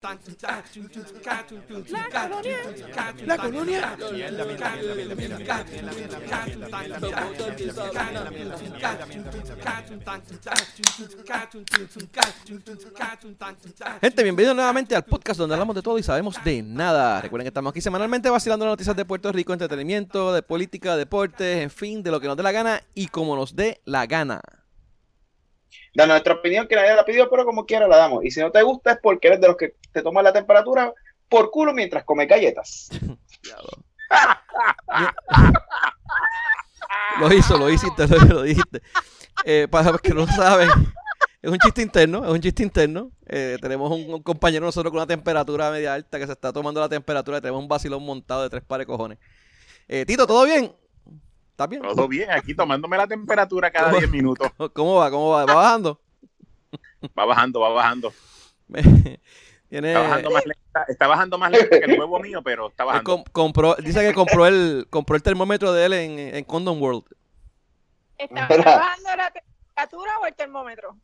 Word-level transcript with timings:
La 0.00 0.16
colonia. 3.36 3.96
Gente, 14.00 14.22
bienvenidos 14.22 14.54
nuevamente 14.54 14.94
al 14.94 15.04
podcast 15.04 15.40
donde 15.40 15.56
hablamos 15.56 15.74
de 15.74 15.82
todo 15.82 15.98
y 15.98 16.04
sabemos 16.04 16.36
de 16.44 16.62
nada. 16.62 17.20
Recuerden 17.20 17.46
que 17.46 17.48
estamos 17.48 17.72
aquí 17.72 17.80
semanalmente 17.80 18.30
vacilando 18.30 18.66
las 18.66 18.74
noticias 18.74 18.94
de 18.94 19.04
Puerto 19.04 19.32
Rico, 19.32 19.52
entretenimiento, 19.52 20.32
de 20.32 20.42
política, 20.42 20.96
deportes, 20.96 21.60
en 21.60 21.70
fin, 21.70 22.04
de 22.04 22.12
lo 22.12 22.20
que 22.20 22.28
nos 22.28 22.36
dé 22.36 22.44
la 22.44 22.52
gana 22.52 22.84
y 22.94 23.08
como 23.08 23.34
nos 23.34 23.56
dé 23.56 23.80
la 23.84 24.06
gana 24.06 24.40
da 25.98 26.06
nuestra 26.06 26.34
opinión 26.34 26.68
que 26.68 26.76
nadie 26.76 26.94
la 26.94 27.04
pidió, 27.04 27.28
pero 27.28 27.44
como 27.44 27.66
quiera 27.66 27.88
la 27.88 27.96
damos. 27.96 28.24
Y 28.24 28.30
si 28.30 28.40
no 28.40 28.50
te 28.50 28.62
gusta 28.62 28.92
es 28.92 28.98
porque 29.02 29.28
eres 29.28 29.40
de 29.40 29.48
los 29.48 29.56
que 29.56 29.74
te 29.98 30.04
toman 30.04 30.24
la 30.24 30.32
temperatura 30.32 30.92
por 31.28 31.50
culo 31.50 31.74
mientras 31.74 32.04
come 32.04 32.26
galletas. 32.26 32.88
lo 37.20 37.32
hizo, 37.32 37.58
lo 37.58 37.68
hiciste, 37.68 38.06
lo, 38.06 38.18
lo 38.18 38.42
dijiste. 38.42 38.80
Eh, 39.44 39.66
para 39.68 39.92
los 39.92 40.00
que 40.00 40.14
no 40.14 40.26
saben, 40.26 40.70
es 41.42 41.50
un 41.50 41.58
chiste 41.58 41.82
interno, 41.82 42.24
es 42.24 42.30
un 42.30 42.40
chiste 42.40 42.62
interno. 42.62 43.10
Eh, 43.26 43.58
tenemos 43.60 43.90
un, 43.90 44.22
compañero 44.22 44.66
nosotros 44.66 44.92
con 44.92 44.98
una 44.98 45.06
temperatura 45.06 45.70
media 45.70 45.94
alta 45.94 46.18
que 46.18 46.26
se 46.26 46.32
está 46.32 46.52
tomando 46.52 46.80
la 46.80 46.88
temperatura 46.88 47.38
y 47.38 47.40
tenemos 47.40 47.60
un 47.60 47.68
vacilón 47.68 48.04
montado 48.04 48.42
de 48.42 48.50
tres 48.50 48.62
pares 48.62 48.86
de 48.86 48.92
cojones. 48.92 49.18
Eh, 49.88 50.04
Tito, 50.06 50.26
¿todo 50.26 50.44
bien? 50.44 50.72
¿Estás 51.50 51.68
bien? 51.68 51.82
Todo 51.82 52.06
bien, 52.06 52.30
aquí 52.30 52.54
tomándome 52.54 52.96
la 52.96 53.08
temperatura 53.08 53.70
cada 53.70 53.90
10 53.90 54.10
minutos. 54.10 54.48
¿Cómo 54.72 54.96
va? 54.96 55.10
¿Cómo 55.10 55.30
va? 55.30 55.44
¿Va 55.44 55.54
bajando? 55.54 56.00
Va 57.18 57.24
bajando, 57.24 57.60
va 57.60 57.70
bajando. 57.70 58.12
Está, 59.70 60.00
bajando 60.00 60.30
más 60.30 60.46
lenta, 60.46 60.84
está 60.88 61.06
bajando 61.06 61.38
más 61.38 61.50
lento 61.50 61.70
que 61.70 61.84
el 61.84 61.98
huevo 61.98 62.18
mío, 62.20 62.40
pero 62.42 62.68
está 62.68 62.84
bajando. 62.84 63.24
compró, 63.32 63.74
dice 63.76 64.00
que 64.00 64.14
compró 64.14 64.46
el, 64.46 64.86
compró 64.88 65.14
el 65.16 65.22
termómetro 65.22 65.72
de 65.72 65.86
él 65.86 65.92
en, 65.92 66.18
en 66.18 66.44
Condom 66.44 66.80
World. 66.80 67.04
¿Está 68.16 68.48
bajando 68.48 69.16
la 69.16 69.30
temperatura 69.30 70.18
o 70.20 70.26
el 70.26 70.34
termómetro? 70.34 70.96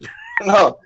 No. 0.44 0.76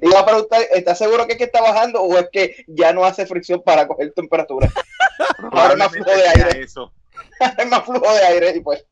Iba 0.00 0.20
a 0.20 0.24
preguntar, 0.24 0.62
¿estás 0.74 0.96
seguro 0.96 1.26
que 1.26 1.32
es 1.32 1.38
que 1.38 1.44
está 1.44 1.60
bajando 1.60 2.00
o 2.00 2.16
es 2.16 2.28
que 2.32 2.64
ya 2.66 2.94
no 2.94 3.04
hace 3.04 3.26
fricción 3.26 3.62
para 3.62 3.86
coger 3.86 4.10
temperatura? 4.14 4.68
Ahora 5.52 5.76
más 5.76 5.92
flujo 5.92 6.10
de 6.10 6.28
aire. 6.28 6.62
Eso. 6.62 6.94
es 7.58 7.66
más 7.68 7.84
flujo 7.84 8.10
de 8.10 8.20
aire 8.20 8.56
y 8.56 8.60
pues. 8.60 8.86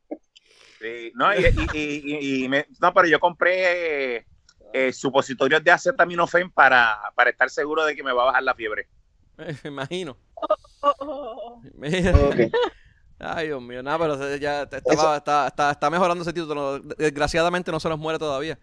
Sí, 0.79 1.11
no, 1.15 1.35
y, 1.35 1.47
y, 1.73 2.45
y, 2.45 2.49
me, 2.49 2.67
no, 2.81 2.93
pero 2.93 3.09
yo 3.09 3.19
compré 3.19 4.27
eh, 4.73 4.93
supositorios 4.93 5.63
de 5.63 5.71
acetaminofén 5.71 6.51
para, 6.51 6.99
para 7.15 7.31
estar 7.31 7.51
seguro 7.51 7.85
de 7.85 7.95
que 7.97 8.03
me 8.03 8.13
va 8.13 8.23
a 8.23 8.27
bajar 8.27 8.43
la 8.43 8.55
fiebre. 8.55 8.89
Me 9.37 9.55
imagino. 9.65 10.17
Ay, 13.19 13.49
Dios 13.49 13.61
mío, 13.61 13.83
nada, 13.83 13.99
pero 13.99 14.37
ya 14.37 14.63
estaba, 14.63 15.19
está, 15.19 15.47
está, 15.49 15.71
está, 15.73 15.91
mejorando 15.91 16.23
ese 16.23 16.33
título. 16.33 16.79
Desgraciadamente 16.79 17.71
no 17.71 17.79
se 17.79 17.89
nos 17.91 17.99
muere 17.99 18.19
todavía. 18.19 18.59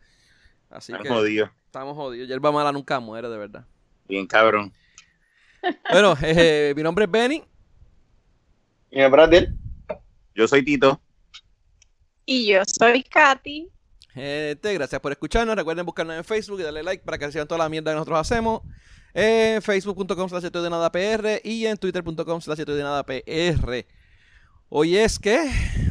Así 0.70 0.92
estamos 0.92 1.08
que 1.08 1.14
jodidos. 1.14 1.50
Estamos 1.66 1.96
jodidos. 1.96 2.28
Yerba 2.28 2.52
mala 2.52 2.72
nunca 2.72 3.00
muere, 3.00 3.30
de 3.30 3.38
verdad. 3.38 3.66
Bien, 4.08 4.26
cabrón. 4.26 4.74
Bueno, 5.92 6.16
eh, 6.22 6.74
mi 6.78 6.84
nombre 6.84 7.06
es 7.06 7.12
Benny. 7.12 7.44
Mi 8.92 9.02
nombre 9.02 9.38
es 9.38 9.50
yo 10.38 10.48
soy 10.48 10.64
Tito. 10.64 11.02
Y 12.26 12.46
yo 12.46 12.62
soy 12.66 13.02
Katy. 13.02 13.72
Gente, 14.18 14.74
gracias 14.74 15.00
por 15.00 15.12
escucharnos. 15.12 15.56
Recuerden 15.56 15.86
buscarnos 15.86 16.18
en 16.18 16.24
Facebook 16.24 16.60
y 16.60 16.64
darle 16.64 16.82
like 16.82 17.04
para 17.04 17.20
que 17.20 17.32
sigan 17.32 17.48
toda 17.48 17.60
la 17.60 17.70
mierda 17.70 17.92
que 17.92 17.98
nosotros 17.98 18.20
hacemos. 18.20 18.62
En 19.14 19.62
facebook.com 19.62 20.28
slash 20.28 20.46
de 20.46 20.70
nada 20.72 20.92
PR 20.92 21.40
y 21.44 21.68
en 21.68 21.78
twitter.com 21.78 22.42
slash 22.42 22.62
de 22.62 22.82
nada 22.82 23.04
PR. 23.06 23.86
Hoy 24.70 24.98
es 24.98 25.20
que 25.20 25.38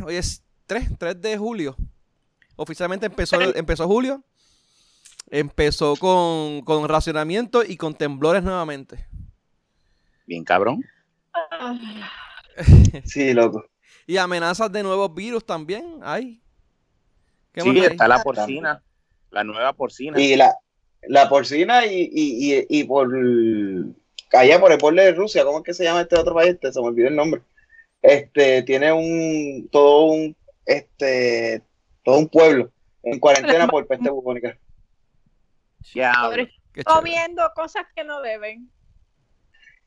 hoy 0.04 0.16
es 0.16 0.42
3, 0.66 0.98
3 0.98 1.20
de 1.20 1.38
julio. 1.38 1.76
Oficialmente 2.56 3.06
empezó, 3.06 3.40
empezó 3.54 3.86
julio. 3.86 4.24
Empezó 5.30 5.94
con, 5.94 6.62
con 6.62 6.88
racionamiento 6.88 7.62
y 7.62 7.76
con 7.76 7.94
temblores 7.94 8.42
nuevamente. 8.42 9.06
Bien 10.26 10.42
cabrón. 10.42 10.84
sí, 13.04 13.32
loco. 13.32 13.64
Y 14.04 14.16
amenazas 14.16 14.72
de 14.72 14.82
nuevos 14.82 15.14
virus 15.14 15.46
también 15.46 16.00
hay. 16.02 16.42
Sí, 17.56 17.78
está 17.78 18.08
la 18.08 18.22
porcina, 18.22 18.82
la 19.30 19.44
nueva 19.44 19.72
porcina. 19.72 20.20
Y 20.20 20.36
la, 20.36 20.56
la 21.02 21.28
porcina 21.28 21.86
y, 21.86 22.08
y, 22.12 22.66
y, 22.68 22.84
por 22.84 23.08
allá 24.32 24.60
por 24.60 24.72
el 24.72 24.78
pueblo 24.78 25.02
de 25.02 25.12
Rusia, 25.12 25.44
¿cómo 25.44 25.58
es 25.58 25.64
que 25.64 25.74
se 25.74 25.84
llama 25.84 26.02
este 26.02 26.18
otro 26.18 26.34
país? 26.34 26.50
Este, 26.50 26.72
se 26.72 26.80
me 26.80 26.88
olvidó 26.88 27.08
el 27.08 27.16
nombre. 27.16 27.42
Este 28.02 28.62
tiene 28.62 28.92
un 28.92 29.68
todo 29.70 30.04
un 30.04 30.36
este 30.64 31.62
todo 32.02 32.18
un 32.18 32.28
pueblo 32.28 32.70
en 33.02 33.18
cuarentena 33.18 33.66
por 33.66 33.86
peste 33.86 34.10
bubónica. 34.10 34.58
Ya. 35.94 36.12
Comiendo 36.84 37.42
cosas 37.54 37.84
que 37.94 38.04
no 38.04 38.20
deben. 38.20 38.70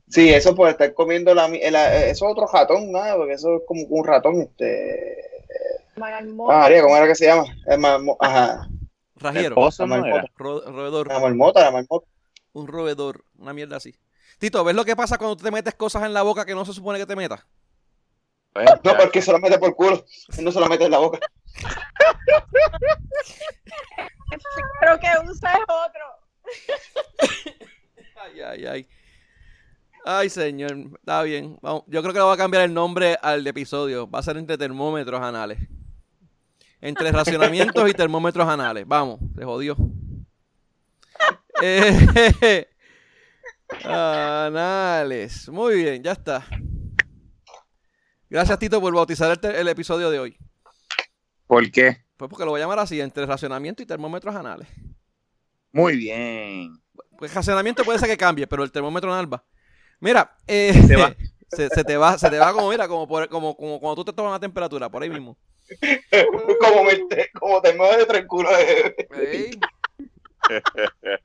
Sí, 0.07 0.29
eso 0.29 0.55
por 0.55 0.69
estar 0.69 0.93
comiendo 0.93 1.35
la, 1.35 1.45
eso 1.47 2.09
es 2.09 2.21
otro 2.23 2.47
ratón, 2.51 2.91
¿no? 2.91 2.99
porque 3.15 3.33
eso 3.33 3.57
es 3.57 3.61
como 3.67 3.83
un 3.83 4.05
ratón, 4.05 4.41
este. 4.41 5.29
Ah, 6.01 6.59
María, 6.59 6.81
¿cómo 6.81 6.95
era 6.95 7.07
que 7.07 7.15
se 7.15 7.25
llama? 7.25 7.45
El 7.65 7.83
ajá. 8.19 8.69
Rajero. 9.15 9.55
roedor. 10.37 11.07
La 11.07 11.19
marmota, 11.19 11.61
la 11.61 11.71
marmota. 11.71 12.07
Un 12.53 12.67
roedor, 12.67 13.25
una 13.37 13.53
mierda 13.53 13.77
así. 13.77 13.95
Tito, 14.37 14.63
¿ves 14.63 14.75
lo 14.75 14.85
que 14.85 14.95
pasa 14.95 15.17
cuando 15.17 15.35
te 15.35 15.51
metes 15.51 15.75
cosas 15.75 16.03
en 16.03 16.13
la 16.13 16.21
boca 16.21 16.45
que 16.45 16.55
no 16.55 16.65
se 16.65 16.73
supone 16.73 16.99
que 16.99 17.05
te 17.05 17.15
metas? 17.15 17.45
Pues, 18.53 18.67
no, 18.83 18.97
porque 18.97 19.21
se 19.21 19.31
lo 19.31 19.39
mete 19.39 19.59
por 19.59 19.75
culo, 19.75 20.03
no 20.41 20.51
se 20.51 20.59
lo 20.59 20.67
mete 20.67 20.85
en 20.85 20.91
la 20.91 20.97
boca. 20.99 21.19
Creo 24.79 24.99
que 24.99 25.07
usa 25.29 25.53
es 25.53 25.63
otro. 25.63 26.05
ay, 28.15 28.41
ay, 28.41 28.65
ay. 28.65 28.87
Ay, 30.05 30.29
señor, 30.29 30.77
está 30.97 31.23
bien. 31.23 31.59
Yo 31.61 32.01
creo 32.01 32.13
que 32.13 32.19
le 32.19 32.23
voy 32.23 32.33
a 32.33 32.37
cambiar 32.37 32.63
el 32.63 32.73
nombre 32.73 33.17
al 33.21 33.45
episodio. 33.45 34.09
Va 34.09 34.19
a 34.19 34.23
ser 34.23 34.37
entre 34.37 34.57
termómetros 34.57 35.21
anales. 35.21 35.59
Entre 36.81 37.11
racionamientos 37.11 37.89
y 37.89 37.93
termómetros 37.93 38.47
anales. 38.47 38.85
Vamos, 38.87 39.19
se 39.35 39.45
jodió. 39.45 39.75
Eh, 41.61 42.69
anales. 43.83 45.49
Muy 45.49 45.75
bien, 45.75 46.01
ya 46.01 46.13
está. 46.13 46.47
Gracias, 48.29 48.59
Tito, 48.59 48.79
por 48.79 48.93
bautizar 48.93 49.37
el, 49.43 49.67
episodio 49.67 50.09
de 50.09 50.19
hoy. 50.19 50.37
¿Por 51.47 51.69
qué? 51.71 52.05
Pues 52.15 52.29
porque 52.29 52.45
lo 52.45 52.51
voy 52.51 52.61
a 52.61 52.63
llamar 52.63 52.79
así, 52.79 53.01
entre 53.01 53.25
racionamiento 53.25 53.83
y 53.83 53.85
termómetros 53.85 54.35
anales. 54.35 54.69
Muy 55.71 55.97
bien. 55.97 56.79
Pues 57.17 57.33
racionamiento 57.33 57.83
puede 57.83 57.99
ser 57.99 58.07
que 58.07 58.17
cambie, 58.17 58.47
pero 58.47 58.63
el 58.63 58.71
termómetro 58.71 59.11
anal 59.11 59.33
va. 59.33 59.43
Mira, 59.99 60.37
eh, 60.47 60.71
se, 61.49 61.83
te 61.83 61.97
va, 61.97 62.17
se 62.17 62.29
te 62.29 62.39
va 62.39 62.53
como, 62.53 62.69
mira, 62.69 62.87
como, 62.87 63.07
como, 63.07 63.57
como 63.57 63.79
cuando 63.79 63.95
tú 63.95 64.05
te 64.05 64.13
tomas 64.15 64.31
la 64.31 64.39
temperatura, 64.39 64.89
por 64.89 65.03
ahí 65.03 65.09
mismo. 65.09 65.37
Como, 66.59 66.83
me, 66.83 66.99
como 67.39 67.61
te 67.61 67.73
mueves 67.73 67.97
de 67.99 68.05
tranquilo. 68.05 68.49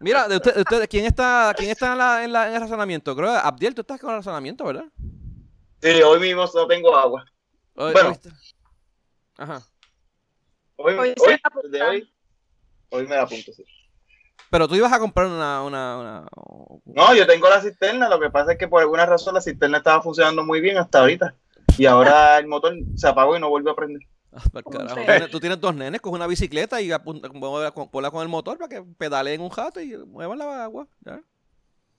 Mira, 0.01 0.29
de 0.29 0.37
ustedes, 0.37 0.89
¿quién 0.89 1.07
está, 1.07 1.55
quién 1.57 1.71
está 1.71 1.93
en, 1.93 1.99
la, 1.99 2.25
en, 2.25 2.33
la, 2.33 2.49
en 2.49 2.55
el 2.55 2.61
razonamiento? 2.61 3.15
Creo 3.17 3.33
que 3.33 3.39
Abdiel, 3.39 3.75
tú 3.75 3.81
estás 3.83 4.01
con 4.01 4.11
el 4.11 4.17
razonamiento, 4.17 4.65
¿verdad? 4.65 4.85
Sí, 5.81 6.03
hoy 6.03 6.21
mismo 6.21 6.47
solo 6.47 6.67
tengo 6.67 6.97
agua. 6.97 7.25
Hoy, 7.77 7.93
bueno. 7.93 8.17
Ajá. 9.37 9.63
Hoy, 10.77 10.95
hoy, 10.95 11.15
hoy, 11.17 11.71
de 11.71 11.83
hoy, 11.83 12.13
hoy 12.91 13.07
me 13.07 13.15
la 13.15 13.23
apunto, 13.23 13.53
sí. 13.53 13.65
Pero 14.51 14.69
tú 14.69 14.77
ibas 14.77 14.93
a 14.93 14.99
comprar 14.99 15.27
una, 15.27 15.63
una, 15.63 16.27
No, 16.85 17.15
yo 17.15 17.27
tengo 17.27 17.49
la 17.49 17.61
cisterna, 17.61 18.09
lo 18.09 18.21
que 18.21 18.31
pasa 18.31 18.53
es 18.53 18.59
que 18.59 18.69
por 18.69 18.81
alguna 18.81 19.05
razón 19.05 19.35
la 19.35 19.41
cisterna 19.41 19.79
estaba 19.79 20.03
funcionando 20.03 20.45
muy 20.45 20.61
bien 20.61 20.79
hasta 20.79 21.01
ahorita. 21.01 21.35
Y 21.77 21.87
ahora 21.87 22.39
el 22.39 22.47
motor 22.47 22.75
se 22.95 23.09
apagó 23.09 23.37
y 23.37 23.41
no 23.41 23.49
volvió 23.49 23.73
a 23.73 23.77
prender. 23.77 24.03
Ah, 24.35 25.29
tú 25.31 25.39
tienes 25.39 25.61
dos 25.61 25.75
nenes, 25.75 26.01
coge 26.01 26.17
una 26.17 26.27
bicicleta 26.27 26.81
y 26.81 26.91
ponla 26.99 28.11
con 28.11 28.23
el 28.23 28.29
motor 28.29 28.59
para 28.59 28.69
que 28.69 28.83
pedaleen 28.99 29.41
un 29.41 29.51
jato 29.51 29.81
y 29.81 29.97
muevan 29.97 30.39
la 30.39 30.65
agua. 30.65 30.89
¿ya? 31.05 31.21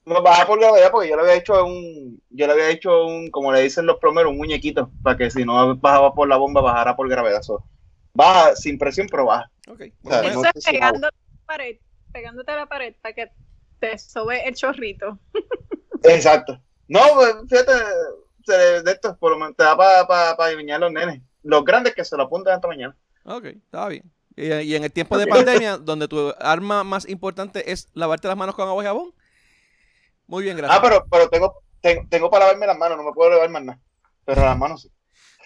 No, 0.04 0.22
baja 0.22 0.46
por 0.46 0.60
gravedad 0.60 0.90
porque 0.90 1.08
yo 1.08 1.16
le 1.16 1.22
había 1.22 1.34
hecho 1.34 1.64
un, 1.64 2.22
yo 2.30 2.46
le 2.46 2.52
había 2.52 2.70
hecho 2.70 3.06
un, 3.06 3.30
como 3.30 3.52
le 3.52 3.62
dicen 3.62 3.86
los 3.86 3.98
plomeros, 3.98 4.30
un 4.30 4.38
muñequito, 4.38 4.90
para 5.02 5.16
que 5.16 5.30
si 5.30 5.44
no 5.44 5.76
bajaba 5.76 6.14
por 6.14 6.28
la 6.28 6.36
bomba, 6.36 6.60
bajara 6.60 6.94
por 6.94 7.08
gravedad. 7.08 7.40
baja 8.12 8.54
sin 8.54 8.78
presión, 8.78 9.08
pero 9.10 9.26
baja. 9.26 9.50
Okay. 9.68 9.92
Eso 10.04 10.42
es 10.54 10.64
pegando 10.64 11.08
la 11.08 11.12
pared 11.46 11.76
pegándote 12.16 12.50
a 12.50 12.56
la 12.56 12.66
pared 12.66 12.94
para 13.02 13.14
que 13.14 13.30
te 13.78 13.98
sobe 13.98 14.48
el 14.48 14.54
chorrito. 14.54 15.18
Exacto. 16.04 16.58
No, 16.88 17.00
pues, 17.14 17.34
fíjate, 17.48 17.72
de 18.82 18.90
esto 18.90 19.16
por 19.18 19.32
lo 19.32 19.38
menos 19.38 19.56
te 19.56 19.64
da 19.64 19.76
para 19.76 20.06
pa, 20.06 20.36
pa 20.36 20.50
los 20.50 20.92
nenes. 20.92 21.20
Los 21.46 21.64
grandes 21.64 21.94
que 21.94 22.04
se 22.04 22.16
lo 22.16 22.24
apuntan 22.24 22.56
esta 22.56 22.68
mañana. 22.68 22.96
Ok, 23.24 23.44
está 23.44 23.88
bien. 23.88 24.10
Y, 24.36 24.52
y 24.52 24.74
en 24.74 24.84
el 24.84 24.92
tiempo 24.92 25.16
de 25.16 25.26
pandemia, 25.26 25.78
donde 25.78 26.08
tu 26.08 26.34
arma 26.38 26.84
más 26.84 27.08
importante 27.08 27.70
es 27.70 27.88
lavarte 27.94 28.28
las 28.28 28.36
manos 28.36 28.54
con 28.54 28.68
agua 28.68 28.82
y 28.82 28.86
jabón. 28.86 29.14
Muy 30.26 30.42
bien, 30.42 30.56
gracias. 30.56 30.78
Ah, 30.78 30.82
pero, 30.82 31.06
pero 31.10 31.28
tengo, 31.28 31.62
tengo, 31.80 32.02
tengo 32.10 32.30
para 32.30 32.46
lavarme 32.46 32.66
las 32.66 32.76
manos, 32.76 32.98
no 32.98 33.04
me 33.04 33.12
puedo 33.12 33.30
lavar 33.30 33.48
más 33.48 33.64
nada. 33.64 33.80
Pero 34.24 34.42
las 34.42 34.58
manos 34.58 34.82
sí. 34.82 34.90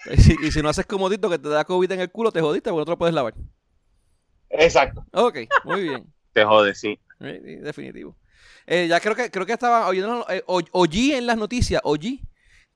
Y 0.11 0.17
si, 0.17 0.35
y 0.41 0.51
si 0.51 0.61
no 0.63 0.69
haces 0.69 0.87
comodito 0.87 1.29
que 1.29 1.37
te 1.37 1.49
da 1.49 1.63
COVID 1.63 1.91
en 1.91 2.01
el 2.01 2.11
culo, 2.11 2.31
te 2.31 2.41
jodiste 2.41 2.71
porque 2.71 2.81
no 2.81 2.85
te 2.85 2.91
lo 2.91 2.97
puedes 2.97 3.13
lavar. 3.13 3.35
Exacto. 4.49 5.05
Ok, 5.13 5.39
muy 5.63 5.83
bien. 5.83 6.05
Te 6.33 6.45
jode, 6.45 6.73
sí. 6.75 6.97
Definitivo. 7.19 8.15
Eh, 8.65 8.87
ya 8.87 9.01
creo 9.01 9.15
que 9.15 9.29
creo 9.29 9.45
que 9.45 9.51
estaba 9.51 9.87
oyendo, 9.87 10.25
eh, 10.29 10.43
en 11.17 11.27
las 11.27 11.37
noticias, 11.37 11.81
oí 11.83 12.21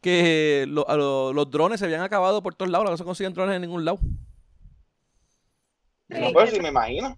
que 0.05 0.65
lo- 0.67 0.87
a 0.87 0.95
lo- 0.95 1.33
los 1.33 1.49
drones 1.49 1.79
se 1.79 1.85
habían 1.87 2.01
acabado 2.01 2.43
por 2.43 2.53
todos 2.53 2.71
lados, 2.71 2.87
no 2.87 2.95
se 2.95 3.03
consiguen 3.03 3.33
drones 3.33 3.55
en 3.55 3.63
ningún 3.63 3.83
lado. 3.83 3.97
No, 6.07 6.31
pues 6.31 6.51
sí, 6.51 6.59
me 6.61 6.69
imagino. 6.69 7.17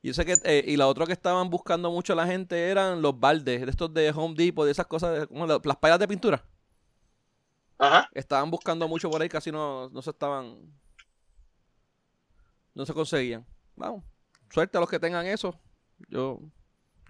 Y 0.00 0.08
yo 0.08 0.14
sé 0.14 0.24
que 0.24 0.34
eh, 0.44 0.64
y 0.66 0.78
la 0.78 0.86
otra 0.86 1.04
que 1.04 1.12
estaban 1.12 1.50
buscando 1.50 1.90
mucho 1.90 2.14
la 2.14 2.26
gente 2.26 2.70
eran 2.70 3.02
los 3.02 3.20
baldes, 3.20 3.60
de 3.66 3.70
estos 3.70 3.92
de 3.92 4.10
Home 4.16 4.34
Depot, 4.34 4.64
de 4.64 4.70
esas 4.72 4.86
cosas, 4.86 5.26
como 5.26 5.46
la- 5.46 5.60
las 5.62 5.76
payas 5.76 5.98
de 5.98 6.08
pintura. 6.08 6.42
Ajá. 7.76 8.08
Estaban 8.14 8.50
buscando 8.50 8.88
mucho 8.88 9.10
por 9.10 9.20
ahí, 9.20 9.28
casi 9.28 9.52
no, 9.52 9.90
no 9.90 10.00
se 10.00 10.08
estaban. 10.10 10.56
No 12.74 12.86
se 12.86 12.94
conseguían. 12.94 13.44
Vamos, 13.76 14.04
suerte 14.50 14.78
a 14.78 14.80
los 14.80 14.88
que 14.88 14.98
tengan 14.98 15.26
eso. 15.26 15.54
Yo, 16.08 16.40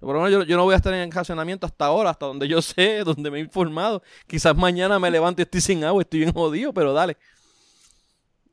por 0.00 0.14
lo 0.14 0.22
menos 0.22 0.30
yo, 0.30 0.42
yo 0.44 0.56
no 0.56 0.64
voy 0.64 0.74
a 0.74 0.76
estar 0.76 0.92
en 0.94 1.08
estacionamiento 1.08 1.66
hasta 1.66 1.86
ahora, 1.86 2.10
hasta 2.10 2.26
donde 2.26 2.46
yo 2.48 2.60
sé, 2.62 2.98
donde 3.04 3.30
me 3.30 3.38
he 3.38 3.40
informado. 3.40 4.02
Quizás 4.26 4.56
mañana 4.56 4.98
me 4.98 5.10
levanto 5.10 5.42
y 5.42 5.44
estoy 5.44 5.60
sin 5.60 5.84
agua, 5.84 6.02
estoy 6.02 6.20
bien 6.20 6.32
jodido, 6.32 6.72
pero 6.72 6.92
dale. 6.92 7.16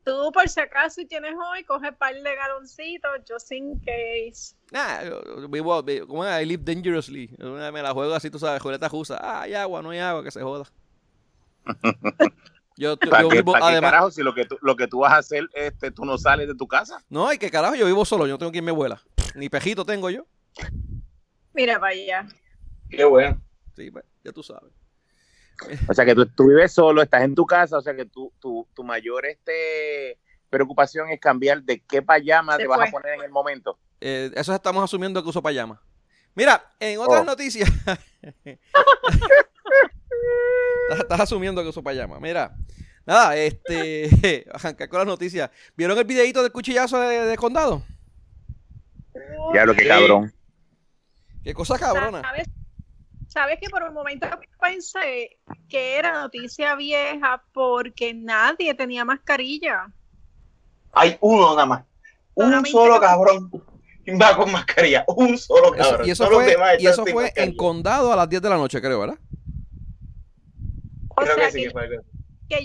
Tú, 0.04 0.30
por 0.32 0.48
si 0.48 0.60
acaso, 0.60 1.00
y 1.00 1.06
tienes 1.06 1.34
hoy, 1.50 1.64
coge 1.64 1.90
par 1.92 2.14
de 2.14 2.34
galoncitos, 2.36 3.10
just 3.28 3.50
in 3.50 3.76
case. 3.80 4.54
Nah, 4.70 5.02
yo- 5.02 5.40
yo 5.40 5.48
vivo, 5.48 5.82
vi- 5.82 6.00
¿cómo 6.06 6.24
es? 6.24 6.42
I 6.42 6.46
live 6.46 6.62
dangerously. 6.64 7.28
Yo 7.38 7.50
Me 7.72 7.82
la 7.82 7.92
juego 7.92 8.14
así, 8.14 8.30
tú 8.30 8.38
sabes, 8.38 8.62
Julieta 8.62 8.88
Jusa. 8.88 9.18
Ah, 9.20 9.42
hay 9.42 9.54
agua, 9.54 9.82
no 9.82 9.90
hay 9.90 9.98
agua, 9.98 10.22
que 10.22 10.30
se 10.30 10.40
joda. 10.42 10.64
Yo, 12.78 12.98
yo 13.00 13.10
¿Para 13.10 13.22
qué, 13.22 13.36
vivo, 13.36 13.52
para 13.52 13.64
qué 13.64 13.70
además, 13.72 13.90
carajo 13.90 14.10
si 14.10 14.22
lo 14.22 14.34
que, 14.34 14.44
tú, 14.44 14.58
lo 14.60 14.76
que 14.76 14.86
tú 14.86 14.98
vas 14.98 15.12
a 15.14 15.16
hacer, 15.16 15.48
este, 15.54 15.90
tú 15.90 16.04
no 16.04 16.18
sales 16.18 16.46
de 16.46 16.54
tu 16.54 16.68
casa? 16.68 17.02
no, 17.08 17.26
hay 17.26 17.38
que 17.38 17.50
carajo, 17.50 17.74
yo 17.74 17.86
vivo 17.86 18.04
solo, 18.04 18.26
yo 18.26 18.34
no 18.34 18.38
tengo 18.38 18.52
quien 18.52 18.66
me 18.66 18.70
vuela. 18.70 19.00
Ni 19.34 19.48
pejito 19.48 19.84
tengo 19.86 20.10
yo. 20.10 20.26
Mira 21.56 21.80
para 21.80 21.92
allá. 21.92 22.26
Qué 22.90 23.04
bueno. 23.04 23.42
Sí, 23.74 23.90
pues, 23.90 24.04
ya 24.22 24.30
tú 24.30 24.42
sabes. 24.42 24.70
O 25.88 25.94
sea 25.94 26.04
que 26.04 26.14
tú, 26.14 26.26
tú 26.26 26.48
vives 26.48 26.72
solo, 26.72 27.00
estás 27.02 27.22
en 27.22 27.34
tu 27.34 27.46
casa, 27.46 27.78
o 27.78 27.80
sea 27.80 27.96
que 27.96 28.04
tu, 28.04 28.30
tu, 28.38 28.68
tu 28.74 28.84
mayor 28.84 29.24
este, 29.26 30.18
preocupación 30.50 31.08
es 31.10 31.18
cambiar 31.18 31.62
de 31.62 31.80
qué 31.80 32.02
payama 32.02 32.56
Se 32.56 32.62
te 32.62 32.68
vas 32.68 32.78
fue. 32.78 32.88
a 32.88 32.90
poner 32.90 33.14
en 33.14 33.22
el 33.22 33.30
momento. 33.30 33.78
Eh, 34.02 34.30
eso 34.34 34.54
estamos 34.54 34.84
asumiendo 34.84 35.22
que 35.22 35.30
uso 35.30 35.42
payama. 35.42 35.80
Mira, 36.34 36.62
en 36.78 36.98
otras 37.00 37.22
Oh. 37.22 37.24
noticias. 37.24 37.68
estás, 40.82 41.00
estás 41.00 41.20
asumiendo 41.20 41.62
que 41.62 41.68
uso 41.70 41.82
payama. 41.82 42.20
Mira, 42.20 42.54
nada, 43.06 43.34
este. 43.36 44.44
Arrancar 44.52 44.88
con 44.90 44.98
las 44.98 45.06
noticias. 45.06 45.50
¿Vieron 45.76 45.96
el 45.96 46.04
videito 46.04 46.42
del 46.42 46.52
cuchillazo 46.52 47.00
de, 47.00 47.20
de 47.24 47.36
condado? 47.36 47.82
Ya 49.54 49.64
lo 49.64 49.74
que 49.74 49.82
Sí. 49.82 49.88
cabrón. 49.88 50.32
Qué 51.46 51.54
cosa 51.54 51.78
cabrona. 51.78 52.22
¿Sabes? 52.22 52.48
¿Sabes 53.28 53.58
que 53.60 53.70
por 53.70 53.84
un 53.84 53.94
momento 53.94 54.26
pensé 54.60 55.38
que 55.68 55.96
era 55.96 56.12
noticia 56.22 56.74
vieja 56.74 57.40
porque 57.52 58.12
nadie 58.14 58.74
tenía 58.74 59.04
mascarilla? 59.04 59.92
Hay 60.92 61.16
uno 61.20 61.50
nada 61.50 61.64
más. 61.66 61.84
Un 62.34 62.46
Solamente- 62.46 62.70
solo 62.72 63.00
cabrón 63.00 63.50
va 64.20 64.36
con 64.36 64.50
mascarilla. 64.50 65.04
Un 65.06 65.38
solo 65.38 65.72
Eso- 65.76 65.90
cabrón. 65.90 66.08
y 66.08 66.10
eso 66.10 66.26
fue, 66.28 66.56
y 66.80 66.86
eso 66.88 67.06
fue 67.06 67.32
en 67.36 67.56
condado 67.56 68.12
a 68.12 68.16
las 68.16 68.28
10 68.28 68.42
de 68.42 68.48
la 68.50 68.56
noche, 68.56 68.80
creo, 68.80 68.98
¿verdad? 68.98 69.18
O 71.10 71.14
Creo 71.14 71.34
sea 71.36 71.46
que 71.46 71.52
sí 71.52 71.62
que, 71.62 71.70
fue 71.70 71.88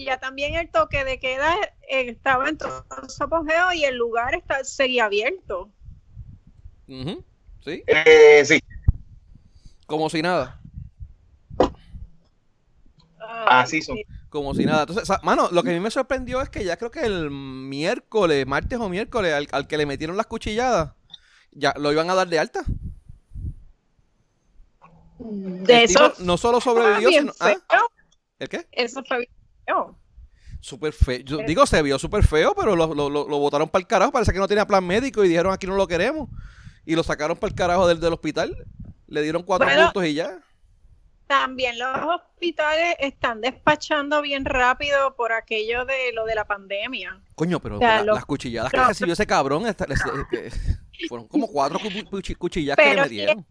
ya 0.04 0.20
también 0.20 0.56
el 0.56 0.72
toque 0.72 1.04
de 1.06 1.20
queda 1.20 1.54
eh, 1.88 2.10
estaba 2.10 2.50
en 2.50 2.58
todo 2.58 2.84
su 3.08 3.24
apogeo 3.24 3.74
y 3.74 3.84
el 3.86 3.96
lugar 3.96 4.34
está, 4.34 4.64
seguía 4.64 5.06
abierto. 5.06 5.70
Sí, 6.88 7.84
Eh, 7.86 8.44
sí, 8.44 8.60
como 9.92 10.10
si 10.10 10.22
nada. 10.24 10.60
Así 13.46 13.82
son. 13.82 13.98
sí. 13.98 14.06
Como 14.30 14.54
si 14.56 14.66
nada. 14.66 14.82
Entonces, 14.84 15.18
mano, 15.24 15.50
lo 15.52 15.64
que 15.64 15.72
a 15.72 15.74
mí 15.74 15.80
me 15.80 15.92
sorprendió 15.92 16.42
es 16.42 16.50
que 16.50 16.64
ya 16.64 16.78
creo 16.78 16.92
que 16.92 17.02
el 17.06 17.30
miércoles, 17.32 18.48
martes 18.48 18.80
o 18.80 18.90
miércoles, 18.90 19.34
al, 19.34 19.48
al 19.52 19.68
que 19.68 19.78
le 19.78 19.86
metieron 19.86 20.18
las 20.18 20.28
cuchilladas, 20.28 20.94
ya 21.52 21.74
lo 21.78 21.92
iban 21.92 22.10
a 22.10 22.16
dar 22.16 22.28
de 22.30 22.40
alta. 22.40 22.64
De 25.20 25.84
El 25.84 25.84
eso 25.84 26.14
no 26.20 26.38
solo 26.38 26.60
sobrevivió, 26.62 27.10
bien 27.10 27.24
sino. 27.24 27.34
¿Ah? 27.40 27.56
feo. 27.70 27.88
¿El 28.40 28.50
qué? 28.50 28.68
Eso 28.72 29.04
fue 29.08 29.18
bien 29.20 29.30
feo. 29.66 30.00
Súper 30.60 30.94
feo. 30.94 31.20
Yo 31.20 31.42
digo, 31.44 31.66
se 31.66 31.82
vio 31.82 31.98
súper 31.98 32.26
feo, 32.26 32.54
pero 32.56 32.76
lo, 32.76 32.94
lo, 32.94 33.10
lo, 33.10 33.28
lo 33.28 33.40
botaron 33.40 33.70
para 33.70 33.82
el 33.82 33.88
carajo. 33.88 34.12
Parece 34.12 34.32
que 34.32 34.40
no 34.40 34.48
tenía 34.48 34.68
plan 34.68 34.86
médico 34.86 35.24
y 35.24 35.30
dijeron 35.30 35.54
aquí 35.54 35.68
no 35.68 35.76
lo 35.76 35.88
queremos. 35.88 36.30
Y 36.86 36.96
lo 36.96 37.04
sacaron 37.04 37.38
para 37.38 37.50
el 37.50 37.56
carajo 37.56 37.88
del, 37.88 38.00
del 38.00 38.14
hospital. 38.14 38.56
Le 39.12 39.22
dieron 39.22 39.44
cuatro 39.44 39.68
Bueno. 39.68 39.84
puntos 39.86 40.06
y 40.06 40.14
ya. 40.14 40.40
También 41.28 41.78
los 41.78 41.98
hospitales 42.16 42.96
están 43.00 43.42
despachando 43.42 44.22
bien 44.22 44.44
rápido 44.46 45.16
por 45.16 45.32
aquello 45.34 45.86
de 45.86 46.12
lo 46.14 46.26
de 46.26 46.36
la 46.36 46.46
pandemia. 46.46 47.22
Coño, 47.36 47.60
pero 47.60 47.78
sea, 47.78 47.98
la- 47.98 48.04
lo- 48.04 48.14
las 48.16 48.26
cuchilladas 48.26 48.72
que 48.72 48.84
recibió 48.84 49.14
ese 49.14 49.28
cabrón, 49.28 49.66
esta- 49.68 49.86
les- 49.86 50.02
eh, 50.32 50.50
fueron 51.10 51.28
como 51.28 51.48
cuatro 51.48 51.78
cu- 51.80 51.88
cuchi- 51.90 52.38
cuchilladas 52.38 52.84
que 52.84 52.96
le 52.96 53.02
metieron. 53.02 53.46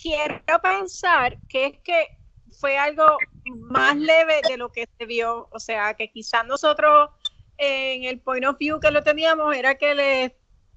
Quiero 0.00 0.42
pensar 0.62 1.38
que 1.48 1.66
es 1.66 1.78
que 1.80 2.18
fue 2.60 2.76
algo 2.78 3.04
más 3.46 3.96
leve 3.96 4.40
de 4.48 4.56
lo 4.58 4.70
que 4.72 4.86
se 4.98 5.06
vio. 5.06 5.48
O 5.52 5.58
sea, 5.58 5.94
que 5.94 6.10
quizás 6.10 6.46
nosotros 6.46 7.10
en 7.56 8.04
el 8.04 8.20
point 8.20 8.44
of 8.44 8.58
view 8.58 8.78
que 8.80 8.90
lo 8.90 9.02
teníamos 9.02 9.54
era 9.56 9.74
que 9.76 9.94
le 9.94 10.36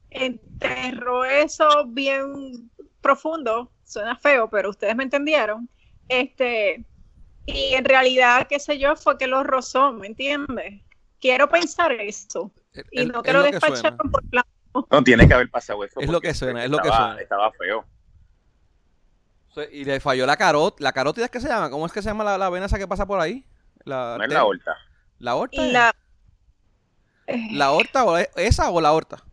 enterró 0.09 1.25
eso 1.25 1.85
bien 1.87 2.69
profundo. 3.01 3.71
Suena 3.85 4.15
feo, 4.17 4.49
pero 4.49 4.69
ustedes 4.71 4.95
me 4.95 5.03
entendieron. 5.03 5.69
Este, 6.09 6.83
y 7.45 7.73
en 7.75 7.85
realidad, 7.85 8.47
qué 8.47 8.59
sé 8.59 8.77
yo, 8.77 8.95
fue 8.95 9.17
que 9.17 9.27
lo 9.27 9.43
rozó, 9.43 9.93
¿me 9.93 10.07
entiendes? 10.07 10.81
Quiero 11.21 11.47
pensar 11.47 11.91
eso. 11.93 12.51
Es- 12.73 12.83
Y 12.91 13.05
no 13.05 13.23
que 13.23 13.31
lo 13.31 13.43
que 13.43 13.51
despacharon 13.53 14.11
por 14.11 14.23
plan. 14.29 14.43
No 14.91 15.03
tiene 15.03 15.25
que 15.27 15.33
haber 15.33 15.49
pasado 15.49 15.83
eso. 15.85 15.99
Es 16.01 16.09
lo 16.09 16.19
que 16.19 16.33
suena, 16.33 16.63
es 16.65 16.69
lo 16.69 16.79
que 16.79 16.87
estaba- 16.89 17.05
suena. 17.07 17.21
Estaba 17.21 17.51
feo. 17.53 17.85
Y 19.71 19.85
le 19.85 20.01
falló 20.01 20.25
la 20.25 20.35
carot, 20.35 20.77
la 20.81 20.91
carótida 20.91 21.25
es 21.25 21.31
que 21.31 21.39
se 21.39 21.47
llama, 21.47 21.69
¿cómo 21.69 21.85
es 21.85 21.93
que 21.93 22.01
se 22.01 22.09
llama 22.09 22.25
la, 22.25 22.37
la 22.37 22.49
vena 22.49 22.65
esa 22.65 22.77
que 22.77 22.87
pasa 22.89 23.05
por 23.05 23.21
ahí? 23.21 23.45
La, 23.85 24.15
No 24.17 24.23
es 24.25 24.29
la 24.33 24.43
horta. 24.43 24.75
¿La 25.19 25.31
aorta? 25.31 25.61
La, 25.61 25.95
¿La 27.51 27.65
aorta 27.67 28.03
o 28.03 28.17
es- 28.17 28.29
esa 28.35 28.69
o 28.69 28.81
la 28.81 28.89
aorta? 28.89 29.23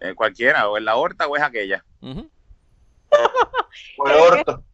Eh, 0.00 0.14
cualquiera, 0.14 0.68
o 0.68 0.76
es 0.76 0.82
la 0.84 0.96
horta 0.96 1.26
o 1.26 1.36
es 1.36 1.42
aquella. 1.42 1.82
Fue 3.96 4.12
el 4.12 4.18
orto. 4.18 4.64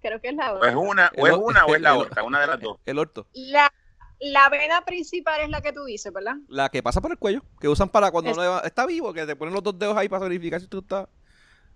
creo 0.00 0.20
que 0.20 0.28
es 0.28 0.34
la 0.34 0.52
O 0.54 0.64
es 0.64 0.74
una, 0.74 1.10
o 1.16 1.26
es 1.26 1.32
una 1.34 1.64
o 1.66 1.74
es 1.74 1.80
la 1.80 1.96
horta, 1.96 2.22
una 2.22 2.40
de 2.40 2.46
las 2.46 2.60
dos. 2.60 2.78
El 2.84 2.98
orto. 2.98 3.26
La, 3.32 3.72
la 4.20 4.48
vena 4.48 4.84
principal 4.84 5.40
es 5.40 5.48
la 5.48 5.60
que 5.60 5.72
tú 5.72 5.84
dices, 5.84 6.12
¿verdad? 6.12 6.36
La 6.48 6.68
que 6.68 6.82
pasa 6.82 7.00
por 7.00 7.10
el 7.12 7.18
cuello, 7.18 7.42
que 7.60 7.68
usan 7.68 7.88
para 7.88 8.10
cuando 8.10 8.30
Es- 8.30 8.36
uno 8.36 8.62
está 8.62 8.86
vivo, 8.86 9.12
que 9.12 9.26
te 9.26 9.36
ponen 9.36 9.54
los 9.54 9.62
dos 9.62 9.78
dedos 9.78 9.96
ahí 9.96 10.08
para 10.08 10.24
verificar 10.24 10.60
si 10.60 10.66
tú 10.68 10.80
estás 10.80 11.06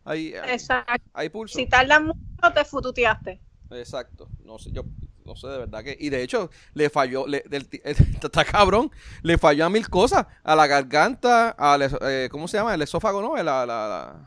ahí, 0.05 0.35
ahí, 0.35 0.51
Exacto. 0.53 1.03
hay 1.15 1.29
pulso. 1.29 1.59
Si 1.59 1.67
tardan 1.67 2.07
mucho, 2.07 2.53
te 2.55 2.65
fututeaste. 2.65 3.41
Exacto. 3.71 4.29
No 4.45 4.59
sé, 4.59 4.71
yo 4.71 4.85
no 5.25 5.35
sé 5.35 5.49
de 5.49 5.59
verdad 5.59 5.83
que. 5.83 5.97
Y 5.99 6.09
de 6.11 6.23
hecho, 6.23 6.51
le 6.75 6.89
falló, 6.89 7.27
le, 7.27 7.43
del, 7.49 7.67
ti- 7.69 7.81
está 7.85 8.45
cabrón, 8.45 8.93
le 9.23 9.39
falló 9.39 9.65
a 9.67 9.71
mil 9.71 9.89
cosas. 9.89 10.27
A 10.45 10.55
la 10.55 10.67
garganta, 10.69 11.51
al 11.51 11.83
eso- 11.83 11.99
eh, 12.09 12.29
¿cómo 12.31 12.47
se 12.47 12.59
llama? 12.59 12.75
El 12.75 12.83
esófago, 12.83 13.21
¿no? 13.23 13.35
La, 13.37 13.43
la, 13.43 13.67
la- 13.67 14.27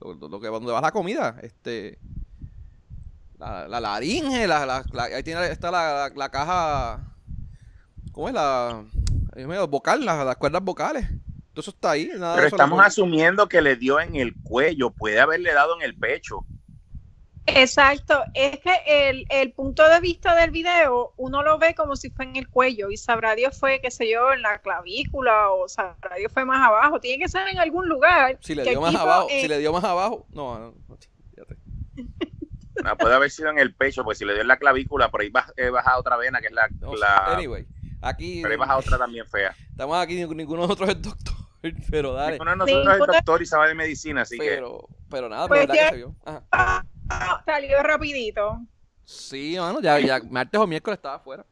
lo, 0.00 0.14
lo- 0.28 0.40
que 0.40 0.48
donde 0.48 0.72
va 0.72 0.80
la 0.80 0.92
comida, 0.92 1.36
este. 1.42 1.98
La, 3.38 3.68
la 3.68 3.80
laringe, 3.80 4.46
la, 4.48 4.66
la, 4.66 4.84
la- 4.92 5.04
ahí 5.04 5.22
tiene, 5.22 5.46
está 5.46 5.70
la, 5.70 6.08
la, 6.08 6.14
la 6.14 6.28
caja. 6.30 7.14
¿Cómo 8.12 8.28
es 8.28 8.34
la? 8.34 8.84
Vocal, 9.68 10.04
las, 10.04 10.24
las 10.26 10.36
cuerdas 10.36 10.62
vocales. 10.62 11.06
Todo 11.52 11.60
eso 11.60 11.70
está 11.70 11.92
ahí. 11.92 12.10
Nada 12.16 12.34
Pero 12.34 12.48
estamos 12.48 12.84
asumiendo 12.84 13.48
que 13.48 13.62
le 13.62 13.76
dio 13.76 14.00
en 14.00 14.16
el 14.16 14.34
cuello, 14.42 14.90
puede 14.90 15.20
haberle 15.20 15.52
dado 15.52 15.76
en 15.76 15.82
el 15.82 15.96
pecho. 15.96 16.44
Exacto. 17.56 18.22
Es 18.34 18.58
que 18.60 18.70
el, 18.86 19.26
el 19.30 19.52
punto 19.52 19.88
de 19.88 20.00
vista 20.00 20.34
del 20.34 20.50
video, 20.50 21.12
uno 21.16 21.42
lo 21.42 21.58
ve 21.58 21.74
como 21.74 21.96
si 21.96 22.10
fue 22.10 22.24
en 22.24 22.36
el 22.36 22.48
cuello 22.48 22.90
y 22.90 22.96
sabrá 22.96 23.34
Dios 23.34 23.58
fue, 23.58 23.80
qué 23.80 23.90
sé 23.90 24.10
yo, 24.10 24.32
en 24.32 24.42
la 24.42 24.58
clavícula 24.58 25.50
o 25.50 25.68
sabrá 25.68 26.16
Dios 26.16 26.32
fue 26.32 26.44
más 26.44 26.60
abajo. 26.66 27.00
Tiene 27.00 27.22
que 27.22 27.28
ser 27.28 27.46
en 27.48 27.58
algún 27.58 27.88
lugar. 27.88 28.38
Si 28.40 28.54
le 28.54 28.62
dio 28.64 28.80
más 28.80 28.90
tipo, 28.90 29.02
abajo, 29.02 29.28
eh, 29.30 29.40
si 29.42 29.48
le 29.48 29.58
dio 29.58 29.72
más 29.72 29.84
abajo. 29.84 30.26
No, 30.30 30.58
no, 30.58 30.74
no, 30.88 30.96
fíjate. 31.34 31.56
No, 32.82 32.96
puede 32.98 33.14
haber 33.14 33.30
sido 33.30 33.50
en 33.50 33.58
el 33.58 33.74
pecho, 33.74 34.04
pues 34.04 34.18
si 34.18 34.24
le 34.24 34.32
dio 34.34 34.42
en 34.42 34.48
la 34.48 34.56
clavícula, 34.58 35.10
por 35.10 35.20
ahí 35.22 35.30
baja, 35.30 35.52
eh, 35.56 35.70
baja 35.70 35.98
otra 35.98 36.16
vena, 36.16 36.40
que 36.40 36.46
es 36.48 36.52
la, 36.52 36.68
No 36.80 36.92
sé. 36.92 36.98
la 36.98 37.26
Anyway, 37.34 37.66
aquí 38.02 38.40
pero 38.42 38.52
ahí 38.52 38.58
baja 38.58 38.76
otra 38.76 38.98
también 38.98 39.26
fea. 39.26 39.54
estamos 39.70 39.96
aquí, 39.98 40.14
ninguno 40.26 40.62
de 40.62 40.68
nosotros 40.68 40.88
es 40.90 41.02
doctor. 41.02 41.34
pero 41.90 42.12
dale. 42.12 42.38
Uno 42.40 42.50
de 42.52 42.56
nosotros 42.56 42.84
Sí, 42.96 43.02
es 43.02 43.06
doctor 43.16 43.42
y 43.42 43.46
sabe 43.46 43.68
de 43.68 43.74
medicina, 43.74 44.22
así 44.22 44.38
que 44.38 44.44
Pero, 44.46 44.86
pero 45.10 45.28
nada, 45.28 45.48
Pues 45.48 45.66
pues 45.66 45.68
verdad 45.68 45.74
que 45.74 45.80
ya- 45.80 45.90
se 45.90 45.96
vio. 45.96 46.14
Ajá. 46.50 46.86
Ah, 47.08 47.42
salió 47.44 47.82
rapidito. 47.82 48.60
Sí, 49.04 49.56
mano, 49.58 49.80
ya, 49.80 49.98
ya 49.98 50.20
martes 50.30 50.60
o 50.60 50.66
miércoles 50.66 50.98
estaba 50.98 51.16
afuera. 51.16 51.44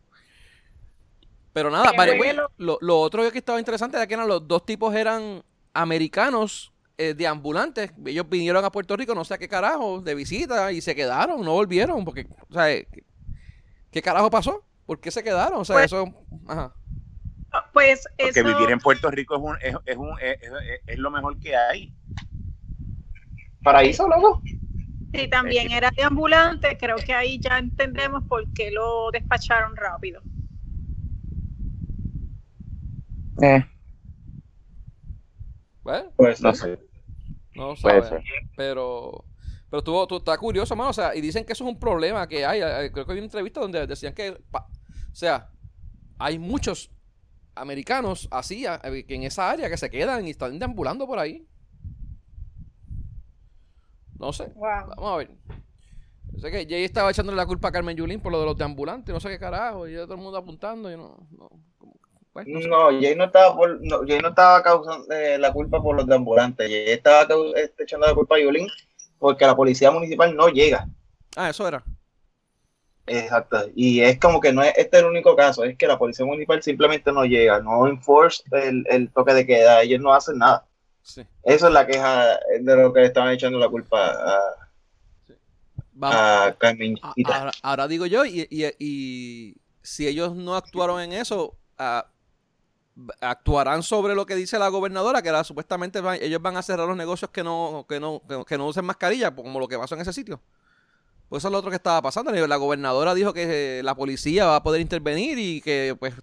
Pero 1.53 1.71
nada, 1.71 1.91
Qué 1.93 1.97
vale, 1.97 2.17
bueno. 2.19 2.49
lo, 2.59 2.77
lo 2.83 3.01
otro 3.01 3.31
que 3.31 3.39
estaba 3.39 3.59
interesante 3.59 3.97
era 3.97 4.07
que 4.07 4.13
eran 4.15 4.29
los 4.29 4.47
dos 4.47 4.67
tipos 4.67 4.95
eran 4.95 5.43
americanos 5.73 6.73
eh, 6.99 7.15
de 7.15 7.27
ambulantes. 7.27 7.93
Ellos 8.05 8.29
vinieron 8.29 8.63
a 8.65 8.71
Puerto 8.71 8.95
Rico, 8.97 9.15
no 9.15 9.25
sé 9.25 9.35
a 9.35 9.39
qué 9.39 9.49
carajo, 9.49 10.03
de 10.03 10.15
visita 10.15 10.71
y 10.73 10.83
se 10.83 10.95
quedaron, 10.95 11.43
no 11.43 11.53
volvieron. 11.53 12.05
Porque, 12.05 12.27
o 12.51 12.53
sea, 12.53 12.71
eh, 12.71 12.87
¿qué, 12.93 13.05
qué 13.91 14.03
carajo 14.03 14.29
pasó? 14.31 14.63
¿Por 14.85 15.01
qué 15.01 15.11
se 15.11 15.25
quedaron? 15.25 15.61
O 15.61 15.65
sea, 15.65 15.77
Pues- 15.77 15.87
eso. 15.87 16.05
Ajá. 16.47 16.75
Pues 17.73 18.07
porque 18.19 18.41
eso, 18.41 18.45
vivir 18.45 18.71
en 18.71 18.79
Puerto 18.81 19.11
Rico 19.11 19.35
es, 19.37 19.41
un, 19.43 19.57
es, 19.63 19.75
es 19.87 19.97
un, 19.97 20.11
es, 20.21 20.43
es- 20.43 20.81
es 20.87 20.99
lo 20.99 21.11
mejor 21.11 21.39
que 21.41 21.57
hay. 21.57 21.95
Paraíso, 23.63 24.07
loco. 24.09 24.43
Si 25.17 25.29
también 25.29 25.71
era 25.71 25.91
de 25.91 26.03
ambulante, 26.03 26.77
creo 26.79 26.97
que 26.97 27.13
ahí 27.15 27.39
ya 27.41 27.59
entendemos 27.59 28.25
por 28.25 28.53
qué 28.53 28.71
lo 28.71 29.11
despacharon 29.11 29.77
rápido. 29.77 30.23
Bueno, 35.83 36.13
Pues 36.17 36.41
No 36.41 36.55
sé. 36.55 36.79
no 37.55 37.75
Puede 37.75 38.03
sabe. 38.03 38.09
ser. 38.09 38.23
Pero. 38.57 39.25
Pero 39.69 39.79
estuvo, 39.79 40.07
tú, 40.07 40.17
está 40.19 40.39
curioso, 40.39 40.77
mano. 40.77 40.91
O 40.91 40.93
sea, 40.93 41.15
y 41.15 41.21
dicen 41.21 41.45
que 41.45 41.53
eso 41.53 41.65
es 41.65 41.71
un 41.71 41.79
problema 41.79 42.29
que 42.29 42.45
hay. 42.47 42.61
Eh, 42.63 42.91
Creo 42.93 43.05
que 43.05 43.13
hay 43.13 43.19
una 43.19 43.27
entrevista 43.27 43.61
donde 43.61 43.87
decían 43.87 44.15
que. 44.15 44.39
pa- 44.51 44.67
o 45.11 45.15
sea, 45.15 45.49
hay 46.19 46.39
muchos 46.39 46.91
americanos 47.55 48.29
así, 48.31 48.67
a- 48.67 48.81
eh, 48.85 49.05
que 49.07 49.15
en 49.15 49.25
esa 49.25 49.51
área 49.51 49.69
que 49.69 49.77
se 49.77 49.91
quedan 49.91 50.27
y 50.27 50.31
están 50.31 50.59
deambulando 50.59 51.07
por 51.07 51.19
ahí. 51.19 51.47
No 54.19 54.33
sé. 54.33 54.47
Wow. 54.55 54.89
Vamos 54.97 55.13
a 55.13 55.17
ver. 55.17 55.31
Yo 56.33 56.41
sé 56.41 56.51
que 56.51 56.67
Jay 56.69 56.85
estaba 56.85 57.11
echándole 57.11 57.37
la 57.37 57.47
culpa 57.47 57.69
a 57.69 57.73
Carmen 57.73 57.97
Yulín 57.97 58.21
por 58.21 58.33
lo 58.33 58.41
de 58.41 58.47
los 58.47 58.57
deambulantes, 58.59 59.13
no 59.13 59.21
sé 59.21 59.29
qué 59.29 59.39
carajo, 59.39 59.89
y 59.89 59.95
ya 59.95 60.03
todo 60.05 60.15
el 60.15 60.21
mundo 60.21 60.39
apuntando, 60.39 60.91
y 60.91 60.97
no. 60.97 61.17
no 61.31 61.49
como- 61.79 61.97
pues, 62.33 62.47
no 62.47 62.61
sé. 62.61 62.69
No, 62.69 62.91
Jay 63.01 63.15
no 63.17 63.25
estaba 63.25 63.57
por, 63.57 63.81
no, 63.81 64.01
Jay 64.07 64.19
no 64.21 64.29
estaba 64.29 64.63
causando 64.63 65.11
eh, 65.15 65.39
la 65.39 65.53
culpa 65.53 65.83
por 65.83 65.97
los 65.97 66.07
de 66.07 66.15
ambulantes. 66.15 66.69
Jay 66.69 66.91
estaba 66.91 67.27
este, 67.57 67.85
echando 67.85 68.07
la 68.07 68.15
culpa 68.15 68.37
a 68.37 68.41
Yulín 68.41 68.69
porque 69.19 69.47
la 69.47 69.57
policía 69.57 69.91
municipal 69.91 70.37
no 70.37 70.49
llega. 70.49 70.87
Ah, 71.37 71.49
eso 71.49 71.67
era. 71.67 71.83
Exacto. 73.07 73.59
Y 73.75 74.01
es 74.01 74.19
como 74.19 74.41
que 74.41 74.53
no 74.53 74.63
es 74.63 74.73
este 74.77 74.97
es 74.99 75.03
el 75.05 75.09
único 75.09 75.37
caso, 75.37 75.65
es 75.65 75.77
que 75.79 75.87
la 75.87 75.99
policía 75.99 76.27
municipal 76.27 76.63
simplemente 76.63 77.13
no 77.13 77.25
llega, 77.25 77.61
no 77.61 77.87
enforce 77.87 78.43
el, 78.53 78.85
el 78.91 79.11
toque 79.13 79.33
de 79.33 79.47
queda, 79.47 79.83
ellos 79.83 80.01
no 80.01 80.13
hacen 80.13 80.39
nada. 80.39 80.66
Sí. 81.07 81.25
Eso 81.45 81.69
es 81.69 81.73
la 81.73 81.87
queja 81.87 82.37
de 82.61 82.77
lo 82.77 82.93
que 82.93 82.99
le 83.01 83.07
estaban 83.07 83.33
echando 83.33 83.61
la 83.61 83.69
culpa 83.69 84.09
a, 84.11 84.41
Vamos. 85.93 86.17
a 86.17 86.57
Carmen. 86.59 86.97
Ahora, 87.25 87.53
ahora 87.63 87.87
digo 87.89 88.07
yo, 88.07 88.25
y, 88.25 88.47
y- 88.51 88.67
y 88.81 89.57
si 89.83 90.09
ellos 90.09 90.35
no 90.35 90.57
actuaron 90.57 91.01
en 91.01 91.13
eso, 91.13 91.57
actuarán 93.21 93.83
sobre 93.85 94.15
lo 94.17 94.27
que 94.27 94.35
dice 94.35 94.59
la 94.59 94.69
gobernadora, 94.69 95.23
que 95.23 95.29
era 95.29 95.45
supuestamente 95.45 96.01
van- 96.01 96.19
ellos 96.21 96.43
van 96.43 96.57
a 96.57 96.63
cerrar 96.63 96.89
los 96.89 96.97
negocios 96.97 97.31
que 97.31 97.45
no, 97.45 97.87
que 97.89 98.01
no, 98.01 98.21
que, 98.29 98.45
que 98.45 98.59
no 98.59 98.67
usen 98.67 98.85
mascarilla, 98.85 99.35
como 99.35 99.61
lo 99.61 99.69
que 99.69 99.79
pasó 99.79 99.95
en 99.95 100.01
ese 100.01 100.13
sitio. 100.13 100.41
Pues 101.29 101.41
eso 101.41 101.49
es 101.49 101.53
lo 101.53 101.59
otro 101.59 101.71
que 101.71 101.77
estaba 101.77 102.03
pasando. 102.03 102.33
La 102.33 102.57
gobernadora 102.57 103.15
dijo 103.15 103.33
que 103.33 103.79
eh, 103.79 103.83
la 103.85 103.95
policía 103.95 104.47
va 104.47 104.57
a 104.57 104.63
poder 104.65 104.81
intervenir 104.81 105.39
y 105.39 105.61
que 105.61 105.95
pues 105.99 106.15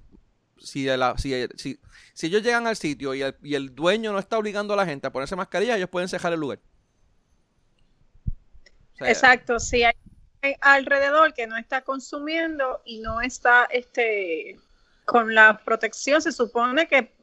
si, 0.63 0.85
la- 0.85 1.17
si, 1.17 1.47
si, 1.55 1.79
si 2.13 2.27
ellos 2.27 2.41
llegan 2.43 2.65
al 2.67 2.75
sitio 2.75 3.13
y 3.13 3.21
el, 3.21 3.35
y 3.43 3.55
el 3.55 3.75
dueño 3.75 4.11
no 4.11 4.19
está 4.19 4.37
obligando 4.37 4.73
a 4.73 4.77
la 4.77 4.85
gente 4.85 5.07
a 5.07 5.11
ponerse 5.11 5.35
mascarilla, 5.35 5.75
ellos 5.77 5.89
pueden 5.89 6.07
cerrar 6.09 6.33
el 6.33 6.39
lugar. 6.39 6.59
O 8.93 8.97
sea, 8.97 9.09
Exacto, 9.09 9.59
si 9.59 9.83
hay 9.83 9.93
hay 10.41 10.55
alrededor 10.59 11.33
que 11.33 11.47
no 11.47 11.55
está 11.55 11.81
consumiendo 11.83 12.81
y 12.83 12.99
no 12.99 13.21
está 13.21 13.63
este 13.71 14.59
con 15.05 15.33
la 15.33 15.61
protección, 15.63 16.21
se 16.21 16.33
supone 16.33 16.85
que 16.87 17.13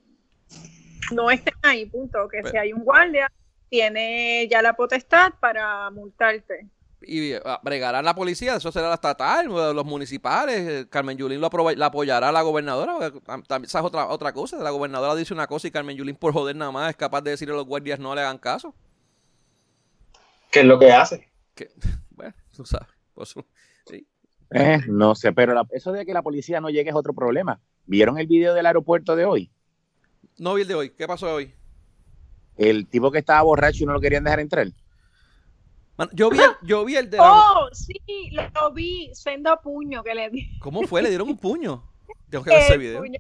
no 1.12 1.30
estén 1.30 1.52
ahí, 1.62 1.85
punto. 1.85 2.28
Que 2.28 2.38
Pero- 2.38 2.50
si 2.50 2.56
hay 2.56 2.73
un 2.73 2.82
guardia, 2.82 3.30
tiene 3.68 4.49
ya 4.50 4.62
la 4.62 4.73
potestad 4.75 5.35
para 5.38 5.90
multarte. 5.90 6.66
Y 7.02 7.33
ah, 7.45 7.61
bregará 7.62 8.02
la 8.02 8.14
policía, 8.14 8.57
eso 8.57 8.71
será 8.73 8.88
la 8.88 8.95
estatal, 8.95 9.47
los 9.47 9.85
municipales, 9.85 10.57
eh, 10.69 10.87
Carmen 10.88 11.16
Yulín 11.16 11.40
lo 11.40 11.50
la 11.76 11.87
apoyará 11.87 12.28
a 12.28 12.33
la 12.33 12.42
gobernadora, 12.42 12.95
porque 12.99 13.21
tam- 13.23 13.47
tam- 13.47 13.64
esa 13.64 13.78
es 13.78 13.85
otra, 13.85 14.09
otra 14.09 14.33
cosa, 14.33 14.59
la 14.59 14.71
gobernadora 14.71 15.14
dice 15.14 15.33
una 15.35 15.47
cosa 15.47 15.69
y 15.69 15.71
Carmen 15.71 15.97
Yulín 15.97 16.16
por 16.16 16.33
joder 16.33 16.57
nada 16.57 16.71
más 16.71 16.90
es 16.90 16.97
capaz 16.97 17.23
de 17.23 17.30
decirle 17.30 17.54
a 17.54 17.59
los 17.59 17.66
guardias 17.66 17.99
no 17.99 18.14
le 18.14 18.21
hagan 18.21 18.38
caso. 18.38 18.75
¿Qué 20.50 20.61
es 20.61 20.66
lo 20.66 20.78
que 20.78 20.92
hace? 20.92 21.28
Que, 21.54 21.71
bueno, 22.11 22.35
tú 22.54 22.64
sabes, 22.64 22.88
pues, 23.14 23.35
sí. 23.87 24.07
Eh, 24.52 24.80
no 24.88 25.14
sé, 25.14 25.33
pero 25.33 25.54
la- 25.54 25.66
eso 25.71 25.92
de 25.92 26.04
que 26.04 26.12
la 26.12 26.23
policía 26.23 26.61
no 26.61 26.71
llegue 26.71 26.90
es 26.90 26.97
otro 26.97 27.12
problema. 27.14 27.61
¿Vieron 27.87 28.19
el 28.19 28.26
video 28.26 28.52
del 28.52 28.66
aeropuerto 28.66 29.16
de 29.16 29.25
hoy? 29.25 29.50
No 30.38 30.54
vi 30.54 30.62
el 30.62 30.69
de 30.69 30.75
hoy, 30.75 30.90
¿qué 30.90 31.07
pasó 31.07 31.33
hoy? 31.35 31.54
El 32.57 32.87
tipo 32.88 33.11
que 33.11 33.19
estaba 33.19 33.42
borracho 33.42 33.85
y 33.85 33.87
no 33.87 33.92
lo 33.92 34.00
querían 34.00 34.25
dejar 34.25 34.40
entrar. 34.40 34.66
Yo, 36.12 36.30
vi 36.30 36.38
el, 36.40 36.50
yo 36.62 36.85
vi 36.85 36.97
el 36.97 37.11
de 37.11 37.16
la- 37.19 37.33
Oh, 37.52 37.69
sí, 37.73 37.95
lo, 38.33 38.42
lo 38.54 38.73
vi, 38.73 39.11
sendo 39.14 39.59
puño 39.62 40.02
que 40.02 40.14
le 40.14 40.30
di. 40.30 40.59
¿Cómo 40.61 40.83
fue? 40.87 41.02
Le 41.02 41.09
dieron 41.09 41.28
un 41.28 41.37
puño. 41.38 41.85
Tengo 42.28 42.45
que 42.45 42.50
ver 42.50 42.61
ese 42.62 42.78
video. 42.78 43.00
puño. 43.00 43.19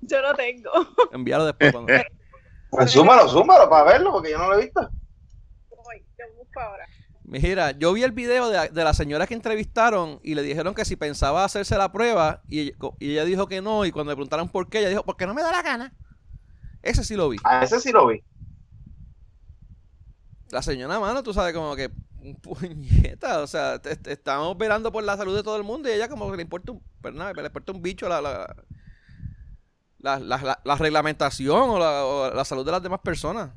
Yo 0.00 0.20
lo 0.22 0.34
tengo. 0.34 0.70
Envíalo 1.12 1.46
después. 1.46 1.72
cuando- 1.72 1.92
Pues 2.70 2.90
súmalo, 2.90 3.28
súmalo 3.28 3.70
para 3.70 3.84
verlo, 3.92 4.10
porque 4.12 4.32
yo 4.32 4.38
no 4.38 4.48
lo 4.48 4.58
he 4.58 4.62
visto. 4.64 4.80
Voy, 5.84 6.04
lo 6.18 6.36
busco 6.38 6.60
ahora. 6.60 6.86
Mira, 7.22 7.70
yo 7.70 7.92
vi 7.92 8.02
el 8.02 8.10
video 8.12 8.48
de, 8.50 8.68
de 8.68 8.84
la 8.84 8.92
señora 8.92 9.26
que 9.28 9.34
entrevistaron 9.34 10.18
y 10.24 10.34
le 10.34 10.42
dijeron 10.42 10.74
que 10.74 10.84
si 10.84 10.96
pensaba 10.96 11.44
hacerse 11.44 11.78
la 11.78 11.92
prueba 11.92 12.42
y 12.48 12.60
ella, 12.60 12.72
y 12.98 13.12
ella 13.12 13.24
dijo 13.24 13.46
que 13.46 13.62
no 13.62 13.84
y 13.84 13.92
cuando 13.92 14.10
le 14.10 14.16
preguntaron 14.16 14.48
por 14.48 14.68
qué, 14.68 14.80
ella 14.80 14.88
dijo, 14.88 15.04
porque 15.04 15.24
no 15.26 15.34
me 15.34 15.42
da 15.42 15.52
la 15.52 15.62
gana. 15.62 15.94
Ese 16.82 17.04
sí 17.04 17.14
lo 17.14 17.28
vi. 17.28 17.38
A 17.44 17.62
ese 17.64 17.80
sí 17.80 17.92
lo 17.92 18.08
vi. 18.08 18.22
La 20.50 20.62
señora, 20.62 21.00
mano, 21.00 21.22
tú 21.22 21.32
sabes 21.34 21.54
como 21.54 21.74
que 21.76 21.90
puñeta, 22.42 23.40
o 23.42 23.46
sea, 23.46 23.80
te- 23.80 23.96
te- 23.96 24.12
estamos 24.12 24.56
velando 24.56 24.90
por 24.92 25.04
la 25.04 25.16
salud 25.16 25.34
de 25.36 25.42
todo 25.42 25.56
el 25.56 25.62
mundo 25.64 25.88
y 25.88 25.92
ella 25.92 26.08
como 26.08 26.30
que 26.30 26.36
le 26.36 26.42
importa 26.42 26.72
un, 26.72 26.82
pero 27.02 27.14
nada, 27.14 27.32
le 27.34 27.46
importa 27.46 27.72
un 27.72 27.82
bicho 27.82 28.08
la, 28.08 28.20
la, 28.20 28.54
la, 29.98 30.18
la- 30.18 30.38
la- 30.38 30.60
la 30.64 30.76
reglamentación 30.76 31.70
o 31.70 31.78
la, 31.78 32.04
o 32.04 32.30
la 32.34 32.44
salud 32.44 32.64
de 32.64 32.72
las 32.72 32.82
demás 32.82 33.00
personas. 33.00 33.50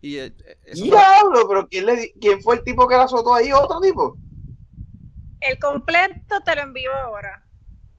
Y 0.00 0.16
eh, 0.16 0.34
eso 0.64 0.86
fue- 0.86 0.90
Diablo, 0.96 1.48
pero 1.48 1.68
¿quién, 1.68 1.86
le, 1.86 2.12
¿quién 2.20 2.40
fue 2.40 2.56
el 2.56 2.64
tipo 2.64 2.86
que 2.88 2.94
la 2.96 3.04
azotó 3.04 3.34
ahí? 3.34 3.52
¿Otro 3.52 3.80
tipo? 3.80 4.16
El 5.40 5.58
completo 5.58 6.40
te 6.44 6.54
lo 6.56 6.62
envío 6.62 6.92
ahora. 6.94 7.44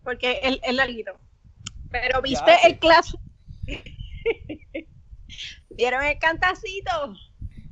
Porque 0.04 0.40
es 0.42 0.60
es 0.64 0.74
larguito. 0.74 1.12
Pero 1.92 2.22
viste 2.22 2.46
Ya, 2.48 2.58
sí. 2.60 2.68
el 2.68 2.80
clase. 2.80 3.18
¿Vieron 5.70 6.04
el 6.04 6.18
cantacito? 6.20 7.14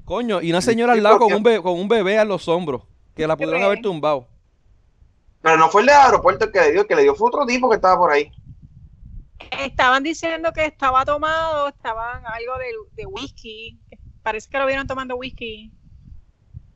Coño, 0.08 0.42
y 0.42 0.52
una 0.52 0.62
señora 0.62 0.94
al 0.94 1.04
lado 1.04 1.20
con 1.20 1.34
un, 1.34 1.44
bebé, 1.44 1.62
con 1.62 1.74
un 1.74 1.90
bebé 1.90 2.18
a 2.18 2.24
los 2.24 2.48
hombros, 2.48 2.84
que 3.14 3.28
la 3.28 3.36
pudieron 3.36 3.62
haber 3.62 3.82
tumbado. 3.82 4.26
Pero 5.42 5.58
no 5.58 5.68
fue 5.68 5.82
el 5.82 5.88
del 5.88 5.98
aeropuerto 5.98 6.46
el 6.46 6.52
que 6.54 6.62
le 6.62 6.72
dio, 6.72 6.82
el 6.84 6.88
que 6.88 6.96
le 6.96 7.02
dio 7.02 7.14
fue 7.14 7.28
otro 7.28 7.46
tipo 7.46 7.70
que 7.70 7.76
estaba 7.76 7.98
por 7.98 8.10
ahí. 8.10 8.32
Estaban 9.60 10.04
diciendo 10.04 10.54
que 10.54 10.64
estaba 10.64 11.04
tomado, 11.04 11.68
estaban 11.68 12.26
algo 12.26 12.58
de, 12.58 13.02
de 13.02 13.06
whisky. 13.06 13.82
Parece 14.24 14.50
que 14.50 14.58
lo 14.58 14.66
vieron 14.66 14.88
tomando 14.88 15.18
whisky. 15.18 15.74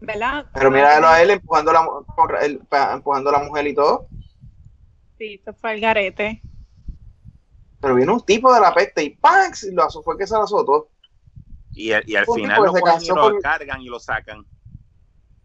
¿Verdad? 0.02 0.48
Pero 0.54 0.70
míralo 0.70 1.08
a 1.08 1.22
él 1.22 1.30
empujando 1.30 1.72
a 1.72 1.74
la, 1.74 2.94
empujando 2.96 3.30
a 3.30 3.34
la 3.34 3.44
mujer 3.46 3.66
y 3.66 3.74
todo. 3.74 4.10
Sí, 5.18 5.36
esto 5.36 5.54
fue 5.54 5.76
el 5.76 5.80
garete. 5.80 6.42
Pero 7.80 7.96
vino 7.96 8.14
un 8.14 8.26
tipo 8.26 8.54
de 8.54 8.60
la 8.60 8.74
peste 8.74 9.04
y 9.04 9.12
¡pam! 9.12 9.54
Y 9.64 9.72
lo 9.72 9.90
fue 9.90 10.18
que 10.18 10.28
se 10.28 10.34
la 10.34 10.44
azotó. 10.44 10.90
Y, 11.82 11.94
al- 11.94 12.04
y 12.08 12.16
al 12.16 12.26
Un 12.28 12.36
final 12.36 12.64
lo 12.64 12.72
cogen 12.74 13.02
y 13.04 13.08
lo 13.08 13.16
por- 13.16 13.42
cargan 13.42 13.82
y 13.82 13.86
lo 13.86 14.00
sacan. 14.00 14.46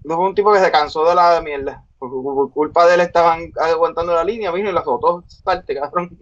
No 0.05 0.17
fue 0.17 0.27
un 0.27 0.35
tipo 0.35 0.53
que 0.53 0.61
se 0.61 0.71
cansó 0.71 1.09
de 1.09 1.15
la 1.15 1.41
mierda. 1.41 1.85
Por, 1.99 2.11
por- 2.11 2.35
por 2.35 2.53
culpa 2.53 2.87
de 2.87 2.95
él 2.95 3.01
estaban 3.01 3.53
aguantando 3.61 4.15
la 4.15 4.23
línea, 4.25 4.53
vino 4.53 4.69
y 4.71 4.73
la 4.73 4.81
azotó. 4.81 5.25
Salte, 5.29 5.75
cabrón. 5.75 6.17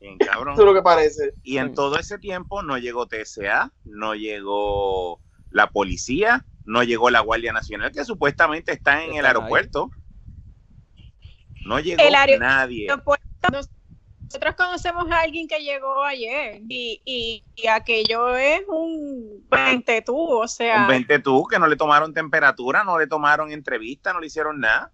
Bien, 0.00 0.18
cabrón. 0.18 0.52
Eso 0.54 0.62
es 0.62 0.66
lo 0.66 0.74
que 0.74 0.82
parece. 0.82 1.34
Y 1.42 1.58
en 1.58 1.74
todo 1.74 1.98
ese 1.98 2.18
tiempo 2.18 2.62
no 2.62 2.78
llegó 2.78 3.06
TSA, 3.08 3.72
no 3.84 4.14
llegó 4.14 5.20
la 5.50 5.70
policía, 5.70 6.44
no 6.64 6.82
llegó 6.82 7.08
la 7.10 7.20
Guardia 7.20 7.52
Nacional, 7.52 7.90
que 7.92 8.04
supuestamente 8.04 8.72
está 8.72 9.02
en 9.02 9.12
el 9.16 9.24
ahí. 9.24 9.28
aeropuerto. 9.28 9.90
No 11.64 11.80
llegó 11.80 12.02
El 12.02 12.14
aer- 12.14 12.38
nadie. 12.38 12.86
No, 12.88 13.02
pues, 13.02 13.18
Nosotros 14.28 14.54
conocemos 14.56 15.10
a 15.10 15.20
alguien 15.22 15.48
que 15.48 15.58
llegó 15.60 16.04
ayer 16.04 16.60
y, 16.68 17.00
y, 17.04 17.44
y 17.56 17.66
aquello 17.66 18.36
es 18.36 18.60
un 18.68 19.46
20 19.50 20.02
tú, 20.02 20.16
o 20.16 20.46
sea, 20.46 20.82
Un 20.82 20.88
20 20.88 21.18
tú, 21.20 21.46
que 21.46 21.58
no 21.58 21.66
le 21.66 21.76
tomaron 21.76 22.12
temperatura, 22.12 22.84
no 22.84 22.98
le 22.98 23.06
tomaron 23.06 23.50
entrevista, 23.50 24.12
no 24.12 24.20
le 24.20 24.26
hicieron 24.26 24.60
nada. 24.60 24.92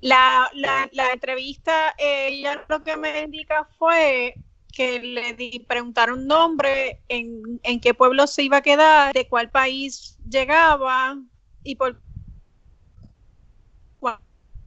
la, 0.00 0.48
la, 0.54 0.88
la 0.92 1.12
entrevista, 1.12 1.94
ella 1.98 2.64
lo 2.68 2.82
que 2.82 2.96
me 2.96 3.22
indica 3.24 3.68
fue 3.78 4.34
que 4.72 5.00
le 5.00 5.34
di- 5.34 5.64
preguntaron 5.68 6.26
nombre, 6.26 7.02
en, 7.08 7.60
en 7.62 7.80
qué 7.80 7.92
pueblo 7.94 8.26
se 8.26 8.42
iba 8.42 8.58
a 8.58 8.62
quedar, 8.62 9.12
de 9.14 9.28
cuál 9.28 9.50
país 9.50 10.18
llegaba 10.28 11.18
y 11.62 11.76
por 11.76 12.00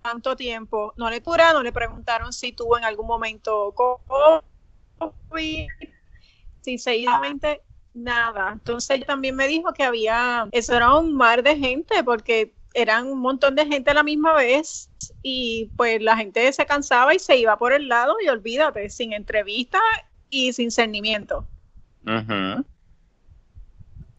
cuánto 0.02 0.36
tiempo. 0.36 0.94
No 0.98 1.10
le 1.10 1.22
cura, 1.22 1.54
no 1.54 1.64
le 1.64 1.72
preguntaron 1.72 2.34
si 2.34 2.52
tuvo 2.52 2.78
en 2.78 2.84
algún 2.84 3.08
momento 3.08 3.74
COVID, 3.76 5.68
si 6.62 6.78
seguidamente 6.78 7.62
nada. 7.94 8.52
Entonces 8.54 8.98
ella 8.98 9.06
también 9.06 9.36
me 9.36 9.48
dijo 9.48 9.74
que 9.74 9.84
había, 9.84 10.48
eso 10.52 10.76
era 10.76 10.94
un 10.96 11.14
mar 11.14 11.44
de 11.44 11.58
gente 11.58 12.04
porque 12.04 12.54
eran 12.74 13.08
un 13.08 13.20
montón 13.20 13.56
de 13.56 13.66
gente 13.66 13.92
a 13.92 13.96
la 13.96 14.04
misma 14.04 14.34
vez 14.34 14.90
y 15.24 15.72
pues 15.76 16.02
la 16.02 16.16
gente 16.16 16.52
se 16.54 16.66
cansaba 16.66 17.14
y 17.14 17.20
se 17.20 17.38
iba 17.38 17.58
por 17.58 17.74
el 17.74 17.88
lado 17.88 18.16
y 18.24 18.30
olvídate, 18.30 18.90
sin 18.90 19.14
entrevista 19.14 19.80
y 20.30 20.54
sin 20.54 20.72
cernimiento. 20.72 21.48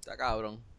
Está 0.00 0.16
cabrón. 0.16 0.69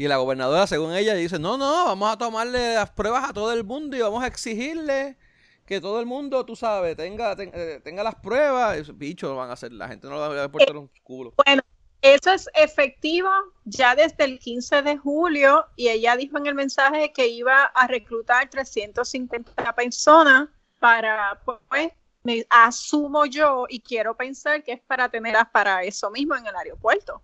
Y 0.00 0.08
la 0.08 0.16
gobernadora, 0.16 0.66
según 0.66 0.94
ella, 0.94 1.12
dice, 1.12 1.38
no, 1.38 1.58
no, 1.58 1.84
vamos 1.84 2.10
a 2.10 2.16
tomarle 2.16 2.72
las 2.72 2.90
pruebas 2.90 3.28
a 3.28 3.34
todo 3.34 3.52
el 3.52 3.64
mundo 3.64 3.94
y 3.98 4.00
vamos 4.00 4.24
a 4.24 4.28
exigirle 4.28 5.18
que 5.66 5.78
todo 5.78 6.00
el 6.00 6.06
mundo, 6.06 6.46
tú 6.46 6.56
sabes, 6.56 6.96
tenga, 6.96 7.36
ten- 7.36 7.50
eh, 7.52 7.82
tenga 7.84 8.02
las 8.02 8.14
pruebas. 8.14 8.78
Y, 8.78 8.92
bicho, 8.92 9.28
lo 9.28 9.36
van 9.36 9.50
a 9.50 9.52
hacer, 9.52 9.72
la 9.72 9.88
gente 9.88 10.06
no 10.08 10.14
lo 10.14 10.20
va 10.20 10.44
a 10.44 10.50
portar 10.50 10.74
un 10.78 10.90
culo. 11.02 11.34
Bueno, 11.44 11.60
eso 12.00 12.32
es 12.32 12.48
efectivo 12.54 13.28
ya 13.66 13.94
desde 13.94 14.24
el 14.24 14.38
15 14.38 14.80
de 14.80 14.96
julio 14.96 15.66
y 15.76 15.88
ella 15.88 16.16
dijo 16.16 16.38
en 16.38 16.46
el 16.46 16.54
mensaje 16.54 17.12
que 17.12 17.28
iba 17.28 17.64
a 17.64 17.86
reclutar 17.86 18.48
350 18.48 19.74
personas 19.74 20.48
para, 20.78 21.38
pues, 21.68 21.92
me 22.22 22.46
asumo 22.48 23.26
yo 23.26 23.66
y 23.68 23.80
quiero 23.80 24.16
pensar 24.16 24.64
que 24.64 24.72
es 24.72 24.80
para 24.80 25.10
tenerlas 25.10 25.50
para 25.52 25.82
eso 25.82 26.10
mismo 26.10 26.34
en 26.36 26.46
el 26.46 26.56
aeropuerto. 26.56 27.20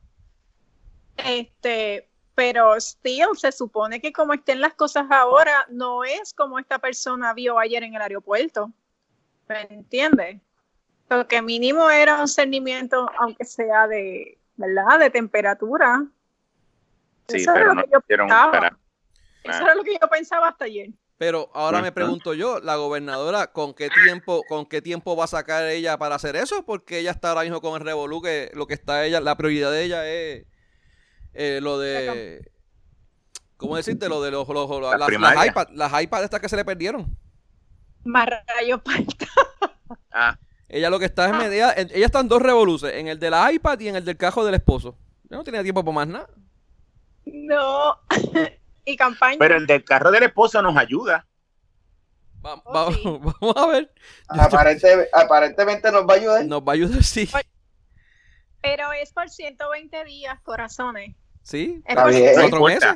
Este, 1.17 2.11
pero 2.37 2.79
still 2.79 3.31
se 3.35 3.51
supone 3.51 3.99
que 3.99 4.13
como 4.13 4.35
estén 4.35 4.61
las 4.61 4.75
cosas 4.75 5.07
ahora, 5.11 5.67
no 5.71 6.05
es 6.05 6.35
como 6.35 6.59
esta 6.59 6.79
persona 6.79 7.33
vio 7.33 7.59
ayer 7.59 7.83
en 7.83 7.95
el 7.95 8.03
aeropuerto. 8.03 8.71
¿Me 9.49 9.63
entiendes? 9.71 10.43
Lo 11.09 11.27
que 11.27 11.41
mínimo 11.41 11.89
era 11.89 12.21
un 12.21 12.29
cernimiento, 12.29 13.09
aunque 13.19 13.47
sea 13.47 13.89
de, 13.89 14.37
¿verdad? 14.57 14.99
De 14.99 15.09
temperatura. 15.09 16.05
Sí, 17.27 17.39
Eso 17.39 17.53
era 17.53 17.61
pero 17.61 17.69
lo 17.69 17.75
no 17.75 17.83
que 17.85 17.91
yo 17.91 18.01
pensaba. 18.03 18.53
para. 18.53 18.79
Eso 19.43 19.63
era 19.63 19.75
lo 19.75 19.83
que 19.83 19.97
yo 19.99 20.09
pensaba 20.11 20.49
hasta 20.49 20.67
ayer. 20.67 20.91
Pero 21.17 21.51
ahora 21.55 21.81
me 21.81 21.91
pregunto 21.91 22.35
yo, 22.35 22.61
la 22.61 22.77
gobernadora, 22.77 23.47
¿con 23.47 23.73
qué 23.73 23.89
tiempo, 23.89 24.43
con 24.47 24.67
qué 24.67 24.83
tiempo 24.83 25.17
va 25.17 25.25
a 25.25 25.29
sacar 25.29 25.65
ella 25.69 25.97
para 25.97 26.17
hacer 26.17 26.37
eso? 26.37 26.67
Porque 26.67 26.99
ella 26.99 27.13
está 27.13 27.31
ahora 27.31 27.45
mismo 27.45 27.63
con 27.63 27.81
el 27.81 27.87
Revolú, 27.87 28.21
que 28.21 28.51
lo 28.53 28.67
que 28.67 28.75
está 28.75 29.07
ella, 29.07 29.23
la 29.23 29.39
prioridad 29.39 29.71
de 29.71 29.85
ella 29.85 30.07
es 30.07 30.45
eh, 31.37 31.61
lo 31.63 31.79
de 31.79 32.51
¿cómo 33.57 33.77
decirte? 33.77 34.09
Lo 34.09 34.23
de 34.23 34.31
los, 34.31 34.47
los- 34.49 34.69
los- 34.69 34.99
Las 34.99 35.09
las, 35.11 35.47
iPad, 35.47 35.69
las 35.73 36.03
iPad 36.03 36.25
estas 36.25 36.41
que 36.41 36.49
se 36.49 36.57
le 36.57 36.65
perdieron. 36.65 37.17
Más 38.05 38.29
rayos 38.57 38.81
parta. 38.83 39.27
Ah, 40.13 40.39
Ella 40.69 40.91
lo 40.91 40.99
que 40.99 41.05
está 41.07 41.27
es 41.27 41.33
Ah. 41.33 41.39
media, 41.39 41.73
en- 41.77 41.91
ella 41.93 42.07
está 42.07 42.21
en 42.21 42.29
dos 42.29 42.43
revoluces, 42.43 42.93
en 42.95 43.09
el 43.09 43.19
de 43.19 43.31
la 43.31 43.53
iPad 43.53 43.79
y 43.81 43.89
en 43.89 43.97
el 43.97 44.05
del 44.05 44.17
cajo 44.17 44.45
del 44.45 44.55
esposo. 44.55 44.97
Yo 45.31 45.37
no 45.37 45.45
tenía 45.45 45.63
tiempo 45.63 45.85
para 45.85 45.95
más 45.95 46.09
nada. 46.09 46.29
No. 47.25 47.99
y 48.85 48.97
campaña. 48.97 49.37
pero 49.39 49.57
el 49.57 49.67
del 49.67 49.85
carro 49.85 50.11
del 50.11 50.23
esposo 50.25 50.63
nos 50.63 50.77
ayuda. 50.77 51.27
Va- 52.45 52.63
Oh, 52.65 52.73
va- 52.73 52.93
sí. 52.93 53.03
Vamos 53.41 53.57
a 53.57 53.67
ver. 53.67 53.93
Aparente- 54.29 55.09
aparentemente 55.13 55.91
nos 55.91 56.03
va 56.07 56.15
a 56.15 56.17
ayudar. 56.17 56.45
Nos 56.47 56.63
va 56.63 56.73
a 56.73 56.75
ayudar, 56.75 57.03
sí. 57.03 57.29
Pero 58.63 58.93
es 58.93 59.13
por 59.13 59.29
120 59.29 60.05
días, 60.05 60.41
corazones. 60.43 61.15
Sí. 61.47 61.81
Por. 61.87 62.13
Cuatro 62.35 62.65
meses. 62.65 62.95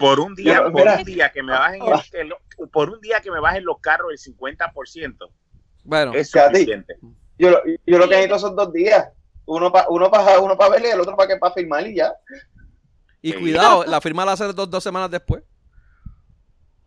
Un 0.00 0.34
día, 0.34 0.54
Pero, 0.58 0.72
por 0.72 0.80
mira. 0.80 0.96
un 0.96 1.04
día 1.04 1.30
que 1.30 1.42
me 1.42 1.52
bajen 1.52 1.82
el- 1.82 2.32
el- 2.32 2.68
por 2.70 2.88
un 2.90 2.98
día 3.00 3.20
que 3.20 3.30
me 3.30 3.40
bajen 3.40 3.62
los 3.64 3.78
carros 3.78 4.10
el 4.10 4.18
50%, 4.18 5.30
Bueno, 5.84 6.12
es 6.14 6.30
suficiente. 6.30 6.96
Yo, 7.38 7.50
lo- 7.50 7.60
yo 7.86 7.98
lo 7.98 8.04
que 8.08 8.14
necesito 8.16 8.38
son 8.38 8.56
dos 8.56 8.72
días. 8.72 9.06
Uno 9.44 9.70
para 9.70 9.86
uno 9.88 10.10
pa, 10.10 10.38
uno 10.40 10.56
pa 10.56 10.68
verle 10.70 10.88
y 10.88 10.92
el 10.92 11.00
otro 11.00 11.14
para 11.14 11.28
que 11.28 11.36
para 11.36 11.52
firmar 11.54 11.86
y 11.86 11.96
ya. 11.96 12.12
y 13.20 13.32
Sí. 13.32 13.38
cuidado, 13.38 13.84
la 13.84 14.00
firma 14.00 14.24
la 14.24 14.32
hace 14.32 14.50
dos, 14.52 14.70
dos 14.70 14.82
semanas 14.82 15.10
después. 15.10 15.42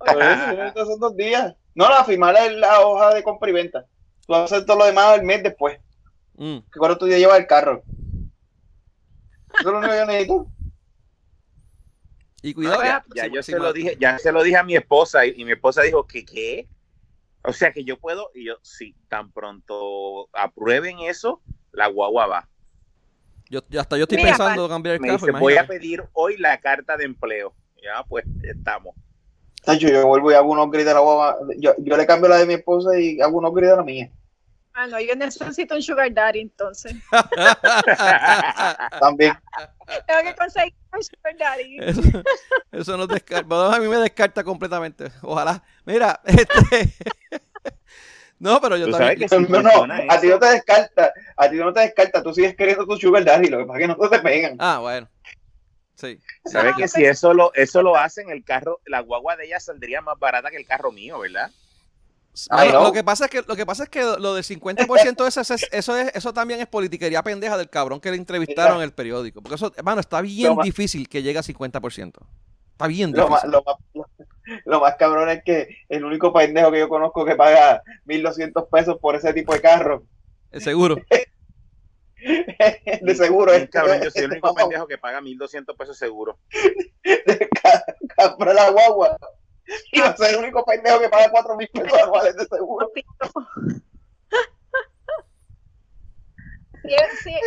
Eso, 0.06 0.86
son 0.86 1.00
dos 1.00 1.16
días. 1.16 1.54
No, 1.76 1.88
la 1.90 2.04
firmar 2.04 2.36
es 2.38 2.54
la 2.54 2.80
hoja 2.82 3.14
de 3.14 3.22
compra 3.24 3.50
y 3.52 3.54
venta. 3.54 3.86
Tú 4.26 4.34
vas 4.34 4.42
a 4.42 4.44
hacer 4.46 4.66
todo 4.66 4.80
lo 4.80 4.86
demás 4.86 5.18
el 5.20 5.24
mes 5.26 5.44
después. 5.44 5.80
Mm. 6.36 6.58
Que 6.72 6.80
cuando 6.80 6.98
tú 6.98 7.08
ya 7.08 7.18
llevas 7.18 7.38
el 7.40 7.48
carro. 7.48 7.84
Eso 9.54 9.60
es 9.60 9.66
lo 9.66 9.78
único 9.78 9.92
que 9.94 9.98
yo 10.00 10.06
necesito. 10.06 10.48
Y 12.42 12.54
cuidado. 12.54 12.82
ya, 13.16 13.28
yo 13.28 13.44
se 13.44 13.58
lo 13.58 13.72
dije, 13.72 13.98
ya 14.00 14.18
se 14.18 14.32
lo 14.32 14.42
dije 14.44 14.58
a 14.58 14.64
mi 14.64 14.76
esposa 14.76 15.26
y, 15.26 15.34
y 15.38 15.46
mi 15.46 15.52
esposa 15.52 15.84
dijo 15.84 16.08
que 16.08 16.26
qué. 16.26 16.68
O 17.44 17.54
sea 17.54 17.72
que 17.72 17.84
yo 17.84 17.98
puedo 17.98 18.30
y 18.36 18.46
yo 18.46 18.56
sí, 18.62 18.96
tan 19.10 19.32
pronto 19.32 20.30
aprueben 20.34 21.00
eso, 21.00 21.42
la 21.72 21.88
guagua 21.88 22.28
va. 22.28 22.50
Yo, 23.50 23.62
ya 23.70 23.82
hasta 23.82 23.98
yo 23.98 24.04
estoy 24.04 24.18
Mira, 24.18 24.30
pensando 24.30 24.70
cambiar 24.70 24.96
el 24.96 25.02
Me 25.02 25.10
carro. 25.10 25.26
dice, 25.26 25.40
voy 25.40 25.58
a 25.58 25.68
pedir 25.68 26.04
hoy 26.14 26.38
la 26.38 26.60
carta 26.60 26.98
de 26.98 27.06
empleo. 27.06 27.54
Ya 27.84 28.04
pues 28.08 28.26
estamos. 28.44 28.96
Tacho, 29.64 29.88
yo 29.90 30.08
vuelvo 30.08 30.32
y 30.32 30.36
hago 30.36 30.52
unos 30.52 30.72
gritos 30.72 30.92
a 30.92 30.96
la 30.96 31.00
guagua. 31.02 31.38
Yo, 31.58 31.74
yo 31.80 31.98
le 31.98 32.06
cambio 32.06 32.30
la 32.30 32.38
de 32.38 32.46
mi 32.46 32.54
esposa 32.54 32.98
y 33.00 33.20
hago 33.20 33.38
unos 33.40 33.54
gritos 33.54 33.74
a 33.74 33.78
la 33.78 33.84
mía. 33.84 34.12
Ah, 34.74 34.88
no, 34.88 35.00
yo 35.02 35.16
necesito 35.16 35.76
un 35.76 35.82
sugar 35.84 36.14
daddy 36.14 36.40
entonces. 36.42 36.96
También. 39.00 39.38
Tengo 40.08 40.22
que 40.24 40.36
conseguir 40.36 40.74
un 40.94 41.04
sugar 41.04 41.38
daddy. 41.38 41.78
Eso, 41.82 42.02
eso 42.72 42.98
no 42.98 43.08
descarta. 43.08 43.76
A 43.76 43.80
mí 43.80 43.88
me 43.88 43.98
descarta 43.98 44.44
completamente. 44.44 45.12
Ojalá. 45.22 45.62
Mira, 45.86 46.22
este. 46.26 46.94
no, 48.40 48.62
pero 48.62 48.78
yo 48.78 48.90
también. 48.90 49.20
que 49.20 49.28
sí 49.30 49.36
No, 49.50 49.62
no, 49.62 49.88
a 50.10 50.20
ti 50.20 50.28
no 50.28 50.40
te 50.40 50.46
descarta. 50.48 51.14
A 51.36 51.50
ti 51.50 51.56
no 51.58 51.74
te 51.74 51.82
descarta. 51.82 52.24
Tú 52.24 52.34
sigues 52.34 52.56
queriendo 52.56 52.86
tu 52.86 52.98
sugar 52.98 53.24
daddy. 53.26 53.48
Lo 53.50 53.58
que 53.60 53.66
pasa 53.66 53.80
es 53.80 53.88
que 53.88 53.96
no 53.96 54.10
te 54.10 54.20
pegan. 54.20 54.56
Ah, 54.60 54.80
bueno. 54.80 55.10
Sí. 55.96 56.18
¿Sabes 56.46 56.72
Ah, 56.74 56.76
que 56.78 56.84
pues- 56.84 56.94
si 56.94 57.06
eso 57.06 57.34
lo, 57.34 57.54
eso 57.54 57.84
lo 57.84 57.96
hacen, 57.96 58.30
el 58.32 58.44
carro, 58.44 58.80
la 58.86 59.02
guagua 59.02 59.36
de 59.36 59.46
ella 59.46 59.60
saldría 59.60 60.02
más 60.02 60.18
barata 60.18 60.50
que 60.50 60.58
el 60.58 60.66
carro 60.66 60.92
mío, 60.92 61.20
¿verdad? 61.20 61.52
Bueno, 62.50 62.74
no. 62.74 62.84
lo 62.84 62.92
que 62.94 63.04
pasa 63.04 63.26
es 63.26 63.32
que 63.32 63.42
lo 63.46 63.56
que 63.56 63.66
pasa 63.66 63.84
es 63.84 63.90
que 63.90 64.02
lo 64.04 64.34
del 64.36 64.44
50% 64.46 65.28
eso, 65.28 65.42
es, 65.42 65.68
eso 65.72 65.98
es 65.98 66.12
eso 66.16 66.34
también 66.34 66.62
es 66.62 66.68
politiquería 66.68 67.22
pendeja 67.24 67.58
del 67.58 67.70
cabrón 67.70 68.00
que 68.00 68.10
le 68.10 68.18
entrevistaron 68.18 68.78
en 68.78 68.84
el 68.84 68.94
periódico, 68.94 69.42
porque 69.42 69.56
eso, 69.56 69.74
hermano, 69.76 70.00
está 70.00 70.22
bien 70.22 70.50
Lo 70.50 70.56
más- 70.56 70.66
difícil 70.66 71.10
que 71.10 71.22
llegue 71.24 71.40
a 71.40 71.44
50%. 71.44 72.14
Está 72.72 72.88
bien 72.88 73.12
Lo 73.12 73.28
más, 73.28 73.44
difícil. 73.44 73.52
lo, 73.52 73.64
más, 73.64 74.08
lo, 74.66 74.80
más 74.80 74.96
cabrón 74.96 75.30
es 75.30 75.44
que 75.44 75.76
el 75.90 76.04
único 76.06 76.32
pendejo 76.34 76.72
que 76.72 76.80
yo 76.80 76.88
conozco 76.90 77.26
que 77.26 77.36
paga 77.36 77.84
1200 78.06 78.64
pesos 78.72 78.98
por 79.00 79.16
ese 79.16 79.34
tipo 79.34 79.54
de 79.54 79.62
carro, 79.62 80.04
Eh, 80.52 80.60
Seguro. 80.62 80.96
de 83.02 83.16
seguro 83.16 83.52
es 83.52 83.70
cabrón, 83.70 84.00
yo 84.04 84.10
soy 84.12 84.24
el 84.24 84.32
este 84.32 84.36
único 84.36 84.54
pendejo 84.56 84.88
que 84.88 84.98
paga 84.98 85.22
1200 85.22 85.76
pesos 85.76 85.98
seguro. 85.98 86.38
comprar 88.16 88.56
la 88.56 88.70
guagua 88.70 89.18
y 89.92 90.00
va 90.02 90.08
a 90.10 90.18
ser 90.18 90.32
el 90.32 90.38
único 90.38 90.64
pendejo 90.66 91.00
que 91.00 91.10
paga 91.10 91.30
4000 91.32 91.68
pesos 91.70 92.00
anuales 92.04 92.36
de 92.36 92.46
seguro. 92.46 92.92
Sie- 96.84 96.96
sie- 97.24 97.40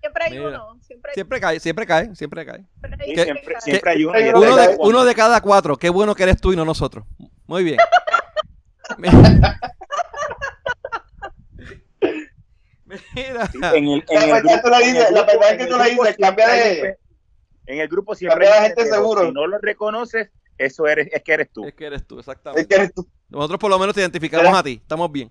Siempre 0.00 0.24
hay 0.24 0.30
Mira. 0.30 0.48
uno. 0.48 0.78
Siempre 0.80 1.10
hay, 1.10 1.14
Siempre 1.14 1.40
cae, 1.40 1.60
siempre 1.60 1.86
cae, 1.86 2.16
siempre 2.16 2.46
cae. 2.46 2.64
siempre 2.80 3.04
hay- 3.04 3.10
Y 3.10 3.14
¿Qué- 3.14 3.24
siempre, 3.24 3.54
hay- 3.54 3.60
siempre 3.60 3.90
hay 3.90 4.04
uno. 4.06 4.18
y 4.18 4.28
Uno 4.30 4.56
de, 4.56 4.62
es 4.64 4.70
el 4.70 4.76
uno 4.80 5.04
de 5.04 5.14
cada 5.14 5.40
cuatro. 5.42 5.76
Qué 5.76 5.90
bueno 5.90 6.14
que 6.14 6.22
eres 6.22 6.40
tú 6.40 6.52
y 6.52 6.56
no 6.56 6.64
nosotros. 6.64 7.04
Muy 7.46 7.64
bien. 7.64 7.76
Mira. 13.14 13.50
En 13.74 13.86
el, 13.88 14.04
en 14.08 14.18
La 14.18 14.24
el 14.24 14.32
verdad 14.32 14.42
grupo- 14.42 14.60
tú 14.62 14.70
le 14.70 14.76
en 14.76 14.82
el 14.82 14.94
dices- 14.94 15.10
la 15.12 15.20
grupo- 15.22 15.32
verdad 15.38 15.50
en 15.50 15.56
que 15.58 15.62
el 15.64 15.68
tú 15.70 15.76
le 15.76 15.84
grupo 15.84 16.02
dices, 16.02 16.16
siempre 16.16 16.44
cambia 16.44 16.48
de- 16.48 16.98
En 17.66 17.78
el 17.80 17.88
grupo 17.88 18.14
siempre 18.14 18.46
Cambia 18.46 18.50
de 18.50 18.56
hay 18.58 18.66
gente 18.74 18.86
seguro. 18.86 19.26
Si 19.26 19.32
no 19.32 19.46
lo 19.46 19.58
reconoces, 19.58 20.30
eso 20.66 20.86
eres, 20.86 21.08
es 21.12 21.22
que 21.22 21.32
eres 21.32 21.50
tú. 21.52 21.64
Es 21.64 21.74
que 21.74 21.86
eres 21.86 22.06
tú, 22.06 22.16
Es 22.16 22.20
exactamente. 22.20 22.66
que 22.68 22.74
eres 22.74 22.94
tú. 22.94 23.08
Nosotros 23.28 23.58
por 23.58 23.70
lo 23.70 23.78
menos 23.78 23.94
te 23.94 24.00
identificamos 24.00 24.52
a 24.56 24.62
ti. 24.62 24.78
Estamos 24.82 25.10
bien. 25.10 25.30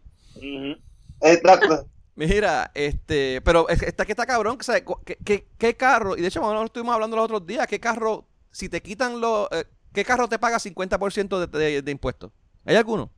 Exacto. 1.21 1.87
Mira, 2.15 2.71
este, 2.73 3.41
pero 3.41 3.69
es- 3.69 3.81
está 3.81 4.05
que 4.05 4.11
está 4.11 4.25
cabrón, 4.25 4.57
que 4.57 4.63
sabe, 4.65 4.83
¿qué, 5.05 5.17
qué, 5.23 5.47
qué 5.57 5.75
carro? 5.75 6.17
Y 6.17 6.21
de 6.21 6.27
hecho, 6.27 6.41
nosotros 6.41 6.65
estuvimos 6.65 6.93
hablando 6.93 7.15
los 7.15 7.25
otros 7.25 7.45
días, 7.47 7.65
¿qué 7.67 7.79
carro, 7.79 8.27
si 8.51 8.67
te 8.67 8.81
quitan 8.81 9.21
los, 9.21 9.47
eh, 9.51 9.63
qué 9.93 10.03
carro 10.03 10.27
te 10.27 10.37
paga 10.37 10.59
50% 10.59 11.39
de, 11.47 11.47
de, 11.59 11.81
de 11.81 11.91
impuestos? 11.91 12.31
¿Hay 12.65 12.75
alguno? 12.75 13.09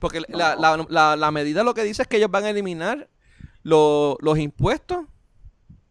Porque 0.00 0.22
la, 0.28 0.56
la, 0.56 0.84
la, 0.88 1.14
la 1.16 1.30
medida 1.30 1.62
lo 1.62 1.74
que 1.74 1.84
dice 1.84 2.02
es 2.02 2.08
que 2.08 2.16
ellos 2.16 2.30
van 2.30 2.44
a 2.44 2.50
eliminar 2.50 3.08
lo- 3.62 4.16
los 4.20 4.38
impuestos 4.38 5.04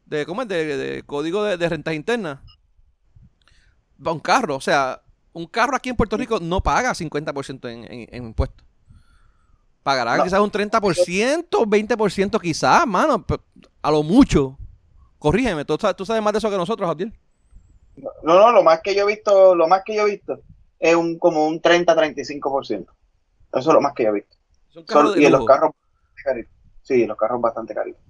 de, 0.05 0.25
¿cómo 0.25 0.41
es? 0.41 0.47
De, 0.49 0.75
de 0.77 1.03
código 1.03 1.43
de, 1.43 1.55
de 1.57 1.69
rentas 1.69 1.93
internas. 1.93 2.39
Va 4.05 4.11
un 4.11 4.19
carro, 4.19 4.55
o 4.55 4.61
sea, 4.61 5.01
un 5.33 5.45
carro 5.47 5.75
aquí 5.75 5.89
en 5.89 5.95
Puerto 5.95 6.17
Rico 6.17 6.39
no 6.39 6.61
paga 6.61 6.91
50% 6.93 7.69
en, 7.69 7.83
en, 7.91 8.07
en 8.11 8.23
impuestos. 8.25 8.65
Pagará 9.83 10.17
No. 10.17 10.23
quizás 10.23 10.39
un 10.39 10.51
30%, 10.51 11.47
20% 11.49 12.41
quizás, 12.41 12.85
mano, 12.85 13.25
a 13.81 13.91
lo 13.91 14.03
mucho. 14.03 14.57
Corrígeme, 15.17 15.65
tú, 15.65 15.77
sabes- 15.79 15.95
tú 15.95 16.05
sabes 16.05 16.21
más 16.21 16.33
de 16.33 16.39
eso 16.39 16.49
que 16.49 16.57
nosotros, 16.57 16.89
Abdiel. 16.89 17.13
No, 17.97 18.11
no, 18.23 18.51
lo 18.51 18.63
más 18.63 18.81
que 18.81 18.95
yo 18.95 19.03
he 19.03 19.07
visto, 19.07 19.55
lo 19.55 19.67
más 19.67 19.83
que 19.85 19.95
yo 19.95 20.03
he 20.07 20.11
visto 20.11 20.41
es 20.79 20.95
un 20.95 21.17
como 21.19 21.45
un 21.47 21.61
30-35%. 21.61 22.81
Eso 22.81 22.89
es 23.51 23.65
lo 23.65 23.81
más 23.81 23.93
que 23.93 24.03
yo 24.03 24.09
he 24.09 24.13
visto. 24.13 24.35
Son- 24.87 25.19
y 25.21 25.25
en 25.25 25.31
los 25.31 25.45
carros 25.45 25.71
bastante 25.71 26.23
caritos. 26.23 26.53
Sí, 26.83 27.05
los 27.05 27.17
carros 27.17 27.41
bastante 27.41 27.73
caritos. 27.75 28.01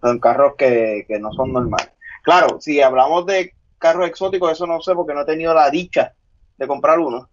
Son 0.00 0.18
carros 0.20 0.54
que, 0.56 1.04
que 1.08 1.18
no 1.18 1.32
son 1.32 1.52
normales. 1.52 1.90
Claro, 2.22 2.60
si 2.60 2.80
hablamos 2.80 3.26
de 3.26 3.54
carros 3.84 4.08
exóticos, 4.08 4.50
eso 4.50 4.66
no 4.66 4.80
sé 4.80 4.94
porque 4.94 5.12
no 5.12 5.20
he 5.20 5.26
tenido 5.26 5.52
la 5.52 5.68
dicha 5.68 6.14
de 6.56 6.66
comprar 6.66 6.98
uno. 6.98 7.28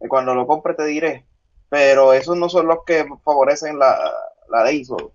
Y 0.00 0.08
cuando 0.08 0.34
lo 0.34 0.46
compre 0.46 0.72
te 0.72 0.86
diré. 0.86 1.26
Pero 1.68 2.14
esos 2.14 2.34
no 2.38 2.48
son 2.48 2.66
los 2.66 2.78
que 2.86 3.04
favorecen 3.22 3.78
la, 3.78 3.98
la 4.50 4.64
ley. 4.64 4.84
so- 4.86 5.12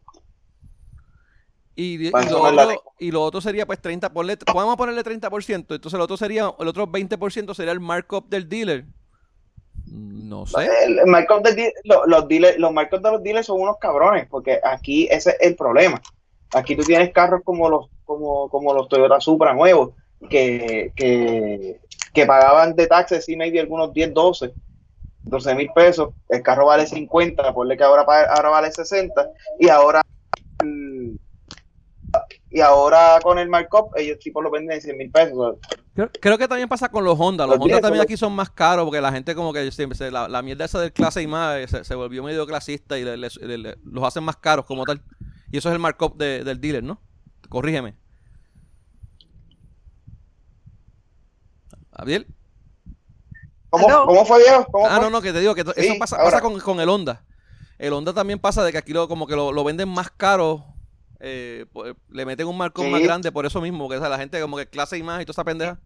Y, 1.75 2.07
y 2.07 2.11
lo 2.11 2.41
otro, 2.43 2.83
y 2.99 3.11
lo 3.11 3.23
otro 3.23 3.41
sería 3.41 3.65
pues 3.65 3.79
30, 3.81 4.11
ponle, 4.13 4.37
podemos 4.37 4.75
ponerle 4.75 5.01
30%, 5.03 5.55
entonces 5.55 5.93
el 5.93 6.01
otro 6.01 6.15
sería, 6.17 6.53
el 6.59 6.67
otro 6.67 6.85
20% 6.87 7.53
sería 7.55 7.71
el 7.71 7.79
markup 7.79 8.27
del 8.29 8.47
dealer. 8.47 8.85
No 9.87 10.45
sé. 10.45 10.67
El 10.85 11.07
markup 11.07 11.41
del 11.43 11.55
deal- 11.55 11.73
lo- 11.85 12.05
los, 12.05 12.25
dealers- 12.27 12.57
los 12.57 12.71
markups 12.71 13.01
de 13.01 13.11
los 13.11 13.23
dealers 13.23 13.47
son 13.47 13.61
unos 13.61 13.77
cabrones, 13.79 14.27
porque 14.29 14.59
aquí 14.63 15.07
ese 15.09 15.31
es 15.31 15.37
el 15.41 15.55
problema. 15.55 15.99
Aquí 16.53 16.75
tú 16.75 16.83
tienes 16.83 17.11
carros 17.13 17.41
como 17.43 17.69
los, 17.69 17.87
como, 18.05 18.49
como 18.49 18.73
los 18.73 18.87
Toyota 18.89 19.19
Supra 19.21 19.53
nuevos, 19.53 19.91
que, 20.29 20.91
que, 20.95 21.79
que 22.13 22.25
pagaban 22.25 22.75
de 22.75 22.87
taxes, 22.87 23.25
sí, 23.25 23.35
maybe 23.35 23.59
algunos 23.59 23.93
10, 23.93 24.13
12, 24.13 24.53
12 25.23 25.55
mil 25.55 25.69
pesos. 25.73 26.09
El 26.27 26.41
carro 26.41 26.65
vale 26.65 26.85
50, 26.87 27.53
ponle 27.53 27.77
que 27.77 27.83
ahora, 27.83 28.01
ahora 28.03 28.49
vale 28.49 28.71
60, 28.71 29.29
y 29.59 29.69
ahora 29.69 30.01
y 32.51 32.61
ahora 32.61 33.19
con 33.21 33.37
el 33.37 33.47
markup, 33.49 33.91
ellos 33.95 34.17
tipos 34.19 34.43
lo 34.43 34.49
venden 34.49 34.75
en 34.75 34.81
100 34.81 34.97
mil 34.97 35.11
pesos. 35.11 35.57
Creo, 35.93 36.09
creo 36.19 36.37
que 36.37 36.47
también 36.47 36.67
pasa 36.67 36.89
con 36.89 37.03
los 37.03 37.19
Honda. 37.19 37.45
Los 37.45 37.57
Los 37.57 37.65
Honda 37.65 37.81
también 37.81 38.01
aquí 38.03 38.17
son 38.17 38.33
más 38.33 38.49
caros 38.49 38.85
porque 38.85 39.01
la 39.01 39.11
gente 39.11 39.35
como 39.35 39.53
que 39.53 39.71
siempre 39.71 39.97
se- 39.97 40.09
la, 40.11 40.27
la 40.27 40.41
mierda 40.41 40.65
esa 40.65 40.79
del 40.79 40.91
clase 40.91 41.21
y 41.21 41.27
más 41.27 41.57
eh, 41.57 41.67
se, 41.67 41.83
se 41.83 41.95
volvió 41.95 42.23
medio 42.23 42.47
clasista 42.47 42.97
y 42.97 43.03
le- 43.03 43.17
le- 43.17 43.29
le- 43.41 43.57
le- 43.57 43.75
los 43.83 44.03
hacen 44.03 44.23
más 44.23 44.37
caros 44.37 44.65
como 44.65 44.85
tal. 44.85 45.01
Y 45.51 45.57
eso 45.57 45.69
es 45.69 45.73
el 45.73 45.79
markup 45.79 46.17
de- 46.17 46.43
del 46.43 46.59
dealer, 46.59 46.83
¿no? 46.83 46.99
Corrígeme. 47.49 47.95
Abdiel. 51.99 52.27
¿Cómo. 53.69 53.87
¿Cómo 54.05 54.25
fue? 54.25 54.41
¿Cómo 54.71 54.87
Ah, 54.87 54.95
fue? 54.95 55.03
no, 55.05 55.09
no, 55.09 55.21
que 55.21 55.31
te 55.33 55.39
digo 55.39 55.53
que 55.55 55.61
eso 55.61 55.93
pasa, 55.99 56.17
pasa 56.17 56.41
con, 56.41 56.59
con 56.59 56.79
el 56.79 56.89
Honda. 56.89 57.23
El 57.77 57.93
Honda 57.93 58.13
también 58.13 58.39
pasa 58.39 58.63
de 58.63 58.71
que 58.71 58.77
aquí 58.77 58.93
lo, 58.93 59.07
como 59.07 59.27
que 59.27 59.35
lo, 59.35 59.51
lo 59.51 59.63
venden 59.63 59.89
más 59.89 60.09
caro. 60.11 60.65
eh, 61.21 61.65
po- 61.73 61.83
le 62.09 62.25
meten 62.25 62.47
un 62.47 62.57
Sí. 62.75 62.81
más 62.89 63.01
grande 63.01 63.31
por 63.31 63.45
eso 63.45 63.61
mismo. 63.61 63.87
Que 63.89 63.97
o 63.97 63.99
sea, 63.99 64.09
la 64.09 64.17
gente 64.17 64.39
como 64.41 64.57
que 64.57 64.67
clase 64.67 64.97
y 64.97 65.03
más 65.03 65.21
y 65.21 65.25
toda 65.25 65.33
esa 65.33 65.43
pendeja. 65.43 65.79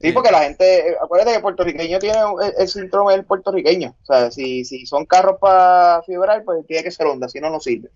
Sí, 0.00 0.10
porque 0.12 0.32
la 0.32 0.40
gente, 0.42 0.88
eh, 0.90 0.96
acuérdate 1.00 1.30
que 1.30 1.36
el 1.36 1.42
puertorriqueño 1.42 1.98
tiene 2.00 2.18
el, 2.18 2.52
el 2.58 2.68
síndrome 2.68 3.12
del 3.12 3.24
puertorriqueño. 3.24 3.94
O 4.02 4.04
sea, 4.04 4.30
si, 4.32 4.64
si 4.64 4.84
son 4.84 5.06
carros 5.06 5.36
para 5.40 6.02
fibrar, 6.02 6.42
pues 6.44 6.66
tiene 6.66 6.82
que 6.82 6.90
ser 6.90 7.06
Honda, 7.06 7.28
si 7.28 7.38
no, 7.40 7.50
no 7.50 7.60
sirve. 7.60 7.88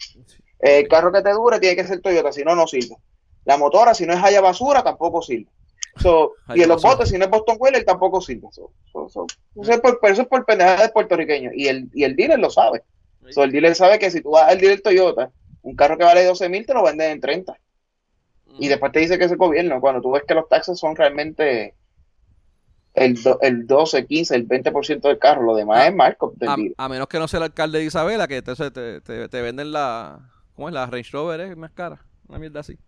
El 0.60 0.86
carro 0.86 1.10
que 1.12 1.22
te 1.22 1.32
dure 1.32 1.58
tiene 1.58 1.74
que 1.74 1.84
ser 1.86 2.00
Toyota, 2.00 2.30
si 2.32 2.44
no, 2.44 2.54
no 2.54 2.66
sirve. 2.68 2.96
La 3.44 3.56
motora, 3.56 3.92
si 3.94 4.06
no 4.06 4.12
es 4.12 4.22
Haya 4.22 4.40
Basura, 4.40 4.84
tampoco 4.84 5.20
sirve. 5.20 5.50
So, 5.98 6.34
y 6.54 6.62
en 6.62 6.68
los 6.68 6.82
botes, 6.82 7.08
si 7.08 7.18
no 7.18 7.24
es 7.24 7.30
Boston 7.30 7.56
Wheeler, 7.58 7.84
tampoco 7.84 8.20
sirve. 8.20 8.48
So, 8.52 8.70
so, 8.92 9.08
por, 9.80 9.98
pero 10.00 10.12
eso 10.12 10.22
es 10.22 10.28
por 10.28 10.44
pendejada 10.44 10.82
del 10.82 10.90
puertorriqueño. 10.92 11.50
Y 11.54 11.68
el, 11.68 11.88
y 11.94 12.04
el 12.04 12.14
dealer 12.16 12.38
lo 12.38 12.50
sabe. 12.50 12.82
El 13.44 13.50
dealer 13.52 13.74
sabe 13.74 13.98
que 13.98 14.10
si 14.10 14.20
tú 14.20 14.30
vas 14.30 14.48
al 14.48 14.58
dealer 14.60 14.80
Toyota, 14.82 15.30
un 15.62 15.74
carro 15.74 15.96
que 15.98 16.04
vale 16.04 16.24
12 16.24 16.48
mil 16.48 16.64
te 16.66 16.74
lo 16.74 16.82
venden 16.84 17.10
en 17.12 17.20
30. 17.20 17.56
Y 18.58 18.68
después 18.68 18.92
te 18.92 19.00
dice 19.00 19.18
que 19.18 19.24
es 19.24 19.32
el 19.32 19.36
gobierno, 19.38 19.80
cuando 19.80 20.00
tú 20.00 20.10
ves 20.12 20.22
que 20.26 20.34
los 20.34 20.48
taxes 20.48 20.78
son 20.78 20.96
realmente 20.96 21.74
el, 22.94 23.22
do- 23.22 23.38
el 23.42 23.66
12, 23.66 24.06
15, 24.06 24.34
el 24.34 24.48
20% 24.48 25.08
del 25.08 25.18
carro, 25.18 25.42
lo 25.42 25.54
demás 25.54 25.78
Ah, 25.82 25.88
es 25.88 25.94
del 26.38 26.48
A, 26.48 26.56
dealer. 26.56 26.74
a 26.78 26.88
menos 26.88 27.08
que 27.08 27.18
no 27.18 27.28
sea 27.28 27.38
el 27.38 27.44
alcalde 27.44 27.78
de 27.78 27.84
Isabela, 27.84 28.26
que 28.26 28.36
entonces 28.38 28.72
te, 28.72 29.00
te, 29.02 29.28
te 29.28 29.42
venden 29.42 29.72
la. 29.72 30.32
¿Cómo 30.54 30.68
es? 30.68 30.74
La 30.74 30.86
Range 30.86 31.10
Rover 31.12 31.40
es 31.40 31.56
más 31.56 31.72
cara. 31.72 32.00
Una 32.28 32.38
mierda 32.38 32.60
así. 32.60 32.78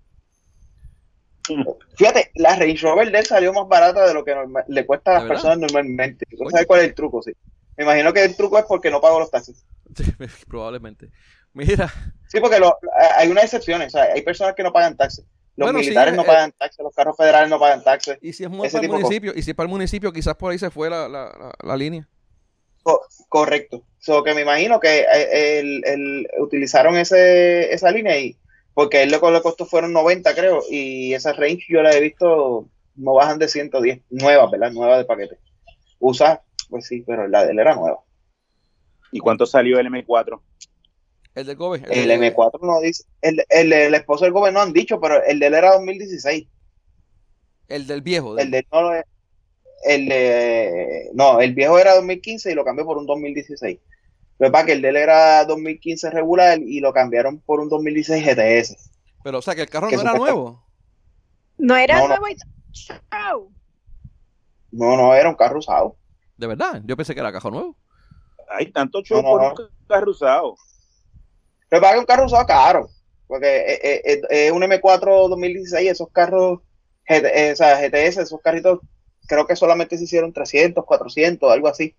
Fíjate, 1.97 2.31
la 2.35 2.57
Range 2.57 2.77
Rover 2.83 3.11
de 3.11 3.19
él 3.21 3.27
salió 3.27 3.53
más 3.53 3.69
barata 3.69 4.07
de 4.07 4.15
lo 4.15 4.25
que 4.25 4.35
le 4.69 4.87
cuesta 4.87 5.11
a 5.13 5.15
¿De 5.15 5.21
las 5.21 5.29
personas 5.29 5.59
normalmente. 5.59 6.27
¿Tú 6.31 6.43
Oye. 6.45 6.51
sabes 6.51 6.67
cuál 6.67 6.81
es 6.81 6.87
el 6.89 6.95
truco? 6.95 7.23
Sí. 7.23 7.33
Me 7.77 7.85
imagino 7.85 8.13
que 8.13 8.25
el 8.25 8.37
truco 8.37 8.59
es 8.59 8.65
porque 8.65 8.91
no 8.91 9.01
pago 9.01 9.21
los 9.21 9.31
taxes. 9.31 9.65
Sí, 9.97 10.05
probablemente. 10.49 11.11
Mira, 11.55 11.93
Sí, 12.29 12.41
porque 12.41 12.59
lo- 12.59 12.77
hay 13.17 13.29
unas 13.29 13.45
excepciones. 13.45 13.89
O 13.89 13.99
sea, 13.99 14.13
hay 14.13 14.23
personas 14.23 14.55
que 14.55 14.63
no 14.63 14.73
pagan 14.73 14.97
taxes. 14.97 15.25
Los 15.57 15.67
Bueno, 15.67 15.79
sí, 15.81 15.87
militares 15.87 16.15
no 16.15 16.23
eh, 16.23 16.27
pagan 16.27 16.53
taxes, 16.53 16.79
los 16.85 16.95
carros 16.95 17.17
federales 17.17 17.51
no 17.51 17.59
pagan 17.59 17.83
taxes. 17.83 18.19
y 18.23 18.33
si 18.33 18.45
es 18.45 18.51
muy 18.51 18.69
para 18.69 18.85
el 18.85 18.91
municipio, 18.93 19.33
y 19.35 19.43
si 19.43 19.51
es 19.51 19.57
para 19.57 19.65
el 19.67 19.71
municipio, 19.71 20.13
quizás 20.13 20.37
por 20.37 20.53
ahí 20.53 20.59
se 20.59 20.71
fue 20.71 20.89
la, 20.89 21.09
la, 21.09 21.25
la, 21.37 21.53
la 21.63 21.77
línea. 21.77 22.07
Co- 22.85 23.05
correcto. 23.29 23.83
So, 23.99 24.23
que 24.23 24.35
me 24.35 24.43
imagino 24.43 24.79
que 24.79 25.01
eh, 25.01 25.59
el, 25.59 25.83
el- 25.85 26.29
utilizaron 26.39 26.97
ese, 26.97 27.73
esa 27.75 27.91
línea 27.91 28.17
y 28.19 28.37
porque 28.79 29.03
él 29.03 29.11
lo 29.11 29.21
que 29.21 29.29
le 29.33 29.43
costó 29.43 29.67
fueron 29.67 29.93
90, 29.93 30.33
creo, 30.37 30.63
y 30.71 31.13
esa 31.13 31.33
range 31.33 31.65
yo 31.69 31.83
la 31.83 31.97
he 31.97 32.01
visto 32.01 32.69
no 32.95 33.15
bajan 33.15 33.37
de 33.41 33.49
110, 33.49 34.03
nuevas, 34.09 34.49
¿verdad? 34.53 34.71
Nuevas 34.71 34.99
de 34.99 35.05
paquete. 35.05 35.37
Usa, 35.99 36.45
pues 36.71 36.87
sí, 36.87 37.03
pero 37.05 37.27
la 37.27 37.45
de 37.45 37.51
él 37.51 37.59
era 37.59 37.75
nueva. 37.75 37.99
¿Y 39.11 39.19
cuánto 39.19 39.47
salió 39.47 39.81
el 39.81 39.89
M4? 39.89 40.41
El 41.35 41.47
del 41.47 41.57
Gobe. 41.57 41.83
El 41.91 42.07
de- 42.07 42.33
M4 42.33 42.61
no 42.63 42.81
dice, 42.81 43.03
el, 43.21 43.45
el, 43.49 43.73
el 43.73 43.95
esposo 43.97 44.25
del 44.27 44.33
gobierno 44.33 44.61
han 44.61 44.73
dicho, 44.73 45.01
pero 45.01 45.25
el 45.25 45.41
de 45.41 45.47
él 45.49 45.55
era 45.55 45.73
2016. 45.73 46.47
El 47.67 47.85
del 47.89 48.01
viejo. 48.03 48.37
del- 48.37 48.45
El 48.47 48.51
de 48.53 48.67
no, 48.71 48.83
lo 48.83 48.95
es- 48.95 49.05
el 49.87 50.09
de, 50.09 51.11
no, 51.15 51.41
el 51.41 51.53
viejo 51.53 51.81
era 51.81 51.97
2015 51.97 52.53
y 52.53 52.55
lo 52.55 52.65
cambió 52.65 52.85
por 52.87 52.97
un 52.97 53.07
2016. 53.07 53.81
Pero 54.39 54.53
para 54.53 54.67
que 54.67 54.73
el 54.73 54.83
de 54.83 54.91
él 54.91 54.97
era 54.97 55.45
2015 55.45 56.11
regular 56.11 56.61
y 56.61 56.81
lo 56.81 56.93
cambiaron 56.93 57.41
por 57.41 57.61
un 57.61 57.69
2016 57.69 58.25
GTS. 58.25 58.91
Pero, 59.25 59.39
o 59.39 59.43
sea, 59.43 59.55
que 59.55 59.63
el 59.63 59.69
carro 59.69 59.89
que 59.89 59.97
no 59.97 60.03
era 60.03 60.15
nuevo. 60.15 60.65
No 61.59 61.77
era 61.77 61.97
No, 61.97 62.03
no. 62.03 62.09
nuevo 62.09 62.29
y 62.29 62.37
Chao. 62.73 63.51
No, 64.71 64.97
no, 64.97 65.15
era 65.15 65.29
un 65.29 65.35
carro 65.35 65.59
usado. 65.59 65.97
De 66.37 66.47
verdad. 66.47 66.81
Yo 66.85 66.97
pensé 66.97 67.15
que 67.15 67.21
era 67.21 67.33
carro 67.33 67.51
nuevo. 67.51 67.77
Hay 68.51 68.71
tanto 68.71 69.03
show 69.03 69.21
No, 69.21 69.23
no, 69.23 69.31
por 69.31 69.43
no. 69.43 69.67
un 69.67 69.87
carro 69.89 70.11
usado. 70.13 70.57
Pero 71.69 71.83
para 71.83 71.95
que 71.95 72.01
un 72.01 72.07
carro 72.07 72.27
usado 72.27 72.47
caro. 72.47 72.89
Porque 73.27 73.47
eh, 73.47 74.03
eh, 74.05 74.21
es 74.31 74.53
un 74.53 74.63
M4 74.63 75.29
2016, 75.29 75.91
esos 75.91 76.09
carros, 76.11 76.61
GT 77.09 77.27
eh, 77.27 77.53
o 77.53 77.57
sea, 77.57 77.77
GTS, 77.79 78.19
esos 78.19 78.41
carritos, 78.41 78.81
creo 79.27 79.47
que 79.47 79.57
solamente 79.57 79.99
se 79.99 80.05
hicieron 80.05 80.33
300, 80.33 80.85
400, 80.85 81.53
algo 81.53 81.69
así. 81.69 81.95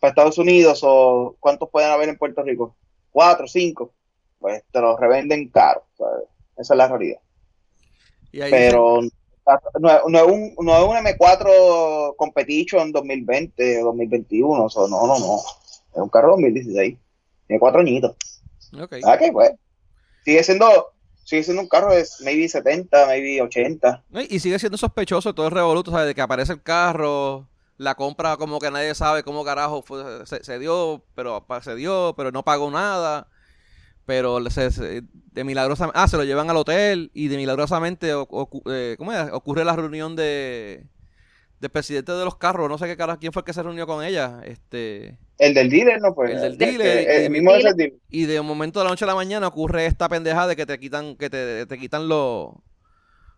Para 0.00 0.10
Estados 0.10 0.38
Unidos, 0.38 0.80
o 0.82 1.36
¿cuántos 1.40 1.70
pueden 1.70 1.90
haber 1.90 2.08
en 2.08 2.18
Puerto 2.18 2.42
Rico? 2.42 2.74
Cuatro, 3.10 3.46
cinco. 3.48 3.92
Pues 4.38 4.62
te 4.70 4.80
los 4.80 4.98
revenden 5.00 5.48
caro. 5.48 5.84
¿sabes? 5.96 6.24
Esa 6.56 6.74
es 6.74 6.78
la 6.78 6.88
realidad. 6.88 7.18
Y 8.32 8.40
ahí 8.42 8.50
Pero 8.50 9.00
no, 9.80 9.90
es- 9.90 10.02
no 10.08 10.18
es 10.18 10.24
un, 10.26 10.54
no 10.64 10.76
es 10.76 10.82
un 10.84 10.96
M4 11.06 12.14
Competition 12.16 12.92
2020 12.92 13.82
o 13.82 13.86
2021. 13.86 14.64
o 14.64 14.68
sea, 14.68 14.82
no, 14.88 15.06
no, 15.06 15.18
no. 15.18 15.36
Es 15.36 16.02
un 16.02 16.08
carro 16.08 16.30
2016. 16.32 16.98
Tiene 17.46 17.60
cuatro 17.60 17.80
añitos. 17.80 18.14
dice- 18.72 18.82
ok. 18.82 18.94
Ah, 19.04 19.16
que 19.18 19.32
pues. 19.32 19.52
Sigue 20.24 20.42
siendo, 20.42 20.66
sigue 21.24 21.44
siendo 21.44 21.62
un 21.62 21.68
carro 21.68 21.94
de 21.94 22.04
maybe 22.24 22.48
70, 22.48 23.06
maybe 23.06 23.40
80. 23.40 24.02
No, 24.10 24.20
Y 24.20 24.40
sigue 24.40 24.58
siendo 24.58 24.76
sospechoso 24.76 25.34
todo 25.34 25.46
el 25.46 25.52
revoluto, 25.52 25.90
¿sabes? 25.92 26.08
De 26.08 26.14
que 26.16 26.20
aparece 26.20 26.52
el 26.52 26.62
carro, 26.62 27.46
la 27.78 27.94
compra 27.94 28.36
como 28.36 28.58
que 28.58 28.70
nadie 28.70 28.94
sabe 28.94 29.22
cómo 29.22 29.44
carajo 29.44 29.82
fue- 29.82 30.26
se, 30.26 30.42
se 30.44 30.58
dio, 30.58 31.04
pero 31.14 31.44
se 31.62 31.74
dio, 31.74 32.14
pero 32.16 32.32
no 32.32 32.44
pagó 32.44 32.70
nada. 32.70 33.28
Pero 34.06 34.38
se- 34.50 34.70
se- 34.70 35.02
de 35.02 35.44
milagrosamente, 35.44 35.98
ah, 36.00 36.06
se 36.06 36.16
lo 36.16 36.22
llevan 36.24 36.48
al 36.48 36.56
hotel 36.56 37.10
y 37.12 37.26
de 37.28 37.36
milagrosamente 37.36 38.14
ocu- 38.14 38.62
eh, 38.70 38.94
¿cómo 38.98 39.12
es? 39.12 39.28
ocurre 39.32 39.64
la 39.64 39.74
reunión 39.76 40.14
de 40.16 40.86
del 41.58 41.70
presidente 41.70 42.12
de 42.12 42.22
los 42.24 42.36
carros, 42.36 42.68
no 42.68 42.76
sé 42.76 42.86
qué 42.86 42.98
carajo, 42.98 43.18
quién 43.18 43.32
fue 43.32 43.40
el 43.40 43.44
que 43.46 43.54
se 43.54 43.62
reunió 43.62 43.86
con 43.86 44.04
ella, 44.04 44.42
este, 44.44 45.16
El 45.38 45.54
del 45.54 45.70
dealer, 45.70 46.02
¿no? 46.02 46.14
Pues, 46.14 46.30
El 46.32 46.40
del 46.42 46.58
dealer, 46.58 47.08
El, 47.08 47.30
mismo 47.30 47.50
dealer. 47.54 47.94
y 48.10 48.26
de 48.26 48.38
un 48.40 48.46
momento 48.46 48.78
de 48.78 48.84
la 48.84 48.90
noche 48.90 49.06
a 49.06 49.08
la 49.08 49.14
mañana 49.14 49.46
ocurre 49.48 49.86
esta 49.86 50.06
pendejada 50.10 50.48
de 50.48 50.56
que 50.56 50.66
te 50.66 50.78
quitan, 50.78 51.16
que 51.16 51.30
te, 51.30 51.64
te 51.64 51.78
quitan 51.78 52.08
los, 52.08 52.50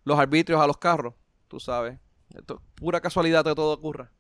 los 0.03 0.19
arbitrios 0.19 0.61
a 0.61 0.67
los 0.67 0.79
carros, 0.79 1.15
tú 1.47 1.61
sabes. 1.61 1.97
Esto 2.37 2.55
es 2.55 2.61
pura 2.75 3.01
casualidad 3.01 3.45
que 3.45 3.55
todo 3.55 3.73
ocurra. 3.73 4.11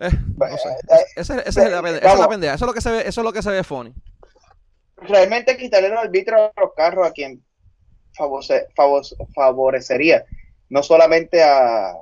Eh, 0.00 0.10
no 0.36 0.56
sé. 0.58 0.68
Esa, 1.16 1.40
esa 1.40 1.64
es 1.64 1.70
la 1.70 1.80
pende- 1.82 1.98
esa 1.98 1.98
es 1.98 2.02
la 2.04 2.10
vamos. 2.12 2.28
pendeja. 2.28 2.54
Eso 2.54 2.64
es 2.64 2.66
lo 2.68 2.74
que 2.74 2.80
se 2.80 2.90
ve, 2.90 3.00
eso 3.06 3.20
es 3.20 3.24
lo 3.24 3.32
que 3.32 3.42
se 3.42 3.50
ve 3.50 3.64
funny. 3.64 3.94
Realmente 4.98 5.56
quitarle 5.56 5.88
los 5.88 5.98
arbitrios 6.00 6.40
a 6.56 6.60
los 6.60 6.72
carros 6.74 7.06
a 7.06 7.12
quien 7.12 7.42
favorecería. 9.34 10.24
No 10.68 10.82
solamente 10.82 11.42
a, 11.42 11.92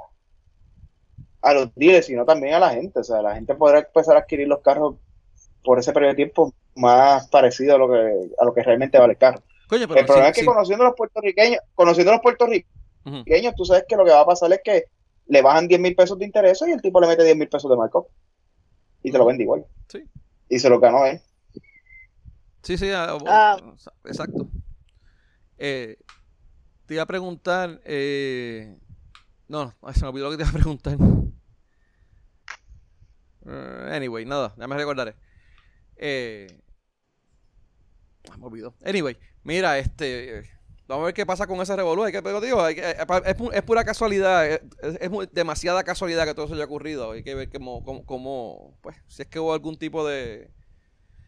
a 1.43 1.53
los 1.55 1.75
dealers, 1.75 2.07
sino 2.07 2.25
también 2.25 2.55
a 2.55 2.59
la 2.61 2.71
gente. 2.71 3.01
O 3.01 3.05
sea, 3.05 3.21
la 3.23 3.35
gente 3.35 3.55
podrá 3.55 3.81
empezar 3.81 4.17
a 4.17 4.21
adquirir 4.21 4.49
los 4.49 4.61
carros 4.61 4.97
por 5.63 5.79
ese 5.79 5.93
periodo 5.93 6.13
de 6.13 6.17
tiempo 6.17 6.55
más 6.75 7.29
parecido 7.29 7.75
a 7.75 7.79
lo 7.79 7.89
que, 7.91 8.29
a 8.39 8.45
lo 8.45 8.55
que 8.55 8.63
realmente 8.63 8.99
vale 8.99 9.13
el 9.13 9.19
carro. 9.19 9.43
Coño, 9.69 9.87
pero 9.89 10.01
el 10.01 10.07
problema 10.07 10.27
sí- 10.27 10.31
es 10.31 10.35
que 10.37 10.41
sí. 10.43 10.47
conociendo 10.47 10.85
a 10.85 10.89
los 10.89 10.97
puertorriqueños, 10.97 11.61
conociendo 11.75 12.11
a 12.13 12.15
los 12.17 12.23
puertorriqueños, 12.23 12.73
Ujú. 13.07 13.55
tú 13.57 13.65
sabes 13.65 13.85
que 13.89 13.97
lo 13.97 14.05
que 14.05 14.11
va 14.11 14.21
a 14.21 14.27
pasar 14.27 14.53
es 14.53 14.61
que 14.65 14.85
le 15.27 15.43
bajan 15.43 15.69
10 15.69 15.81
mil 15.81 15.95
pesos 15.95 16.19
de 16.19 16.25
interés 16.27 16.63
y 16.67 16.71
el 16.73 16.83
tipo 16.83 17.01
le 17.01 17.07
mete 17.07 17.25
10 17.25 17.37
mil 17.37 17.49
pesos 17.49 17.71
de 17.71 17.77
marco 17.77 18.11
y 19.03 19.11
te 19.11 19.19
lo 19.19 19.27
vende 19.27 19.43
igual. 19.45 19.65
Sí. 19.89 20.03
Y 20.49 20.59
se 20.59 20.69
lo 20.69 20.79
ganó 20.81 21.05
él. 21.07 21.21
Sí, 22.63 22.79
sí, 22.79 22.91
ah, 22.91 23.19
Ah. 23.27 23.57
exacto. 24.05 24.49
Eh, 25.59 25.99
te 26.87 26.95
iba 26.95 27.03
a 27.03 27.07
preguntar. 27.07 27.81
Eh, 27.85 28.77
no, 29.49 29.75
se 29.93 30.01
me 30.03 30.09
olvidó 30.09 30.25
lo 30.27 30.31
que 30.31 30.37
te 30.39 30.43
iba 30.43 30.51
a 30.51 30.55
preguntar. 30.55 30.97
Eh, 33.47 33.89
anyway, 33.93 34.25
nada, 34.25 34.55
ya 34.57 34.67
me 34.67 34.77
recordaré. 34.77 35.15
Eh, 35.97 36.47
ah, 38.31 38.37
me 38.39 38.47
olvidó. 38.47 38.75
Anyway, 38.85 39.17
mira, 39.43 39.79
este. 39.79 40.45
Eh, 40.85 40.89
Vamos 40.89 41.03
a 41.03 41.07
ver 41.07 41.15
qué 41.15 41.27
pasa 41.27 41.47
con 41.47 41.61
ese 41.61 41.75
revolú. 41.77 42.05
Hay 42.05 42.13
que, 42.13 42.21
digo, 42.21 42.69
eh, 42.69 42.97
es, 42.97 43.07
pu- 43.37 43.51
es 43.53 43.63
pura 43.63 43.85
casualidad. 43.85 44.47
Es, 44.47 44.61
es 45.01 45.11
demasiada 45.33 45.83
casualidad 45.83 46.27
que 46.27 46.35
todo 46.35 46.47
eso 46.47 46.55
haya 46.55 46.65
ocurrido. 46.65 47.13
Hay 47.13 47.23
que 47.23 47.35
ver 47.35 47.51
cómo, 47.51 47.85
cómo, 47.85 48.05
cómo, 48.05 48.79
pues, 48.83 48.97
si 49.09 49.23
es 49.23 49.29
que 49.29 49.41
hubo 49.41 49.53
algún 49.53 49.77
tipo 49.79 50.07
de, 50.07 50.51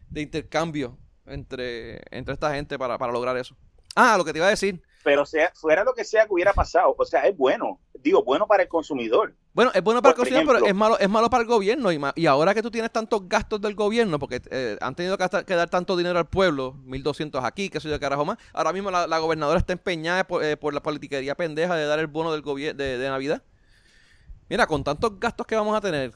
de 0.09 0.21
intercambio 0.21 0.97
entre, 1.25 2.01
entre 2.11 2.33
esta 2.33 2.53
gente 2.53 2.77
para, 2.77 2.97
para 2.97 3.11
lograr 3.11 3.35
eso. 3.37 3.55
Ah, 3.95 4.15
lo 4.17 4.23
que 4.23 4.31
te 4.31 4.39
iba 4.39 4.47
a 4.47 4.51
decir. 4.51 4.81
Pero 5.03 5.25
sea, 5.25 5.51
fuera 5.55 5.83
lo 5.83 5.93
que 5.93 6.03
sea 6.03 6.25
que 6.25 6.33
hubiera 6.33 6.53
pasado, 6.53 6.93
o 6.97 7.05
sea, 7.05 7.21
es 7.27 7.35
bueno, 7.35 7.79
digo, 7.99 8.23
bueno 8.23 8.45
para 8.45 8.63
el 8.63 8.69
consumidor. 8.69 9.35
Bueno, 9.57 9.71
es 9.73 9.81
bueno 9.81 10.03
para 10.03 10.11
el 10.11 10.17
consumidor, 10.17 10.45
pero 10.45 10.67
es 10.67 10.75
malo, 10.75 10.99
es 10.99 11.09
malo 11.09 11.31
para 11.31 11.41
el 11.41 11.47
gobierno. 11.47 11.91
Y, 11.91 11.99
y 12.13 12.27
ahora 12.27 12.53
que 12.53 12.61
tú 12.61 12.69
tienes 12.69 12.91
tantos 12.91 13.27
gastos 13.27 13.59
del 13.59 13.73
gobierno, 13.73 14.19
porque 14.19 14.39
eh, 14.51 14.77
han 14.81 14.93
tenido 14.93 15.17
que, 15.17 15.55
dar 15.55 15.67
tanto 15.67 15.97
dinero 15.97 16.19
al 16.19 16.27
pueblo, 16.27 16.75
1.200 16.85 17.43
aquí, 17.43 17.71
que 17.71 17.79
soy 17.79 17.89
de 17.89 17.99
carajo 17.99 18.23
más. 18.23 18.37
Ahora 18.53 18.71
mismo 18.71 18.91
la, 18.91 19.07
la 19.07 19.17
gobernadora 19.17 19.57
está 19.57 19.73
empeñada 19.73 20.27
por, 20.27 20.43
eh, 20.43 20.57
por 20.57 20.75
la 20.75 20.83
politiquería 20.83 21.33
pendeja 21.33 21.75
de 21.75 21.87
dar 21.87 21.97
el 21.97 22.05
bono 22.05 22.31
del 22.33 22.43
de, 22.77 22.99
de 22.99 23.09
Navidad. 23.09 23.41
Mira, 24.47 24.67
con 24.67 24.83
tantos 24.83 25.19
gastos 25.19 25.47
que 25.47 25.55
vamos 25.55 25.75
a 25.75 25.81
tener 25.81 26.13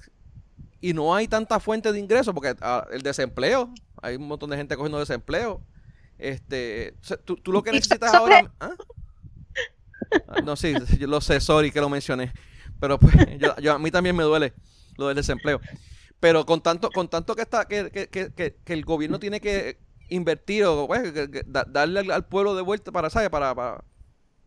y 0.79 0.93
no 0.93 1.15
hay 1.15 1.27
tanta 1.27 1.59
fuente 1.59 1.91
de 1.91 1.97
ingresos, 1.97 2.35
porque 2.35 2.55
ah, 2.61 2.85
el 2.91 3.01
desempleo, 3.01 3.73
hay 4.03 4.17
un 4.17 4.27
montón 4.27 4.51
de 4.51 4.57
gente 4.57 4.77
cogiendo 4.77 4.99
desempleo. 4.99 5.63
Este, 6.19 6.93
tú, 7.25 7.37
tú 7.37 7.51
lo 7.51 7.63
que 7.63 7.71
necesitas 7.71 8.13
ahora. 8.13 8.51
¿Ah? 8.59 8.75
Ah, 10.27 10.41
No, 10.43 10.55
sí, 10.55 10.75
yo 10.99 11.07
lo 11.07 11.21
sé, 11.21 11.39
sorry 11.39 11.71
que 11.71 11.81
lo 11.81 11.89
mencioné. 11.89 12.31
Pero 12.81 12.99
pues 12.99 13.15
yo, 13.39 13.55
yo- 13.61 13.73
a 13.75 13.79
mí 13.79 13.91
también 13.91 14.17
me 14.17 14.23
duele 14.25 14.53
lo 14.97 15.07
del 15.07 15.17
desempleo. 15.17 15.61
Pero 16.19 16.45
con 16.45 16.61
tanto, 16.61 16.89
con 16.91 17.09
tanto 17.09 17.35
que 17.35 17.43
está, 17.43 17.65
que, 17.67 17.91
que, 17.91 18.09
que, 18.09 18.31
que- 18.33 18.73
el 18.73 18.85
gobierno 18.85 19.19
tiene 19.19 19.41
que 19.41 19.79
invertir 20.09 20.65
o 20.65 20.87
pues, 20.87 21.13
darle 21.47 22.13
al, 22.13 22.25
pueblo 22.27 22.55
de 22.55 22.63
vuelta 22.63 22.91
para, 22.91 23.09
¿sabes? 23.09 23.29
Para, 23.29 23.55
para, 23.55 23.83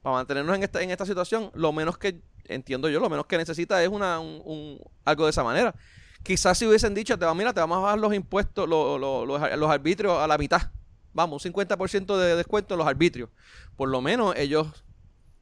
para 0.02 0.16
mantenernos 0.16 0.56
en 0.56 0.62
esta, 0.64 0.82
en 0.82 0.90
esta 0.90 1.06
situación, 1.06 1.50
lo 1.54 1.72
menos 1.72 1.98
que, 1.98 2.20
entiendo 2.46 2.88
yo, 2.90 3.00
lo 3.00 3.10
menos 3.10 3.26
que 3.26 3.38
necesita 3.38 3.82
es 3.82 3.88
una, 3.88 4.20
un, 4.20 4.42
un- 4.44 4.80
algo 5.04 5.24
de 5.24 5.30
esa 5.30 5.44
manera. 5.44 5.74
Quizás 6.22 6.58
si 6.58 6.66
hubiesen 6.66 6.94
dicho, 6.94 7.18
te 7.18 7.26
va, 7.26 7.34
mira, 7.34 7.52
te 7.54 7.60
vamos 7.60 7.78
a 7.78 7.82
bajar 7.82 7.98
los 7.98 8.14
impuestos, 8.14 8.68
lo- 8.68 8.98
lo- 8.98 9.26
los, 9.26 9.40
los 9.58 9.70
arbitrios 9.70 10.18
a 10.18 10.26
la 10.26 10.38
mitad. 10.38 10.70
Vamos, 11.12 11.44
un 11.44 11.52
50% 11.52 12.16
de 12.16 12.36
descuento 12.36 12.74
en 12.74 12.78
los 12.78 12.86
arbitrios. 12.88 13.30
Por 13.76 13.88
lo 13.88 14.00
menos 14.00 14.34
ellos 14.36 14.84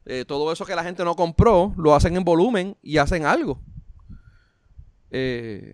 eh, 0.05 0.25
todo 0.25 0.51
eso 0.51 0.65
que 0.65 0.75
la 0.75 0.83
gente 0.83 1.03
no 1.03 1.15
compró 1.15 1.73
lo 1.77 1.95
hacen 1.95 2.15
en 2.17 2.23
volumen 2.23 2.75
y 2.81 2.97
hacen 2.97 3.25
algo. 3.25 3.59
Eh, 5.11 5.73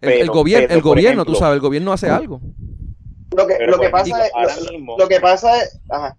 el, 0.00 0.28
gobierno, 0.30 0.66
pero, 0.68 0.78
el 0.78 0.82
gobierno, 0.82 1.24
tú 1.24 1.32
ejemplo- 1.32 1.38
sabes, 1.38 1.54
el 1.56 1.60
gobierno 1.60 1.92
hace 1.92 2.08
algo. 2.10 2.40
Lo 3.36 3.46
que, 3.46 3.58
lo 3.66 3.78
que 3.78 3.90
pues, 3.90 3.90
pasa 3.90 4.04
digo, 4.04 4.18
es, 4.18 4.64
lo, 4.64 4.72
mismo- 4.72 4.96
lo 4.98 5.08
que 5.08 5.20
pasa 5.20 5.62
es, 5.62 5.80
ajá. 5.88 6.16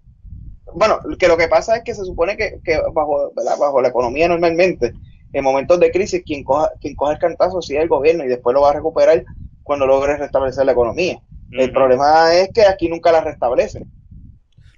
bueno, 0.74 0.98
que 1.18 1.28
lo 1.28 1.36
que 1.36 1.48
pasa 1.48 1.76
es 1.76 1.84
que 1.84 1.94
se 1.94 2.04
supone 2.04 2.36
que, 2.36 2.58
que 2.64 2.80
bajo, 2.94 3.32
¿verdad? 3.36 3.58
bajo 3.58 3.82
la 3.82 3.88
economía 3.88 4.28
normalmente, 4.28 4.92
en 5.34 5.44
momentos 5.44 5.78
de 5.78 5.90
crisis, 5.90 6.22
quien 6.24 6.42
coja, 6.44 6.70
quien 6.80 6.94
coja 6.94 7.12
el 7.12 7.18
cantazo 7.18 7.60
sí 7.60 7.76
es 7.76 7.82
el 7.82 7.88
gobierno 7.88 8.24
y 8.24 8.28
después 8.28 8.54
lo 8.54 8.62
va 8.62 8.70
a 8.70 8.74
recuperar 8.74 9.24
cuando 9.62 9.86
logre 9.86 10.16
restablecer 10.16 10.64
la 10.64 10.72
economía. 10.72 11.20
El 11.50 11.70
problema 11.70 12.34
es 12.34 12.48
que 12.54 12.64
aquí 12.66 12.88
nunca 12.88 13.12
la 13.12 13.20
restablecen. 13.20 13.90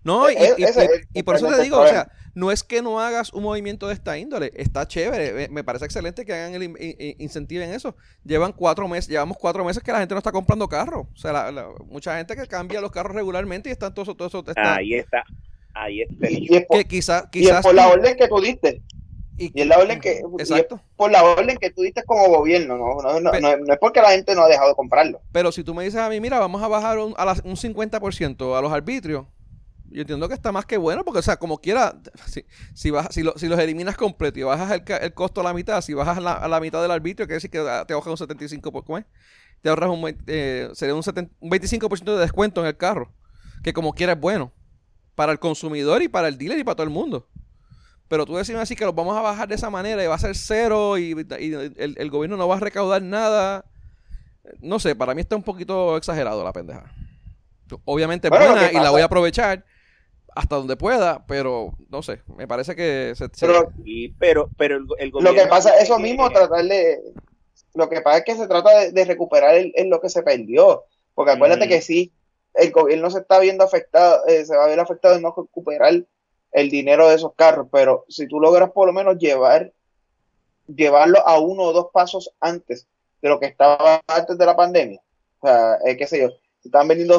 No, 0.05 0.31
y, 0.31 0.35
E- 0.35 0.55
y- 0.59 0.61
y- 0.63 0.65
es 0.65 0.77
y 1.15 1.23
por 1.23 1.37
eso 1.37 1.49
te 1.49 1.63
digo, 1.63 1.81
o 1.81 1.87
sea, 1.87 2.11
no 2.35 2.51
es 2.53 2.63
que 2.63 2.83
no 2.83 3.01
hagas 3.01 3.33
un 3.33 3.43
movimiento 3.43 3.89
de 3.89 3.95
esta 3.95 4.19
índole, 4.19 4.53
está 4.55 4.87
chévere, 4.87 5.33
me- 5.33 5.49
me 5.49 5.65
parece 5.65 5.85
excelente 5.87 6.25
que 6.27 6.33
hagan 6.35 6.55
el 6.55 6.63
in- 6.65 6.77
in- 6.79 7.17
incentiven 7.19 7.71
eso. 7.73 7.97
Llevan 8.25 8.53
cuatro 8.53 8.87
meses, 8.87 9.09
llevamos 9.09 9.37
cuatro 9.39 9.65
meses 9.65 9.83
que 9.83 9.93
la 9.93 9.99
gente 10.01 10.15
no 10.15 10.19
está 10.19 10.31
comprando 10.33 10.69
carros, 10.69 11.07
o 11.13 11.17
sea, 11.17 11.33
la- 11.33 11.51
la- 11.53 11.69
mucha 11.87 12.17
gente 12.19 12.37
que 12.37 12.47
cambia 12.47 12.81
los 12.81 12.91
carros 12.91 13.15
regularmente 13.15 13.69
y 13.71 13.73
están 13.73 13.95
todos, 13.95 14.17
todo 14.17 14.29
eso, 14.29 14.45
está- 14.47 14.75
Ahí 14.77 14.95
está, 14.95 15.25
ahí 15.73 16.03
está. 16.03 16.31
Y, 16.31 16.49
y 16.51 16.57
es 16.57 16.67
por, 16.67 16.77
que 16.79 16.85
quizás, 16.85 17.25
y 17.33 17.39
es 17.41 17.47
quizás 17.47 17.63
por 17.63 17.75
la 17.75 17.89
orden 17.89 18.17
que 18.17 18.29
tú 18.29 18.41
diste. 18.41 18.83
Y 19.37 19.51
es 19.61 19.67
la 19.67 19.79
orden 19.79 19.99
que, 20.01 20.21
y 20.39 20.41
exacto. 20.43 20.81
por 20.97 21.11
la 21.11 21.25
orden 21.25 21.57
que 21.57 21.71
tú 21.71 21.83
diste 21.83 22.05
como 22.05 22.29
gobierno, 22.29 22.77
no, 22.79 22.97
no, 23.03 23.21
no, 23.21 23.31
Pe- 23.33 23.41
no, 23.41 23.57
no 23.57 23.73
es 23.73 23.79
porque 23.81 24.01
la 24.01 24.11
gente 24.11 24.33
no 24.37 24.43
ha 24.43 24.49
dejado 24.49 24.69
de 24.69 24.75
comprarlo. 24.77 25.23
Pero 25.33 25.51
si 25.51 25.65
tú 25.65 25.75
me 25.75 25.83
dices 25.83 25.99
a 26.01 26.09
mí, 26.09 26.21
mira, 26.21 26.39
vamos 26.39 26.63
a 26.63 26.69
bajar 26.69 26.99
un, 26.99 27.15
a 27.17 27.25
las- 27.25 27.41
un 27.45 27.57
50% 27.57 28.57
a 28.57 28.61
los 28.63 28.73
arbitrios, 28.73 29.27
yo 29.95 30.01
entiendo 30.03 30.29
que 30.29 30.35
está 30.35 30.53
más 30.53 30.67
que 30.67 30.77
bueno, 30.77 31.05
porque, 31.05 31.21
o 31.21 31.23
sea, 31.23 31.37
como 31.37 31.59
quiera, 31.59 31.97
si, 32.27 32.45
si, 32.75 32.91
bajas- 32.91 33.15
si, 33.15 33.23
lo- 33.23 33.37
si 33.39 33.47
los 33.49 33.59
eliminas 33.59 33.97
completo 33.97 34.39
y 34.41 34.43
bajas 34.43 34.81
el, 35.01 35.15
costo 35.15 35.41
a 35.41 35.45
la 35.45 35.55
mitad, 35.55 35.81
si 35.83 35.95
bajas 35.95 36.23
la, 36.23 36.33
a 36.35 36.49
la 36.49 36.61
mitad 36.61 36.83
del 36.83 36.91
arbitrio, 36.91 37.27
quiere 37.27 37.37
decir 37.37 37.51
que 37.51 37.59
ah, 37.59 37.85
te 37.87 37.95
ahorras 37.95 38.21
un 38.21 38.27
75%, 38.29 38.73
por- 38.73 38.85
¿cómo 38.85 38.99
es? 38.99 39.05
Te 39.63 39.69
ahorras 39.69 39.91
un, 39.91 40.17
eh, 40.27 40.69
sería 40.75 40.95
un, 40.95 41.03
70 41.03 41.33
un 41.41 41.51
25% 41.51 42.15
de 42.15 42.21
descuento 42.21 42.61
en 42.61 42.67
el 42.67 42.77
carro, 42.77 43.13
que 43.63 43.73
como 43.73 43.93
quiera 43.95 44.13
es 44.15 44.21
bueno, 44.21 44.53
para 45.15 45.33
el 45.33 45.39
consumidor 45.39 46.03
y 46.03 46.09
para 46.09 46.29
el 46.29 46.37
dealer 46.39 46.59
y 46.59 46.65
para 46.65 46.75
todo 46.77 46.85
el 46.85 46.91
mundo. 46.93 47.29
Pero 48.09 48.27
tú 48.27 48.37
decirme 48.37 48.61
así 48.61 48.77
que 48.77 48.85
los 48.85 48.95
vamos 48.95 49.17
a 49.17 49.23
bajar 49.23 49.49
de 49.49 49.55
esa 49.55 49.71
manera 49.71 50.05
y 50.05 50.07
va 50.07 50.17
a 50.17 50.19
ser 50.19 50.37
cero 50.37 50.99
y, 50.99 51.13
y 51.41 51.53
el, 51.55 51.95
el 51.97 52.11
gobierno 52.11 52.37
no 52.37 52.47
va 52.49 52.57
a 52.57 52.61
recaudar 52.61 53.01
nada. 53.03 53.65
No 54.61 54.79
sé, 54.79 54.95
para 54.95 55.15
mí 55.15 55.23
está 55.23 55.37
un 55.37 55.43
poquito 55.43 55.97
exagerado 55.97 56.45
la 56.45 56.53
pendeja. 56.53 56.93
Obviamente 57.85 58.29
es 58.29 58.31
Bueno, 58.31 58.47
buena 58.47 58.71
y 58.71 58.75
la 58.75 58.91
voy 58.91 59.01
a 59.01 59.07
aprovechar 59.07 59.65
hasta 60.35 60.57
donde 60.57 60.77
pueda, 60.77 61.25
pero 61.27 61.73
no 61.89 62.03
sé, 62.03 62.21
me 62.37 62.47
parece 62.49 62.75
que 62.75 63.13
se, 63.17 63.29
se- 63.33 63.47
Pero 63.47 63.73
pero, 64.19 64.51
pero 64.57 64.77
el, 64.77 64.87
el 64.99 65.09
Lo 65.09 65.13
gobierno 65.21 65.43
que 65.43 65.47
pasa, 65.49 65.71
tiene 65.71 65.85
eso 65.85 65.99
mismo, 65.99 66.31
tratar 66.31 66.65
de. 66.65 67.01
Lo 67.75 67.89
que 67.89 68.01
pasa 68.03 68.19
es 68.19 68.25
que 68.25 68.37
se 68.37 68.47
trata 68.47 68.71
de, 68.81 68.93
de 68.93 69.05
recuperar 69.05 69.55
el, 69.55 69.73
el 69.75 69.89
lo 69.89 70.01
que 70.01 70.09
se 70.09 70.23
perdió. 70.23 70.85
Porque 71.15 71.33
acuérdate 71.33 71.69
que 71.69 71.81
sí, 71.81 72.13
el 72.55 72.71
gobierno 72.73 73.11
se 73.11 73.21
está 73.21 73.39
viendo 73.39 73.65
afectado, 73.65 74.27
eh, 74.27 74.45
se 74.45 74.57
va 74.57 74.65
a 74.65 74.69
ver 74.69 74.81
afectado 74.81 75.15
en 75.17 75.23
no 75.23 75.35
recuperar 75.37 75.93
el 76.53 76.71
dinero 76.71 77.09
de 77.09 77.17
esos 77.17 77.35
carros. 77.35 77.69
Pero 77.73 78.05
si 78.09 78.27
tú 78.29 78.41
logras 78.41 78.71
por 78.73 78.87
lo 78.87 78.93
menos 78.93 79.19
llevar, 79.19 79.73
llevarlo 80.67 81.19
a 81.27 81.39
uno 81.39 81.65
o 81.65 81.73
dos 81.73 81.89
pasos 81.93 82.33
antes 82.41 82.87
de 83.23 83.29
lo 83.29 83.41
que 83.41 83.47
estaba 83.47 84.01
antes 84.07 84.37
de 84.39 84.47
la 84.47 84.57
pandemia. 84.57 85.01
O 85.41 85.47
sea, 85.47 85.79
eh, 85.85 85.97
qué 85.97 86.07
sé 86.07 86.21
yo, 86.21 86.31
si 86.61 86.69
estaban 86.69 86.89
vendiendo 86.89 87.19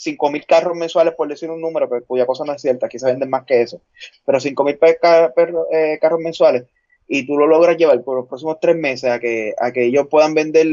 5 0.00 0.30
mil 0.30 0.46
carros 0.46 0.74
mensuales, 0.74 1.14
por 1.14 1.28
decir 1.28 1.50
un 1.50 1.60
número, 1.60 1.86
pero 1.86 2.04
cuya 2.06 2.24
cosa 2.24 2.42
no 2.46 2.54
es 2.54 2.62
cierta, 2.62 2.86
aquí 2.86 2.98
se 2.98 3.04
venden 3.04 3.28
más 3.28 3.44
que 3.44 3.60
eso. 3.60 3.82
Pero 4.24 4.40
5 4.40 4.64
mil 4.64 4.78
eh, 4.80 5.98
carros 6.00 6.20
mensuales 6.20 6.64
y 7.06 7.26
tú 7.26 7.36
lo 7.36 7.46
logras 7.46 7.76
llevar 7.76 8.02
por 8.02 8.16
los 8.16 8.26
próximos 8.26 8.58
tres 8.60 8.76
meses 8.76 9.10
a 9.10 9.18
que, 9.18 9.52
a 9.58 9.72
que 9.72 9.84
ellos 9.84 10.06
puedan 10.08 10.32
vender 10.32 10.66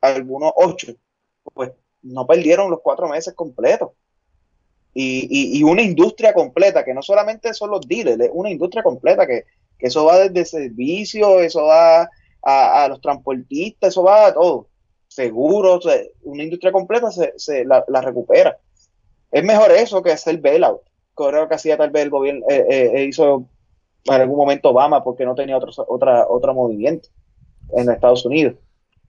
algunos 0.00 0.52
ocho, 0.56 0.94
pues 1.52 1.72
no 2.02 2.26
perdieron 2.26 2.70
los 2.70 2.80
cuatro 2.80 3.08
meses 3.08 3.34
completos. 3.34 3.90
Y, 4.94 5.58
y, 5.58 5.62
una 5.62 5.82
industria 5.82 6.32
completa, 6.32 6.84
que 6.84 6.94
no 6.94 7.02
solamente 7.02 7.52
son 7.52 7.70
los 7.70 7.86
dealers, 7.86 8.20
es 8.20 8.30
una 8.32 8.50
industria 8.50 8.82
completa, 8.82 9.26
que, 9.26 9.44
que 9.78 9.86
eso 9.86 10.04
va 10.04 10.18
desde 10.18 10.44
servicio, 10.44 11.40
eso 11.40 11.64
va 11.64 12.08
a, 12.42 12.84
a 12.84 12.88
los 12.88 13.00
transportistas, 13.00 13.90
eso 13.90 14.02
va 14.02 14.26
a 14.26 14.34
todo. 14.34 14.68
Seguros, 15.10 15.84
o 15.84 15.90
sea, 15.90 16.00
una 16.22 16.44
industria 16.44 16.70
completa 16.70 17.10
se, 17.10 17.32
se 17.36 17.64
la, 17.64 17.82
recupera. 18.00 18.58
Es 19.32 19.44
mejor 19.44 19.72
eso 19.72 20.02
que 20.02 20.12
hacer 20.12 20.40
bailout. 20.40 20.82
Creo 21.14 21.48
que 21.48 21.56
hacía 21.56 21.76
tal 21.76 21.90
vez 21.90 22.04
el 22.04 22.10
gobierno, 22.10 22.46
eh, 22.48 22.64
eh, 22.70 23.04
hizo 23.04 23.48
en 24.04 24.14
algún 24.14 24.36
momento 24.36 24.70
Obama 24.70 25.02
porque 25.02 25.24
no 25.24 25.34
tenía 25.34 25.56
otro, 25.56 25.72
otra, 25.88 26.26
otro 26.28 26.54
movimiento 26.54 27.08
en 27.76 27.90
Estados 27.90 28.24
Unidos. 28.24 28.54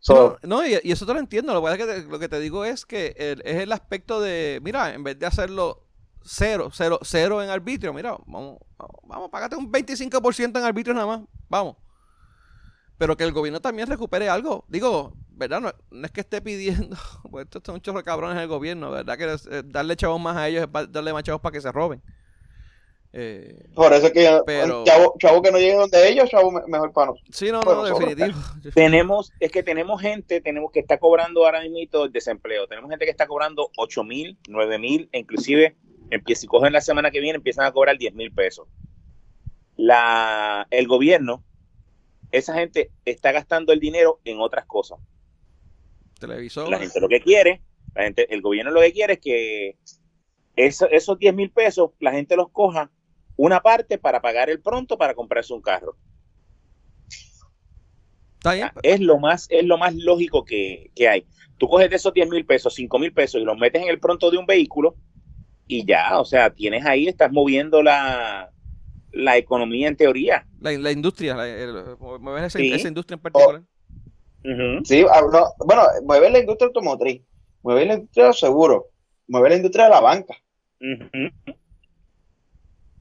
No, 0.09 0.37
no, 0.41 0.65
y, 0.65 0.73
eso 0.73 1.05
te 1.05 1.13
lo 1.13 1.19
entiendo. 1.19 1.53
Lo 1.53 1.63
que, 1.63 1.77
que 1.77 1.85
te, 1.85 2.03
lo 2.03 2.17
que 2.19 2.29
te 2.29 2.39
digo 2.39 2.65
es 2.65 2.85
que 2.85 3.13
el- 3.17 3.41
es 3.45 3.57
el 3.57 3.71
aspecto 3.71 4.19
de, 4.19 4.59
mira, 4.63 4.93
en 4.93 5.03
vez 5.03 5.19
de 5.19 5.27
hacerlo 5.27 5.83
cero, 6.23 6.69
cero, 6.73 6.99
cero 7.03 7.41
en 7.43 7.49
arbitrio, 7.49 7.93
mira, 7.93 8.17
vamos, 8.25 8.57
vamos, 8.77 8.95
vamos 9.03 9.29
pagate 9.29 9.55
un 9.55 9.71
25% 9.71 10.57
en 10.57 10.65
arbitrio 10.65 10.95
nada 10.95 11.07
más, 11.07 11.21
vamos. 11.47 11.77
Pero 12.97 13.15
que 13.17 13.23
el 13.23 13.31
gobierno 13.31 13.61
también 13.61 13.87
recupere 13.87 14.29
algo. 14.29 14.65
Digo, 14.67 15.13
¿verdad? 15.31 15.61
No, 15.61 15.71
no 15.91 16.05
es 16.05 16.11
que 16.11 16.21
esté 16.21 16.41
pidiendo, 16.41 16.95
pues 17.31 17.45
estos 17.45 17.63
son 17.65 17.75
un 17.75 17.81
chorro 17.81 17.97
de 17.99 18.03
cabrones 18.03 18.35
en 18.37 18.41
el 18.43 18.47
gobierno, 18.47 18.91
¿verdad? 18.91 19.17
Que 19.17 19.25
eh, 19.25 19.63
darle 19.65 19.95
chavos 19.95 20.19
más 20.21 20.37
a 20.37 20.47
ellos 20.47 20.61
es 20.61 20.67
pa- 20.67 20.85
darle 20.85 21.13
más 21.13 21.23
chavos 21.23 21.41
para 21.41 21.53
que 21.53 21.61
se 21.61 21.71
roben. 21.71 22.01
Eh, 23.13 23.65
Por 23.75 23.91
eso 23.91 24.07
es 24.07 24.13
que 24.13 24.39
Pero- 24.45 24.85
chavo, 24.85 25.15
chavo 25.19 25.41
que 25.41 25.51
no 25.51 25.57
llegue 25.57 25.75
donde 25.75 26.07
ellos, 26.07 26.29
chavo 26.29 26.49
me- 26.51 26.61
mejor 26.67 26.93
para 26.93 27.07
nosotros. 27.07 27.35
sí, 27.35 27.51
no, 27.51 27.61
no, 27.61 27.83
definitivo. 27.83 28.37
Tenemos, 28.73 29.33
es 29.41 29.51
que 29.51 29.63
tenemos 29.63 29.99
gente, 30.01 30.39
tenemos 30.39 30.71
que 30.71 30.79
está 30.79 30.97
cobrando 30.97 31.43
ahora 31.45 31.59
mismo 31.61 32.05
el 32.05 32.11
desempleo. 32.13 32.67
Tenemos 32.67 32.89
gente 32.89 33.03
que 33.03 33.11
está 33.11 33.27
cobrando 33.27 33.69
8 33.77 34.03
mil, 34.05 34.37
9 34.47 34.79
mil, 34.79 35.09
e 35.11 35.19
inclusive 35.19 35.75
empieza, 36.09 36.41
si 36.41 36.47
cogen 36.47 36.71
la 36.71 36.79
semana 36.81 37.11
que 37.11 37.19
viene, 37.19 37.35
empiezan 37.37 37.65
a 37.65 37.71
cobrar 37.73 37.97
10 37.97 38.13
mil 38.13 38.31
pesos. 38.31 38.67
La, 39.75 40.67
el 40.69 40.87
gobierno, 40.87 41.43
esa 42.31 42.53
gente 42.53 42.91
está 43.03 43.31
gastando 43.33 43.73
el 43.73 43.79
dinero 43.81 44.19
en 44.23 44.39
otras 44.39 44.65
cosas. 44.65 44.99
Televisor. 46.21 46.69
La 46.69 46.79
gente 46.79 46.99
lo 47.01 47.09
que 47.09 47.19
quiere, 47.21 47.61
la 47.93 48.03
gente, 48.03 48.33
el 48.33 48.41
gobierno 48.41 48.71
lo 48.71 48.79
que 48.81 48.93
quiere 48.93 49.13
es 49.13 49.19
que 49.19 49.77
eso- 50.55 50.89
esos 50.89 51.19
10 51.19 51.33
mil 51.35 51.51
pesos 51.51 51.91
la 51.99 52.11
gente 52.11 52.35
los 52.35 52.49
coja 52.51 52.91
una 53.35 53.61
parte 53.61 53.97
para 53.97 54.21
pagar 54.21 54.49
el 54.49 54.61
pronto 54.61 54.97
para 54.97 55.13
comprarse 55.15 55.53
un 55.53 55.61
carro. 55.61 55.97
Está 58.35 58.53
bien. 58.53 58.69
Es 58.83 58.99
lo 58.99 59.19
más, 59.19 59.47
es 59.49 59.63
lo 59.65 59.77
más 59.77 59.93
lógico 59.95 60.43
que, 60.45 60.91
que 60.95 61.07
hay. 61.07 61.25
Tú 61.57 61.67
coges 61.67 61.89
de 61.89 61.95
esos 61.97 62.13
10 62.13 62.27
mil 62.27 62.45
pesos, 62.45 62.73
5 62.73 62.97
mil 62.97 63.13
pesos 63.13 63.39
y 63.39 63.43
los 63.43 63.57
metes 63.57 63.81
en 63.83 63.89
el 63.89 63.99
pronto 63.99 64.31
de 64.31 64.37
un 64.37 64.45
vehículo 64.47 64.95
y 65.67 65.85
ya, 65.85 66.19
o 66.19 66.25
sea, 66.25 66.49
tienes 66.49 66.85
ahí, 66.85 67.07
estás 67.07 67.31
moviendo 67.31 67.83
la, 67.83 68.51
la 69.11 69.37
economía 69.37 69.87
en 69.87 69.95
teoría. 69.95 70.47
La, 70.59 70.71
la 70.71 70.91
industria, 70.91 71.35
la- 71.35 71.47
el- 71.47 71.97
mover 71.99 72.45
esa, 72.45 72.57
Sí. 72.57 72.73
esa 72.73 72.87
industria 72.87 73.15
en 73.15 73.21
particular. 73.21 73.63
Sí, 74.85 75.05
ah, 75.11 75.21
no, 75.31 75.53
bueno, 75.59 75.83
mueve 76.03 76.29
la 76.29 76.39
industria 76.39 76.67
automotriz, 76.67 77.21
mueve 77.61 77.85
la 77.85 77.93
industria 77.95 78.23
de 78.25 78.29
los 78.29 78.39
seguros, 78.39 78.83
mueve 79.27 79.49
la 79.49 79.55
industria 79.57 79.85
de 79.85 79.89
la 79.91 79.99
banca. 79.99 80.35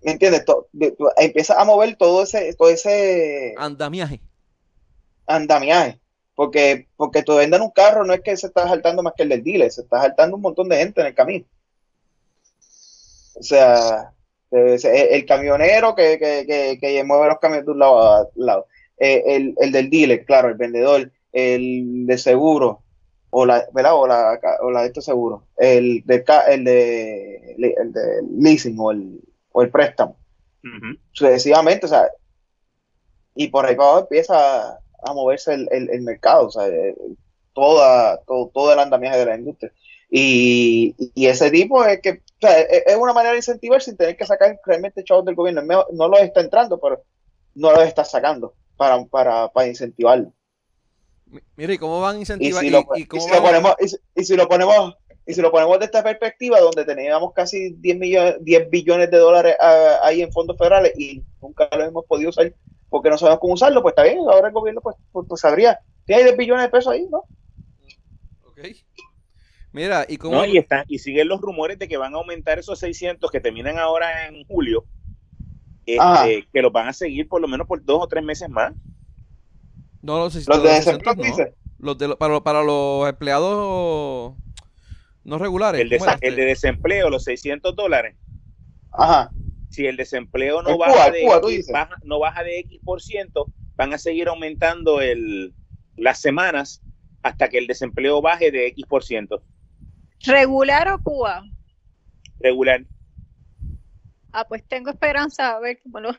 ¿Me 0.03 0.13
entiendes? 0.13 0.45
To- 0.45 0.69
de- 0.73 0.93
tú- 0.93 1.11
empieza 1.17 1.61
a 1.61 1.65
mover 1.65 1.97
todo 1.97 2.23
ese, 2.23 2.55
todo 2.55 2.71
ese 2.71 3.55
Andamiaje. 3.59 4.21
andamiaje. 5.27 5.99
Porque, 6.35 6.89
porque 6.97 7.23
tú 7.23 7.37
vendan 7.37 7.61
un 7.61 7.71
carro 7.71 8.05
no 8.05 8.15
es 8.15 8.21
que 8.23 8.35
se 8.37 8.47
está 8.47 8.67
saltando 8.67 9.03
más 9.03 9.13
que 9.15 9.25
el 9.25 9.29
del 9.29 9.45
dealer, 9.45 9.71
se 9.71 9.83
está 9.83 10.01
saltando 10.01 10.37
un 10.37 10.43
montón 10.43 10.69
de 10.71 10.77
gente 10.79 11.01
en 11.03 11.07
el 11.09 11.15
camino. 11.15 11.45
O 13.35 13.43
sea, 13.43 14.13
se- 14.51 15.15
el, 15.15 15.27
camionero 15.27 15.95
que, 15.95 16.19
que, 16.19 16.47
que, 16.47 16.79
que 16.81 17.05
mueve 17.05 17.29
los 17.29 17.39
camiones 17.39 17.67
de 17.67 17.73
un 17.73 17.79
lado 17.79 18.01
a 18.03 18.29
lado, 18.37 18.67
eh, 18.99 19.23
el, 19.27 19.55
el 19.59 19.71
del 19.73 19.91
dealer, 19.91 20.25
claro, 20.25 20.49
el 20.49 20.55
vendedor, 20.55 21.13
el 21.33 22.07
de 22.07 22.19
seguro, 22.19 22.83
o 23.31 23.47
la, 23.47 23.65
¿verdad? 23.73 23.95
O 23.97 24.07
la, 24.07 24.41
o 24.63 24.71
la 24.71 24.83
de 24.83 24.87
estos 24.89 25.05
seguros, 25.05 25.43
el 25.57 26.03
de, 26.05 26.25
ca- 26.25 26.47
el 26.53 26.65
de, 26.65 27.55
el 27.59 27.93
de 27.93 28.23
leasing 28.39 28.77
o 28.79 28.91
el, 28.93 29.21
o 29.53 29.63
el 29.63 29.71
préstamo 29.71 30.17
sucesivamente, 31.13 31.87
o 31.87 31.89
sea, 31.89 32.09
y 33.35 33.49
por 33.49 33.67
ahí 33.67 33.77
para 33.77 33.89
abajo 33.89 34.03
empieza 34.03 34.71
a, 34.73 34.79
a 35.03 35.15
moverse 35.15 35.55
el, 35.55 35.69
el- 35.71 35.91
el 35.91 36.03
mercado, 36.03 36.47
o 36.49 36.51
sea, 36.51 36.69
eh, 36.69 36.95
toda, 37.55 38.19
todo, 38.25 38.51
todo 38.53 38.73
el 38.73 38.79
andamiaje 38.79 39.19
de 39.19 39.27
la 39.27 39.37
industria. 39.37 39.73
Y, 40.11 40.95
y 41.15 41.27
ese 41.27 41.51
tipo 41.51 41.85
es 41.85 42.01
que, 42.01 42.11
o 42.11 42.41
sea, 42.41 42.59
es, 42.61 42.83
es 42.87 42.97
una 42.97 43.13
manera 43.13 43.33
de 43.33 43.39
incentivar 43.39 43.81
sin 43.81 43.97
tener 43.97 44.17
que 44.17 44.27
sacar 44.27 44.59
realmente 44.65 45.05
chavos 45.05 45.25
del 45.25 45.37
gobierno. 45.37 45.63
No 45.93 46.09
los 46.09 46.21
está 46.21 46.41
entrando, 46.41 46.81
pero 46.81 47.05
no 47.55 47.71
los 47.73 47.85
está 47.85 48.05
sacando 48.05 48.55
para, 48.77 49.05
para, 49.05 49.49
para 49.49 49.69
incentivarlo. 49.69 50.33
Mi- 51.31 51.41
Mire, 51.57 51.75
¿y 51.75 51.79
cómo 51.79 52.01
van 52.01 52.17
a 52.17 52.19
Y 52.19 52.21
incentivar? 52.23 52.61
si, 52.61 52.67
y- 52.67 52.71
lo, 52.71 52.85
y 52.97 53.03
y 53.03 53.07
cómo 53.07 53.23
si 53.23 53.29
lo 53.29 53.35
van 53.35 53.45
ponemos, 53.45 53.75
y 54.17 54.25
si- 54.25 54.37
lo 54.37 54.49
ponemos, 54.49 54.95
y 55.27 55.35
si 55.35 55.41
lo 55.41 55.51
ponemos 55.51 55.79
de 55.79 55.85
esta 55.85 56.03
perspectiva, 56.03 56.61
donde 56.61 56.85
teníamos 56.85 57.33
casi 57.33 57.71
10 57.79 57.97
millones, 57.99 58.37
10 58.41 58.69
billones 58.69 59.11
de 59.11 59.19
dólares 59.19 59.57
ah, 59.61 59.99
ahí 60.03 60.23
en 60.23 60.33
fondos 60.33 60.57
federales 60.59 60.93
y 60.99 61.23
nunca 61.41 61.69
lo 61.77 61.85
hemos 61.85 62.05
podido 62.07 62.31
usar 62.31 62.53
porque 62.89 63.09
no 63.11 63.17
sabemos 63.19 63.39
cómo 63.41 63.55
usarlo, 63.55 63.83
pues 63.83 63.93
está 63.93 64.03
bien, 64.03 64.19
ahora 64.19 64.49
el 64.49 64.53
gobierno 64.53 64.81
pues, 64.81 64.97
pues, 65.13 65.27
pues 65.29 65.41
sabría. 65.41 65.79
Tiene 66.05 66.25
10 66.25 66.37
billones 66.37 66.65
de 66.65 66.71
pesos 66.71 66.93
ahí, 66.93 67.07
¿no? 67.09 67.25
Ok. 68.45 68.59
Mira, 69.73 70.05
¿y 70.09 70.17
cómo? 70.17 70.35
No, 70.35 70.45
y, 70.45 70.59
está, 70.59 70.85
y 70.89 70.99
siguen 70.99 71.29
los 71.29 71.41
rumores 71.41 71.79
de 71.79 71.87
que 71.87 71.97
van 71.97 72.15
a 72.15 72.19
aumentar 72.19 72.59
esos 72.59 72.81
600 72.81 73.31
que 73.31 73.39
terminan 73.39 73.79
ahora 73.79 74.27
en 74.27 74.45
julio, 74.47 74.85
este, 75.87 76.01
Ajá. 76.01 76.25
que 76.53 76.63
los 76.63 76.73
van 76.73 76.89
a 76.89 76.93
seguir 76.93 77.29
por 77.29 77.41
lo 77.41 77.47
menos 77.47 77.69
por 77.69 77.85
dos 77.85 78.03
o 78.03 78.09
tres 78.09 78.25
meses 78.25 78.49
más. 78.49 78.73
No, 80.03 80.19
los, 80.19 80.35
Los 80.35 80.47
los 80.49 80.63
de 80.63 80.69
600 80.83 80.85
desempleo, 81.03 81.15
no. 81.15 81.23
dice. 81.37 81.55
Los 81.79 81.99
de, 81.99 82.17
para, 82.17 82.41
para 82.43 82.63
los 82.63 83.09
empleados 83.09 84.35
no 85.25 85.39
regulares. 85.39 85.81
El 85.81 85.89
de, 85.89 85.99
¿cómo 85.99 86.11
era 86.11 86.19
el 86.23 86.37
de 86.37 86.43
este? 86.53 86.67
desempleo, 86.69 87.11
los 87.11 87.25
600 87.25 87.75
dólares. 87.77 88.17
Ajá. 88.93 89.31
si 89.71 89.87
el 89.87 89.97
desempleo 89.97 90.63
no 90.63 90.77
baja, 90.77 90.93
Cuba, 90.95 91.11
de 91.11 91.23
Cuba, 91.23 91.41
X, 91.53 91.69
baja- 91.73 91.97
no 92.03 92.19
baja 92.19 92.43
de 92.43 92.59
X 92.61 92.81
por 92.85 93.01
ciento, 93.01 93.47
van 93.77 93.93
a 93.95 93.99
seguir 93.99 94.27
aumentando 94.29 95.01
el, 95.01 95.55
las 95.97 96.21
semanas 96.21 96.83
hasta 97.23 97.49
que 97.49 97.59
el 97.59 97.67
desempleo 97.69 98.21
baje 98.21 98.51
de 98.51 98.67
X 98.69 98.85
por 98.89 99.05
ciento 99.05 99.43
¿Regular 100.25 100.89
o 100.89 100.99
Cuba? 101.03 101.45
regular. 102.41 102.85
Ah, 104.33 104.45
pues 104.49 104.67
tengo 104.67 104.91
esperanza 104.91 105.51
a 105.57 105.61
ver 105.61 105.79
cómo 105.83 106.01
lo... 106.01 106.11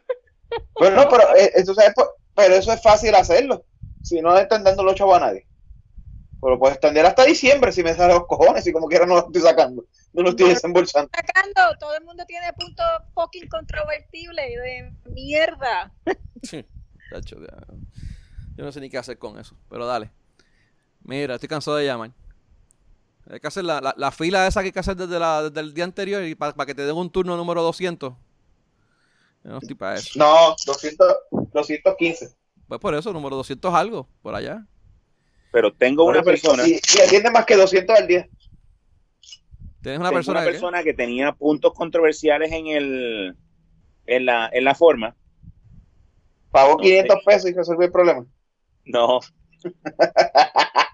Bueno, 0.79 1.07
pero, 1.09 1.23
eh, 1.35 1.51
eso, 1.55 1.73
¿sabes 1.73 1.93
por- 1.93 2.15
pero 2.35 2.55
eso 2.55 2.71
es 2.73 2.81
fácil 2.81 3.13
hacerlo. 3.15 3.65
Si 4.01 4.21
no 4.21 4.33
le 4.33 4.41
están 4.41 4.63
dando 4.63 4.83
los 4.83 4.95
chavos 4.95 5.17
a 5.17 5.19
nadie. 5.27 5.45
Pero 6.41 6.57
puedes 6.57 6.75
extender 6.77 7.05
hasta 7.05 7.23
diciembre 7.23 7.71
si 7.71 7.83
me 7.83 7.93
salen 7.93 8.17
los 8.17 8.25
cojones 8.25 8.65
y 8.65 8.73
como 8.73 8.87
quiera 8.87 9.05
no 9.05 9.13
lo 9.15 9.25
estoy 9.27 9.41
sacando. 9.41 9.85
No 10.13 10.23
lo 10.23 10.29
estoy 10.31 10.47
No. 10.47 10.53
desembolsando. 10.53 11.11
Sacando, 11.15 11.77
todo 11.79 11.95
el 11.95 12.03
mundo 12.03 12.25
tiene 12.25 12.51
puntos 12.53 12.85
fucking 13.13 13.47
controvertibles 13.47 14.45
de 14.47 14.93
mierda. 15.11 15.91
Sí, 16.43 16.65
tacho, 17.11 17.37
ya. 17.39 17.55
Yo 18.57 18.63
no 18.65 18.71
sé 18.71 18.81
ni 18.81 18.89
qué 18.89 18.97
hacer 18.97 19.19
con 19.19 19.37
eso, 19.39 19.55
pero 19.69 19.85
dale. 19.85 20.09
Mira, 21.03 21.35
estoy 21.35 21.47
cansado 21.47 21.77
de 21.77 21.85
llamar. 21.85 22.11
Hay 23.29 23.39
que 23.39 23.47
hacer 23.47 23.63
la, 23.63 23.79
la, 23.79 23.93
la 23.95 24.11
fila 24.11 24.47
esa 24.47 24.61
que 24.61 24.67
hay 24.67 24.71
que 24.71 24.79
hacer 24.79 24.95
desde, 24.95 25.19
la, 25.19 25.43
desde 25.43 25.59
el 25.59 25.73
día 25.75 25.83
anterior 25.83 26.23
y 26.23 26.33
para 26.33 26.65
que 26.65 26.73
te 26.73 26.83
den 26.83 26.95
un 26.95 27.11
turno 27.11 27.37
número 27.37 27.61
200. 27.61 28.13
Yo 29.43 29.49
no 29.51 29.59
estoy 29.59 29.75
para 29.75 29.97
eso. 29.97 30.17
No, 30.17 30.55
200, 30.65 31.07
215. 31.53 32.35
Pues 32.71 32.79
por 32.79 32.95
eso, 32.95 33.11
número 33.11 33.35
200 33.35 33.73
algo, 33.73 34.07
por 34.21 34.33
allá. 34.33 34.65
Pero 35.51 35.73
tengo 35.73 36.05
una 36.05 36.23
persona, 36.23 36.65
Y, 36.65 36.75
y 36.75 37.01
atiende 37.05 37.29
más 37.29 37.45
que 37.45 37.57
200 37.57 37.99
al 37.99 38.07
día. 38.07 38.29
Tienes 39.81 39.99
una 39.99 40.07
tengo 40.07 40.19
persona, 40.19 40.39
una 40.39 40.45
que- 40.45 40.51
persona 40.53 40.83
que 40.83 40.93
tenía 40.93 41.33
puntos 41.33 41.73
controversiales 41.73 42.49
en 42.53 42.67
el 42.67 43.35
en 44.05 44.25
la, 44.25 44.49
en 44.53 44.63
la 44.63 44.73
forma. 44.73 45.17
Pagó 46.49 46.71
No 46.71 46.77
500 46.77 47.17
sé. 47.17 47.21
pesos 47.25 47.49
y 47.51 47.53
resolvió 47.55 47.85
el 47.87 47.91
problema. 47.91 48.25
No. 48.85 49.19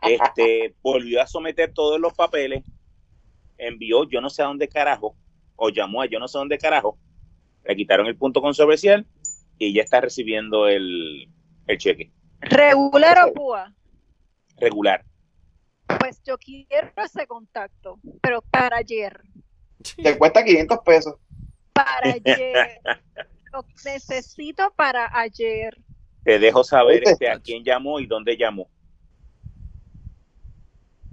Este 0.01 0.73
volvió 0.81 1.21
a 1.21 1.27
someter 1.27 1.71
todos 1.75 1.99
los 1.99 2.15
papeles, 2.15 2.63
envió 3.59 4.09
yo 4.09 4.19
no 4.19 4.31
sé 4.31 4.41
a 4.41 4.45
dónde 4.45 4.67
carajo, 4.67 5.15
o 5.55 5.69
llamó 5.69 6.01
a 6.01 6.07
yo 6.07 6.17
no 6.17 6.27
sé 6.27 6.39
dónde 6.39 6.57
carajo, 6.57 6.97
le 7.65 7.75
quitaron 7.75 8.07
el 8.07 8.17
punto 8.17 8.41
controversial 8.41 9.05
y 9.59 9.73
ya 9.73 9.83
está 9.83 10.01
recibiendo 10.01 10.67
el, 10.67 11.29
el 11.67 11.77
cheque 11.77 12.11
¿Regular 12.41 13.27
o 13.27 13.33
Cuba? 13.33 13.73
regular. 14.57 15.03
Pues 15.99 16.21
yo 16.23 16.37
quiero 16.37 16.91
ese 16.97 17.25
contacto, 17.27 17.99
pero 18.21 18.41
para 18.41 18.77
ayer. 18.77 19.21
Te 20.03 20.17
cuesta 20.17 20.43
500 20.43 20.79
pesos. 20.79 21.15
Para 21.73 22.11
ayer. 22.13 22.81
Lo 23.53 23.65
necesito 23.85 24.71
para 24.75 25.09
ayer. 25.17 25.77
Te 26.23 26.39
dejo 26.39 26.63
saber 26.63 27.03
este, 27.05 27.29
a 27.29 27.39
quién 27.39 27.63
llamó 27.63 27.99
y 27.99 28.05
dónde 28.05 28.35
llamó. 28.35 28.69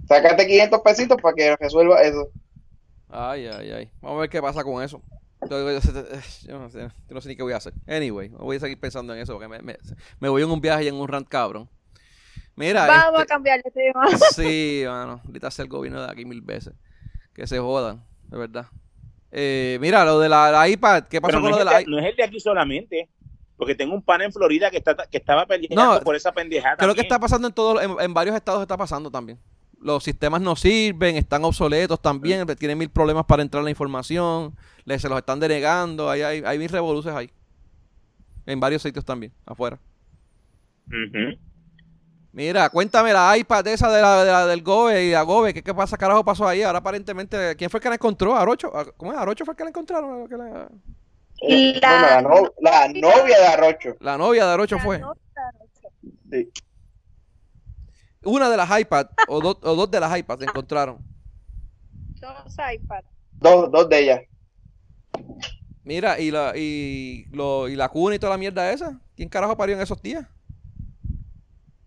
Sácate 0.07 0.45
500 0.45 0.81
pesitos 0.81 1.21
para 1.21 1.35
que 1.35 1.55
resuelva 1.55 2.01
eso. 2.01 2.29
Ay, 3.09 3.47
ay, 3.47 3.71
ay. 3.71 3.91
Vamos 4.01 4.17
a 4.17 4.21
ver 4.21 4.29
qué 4.29 4.41
pasa 4.41 4.63
con 4.63 4.83
eso. 4.83 5.01
Yo, 5.49 5.59
yo 6.47 6.59
no 6.59 6.69
sé, 6.69 6.79
yo 7.07 7.13
no 7.15 7.21
sé 7.21 7.29
ni 7.29 7.35
qué 7.35 7.43
voy 7.43 7.53
a 7.53 7.57
hacer. 7.57 7.73
Anyway, 7.87 8.29
voy 8.29 8.57
a 8.57 8.59
seguir 8.59 8.79
pensando 8.79 9.13
en 9.13 9.21
eso 9.21 9.33
porque 9.33 9.47
me, 9.47 9.61
me, 9.61 9.77
me 10.19 10.29
voy 10.29 10.41
en 10.43 10.49
un 10.49 10.61
viaje 10.61 10.85
y 10.85 10.87
en 10.87 10.95
un 10.95 11.07
rant 11.07 11.27
cabrón. 11.27 11.69
Mira, 12.55 12.87
Vamos 12.87 13.19
a 13.19 13.23
este- 13.23 13.27
cambiar 13.33 13.61
de 13.61 13.71
tema. 13.71 14.05
Sí, 14.35 14.83
mano. 14.87 15.21
Ahorita 15.25 15.47
hace 15.47 15.61
el 15.61 15.67
gobierno 15.67 16.01
de 16.01 16.09
aquí 16.11 16.25
mil 16.25 16.41
veces. 16.41 16.73
Que 17.33 17.47
se 17.47 17.59
jodan, 17.59 18.03
de 18.29 18.37
verdad. 18.37 18.67
Eh, 19.31 19.77
mira, 19.81 20.05
lo 20.05 20.19
de 20.19 20.29
la, 20.29 20.49
la 20.51 20.69
iPad. 20.69 21.03
¿Qué 21.09 21.19
pasó 21.19 21.31
Pero 21.31 21.41
con 21.41 21.51
no 21.51 21.57
lo 21.57 21.57
de 21.57 21.65
la 21.65 21.79
de, 21.79 21.85
no 21.85 21.99
es 21.99 22.05
el 22.05 22.15
de 22.15 22.23
aquí 22.23 22.39
solamente, 22.39 23.09
porque 23.57 23.75
tengo 23.75 23.93
un 23.93 24.01
pan 24.01 24.21
en 24.21 24.31
Florida 24.31 24.71
que, 24.71 24.77
está, 24.77 24.95
que 24.95 25.17
estaba 25.17 25.45
peleando 25.45 25.75
No, 25.95 25.99
por 26.01 26.15
esa 26.15 26.31
pendejada. 26.31 26.77
Creo 26.77 26.89
que 26.91 27.01
también. 27.01 27.05
está 27.05 27.19
pasando 27.19 27.47
en 27.49 27.53
todos, 27.53 27.83
en, 27.83 27.91
en 27.99 28.13
varios 28.13 28.35
estados 28.37 28.61
está 28.61 28.77
pasando 28.77 29.11
también. 29.11 29.37
Los 29.81 30.03
sistemas 30.05 30.39
no 30.41 30.55
sirven, 30.55 31.17
están 31.17 31.43
obsoletos 31.43 32.01
también, 32.01 32.47
tienen 32.57 32.77
mil 32.77 32.89
problemas 32.89 33.25
para 33.25 33.41
entrar 33.43 33.61
la 33.63 33.69
información, 33.69 34.55
le, 34.85 34.99
se 34.99 35.09
los 35.09 35.17
están 35.17 35.39
denegando, 35.39 36.09
hay, 36.09 36.21
hay, 36.21 36.43
hay 36.45 36.57
mil 36.59 36.69
revoluciones 36.69 37.17
ahí. 37.19 37.29
En 38.45 38.59
varios 38.59 38.81
sitios 38.81 39.03
también, 39.03 39.31
afuera. 39.45 39.79
Mira, 42.31 42.69
cuéntame 42.69 43.13
la 43.13 43.37
iPad 43.37 43.65
esa 43.67 43.89
de 43.91 44.01
la, 44.01 44.23
de 44.23 44.31
la- 44.31 44.45
del 44.45 44.61
GOBE 44.61 45.05
y 45.05 45.11
la 45.11 45.21
GOBE, 45.21 45.53
¿qué, 45.53 45.63
¿qué 45.63 45.73
pasa, 45.73 45.97
carajo 45.97 46.23
pasó 46.23 46.47
ahí? 46.47 46.61
Ahora 46.63 46.79
aparentemente, 46.79 47.55
¿quién 47.55 47.69
fue 47.69 47.77
el 47.79 47.83
que 47.83 47.89
la 47.89 47.95
encontró? 47.95 48.35
¿Arocho? 48.35 48.71
¿Cómo 48.97 49.13
es? 49.13 49.17
¿Arocho 49.17 49.45
fue 49.45 49.53
el 49.53 49.57
que 49.57 49.63
la 49.63 49.69
encontraron? 49.69 50.27
¿Que 50.27 50.35
la- 50.37 50.47
La- 50.51 50.69
bueno, 51.41 51.81
la, 51.81 52.21
no- 52.21 52.53
la 52.59 52.87
novia 52.89 53.37
de 53.39 53.47
Arrocho. 53.47 53.95
La 54.01 54.17
novia 54.17 54.45
de 54.45 54.51
Arocho 54.53 54.77
fue. 54.79 54.99
No, 54.99 55.13
Sí. 56.31 56.49
Una 58.23 58.49
de 58.49 58.57
las 58.57 58.79
iPads, 58.79 59.11
o, 59.27 59.39
dos- 59.39 59.57
o 59.61 59.75
dos 59.75 59.89
de 59.91 59.99
las 59.99 60.17
iPads 60.17 60.39
se 60.41 60.45
encontraron. 60.45 60.97
Dos 62.19 62.57
iPads. 62.73 63.07
Dos, 63.33 63.71
dos 63.71 63.87
de 63.89 63.99
ellas. 63.99 64.21
Mira, 65.83 66.19
y 66.19 66.31
la, 66.31 66.53
y, 66.55 67.25
lo, 67.31 67.67
y 67.67 67.75
la 67.75 67.89
cuna 67.89 68.15
y 68.15 68.19
toda 68.19 68.31
la 68.33 68.37
mierda 68.39 68.71
esa. 68.71 68.99
¿Quién 69.15 69.29
carajo 69.29 69.55
parió 69.55 69.75
en 69.75 69.81
esos 69.81 70.01
días? 70.01 70.25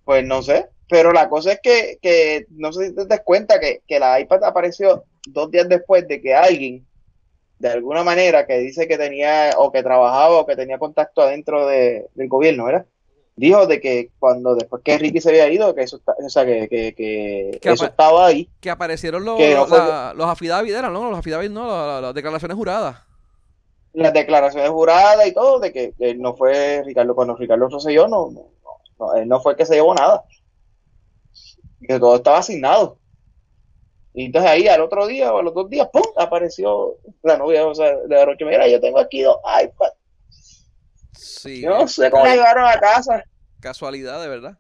Pues 0.05 0.25
no 0.25 0.43
sé. 0.43 0.67
Pero 0.89 1.13
la 1.13 1.29
cosa 1.29 1.53
es 1.53 1.61
que, 1.63 1.99
que 2.01 2.47
no 2.51 2.73
sé 2.73 2.89
si 2.89 2.95
te 2.95 3.05
das 3.07 3.21
cuenta 3.25 3.61
que, 3.61 3.83
que 3.87 3.99
la 3.99 4.19
iPad 4.21 4.43
apareció 4.45 5.05
dos 5.27 5.51
días 5.51 5.69
después 5.69 6.09
de 6.09 6.23
que 6.23 6.35
alguien, 6.35 6.87
de 7.59 7.69
alguna 7.69 8.03
manera, 8.05 8.47
que 8.47 8.59
dice 8.59 8.89
que 8.89 8.97
tenía 8.97 9.51
o 9.59 9.71
que 9.71 9.83
trabajaba 9.83 10.31
o 10.41 10.47
que 10.47 10.57
tenía 10.57 10.79
contacto 10.79 11.21
adentro 11.21 11.67
de- 11.67 12.07
del 12.15 12.29
gobierno, 12.29 12.65
¿verdad? 12.65 12.87
Dijo 13.37 13.67
de 13.67 13.81
que 13.81 14.11
cuando 14.19 14.55
después 14.55 14.83
que 14.83 14.97
Ricky 14.99 15.21
se 15.21 15.29
había 15.29 15.49
ido, 15.51 15.75
que 15.75 15.83
eso, 15.83 16.01
o 16.07 16.29
sea, 16.31 16.47
que, 16.47 16.69
que, 16.69 16.95
que 16.95 17.59
Que 17.61 17.71
eso 17.71 17.85
estaba 17.85 18.27
ahí. 18.27 18.49
Que 18.61 18.71
aparecieron 18.71 19.25
los, 19.25 19.39
no 19.39 19.47
los, 19.47 19.69
fue- 19.69 19.79
eran, 19.79 20.93
¿no? 20.93 21.11
Los 21.11 21.19
affidavits, 21.19 21.53
no, 21.53 21.67
la- 21.69 21.87
la- 21.87 22.01
las 22.01 22.15
declaraciones 22.15 22.57
juradas. 22.57 22.97
Las 24.03 24.13
declaraciones 24.13 24.71
juradas 24.71 25.27
y 25.27 25.33
todo, 25.33 25.61
de 25.61 25.73
que, 25.73 25.93
que 25.93 26.15
no 26.15 26.35
fue 26.37 26.83
Ricardo, 26.85 27.15
cuando 27.15 27.37
Ricardo 27.37 27.69
Rosselló 27.69 28.07
no, 28.09 28.31
no, 28.31 28.51
no, 28.99 29.15
él 29.15 29.29
no 29.29 29.41
fue 29.41 29.53
el 29.53 29.59
que 29.59 29.67
se 29.67 29.75
llevó 29.75 29.95
nada. 29.95 30.25
Que 31.81 31.99
todo 31.99 32.17
estaba 32.17 32.39
asignado. 32.39 32.99
Y 34.15 34.27
entonces 34.27 34.51
ahí 34.51 34.67
al 34.67 34.81
otro 34.81 35.07
día 35.07 35.33
o 35.33 35.39
a 35.39 35.43
los 35.43 35.55
dos 35.55 35.71
días, 35.71 35.89
¡pum! 35.93 36.03
apareció 36.17 36.97
la 37.23 37.37
novia 37.37 37.67
o 37.67 37.75
sea, 37.75 37.97
de 37.97 38.25
Roche. 38.25 38.45
Mira, 38.45 38.67
yo 38.67 38.81
tengo 38.81 38.99
aquí 38.99 39.23
dos 39.23 39.37
iPads. 39.63 39.97
Sí, 41.13 41.63
Yo 41.63 41.71
no 41.71 41.89
sé 41.89 42.11
cómo 42.11 42.25
llegaron 42.25 42.65
a 42.67 42.79
casa. 42.81 43.23
casualidad, 43.61 44.21
de 44.21 44.29
verdad. 44.29 44.59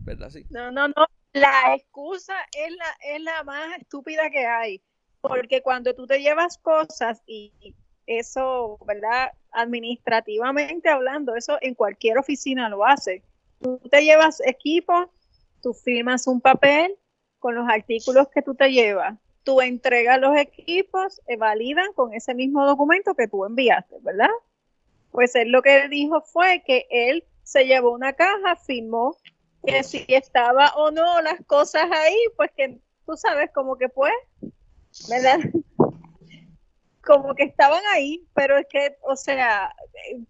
¿Verdad? 0.00 0.30
Sí. 0.30 0.44
No, 0.50 0.70
no, 0.70 0.88
no. 0.88 1.06
La 1.32 1.74
excusa 1.76 2.34
es 2.52 2.72
la, 2.76 3.14
es 3.14 3.22
la 3.22 3.44
más 3.44 3.78
estúpida 3.78 4.30
que 4.30 4.46
hay. 4.46 4.82
Porque 5.20 5.62
cuando 5.62 5.94
tú 5.94 6.06
te 6.06 6.20
llevas 6.20 6.58
cosas 6.58 7.22
y 7.26 7.74
eso, 8.18 8.78
¿verdad? 8.86 9.32
Administrativamente 9.52 10.88
hablando, 10.88 11.36
eso 11.36 11.58
en 11.60 11.74
cualquier 11.74 12.18
oficina 12.18 12.68
lo 12.68 12.84
hace. 12.84 13.22
Tú 13.60 13.78
te 13.90 14.02
llevas 14.02 14.40
equipo, 14.44 15.10
tú 15.62 15.74
firmas 15.74 16.26
un 16.26 16.40
papel 16.40 16.96
con 17.38 17.54
los 17.54 17.68
artículos 17.68 18.28
que 18.28 18.42
tú 18.42 18.54
te 18.54 18.70
llevas. 18.70 19.18
Tú 19.44 19.60
entregas 19.60 20.20
los 20.20 20.36
equipos, 20.36 21.20
eh, 21.26 21.36
validan 21.36 21.92
con 21.94 22.12
ese 22.12 22.34
mismo 22.34 22.66
documento 22.66 23.14
que 23.14 23.28
tú 23.28 23.44
enviaste, 23.44 23.96
¿verdad? 24.02 24.30
Pues 25.10 25.34
él 25.34 25.50
lo 25.50 25.62
que 25.62 25.88
dijo 25.88 26.20
fue 26.20 26.62
que 26.66 26.86
él 26.90 27.24
se 27.42 27.64
llevó 27.64 27.92
una 27.92 28.12
caja, 28.12 28.56
firmó 28.56 29.16
que 29.64 29.82
si 29.82 30.04
estaba 30.08 30.72
o 30.76 30.90
no 30.90 31.20
las 31.22 31.44
cosas 31.46 31.90
ahí, 31.90 32.16
pues 32.36 32.50
que 32.56 32.78
tú 33.06 33.16
sabes 33.16 33.50
como 33.52 33.76
que 33.76 33.88
pues, 33.88 34.12
¿verdad? 35.08 35.38
Como 37.10 37.34
que 37.34 37.42
estaban 37.42 37.82
ahí, 37.92 38.24
pero 38.34 38.56
es 38.56 38.66
que, 38.70 38.96
o 39.02 39.16
sea, 39.16 39.74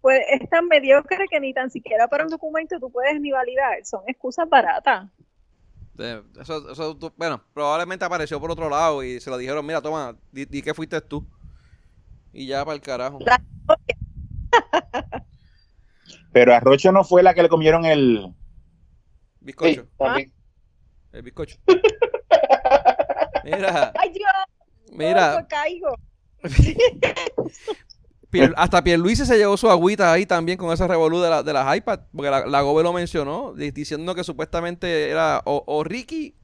pues 0.01 0.19
es 0.31 0.49
tan 0.49 0.65
mediocre 0.67 1.27
que 1.29 1.39
ni 1.39 1.53
tan 1.53 1.69
siquiera 1.69 2.07
para 2.07 2.23
un 2.23 2.31
documento 2.31 2.79
tú 2.79 2.91
puedes 2.91 3.21
ni 3.21 3.29
validar, 3.31 3.85
son 3.85 4.01
excusas 4.07 4.49
baratas. 4.49 5.07
Eso, 6.39 6.71
eso, 6.71 6.97
tú- 6.97 7.13
bueno, 7.15 7.39
probablemente 7.53 8.03
apareció 8.03 8.39
por 8.41 8.49
otro 8.49 8.67
lado 8.67 9.03
y 9.03 9.19
se 9.19 9.29
lo 9.29 9.37
dijeron, 9.37 9.63
mira, 9.63 9.79
toma, 9.79 10.17
di, 10.31 10.45
di 10.45 10.63
que 10.63 10.73
fuiste 10.73 10.99
tú. 11.01 11.23
Y 12.33 12.47
ya 12.47 12.65
para 12.65 12.73
el 12.73 12.81
carajo. 12.81 13.19
La- 13.19 13.39
Pero 16.33 16.55
a 16.55 16.59
Rocho 16.59 16.91
no 16.91 17.03
fue 17.03 17.21
la 17.21 17.35
que 17.35 17.43
le 17.43 17.49
comieron 17.49 17.85
el. 17.85 18.33
Bizcocho. 19.39 19.87
El 21.11 21.21
bizcocho. 21.21 21.57
Mira, 23.43 23.91
Ay 23.99 24.09
Dios, 24.13 24.31
mira, 24.93 25.39
no, 25.41 25.47
caigo. 25.47 25.95
Pier- 28.29 28.53
hasta 28.55 28.81
Pierluisi 28.83 29.25
se 29.25 29.37
llevó 29.37 29.57
su 29.57 29.69
agüita 29.69 30.11
ahí 30.13 30.25
también 30.25 30.57
con 30.57 30.71
ese 30.71 30.87
revolú 30.87 31.19
de, 31.19 31.29
la- 31.29 31.43
de 31.43 31.51
las 31.53 31.75
iPads, 31.77 32.03
porque 32.15 32.29
la, 32.31 32.45
la 32.47 32.61
Gobe 32.61 32.81
lo 32.83 32.93
mencionó, 32.93 33.53
di- 33.53 33.71
diciendo 33.71 34.15
que 34.15 34.23
supuestamente 34.23 35.09
era 35.09 35.41
o, 35.45 35.63
o 35.67 35.83
Ricky 35.83 36.35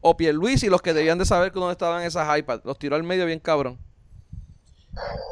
o 0.00 0.16
Pierluisi 0.16 0.68
los 0.68 0.82
que 0.82 0.92
debían 0.92 1.18
de 1.18 1.24
saber 1.24 1.52
que 1.52 1.58
dónde 1.60 1.72
estaban 1.72 2.02
esas 2.02 2.36
iPads. 2.38 2.64
Los 2.64 2.78
tiró 2.78 2.96
al 2.96 3.04
medio 3.04 3.26
bien 3.26 3.38
cabrón. 3.38 3.78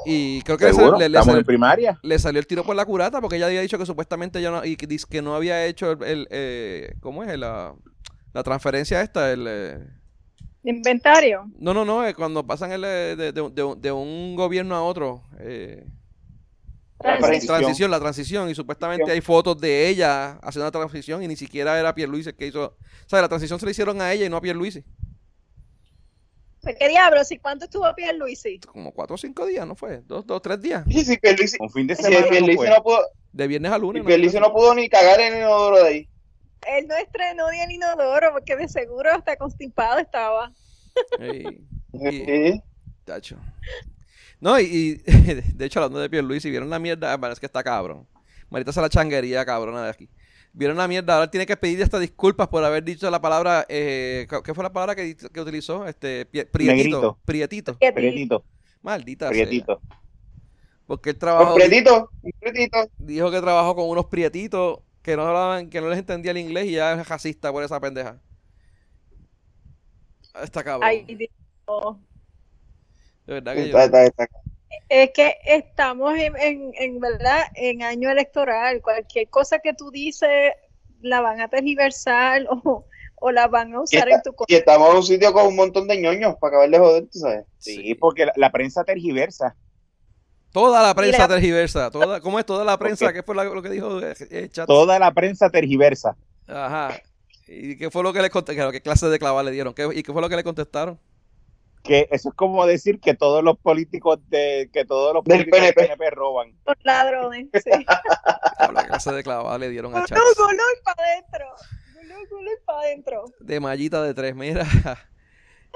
Y 0.06 0.42
creo 0.42 0.56
que 0.58 0.66
le, 0.66 0.74
Seguro, 0.74 0.98
le- 0.98 1.08
le 1.08 1.18
estamos 1.18 1.32
sal- 1.32 1.38
en 1.40 1.44
primaria. 1.46 1.98
le 2.02 2.18
salió 2.18 2.38
el 2.38 2.46
tiro 2.46 2.64
por 2.64 2.76
la 2.76 2.84
curata 2.84 3.20
porque 3.20 3.36
ella 3.36 3.46
había 3.46 3.62
dicho 3.62 3.78
que 3.78 3.86
supuestamente 3.86 4.40
ya 4.42 4.50
no, 4.50 4.64
y 4.64 4.76
que, 4.76 4.86
que 5.08 5.22
no 5.22 5.34
había 5.34 5.64
hecho 5.66 5.92
el, 5.92 6.02
el, 6.04 6.28
eh, 6.30 6.94
¿cómo 7.00 7.24
es? 7.24 7.36
La, 7.38 7.74
la 8.32 8.42
transferencia 8.44 9.00
esta, 9.02 9.32
el... 9.32 9.46
eh, 9.48 9.78
Inventario. 10.64 11.50
no, 11.58 11.74
no, 11.74 11.84
no, 11.84 12.06
eh, 12.06 12.14
cuando 12.14 12.46
pasan 12.46 12.72
el, 12.72 12.84
eh, 12.84 13.16
de, 13.16 13.32
de- 13.32 13.50
de- 13.50 13.74
de 13.78 13.92
un 13.92 14.34
gobierno 14.34 14.74
a 14.74 14.82
otro. 14.82 15.22
Eh, 15.38 15.84
La 17.02 17.18
Transición. 17.18 17.56
transición, 17.58 17.90
la 17.90 18.00
transición, 18.00 18.48
y 18.50 18.54
supuestamente 18.54 19.10
hay 19.12 19.20
fotos 19.20 19.60
de 19.60 19.88
ella 19.88 20.38
haciendo 20.42 20.64
la 20.64 20.70
transición 20.70 21.22
y 21.22 21.28
ni 21.28 21.36
siquiera 21.36 21.78
era 21.78 21.94
Pierluisi 21.94 22.30
el 22.30 22.34
que 22.36 22.46
hizo. 22.46 22.64
O 22.64 23.08
sea, 23.08 23.20
la 23.20 23.28
transición 23.28 23.58
se 23.60 23.66
la 23.66 23.72
hicieron 23.72 24.00
a 24.00 24.10
ella 24.12 24.24
y 24.24 24.30
no 24.30 24.38
a 24.38 24.40
Pierluisi. 24.40 24.82
Pues, 26.62 26.76
¿Qué 26.78 26.88
diablos? 26.88 27.30
¿Y 27.30 27.36
cuánto 27.38 27.66
estuvo 27.66 27.94
Pierluisi? 27.94 28.58
Como 28.60 28.90
cuatro 28.92 29.16
o 29.16 29.18
cinco 29.18 29.44
días, 29.44 29.66
¿no 29.66 29.74
fue? 29.74 30.00
Dos, 30.06 30.26
dos, 30.26 30.40
tres 30.40 30.62
días. 30.62 30.82
Sí, 30.88 31.04
sí, 31.04 31.18
Pierluisi, 31.18 31.58
Un 31.60 31.68
fin 31.70 31.86
de 31.86 31.94
semana. 31.94 32.20
no 32.20 32.54
fue. 32.56 32.68
no 32.70 32.82
pudo, 32.82 33.00
De 33.32 33.46
viernes 33.48 33.70
a 33.72 33.76
y 33.76 33.80
lunes. 33.80 34.02
¿no? 34.02 34.06
Pierluisi 34.06 34.40
no 34.40 34.50
pudo 34.52 34.74
ni 34.74 34.88
cagar 34.88 35.20
en 35.20 35.34
el 35.34 35.38
inodoro 35.40 35.82
de 35.82 35.88
ahí. 35.88 36.08
Él 36.68 36.86
no 36.88 36.94
estrenó 36.96 37.50
ni 37.50 37.60
el 37.60 37.70
inodoro 37.72 38.32
porque 38.32 38.56
de 38.56 38.68
seguro 38.68 39.10
hasta 39.12 39.36
constipado 39.36 39.98
estaba. 39.98 40.52
Ey, 41.18 41.64
y- 41.92 42.24
Sí. 42.24 42.62
tacho. 43.04 43.36
No, 44.40 44.58
y, 44.60 44.64
y, 44.64 44.94
de 45.54 45.64
hecho, 45.64 45.80
hablando 45.80 46.00
de 46.00 46.10
Pierluisi, 46.10 46.50
vieron 46.50 46.70
la 46.70 46.78
mierda. 46.78 47.12
Ah, 47.12 47.18
Parece 47.18 47.40
que 47.40 47.46
está 47.46 47.62
cabrón. 47.62 48.06
Marita 48.50 48.72
se 48.72 48.80
la 48.80 48.88
changuería 48.88 49.44
cabrona 49.44 49.84
de 49.84 49.90
aquí. 49.90 50.08
Vieron 50.52 50.76
la 50.76 50.86
mierda. 50.86 51.14
Ahora 51.16 51.30
tiene 51.30 51.46
que 51.46 51.56
pedir 51.56 51.82
hasta 51.82 51.98
disculpas 51.98 52.46
por 52.48 52.62
haber 52.64 52.84
dicho 52.84 53.10
la 53.10 53.20
palabra. 53.20 53.64
Eh, 53.68 54.26
¿Qué 54.44 54.54
fue 54.54 54.62
la 54.62 54.72
palabra 54.72 54.94
que, 54.94 55.16
que 55.16 55.40
utilizó? 55.40 55.86
Este, 55.86 56.26
prietito. 56.26 56.62
Negrito. 56.72 57.18
Prietito. 57.24 57.78
Prietito, 57.78 58.44
Maldita 58.82 59.26
sea. 59.28 59.46
prietito. 59.46 59.80
Porque 60.86 61.10
él 61.10 61.16
Un 61.16 61.20
trabajó. 61.20 61.54
pretito, 61.54 62.10
un 62.22 62.32
pretito. 62.38 62.78
dijo 62.98 63.30
que 63.30 63.40
trabajó 63.40 63.74
con 63.74 63.88
unos 63.88 64.06
prietitos 64.06 64.80
que 65.04 65.16
no 65.16 65.22
hablaban, 65.26 65.70
que 65.70 65.80
no 65.80 65.88
les 65.88 65.98
entendía 66.00 66.32
el 66.32 66.38
inglés 66.38 66.64
y 66.66 66.72
ya 66.72 66.94
es 66.94 67.08
racista 67.08 67.52
por 67.52 67.62
esa 67.62 67.78
pendeja. 67.78 68.18
Está 70.42 70.64
cabrón. 70.64 70.88
Ay, 70.88 71.04
Dios. 71.06 71.30
de 73.26 73.34
verdad 73.34 73.54
que 73.54 73.68
yo. 73.68 73.78
Está- 73.78 74.26
Es 74.88 75.10
que 75.12 75.36
estamos 75.46 76.14
en, 76.18 76.36
en, 76.36 76.72
en 76.76 77.00
verdad 77.00 77.42
en 77.54 77.82
año 77.82 78.10
electoral. 78.10 78.82
Cualquier 78.82 79.28
cosa 79.28 79.58
que 79.60 79.74
tú 79.74 79.90
dices 79.90 80.52
la 81.00 81.20
van 81.20 81.40
a 81.40 81.48
tergiversar 81.48 82.46
o, 82.50 82.86
o 83.16 83.30
la 83.30 83.46
van 83.46 83.74
a 83.74 83.82
usar 83.82 84.08
en 84.08 84.22
tu 84.22 84.34
contra. 84.34 84.56
Y 84.56 84.58
estamos 84.58 84.90
en 84.90 84.96
un 84.96 85.02
sitio 85.02 85.32
con 85.32 85.46
un 85.46 85.56
montón 85.56 85.86
de 85.86 86.00
ñoños 86.00 86.36
para 86.40 86.56
acabar 86.56 86.70
de 86.70 86.78
joder, 86.78 87.06
tú 87.12 87.18
sabes. 87.18 87.44
Sí, 87.58 87.94
porque 87.94 88.26
la, 88.26 88.32
la 88.36 88.50
prensa 88.50 88.84
tergiversa. 88.84 89.54
Toda 90.54 90.80
la 90.82 90.94
prensa 90.94 91.26
tergiversa. 91.26 91.90
Toda, 91.90 92.20
¿Cómo 92.22 92.38
es 92.38 92.46
toda 92.46 92.64
la 92.64 92.78
prensa? 92.78 93.06
Ok. 93.06 93.12
¿Qué 93.12 93.22
fue 93.24 93.34
la- 93.34 93.42
lo 93.44 93.60
que 93.60 93.68
dijo 93.70 94.00
eh, 94.00 94.14
eh, 94.30 94.48
Chat? 94.50 94.66
Toda 94.68 95.00
la 95.00 95.12
prensa 95.12 95.50
tergiversa. 95.50 96.16
Ajá. 96.46 96.94
¿Y 97.48 97.76
qué 97.76 97.90
fue 97.90 98.04
lo 98.04 98.12
que 98.12 98.22
le 98.22 98.30
contestaron? 98.30 98.70
¿Qué 98.72 98.80
clase 98.80 99.08
de 99.08 99.18
clava 99.18 99.42
le 99.42 99.50
dieron? 99.50 99.74
¿Qué- 99.74 99.90
¿Y 99.92 100.02
qué 100.04 100.12
fue 100.12 100.22
lo 100.22 100.28
que 100.28 100.36
le 100.36 100.44
contestaron? 100.44 100.98
Que 101.82 102.08
eso 102.12 102.28
es 102.28 102.34
como 102.36 102.64
decir 102.66 103.00
que 103.00 103.14
todos 103.14 103.42
los 103.42 103.58
políticos 103.58 104.18
de 104.28 104.70
que 104.72 104.84
todos 104.86 105.12
los 105.12 105.24
Del 105.24 105.40
políticos 105.40 105.60
del 105.60 105.74
PNP. 105.74 105.96
PNP 105.96 106.10
roban. 106.14 106.54
Los 106.66 106.76
ladrones. 106.84 107.48
Sí. 107.52 107.70
¿Qué 108.80 108.86
clase 108.86 109.12
de 109.12 109.22
clava 109.24 109.58
le 109.58 109.68
dieron 109.70 109.94
a 109.96 110.04
Chat? 110.06 110.16
gulú 110.18 110.62
y 110.78 110.82
para 110.84 111.02
adentro. 111.02 111.46
Gulú 112.30 112.50
y 112.50 112.64
para 112.64 112.78
adentro. 112.78 113.24
De 113.40 113.58
mallita 113.60 114.02
de 114.02 114.14
tres, 114.14 114.34
mira. 114.36 114.64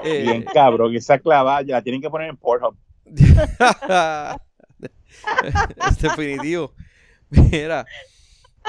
Eh, 0.05 0.22
Bien 0.22 0.45
cabrón, 0.45 0.95
esa 0.95 1.18
clavada 1.18 1.62
ya 1.62 1.74
la 1.74 1.83
tienen 1.83 2.01
que 2.01 2.09
poner 2.09 2.31
en 2.31 2.37
Pornhub. 2.37 2.76
es 5.91 5.99
definitivo. 5.99 6.73
Mira. 7.31 7.85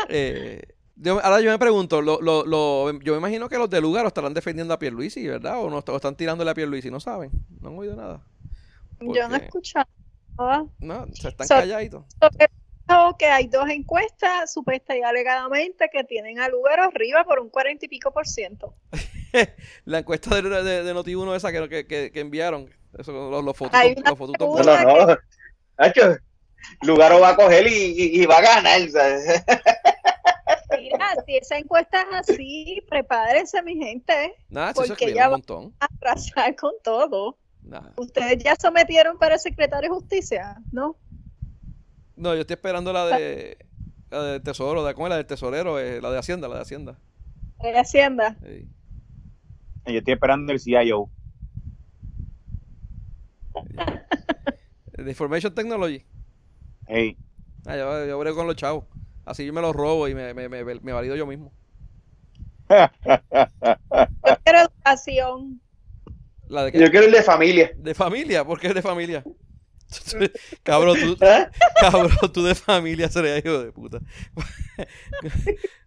eh, 0.09 0.61
yo- 0.95 1.23
ahora 1.23 1.39
yo 1.41 1.49
me 1.51 1.59
pregunto, 1.59 2.01
lo, 2.01 2.21
lo, 2.21 2.45
lo- 2.45 2.91
yo 2.99 3.13
me 3.13 3.19
imagino 3.19 3.47
que 3.49 3.57
los 3.57 3.69
de 3.69 3.81
lugar 3.81 4.03
lo 4.03 4.09
estarán 4.09 4.33
defendiendo 4.33 4.73
a 4.73 4.79
Pierluisi, 4.79 5.25
¿verdad? 5.27 5.59
O 5.61 5.69
no 5.69 5.77
o 5.85 5.95
están 5.95 6.15
tirándole 6.15 6.51
a 6.51 6.53
Pierluisi, 6.53 6.91
no 6.91 6.99
saben, 6.99 7.31
no 7.61 7.69
han 7.69 7.77
oído 7.77 7.95
nada. 7.95 8.21
Yo 8.99 9.27
no 9.29 9.35
he 9.35 9.39
escuchado 9.45 9.87
nada. 10.37 10.65
No, 10.79 11.05
se 11.13 11.29
están 11.29 11.47
So- 11.47 11.55
calladitos. 11.55 12.03
Creo 12.85 13.15
que 13.19 13.27
hay 13.27 13.45
dos 13.47 13.69
encuestas, 13.69 14.51
supuesta 14.51 14.97
y 14.97 15.03
alegadamente, 15.03 15.89
que 15.93 16.03
tienen 16.03 16.39
a 16.39 16.49
lugar 16.49 16.79
arriba 16.79 17.23
por 17.23 17.39
un 17.39 17.49
cuarenta 17.49 17.85
y 17.85 17.87
pico 17.87 18.11
por 18.11 18.27
ciento. 18.27 18.73
La 19.85 19.99
encuesta 19.99 20.33
de, 20.41 20.41
de, 20.49 20.83
de 20.83 20.95
Noti1 20.95 21.35
esa 21.35 21.51
que, 21.51 21.69
que, 21.69 21.85
que- 21.85 22.11
que 22.11 22.19
enviaron, 22.19 22.67
eso, 22.97 23.11
los, 23.11 23.43
los 23.45 23.55
fotos, 23.55 23.79
Hay 23.79 23.93
una 23.95 24.09
los. 24.09 24.27
No, 24.65 24.73
no, 24.83 25.05
no. 25.05 25.17
Lugaro 26.81 27.19
va 27.19 27.29
a 27.29 27.35
coger 27.35 27.67
y, 27.67 27.71
y- 27.73 28.21
y 28.21 28.25
va 28.25 28.37
a 28.37 28.41
ganar. 28.41 28.89
¿sabes? 28.89 29.43
Mira, 30.79 31.09
si 31.25 31.37
esa 31.37 31.57
encuesta 31.57 32.01
es 32.03 32.29
así, 32.29 32.81
prepárense, 32.89 33.61
mi 33.63 33.75
gente, 33.75 34.33
Nada, 34.49 34.73
si 34.73 34.81
eso 34.83 34.89
Porque 34.89 35.13
ya 35.13 35.25
un 35.25 35.33
va- 35.33 35.37
montón. 35.37 35.73
a 35.79 35.87
arrasar 36.01 36.55
con 36.55 36.73
todo. 36.83 37.37
Nada. 37.63 37.93
Ustedes 37.97 38.41
ya 38.43 38.55
sometieron 38.55 39.17
para 39.19 39.35
el 39.35 39.39
secretario 39.39 39.89
de 39.89 39.95
justicia, 39.95 40.57
¿no? 40.71 40.95
No, 42.15 42.33
yo 42.35 42.41
estoy 42.41 42.55
esperando 42.55 42.91
la 42.93 43.05
de 43.07 43.57
la 44.09 44.23
del 44.23 44.41
tesoro, 44.41 44.83
de, 44.83 44.93
¿cómo 44.93 45.07
es 45.07 45.09
la 45.11 45.17
del 45.17 45.25
tesorero? 45.27 45.79
Eh, 45.79 46.01
la 46.01 46.09
de 46.11 46.17
Hacienda, 46.17 46.47
la 46.47 46.55
de 46.55 46.61
Hacienda. 46.61 46.97
De 47.61 47.77
Hacienda. 47.77 48.37
Sí. 48.43 48.67
Yo 49.85 49.97
estoy 49.99 50.13
esperando 50.13 50.51
el 50.51 50.59
CIO. 50.59 51.09
De 54.97 55.09
Information 55.11 55.53
Technology. 55.53 56.05
Hey, 56.89 57.15
Ah, 57.65 57.75
yo, 57.77 58.05
yo 58.05 58.19
brego 58.19 58.37
con 58.37 58.47
los 58.47 58.55
chavos. 58.55 58.85
Así 59.25 59.45
yo 59.45 59.53
me 59.53 59.61
los 59.61 59.75
robo 59.75 60.07
y 60.07 60.15
me, 60.15 60.33
me, 60.33 60.49
me, 60.49 60.63
me 60.63 60.91
valido 60.93 61.15
yo 61.15 61.25
mismo. 61.27 61.53
Yo 64.25 64.35
quiero 64.43 64.59
educación. 64.59 65.61
La 66.47 66.63
de, 66.65 66.71
qué? 66.71 66.79
Yo 66.79 66.89
quiero 66.91 67.05
el 67.05 67.11
de 67.11 67.23
familia. 67.23 67.71
de 67.77 67.93
familia, 67.95 68.43
¿por 68.45 68.59
qué 68.59 68.67
es 68.67 68.73
de 68.75 68.81
familia? 68.81 69.23
cabrón, 70.63 70.97
tú, 70.99 71.17
¿Eh? 71.25 71.47
cabrón, 71.81 72.11
tú 72.33 72.43
de 72.43 72.55
familia 72.55 73.09
serías 73.09 73.39
hijo 73.43 73.59
de 73.63 73.71
puta. 73.71 73.99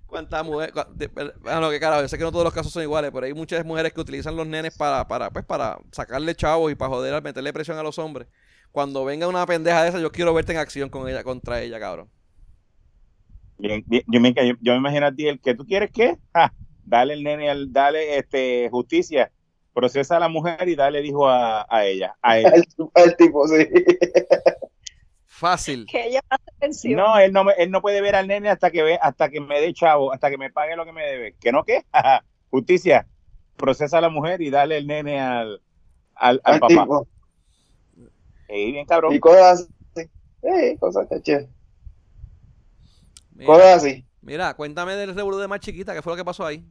¿Cuántas 0.07 0.44
mujeres? 0.44 0.74
de- 0.94 1.09
Bueno, 1.40 1.70
que 1.70 1.80
carajo, 1.80 2.03
yo 2.03 2.09
sé 2.09 2.18
que 2.18 2.24
no 2.24 2.32
todos 2.32 2.44
los 2.44 2.53
casos 2.53 2.72
son 2.72 2.82
iguales, 2.82 3.11
pero 3.12 3.26
hay 3.26 3.34
muchas 3.34 3.64
mujeres 3.64 3.92
que 3.92 4.00
utilizan 4.00 4.36
los 4.36 4.46
nenes 4.46 4.74
para, 4.76 5.07
para, 5.09 5.30
pues, 5.30 5.44
para 5.44 5.78
sacarle 5.90 6.34
chavos 6.34 6.70
y 6.70 6.74
para 6.74 6.90
joder, 6.90 7.22
meterle 7.22 7.53
presión 7.53 7.78
a 7.78 7.82
los 7.82 7.98
hombres. 7.98 8.28
Cuando 8.72 9.04
venga 9.04 9.28
una 9.28 9.46
pendeja 9.46 9.82
de 9.82 9.88
esa, 9.90 10.00
yo 10.00 10.10
quiero 10.12 10.34
verte 10.34 10.52
en 10.52 10.58
acción 10.58 10.88
con 10.90 11.08
ella, 11.08 11.22
contra 11.24 11.60
ella, 11.62 11.78
cabrón. 11.80 12.10
bien, 13.58 13.82
bien, 13.86 14.02
yo, 14.08 14.20
me, 14.20 14.32
yo, 14.34 14.54
yo 14.60 14.72
me 14.72 14.78
imagino 14.78 15.06
a 15.06 15.12
ti 15.14 15.26
el 15.28 15.40
que 15.40 15.54
tú 15.54 15.64
quieres 15.66 15.90
qué? 15.92 16.18
Ja, 16.34 16.52
dale 16.84 17.14
el 17.14 17.22
nene, 17.22 17.50
al, 17.50 17.72
dale 17.72 18.18
este, 18.18 18.68
justicia, 18.70 19.32
procesa 19.72 20.16
a 20.16 20.20
la 20.20 20.28
mujer 20.28 20.68
y 20.68 20.74
dale 20.74 20.98
el 21.00 21.06
hijo 21.06 21.28
a, 21.28 21.66
a 21.68 21.84
ella. 21.86 22.16
A 22.22 22.38
él. 22.40 22.52
El, 22.54 22.64
el 22.94 23.16
tipo, 23.16 23.46
sí. 23.48 23.66
Fácil. 25.26 25.86
Que 25.86 26.06
ella. 26.06 26.20
No, 26.82 27.18
él 27.18 27.32
no, 27.32 27.44
me- 27.44 27.54
él 27.58 27.70
no 27.70 27.82
puede 27.82 28.00
ver 28.00 28.14
al 28.16 28.28
nene 28.28 28.48
hasta 28.50 28.70
que 28.70 28.82
ve, 28.82 28.98
hasta 29.00 29.30
que 29.30 29.40
me 29.40 29.60
dé 29.60 29.72
chavo, 29.74 30.12
hasta 30.12 30.30
que 30.30 30.38
me 30.38 30.50
pague 30.50 30.76
lo 30.76 30.84
que 30.84 30.92
me 30.92 31.04
debe. 31.04 31.36
¿Que 31.40 31.52
no 31.52 31.64
qué? 31.64 31.84
Justicia, 32.50 33.08
procesa 33.56 33.98
a 33.98 34.00
la 34.02 34.08
mujer 34.10 34.42
y 34.42 34.50
dale 34.50 34.78
el 34.78 34.86
nene 34.86 35.20
al, 35.20 35.62
al, 36.14 36.40
al 36.44 36.58
papá. 36.58 36.86
tipo. 36.86 37.08
Ey, 38.53 38.70
bien 38.70 38.84
cabrón. 38.84 39.14
Y 39.14 39.18
cosas 39.18 39.66
así. 39.94 40.11
Sí, 40.42 40.76
cosas 40.78 41.09
que 41.09 41.22
chévere. 41.22 41.48
Mira, 43.34 43.46
Cosas 43.46 43.76
así. 43.76 44.05
mira, 44.20 44.55
cuéntame 44.55 44.94
del 44.94 45.14
de 45.14 45.48
más 45.48 45.61
chiquita, 45.61 45.94
¿qué 45.94 46.03
fue 46.03 46.12
lo 46.12 46.16
que 46.18 46.24
pasó 46.24 46.44
ahí? 46.44 46.62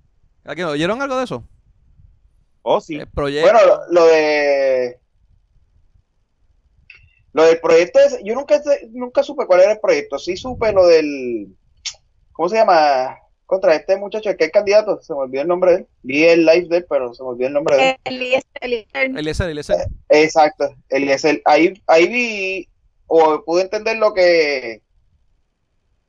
¿A 0.45 0.53
qué, 0.53 0.63
¿Oyeron 0.63 1.01
algo 1.01 1.17
de 1.17 1.23
eso? 1.23 1.43
Oh, 2.61 2.79
sí. 2.79 2.97
El 2.97 3.07
proyecto. 3.07 3.51
Bueno, 3.51 3.65
lo, 3.65 3.93
lo 3.93 4.05
de. 4.05 4.99
Lo 7.33 7.43
del 7.45 7.59
proyecto 7.59 7.99
es. 7.99 8.19
Yo 8.23 8.35
nunca, 8.35 8.61
nunca 8.91 9.23
supe 9.23 9.47
cuál 9.47 9.61
era 9.61 9.71
el 9.71 9.79
proyecto. 9.79 10.19
Sí 10.19 10.37
supe 10.37 10.71
lo 10.71 10.85
del. 10.85 11.47
¿Cómo 12.31 12.47
se 12.47 12.57
llama? 12.57 13.17
Contra 13.51 13.75
este 13.75 13.97
muchacho, 13.97 14.33
que 14.37 14.45
es 14.45 14.49
candidato. 14.49 15.01
Se 15.01 15.11
me 15.13 15.19
olvidó 15.19 15.41
el 15.41 15.49
nombre 15.49 15.71
de 15.71 15.77
él. 15.79 15.87
Vi 16.03 16.23
el 16.23 16.45
live 16.45 16.67
de 16.69 16.77
él, 16.77 16.85
pero 16.89 17.13
se 17.13 17.21
me 17.21 17.31
olvidó 17.31 17.47
el 17.47 17.53
nombre 17.53 17.75
de 17.75 17.89
él. 17.89 17.95
Eliezer, 18.05 18.43
Eliezer. 18.61 19.17
Eliezer, 19.17 19.49
Eliezer. 19.49 19.87
Exacto. 20.07 20.73
Él 20.87 21.09
es 21.09 21.25
el, 21.25 21.41
ahí, 21.43 21.73
ahí 21.87 22.07
vi. 22.07 22.69
O 23.07 23.43
pude 23.43 23.63
entender 23.63 23.97
lo 23.97 24.13
que. 24.13 24.81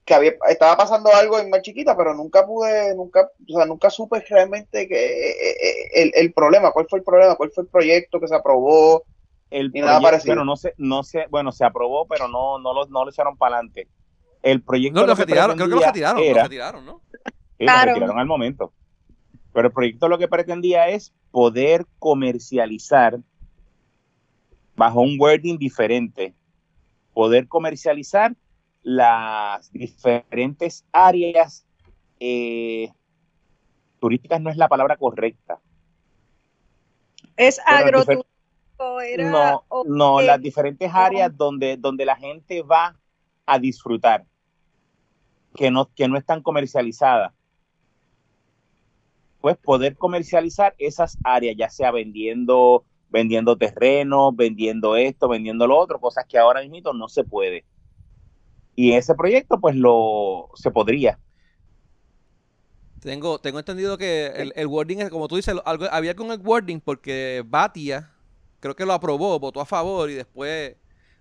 Que 0.05 0.15
había, 0.15 0.35
estaba 0.49 0.77
pasando 0.77 1.13
algo 1.13 1.37
en 1.41 1.51
más 1.51 1.63
chiquita, 1.63 1.97
pero 1.97 2.15
nunca 2.15 2.47
pude, 2.47 2.95
nunca, 2.95 3.29
o 3.49 3.57
sea, 3.57 3.67
nunca 3.67 3.91
supe 3.91 4.21
realmente 4.21 4.87
que 4.87 4.95
eh, 4.95 5.51
eh, 5.51 5.89
el, 5.95 6.13
el 6.15 6.33
problema, 6.33 6.71
cuál 6.71 6.87
fue 6.89 7.01
el 7.01 7.05
problema, 7.05 7.35
cuál 7.35 7.51
fue 7.51 7.65
el 7.65 7.71
proyecto 7.71 8.21
que 8.21 8.29
se 8.29 8.37
aprobó, 8.37 9.03
El 9.51 9.73
Y 9.75 9.81
nada 9.81 10.01
parecido. 10.01 10.35
bueno, 10.35 10.45
no 10.45 10.57
se, 10.57 10.75
no 10.77 11.03
se, 11.03 11.27
bueno, 11.29 11.51
se 11.51 11.65
aprobó, 11.65 12.07
pero 12.07 12.29
no, 12.29 12.61
no 12.61 12.73
lo, 12.73 12.87
no 12.87 13.05
lo 13.05 13.11
echaron 13.11 13.37
para 13.37 13.57
adelante. 13.57 13.89
El 14.43 14.63
proyecto 14.63 15.01
No, 15.01 15.07
lo 15.07 15.15
que 15.15 15.23
retiraron, 15.23 15.57
creo 15.57 15.69
que 15.69 15.75
pretendía 15.77 16.13
retiraron, 16.13 16.23
era- 16.23 16.43
retiraron, 16.45 16.87
¿no? 16.87 17.01
Sí, 17.13 17.19
lo 17.61 17.67
Claro. 17.67 17.89
retiraron 17.95 18.19
al 18.19 18.27
momento. 18.27 18.73
Pero 19.53 19.69
el 19.69 19.73
proyecto 19.75 20.09
lo 20.09 20.19
que 20.19 20.29
pretendía 20.29 20.89
es 20.89 21.13
poder 21.31 21.87
comercializar 21.99 23.19
bajo 24.75 25.01
un 25.01 25.17
wording 25.21 25.59
diferente, 25.59 26.35
poder 27.15 27.47
comercializar 27.47 28.35
las 28.83 29.71
diferentes 29.73 30.85
áreas 30.93 31.65
eh, 32.19 32.91
turísticas 34.01 34.41
no 34.41 34.51
es 34.51 34.57
la 34.57 34.69
palabra 34.69 34.97
correcta. 34.97 35.61
Es 37.37 37.61
era. 39.07 39.31
No, 39.31 39.65
no, 39.87 40.21
eh, 40.21 40.27
las 40.27 40.41
diferentes 40.41 40.91
áreas 40.93 41.37
donde, 41.37 41.77
donde 41.77 42.05
la 42.05 42.17
gente 42.17 42.63
va 42.63 42.97
a 43.47 43.59
disfrutar, 43.59 44.25
que 45.55 45.71
no, 45.71 45.91
que 45.95 46.09
no 46.09 46.17
están 46.17 46.43
comercializadas. 46.43 47.33
Pues 49.41 49.57
poder 49.57 49.97
comercializar 49.97 50.75
esas 50.79 51.19
áreas, 51.25 51.57
ya 51.59 51.69
sea 51.69 51.91
vendiendo, 51.91 52.85
vendiendo 53.11 53.57
terreno, 53.57 54.33
vendiendo 54.33 54.97
esto, 54.97 55.29
vendiendo 55.29 55.67
lo 55.67 55.77
otro, 55.77 56.01
cosas 56.01 56.25
que 56.29 56.39
ahora 56.39 56.63
mismo 56.63 56.93
no 56.93 57.09
se 57.09 57.25
puede. 57.25 57.65
Y 58.75 58.93
ese 58.93 59.15
proyecto, 59.15 59.61
pues 59.61 59.77
lo 59.77 60.51
se 60.55 60.71
podría. 60.71 61.19
Tengo, 63.01 63.41
tengo 63.41 63.59
entendido 63.59 63.99
que 63.99 64.27
el, 64.29 64.53
el 64.55 64.67
wording 64.69 64.99
es, 64.99 65.11
como 65.11 65.27
tú 65.27 65.35
dices, 65.35 65.57
algo, 65.65 65.87
había 65.91 66.15
con 66.15 66.31
el 66.31 66.41
wording 66.41 66.79
porque 66.79 67.43
Batia 67.45 68.13
creo 68.61 68.77
que 68.77 68.87
lo 68.87 68.93
aprobó, 68.93 69.41
votó 69.41 69.61
a 69.61 69.67
favor 69.67 70.09
y 70.09 70.15
después 70.15 70.77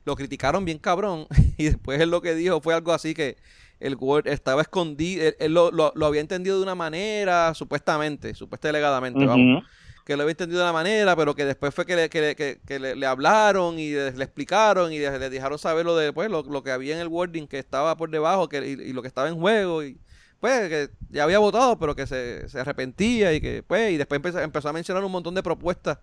lo 0.05 0.15
criticaron 0.15 0.63
bien 0.63 0.77
cabrón 0.77 1.27
y 1.57 1.65
después 1.65 1.99
él 1.99 2.11
lo 2.11 2.21
que 2.21 2.35
dijo 2.35 2.61
fue 2.61 2.75
algo 2.75 2.93
así 2.93 3.13
que 3.13 3.37
el 3.81 3.95
word 3.99 4.27
estaba 4.27 4.61
escondido, 4.61 5.25
él, 5.25 5.35
él 5.39 5.53
lo, 5.53 5.71
lo- 5.71 5.91
lo 5.95 6.05
había 6.05 6.21
entendido 6.21 6.57
de 6.57 6.63
una 6.63 6.75
manera, 6.75 7.53
supuestamente, 7.53 8.33
supuestamente 8.35 8.77
alegadamente, 8.77 9.25
vamos, 9.25 9.61
Ujú. 9.63 9.67
que 10.05 10.15
lo 10.15 10.23
había 10.23 10.31
entendido 10.31 10.59
de 10.59 10.65
una 10.65 10.73
manera, 10.73 11.15
pero 11.15 11.35
que 11.35 11.45
después 11.45 11.73
fue 11.73 11.85
que 11.85 11.95
le, 11.95 12.09
que 12.09 12.35
que- 12.35 12.59
que 12.65 12.79
le- 12.79 12.95
le 12.95 13.05
hablaron 13.05 13.77
y 13.79 13.89
le, 13.91 14.11
le 14.13 14.23
explicaron 14.23 14.93
y 14.93 14.99
le, 14.99 15.17
le 15.19 15.29
dejaron 15.29 15.57
saber 15.59 15.85
lo 15.85 15.95
de 15.95 16.13
pues, 16.13 16.29
lo, 16.29 16.43
lo 16.43 16.63
que 16.63 16.71
había 16.71 16.95
en 16.95 17.01
el 17.01 17.07
wording 17.07 17.47
que 17.47 17.59
estaba 17.59 17.97
por 17.97 18.09
debajo 18.09 18.47
que, 18.49 18.57
y, 18.59 18.89
y 18.89 18.93
lo 18.93 19.01
que 19.01 19.07
estaba 19.07 19.27
en 19.29 19.35
juego 19.39 19.83
y 19.83 19.97
pues 20.39 20.69
que 20.69 20.89
ya 21.11 21.23
había 21.23 21.37
votado 21.37 21.77
pero 21.77 21.95
que 21.95 22.07
se, 22.07 22.49
se 22.49 22.59
arrepentía 22.59 23.31
y 23.33 23.39
que 23.41 23.61
pues 23.61 23.91
y 23.91 23.97
después 23.97 24.17
empezó, 24.17 24.39
empezó 24.39 24.69
a 24.69 24.73
mencionar 24.73 25.03
un 25.03 25.11
montón 25.11 25.35
de 25.35 25.43
propuestas 25.43 25.99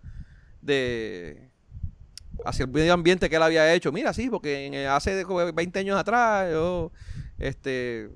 de 0.62 1.50
hacia 2.44 2.64
el 2.64 2.70
medio 2.70 2.92
ambiente 2.92 3.28
que 3.28 3.36
él 3.36 3.42
había 3.42 3.74
hecho 3.74 3.90
mira 3.90 4.12
sí 4.12 4.30
porque 4.30 4.66
en- 4.66 4.86
hace 4.88 5.24
como 5.24 5.52
20 5.52 5.78
años 5.80 5.98
atrás 5.98 6.48
yo 6.52 6.92
este 7.38 8.10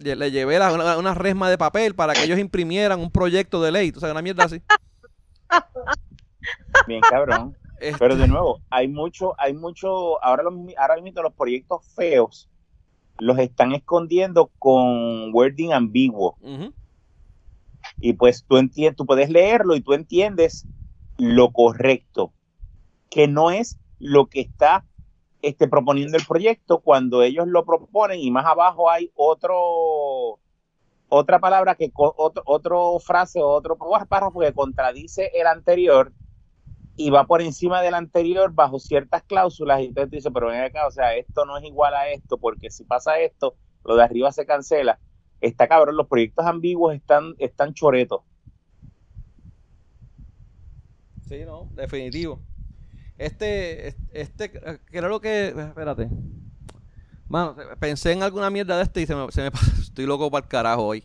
le, 0.00 0.16
le 0.16 0.30
llevé 0.30 0.58
la- 0.58 0.72
una, 0.72 0.98
una 0.98 1.14
resma 1.14 1.48
de 1.50 1.58
papel 1.58 1.94
para 1.94 2.12
que 2.12 2.24
ellos 2.24 2.38
imprimieran 2.38 3.00
un 3.00 3.10
proyecto 3.10 3.62
de 3.62 3.72
ley 3.72 3.92
o 3.96 4.00
sea 4.00 4.10
una 4.12 4.22
mierda 4.22 4.44
así 4.44 4.60
Bien 6.86 7.00
cabrón. 7.00 7.56
Este, 7.80 7.98
Pero 7.98 8.16
de 8.16 8.26
nuevo, 8.28 8.60
hay 8.70 8.88
mucho, 8.88 9.34
hay 9.38 9.52
mucho, 9.52 10.22
ahora, 10.24 10.42
los, 10.44 10.54
ahora 10.78 11.00
mismo 11.00 11.22
los 11.22 11.34
proyectos 11.34 11.84
feos 11.94 12.48
los 13.18 13.38
están 13.38 13.72
escondiendo 13.72 14.50
con 14.58 15.34
wording 15.34 15.72
ambiguo. 15.72 16.36
Y 17.98 18.12
pues 18.14 18.44
tú 18.46 18.56
entiendes, 18.58 18.96
tú 18.96 19.06
puedes 19.06 19.30
leerlo 19.30 19.74
y 19.74 19.80
tú 19.80 19.92
entiendes 19.94 20.66
lo 21.18 21.50
correcto, 21.50 22.32
que 23.10 23.26
no 23.28 23.50
es 23.50 23.78
lo 23.98 24.26
que 24.26 24.40
está 24.40 24.84
este, 25.42 25.68
proponiendo 25.68 26.16
el 26.16 26.26
proyecto 26.26 26.80
cuando 26.80 27.22
ellos 27.22 27.46
lo 27.46 27.64
proponen 27.64 28.20
y 28.20 28.30
más 28.30 28.46
abajo 28.46 28.90
hay 28.90 29.10
otro 29.14 30.38
otra 31.08 31.38
palabra 31.38 31.76
que 31.76 31.90
otro, 31.94 32.42
otro 32.46 32.98
frase 32.98 33.40
o 33.40 33.48
otro 33.48 33.78
párrafo 34.08 34.40
que 34.40 34.52
contradice 34.52 35.30
el 35.34 35.46
anterior 35.46 36.12
y 36.96 37.10
va 37.10 37.26
por 37.26 37.42
encima 37.42 37.82
del 37.82 37.94
anterior 37.94 38.52
bajo 38.52 38.78
ciertas 38.78 39.22
cláusulas 39.22 39.80
y 39.80 39.86
entonces 39.86 40.10
tú 40.10 40.16
dices, 40.16 40.32
pero 40.32 40.48
ven 40.48 40.62
acá, 40.62 40.86
o 40.86 40.90
sea, 40.90 41.14
esto 41.14 41.44
no 41.44 41.58
es 41.58 41.64
igual 41.64 41.94
a 41.94 42.08
esto, 42.08 42.38
porque 42.38 42.70
si 42.70 42.84
pasa 42.84 43.20
esto, 43.20 43.54
lo 43.84 43.96
de 43.96 44.02
arriba 44.02 44.32
se 44.32 44.46
cancela. 44.46 44.98
Está 45.40 45.68
cabrón, 45.68 45.96
los 45.96 46.08
proyectos 46.08 46.46
ambiguos 46.46 46.94
están, 46.94 47.34
están 47.38 47.74
choretos. 47.74 48.22
Sí, 51.28 51.44
no, 51.44 51.68
definitivo. 51.74 52.40
Este, 53.18 53.88
este, 54.12 54.44
eh, 54.64 54.78
creo 54.86 55.20
que, 55.20 55.48
espérate. 55.48 56.08
Mano, 57.28 57.56
pensé 57.80 58.12
en 58.12 58.22
alguna 58.22 58.50
mierda 58.50 58.76
de 58.76 58.82
este 58.84 59.00
y 59.02 59.06
se 59.06 59.14
me, 59.14 59.30
se. 59.32 59.46
Estoy 59.80 60.06
loco 60.06 60.30
para 60.30 60.44
el 60.44 60.48
carajo 60.48 60.82
hoy. 60.86 61.04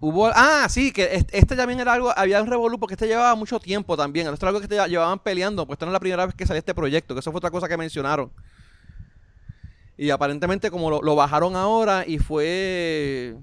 Hubo, 0.00 0.28
ah, 0.28 0.66
sí, 0.68 0.92
que 0.92 1.14
es- 1.16 1.26
este 1.32 1.56
también 1.56 1.80
era 1.80 1.92
algo, 1.92 2.12
había 2.16 2.40
un 2.40 2.46
revolú 2.48 2.78
porque 2.78 2.94
este 2.94 3.08
llevaba 3.08 3.34
mucho 3.34 3.58
tiempo 3.58 3.96
también. 3.96 4.28
Esto 4.28 4.46
era 4.46 4.50
algo 4.50 4.60
que 4.60 4.72
este 4.72 4.88
llevaban 4.88 5.18
peleando, 5.18 5.66
pues 5.66 5.74
esto 5.76 5.86
no 5.86 5.90
es 5.90 5.94
la 5.94 6.00
primera 6.00 6.24
vez 6.26 6.34
que 6.36 6.46
salió 6.46 6.58
este 6.58 6.74
proyecto, 6.74 7.14
que 7.14 7.20
eso 7.20 7.32
fue 7.32 7.38
otra 7.38 7.50
cosa 7.50 7.68
que 7.68 7.76
mencionaron. 7.76 8.30
Y 9.96 10.10
aparentemente 10.10 10.70
como 10.70 10.88
lo, 11.02 11.16
bajaron 11.16 11.56
ahora 11.56 12.04
y 12.06 12.18
fue 12.18 13.34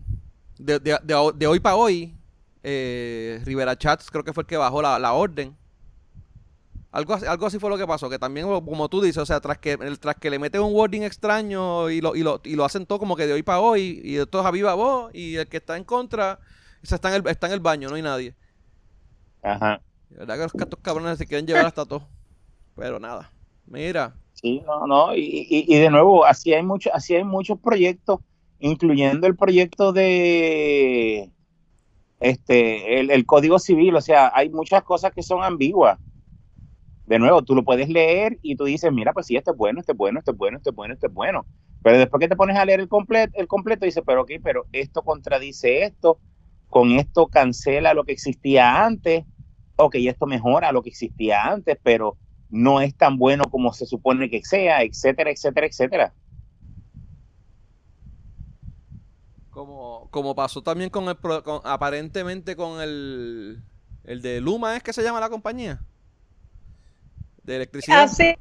de, 0.57 0.79
de- 0.79 0.99
de- 1.03 1.31
de 1.35 1.47
hoy 1.47 1.59
para 1.59 1.75
hoy, 1.75 2.15
eh, 2.63 3.41
Rivera 3.43 3.77
Chats 3.77 4.09
creo 4.09 4.23
que 4.23 4.31
fue 4.31 4.43
el 4.43 4.47
que 4.47 4.55
bajó 4.55 4.81
la, 4.81 4.97
la 4.97 5.11
orden. 5.11 5.57
Algo, 6.95 7.13
así- 7.13 7.25
algo 7.25 7.45
así 7.45 7.59
fue 7.59 7.69
lo 7.69 7.77
que 7.77 7.85
pasó, 7.85 8.09
que 8.09 8.17
también 8.17 8.47
como 8.47 8.87
tú 8.87 9.01
dices, 9.01 9.17
o 9.17 9.25
sea, 9.25 9.41
tras 9.41 9.57
que, 9.57 9.75
tras 9.99 10.15
que 10.15 10.29
le 10.29 10.39
meten 10.39 10.61
un 10.61 10.73
wording 10.73 11.01
extraño 11.01 11.89
y 11.89 11.99
lo, 11.99 12.15
y, 12.15 12.23
lo, 12.23 12.39
y 12.45 12.55
lo 12.55 12.63
hacen 12.63 12.85
todo 12.85 12.99
como 12.99 13.17
que 13.17 13.27
de 13.27 13.33
hoy 13.33 13.43
para 13.43 13.59
hoy, 13.59 13.99
y 14.01 14.15
esto 14.15 14.39
es 14.39 14.45
a 14.45 14.51
viva 14.51 14.73
voz, 14.75 15.11
y 15.13 15.35
el 15.35 15.45
que 15.49 15.57
está 15.57 15.75
en 15.75 15.83
contra, 15.83 16.39
está 16.81 17.09
en 17.09 17.15
el, 17.15 17.27
está 17.27 17.47
en 17.47 17.53
el 17.53 17.59
baño, 17.59 17.89
no 17.89 17.95
hay 17.95 18.01
nadie. 18.01 18.33
Ajá. 19.43 19.81
De 20.09 20.19
verdad 20.19 20.35
que 20.35 20.41
los 20.43 20.55
estos 20.55 20.79
cabrones 20.81 21.17
se 21.17 21.25
quieren 21.27 21.45
llevar 21.45 21.65
hasta 21.65 21.85
todo. 21.85 22.07
Pero 22.77 22.97
nada. 22.97 23.29
Mira. 23.67 24.15
Sí, 24.31 24.61
no, 24.65 24.87
no, 24.87 25.15
y, 25.15 25.19
y- 25.49 25.65
y 25.67 25.77
de 25.77 25.89
nuevo, 25.89 26.25
así 26.25 26.53
hay 26.53 26.63
muchos, 26.63 26.93
así 26.95 27.13
hay 27.13 27.25
muchos 27.25 27.59
proyectos, 27.59 28.21
incluyendo 28.59 29.27
el 29.27 29.35
proyecto 29.35 29.91
de 29.91 31.29
este 32.21 32.99
el, 33.01 33.11
el 33.11 33.25
código 33.25 33.59
civil, 33.59 33.95
o 33.95 34.01
sea, 34.01 34.31
hay 34.33 34.49
muchas 34.49 34.83
cosas 34.83 35.11
que 35.13 35.23
son 35.23 35.43
ambiguas. 35.43 35.99
De 37.05 37.19
nuevo, 37.19 37.43
tú 37.43 37.55
lo 37.55 37.63
puedes 37.63 37.89
leer 37.89 38.39
y 38.41 38.55
tú 38.55 38.65
dices, 38.65 38.91
mira, 38.91 39.13
pues 39.13 39.27
sí, 39.27 39.35
este 39.35 39.51
es 39.51 39.57
bueno, 39.57 39.79
este 39.79 39.91
es 39.91 39.97
bueno, 39.97 40.19
este 40.19 40.31
es 40.31 40.37
bueno, 40.37 40.57
este 40.57 40.69
es 40.71 40.75
bueno, 40.75 40.93
este 40.95 41.07
es 41.07 41.13
bueno. 41.13 41.45
Pero 41.83 41.99
después 41.99 42.19
que 42.19 42.27
te 42.27 42.35
pones 42.35 42.57
a 42.57 42.65
leer 42.65 42.79
el 42.79 42.87
completo, 42.89 43.33
el 43.37 43.47
completo 43.47 43.85
dices, 43.85 44.03
pero 44.05 44.23
ok, 44.23 44.31
pero 44.43 44.65
esto 44.71 45.03
contradice 45.03 45.83
esto, 45.83 46.19
con 46.67 46.91
esto 46.93 47.27
cancela 47.27 47.93
lo 47.93 48.05
que 48.05 48.13
existía 48.13 48.83
antes, 48.85 49.23
ok, 49.77 49.95
esto 49.99 50.25
mejora 50.25 50.71
lo 50.71 50.81
que 50.81 50.89
existía 50.89 51.45
antes, 51.45 51.77
pero 51.83 52.17
no 52.49 52.81
es 52.81 52.95
tan 52.95 53.17
bueno 53.17 53.43
como 53.51 53.71
se 53.73 53.85
supone 53.85 54.29
que 54.29 54.43
sea, 54.43 54.81
etcétera, 54.83 55.29
etcétera, 55.31 55.67
etcétera. 55.67 56.13
Como, 59.49 60.09
como 60.11 60.35
pasó 60.35 60.61
también 60.63 60.89
con 60.89 61.07
el 61.07 61.17
con- 61.17 61.61
aparentemente 61.63 62.55
con 62.55 62.81
el 62.81 63.63
el 64.03 64.21
de 64.21 64.41
Luma 64.41 64.75
es 64.75 64.83
que 64.83 64.93
se 64.93 65.01
llama 65.01 65.19
la 65.19 65.29
compañía 65.29 65.81
de 67.45 67.55
electricidad 67.57 68.03
Así, 68.03 68.35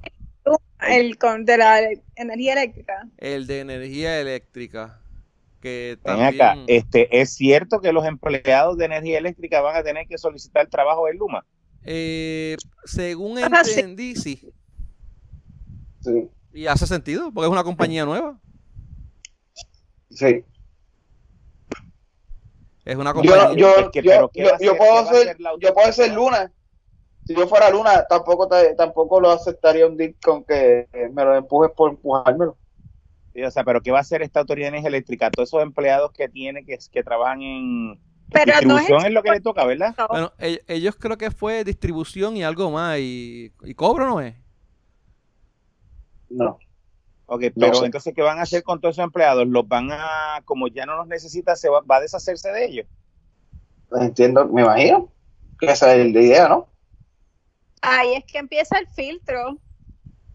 el 0.81 1.19
con, 1.19 1.45
de 1.45 1.59
la 1.59 1.81
energía 2.17 2.53
eléctrica. 2.55 3.09
el 3.19 3.47
de 3.47 3.61
energía 3.61 4.21
eléctrica 4.21 5.01
que 5.61 5.99
Ven 6.03 6.03
también 6.03 6.35
acá, 6.35 6.59
este, 6.67 7.21
¿es 7.21 7.35
cierto 7.35 7.81
que 7.81 7.93
los 7.93 8.05
empleados 8.07 8.77
de 8.79 8.85
energía 8.87 9.19
eléctrica 9.19 9.61
van 9.63 9.77
a 9.77 9.83
tener 9.83 10.07
que 10.07 10.19
solicitar 10.19 10.69
trabajo 10.69 11.09
en 11.09 11.19
Luma? 11.19 11.47
eh, 11.83 12.57
según 12.85 13.39
Ajá, 13.39 13.65
sí. 13.65 13.81
entendí 13.81 14.17
sí 14.17 14.41
Sí, 16.01 16.29
y 16.53 16.67
hace 16.67 16.87
sentido 16.87 17.33
porque 17.33 17.47
es 17.47 17.53
una 17.53 17.65
compañía 17.65 18.05
nueva 18.05 18.39
sí. 20.11 20.45
es 22.85 22.97
una 22.97 23.15
compañía 23.15 23.53
yo, 23.57 23.91
yo, 23.91 23.91
pero, 23.93 24.29
¿qué 24.31 24.43
yo, 24.45 24.51
yo 24.61 24.77
puedo 24.77 25.07
ser, 25.07 25.37
yo 25.61 25.75
puedo 25.75 25.93
ser? 25.93 26.13
Luna. 26.13 26.53
Si 27.25 27.35
yo 27.35 27.47
fuera 27.49 27.71
Luna, 27.71 28.05
tampoco 28.07 28.49
te- 28.49 28.75
tampoco 28.75 29.21
lo 29.21 29.31
aceptaría 29.31 29.87
un 29.87 29.97
dick 29.97 30.17
con 30.23 30.45
que 30.45 30.89
me 31.13 31.25
lo 31.25 31.35
empujes 31.37 31.71
por 31.73 31.91
empujármelo. 31.91 32.57
Sí, 33.33 33.43
o 33.43 33.51
sea, 33.51 33.65
pero 33.65 33.81
¿qué 33.83 33.91
va 33.91 33.99
a 33.99 34.01
hacer 34.03 34.23
esta 34.23 34.41
autoridad 34.41 34.67
de 34.67 34.69
energía 34.71 34.89
eléctrica? 34.89 35.31
Todos 35.31 35.49
esos 35.49 35.63
empleados 35.63 36.13
que 36.13 36.29
tiene, 36.29 36.65
que, 36.65 36.79
que 36.93 37.03
trabajan 37.03 37.43
en 37.43 38.01
Pero 38.33 38.53
no 38.63 38.79
es 38.79 38.87
distribución 38.87 39.07
es 39.07 39.13
lo 39.13 39.23
que 39.23 39.31
le 39.33 39.41
toca, 39.41 39.65
¿verdad? 39.65 39.95
bueno 40.09 40.33
e- 40.39 40.63
ellos 40.69 40.97
creo 40.97 41.17
que 41.19 41.31
fue 41.31 41.65
distribución 41.65 42.37
y 42.37 42.45
algo 42.45 42.71
más 42.71 42.99
y, 43.01 43.53
y 43.65 43.75
cobro 43.75 44.07
no 44.07 44.21
es 44.21 44.35
No. 46.29 46.59
Ok, 47.27 47.45
No 47.57 47.67
pero 47.67 47.75
sé. 47.75 47.87
entonces, 47.87 48.15
¿qué 48.15 48.23
van 48.23 48.39
a 48.39 48.43
hacer 48.43 48.63
con 48.65 48.81
todos 48.81 48.97
esos 48.97 49.05
empleados? 49.05 49.47
¿Los 49.49 49.67
van 49.69 49.91
a, 49.93 50.43
como 50.45 50.69
ya 50.69 50.87
no 50.87 50.97
los 50.97 51.07
necesita, 51.09 51.57
se 51.57 51.69
va, 51.71 51.81
va 51.83 51.97
a 51.97 52.01
deshacerse 52.03 52.51
de 52.53 52.67
ellos? 52.67 52.87
Entiendo, 53.93 54.47
me 54.47 54.63
imagino 54.63 55.11
que 55.59 55.67
esa 55.67 55.95
es 55.95 56.13
la 56.13 56.21
idea, 56.21 56.49
¿no? 56.49 56.74
Ahí 57.87 58.15
es 58.15 58.25
que 58.25 58.39
empieza 58.39 58.79
el 58.79 58.89
filtro. 58.89 59.59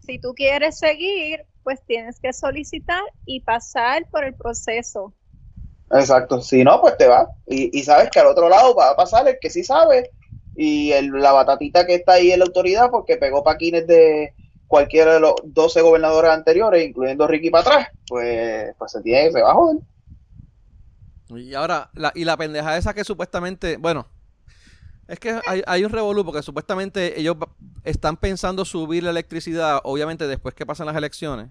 Si 0.06 0.18
tú 0.18 0.34
quieres 0.34 0.78
seguir, 0.78 1.44
pues 1.62 1.84
tienes 1.84 2.20
que 2.20 2.32
solicitar 2.32 3.02
y 3.26 3.40
pasar 3.40 4.06
por 4.10 4.24
el 4.24 4.34
proceso. 4.34 5.12
Exacto. 5.90 6.40
Si 6.42 6.62
no, 6.62 6.80
pues 6.80 6.96
te 6.96 7.08
va. 7.08 7.28
Y, 7.46 7.76
y 7.76 7.82
sabes 7.82 8.10
que 8.10 8.20
al 8.20 8.28
otro 8.28 8.48
lado 8.48 8.74
va 8.74 8.90
a 8.90 8.96
pasar 8.96 9.26
el 9.26 9.38
que 9.40 9.50
sí 9.50 9.64
sabe 9.64 10.10
y 10.54 10.92
el, 10.92 11.10
la 11.10 11.32
batatita 11.32 11.86
que 11.86 11.96
está 11.96 12.12
ahí 12.14 12.30
en 12.30 12.38
la 12.38 12.44
autoridad 12.44 12.90
porque 12.90 13.16
pegó 13.16 13.42
paquines 13.42 13.86
de 13.86 14.32
cualquiera 14.68 15.14
de 15.14 15.20
los 15.20 15.34
12 15.42 15.80
gobernadores 15.82 16.30
anteriores, 16.30 16.86
incluyendo 16.86 17.26
Ricky 17.26 17.50
para 17.50 17.62
atrás, 17.62 17.88
pues, 18.06 18.72
pues 18.78 18.92
se 18.92 19.00
tiene, 19.02 19.32
se 19.32 19.42
va 19.42 19.50
a 19.50 19.54
joder. 19.54 19.78
Y 21.30 21.54
ahora, 21.54 21.90
la, 21.94 22.12
y 22.14 22.24
la 22.24 22.36
pendeja 22.36 22.76
esa 22.76 22.94
que 22.94 23.02
supuestamente, 23.02 23.76
bueno, 23.78 24.06
es 25.10 25.18
que 25.20 25.38
hay, 25.46 25.62
hay 25.66 25.84
un 25.84 25.90
revolú 25.90 26.24
porque 26.24 26.42
supuestamente 26.42 27.20
ellos 27.20 27.36
están 27.84 28.16
pensando 28.16 28.64
subir 28.64 29.02
la 29.02 29.10
electricidad, 29.10 29.80
obviamente 29.84 30.26
después 30.26 30.54
que 30.54 30.64
pasan 30.66 30.86
las 30.86 30.96
elecciones. 30.96 31.50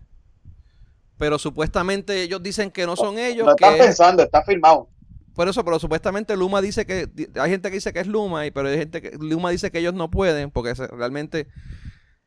Pero 1.17 1.37
supuestamente 1.37 2.21
ellos 2.21 2.41
dicen 2.41 2.71
que 2.71 2.85
no 2.85 2.95
son 2.95 3.17
ellos, 3.19 3.45
No 3.45 3.51
están 3.51 3.73
que 3.73 3.79
pensando, 3.83 4.23
está 4.23 4.41
firmado. 4.43 4.87
por 5.35 5.47
eso, 5.49 5.63
pero 5.65 5.79
supuestamente 5.79 6.35
Luma 6.37 6.61
dice 6.61 6.85
que, 6.85 7.09
hay 7.35 7.49
gente 7.51 7.69
que 7.69 7.75
dice 7.75 7.91
que 7.93 7.99
es 7.99 8.07
Luma, 8.07 8.45
y, 8.45 8.51
pero 8.51 8.69
hay 8.69 8.77
gente 8.77 9.01
que, 9.01 9.17
Luma 9.19 9.49
dice 9.51 9.69
que 9.71 9.79
ellos 9.79 9.93
no 9.93 10.09
pueden, 10.09 10.49
porque 10.51 10.73
realmente 10.73 11.47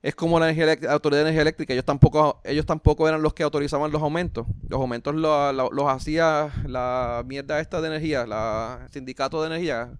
es 0.03 0.15
como 0.15 0.39
la 0.41 0.51
energía 0.51 0.67
elect- 0.75 0.89
autoridad 0.91 1.21
de 1.21 1.29
energía 1.29 1.43
eléctrica, 1.43 1.73
ellos 1.73 1.85
tampoco, 1.87 2.41
ellos 2.45 2.67
tampoco 2.67 3.09
eran 3.09 3.23
los 3.23 3.35
que 3.35 3.45
autorizaban 3.45 3.93
los 3.93 4.03
aumentos, 4.03 4.47
los 4.69 4.81
aumentos 4.81 5.15
lo- 5.15 5.53
lo- 5.53 5.71
los 5.71 5.87
hacía 5.89 6.51
la 6.67 7.23
mierda 7.27 7.61
esta 7.61 7.81
de 7.81 7.89
energía, 7.89 8.27
la 8.27 8.87
sindicato 8.93 9.41
de 9.43 9.47
energía, 9.49 9.93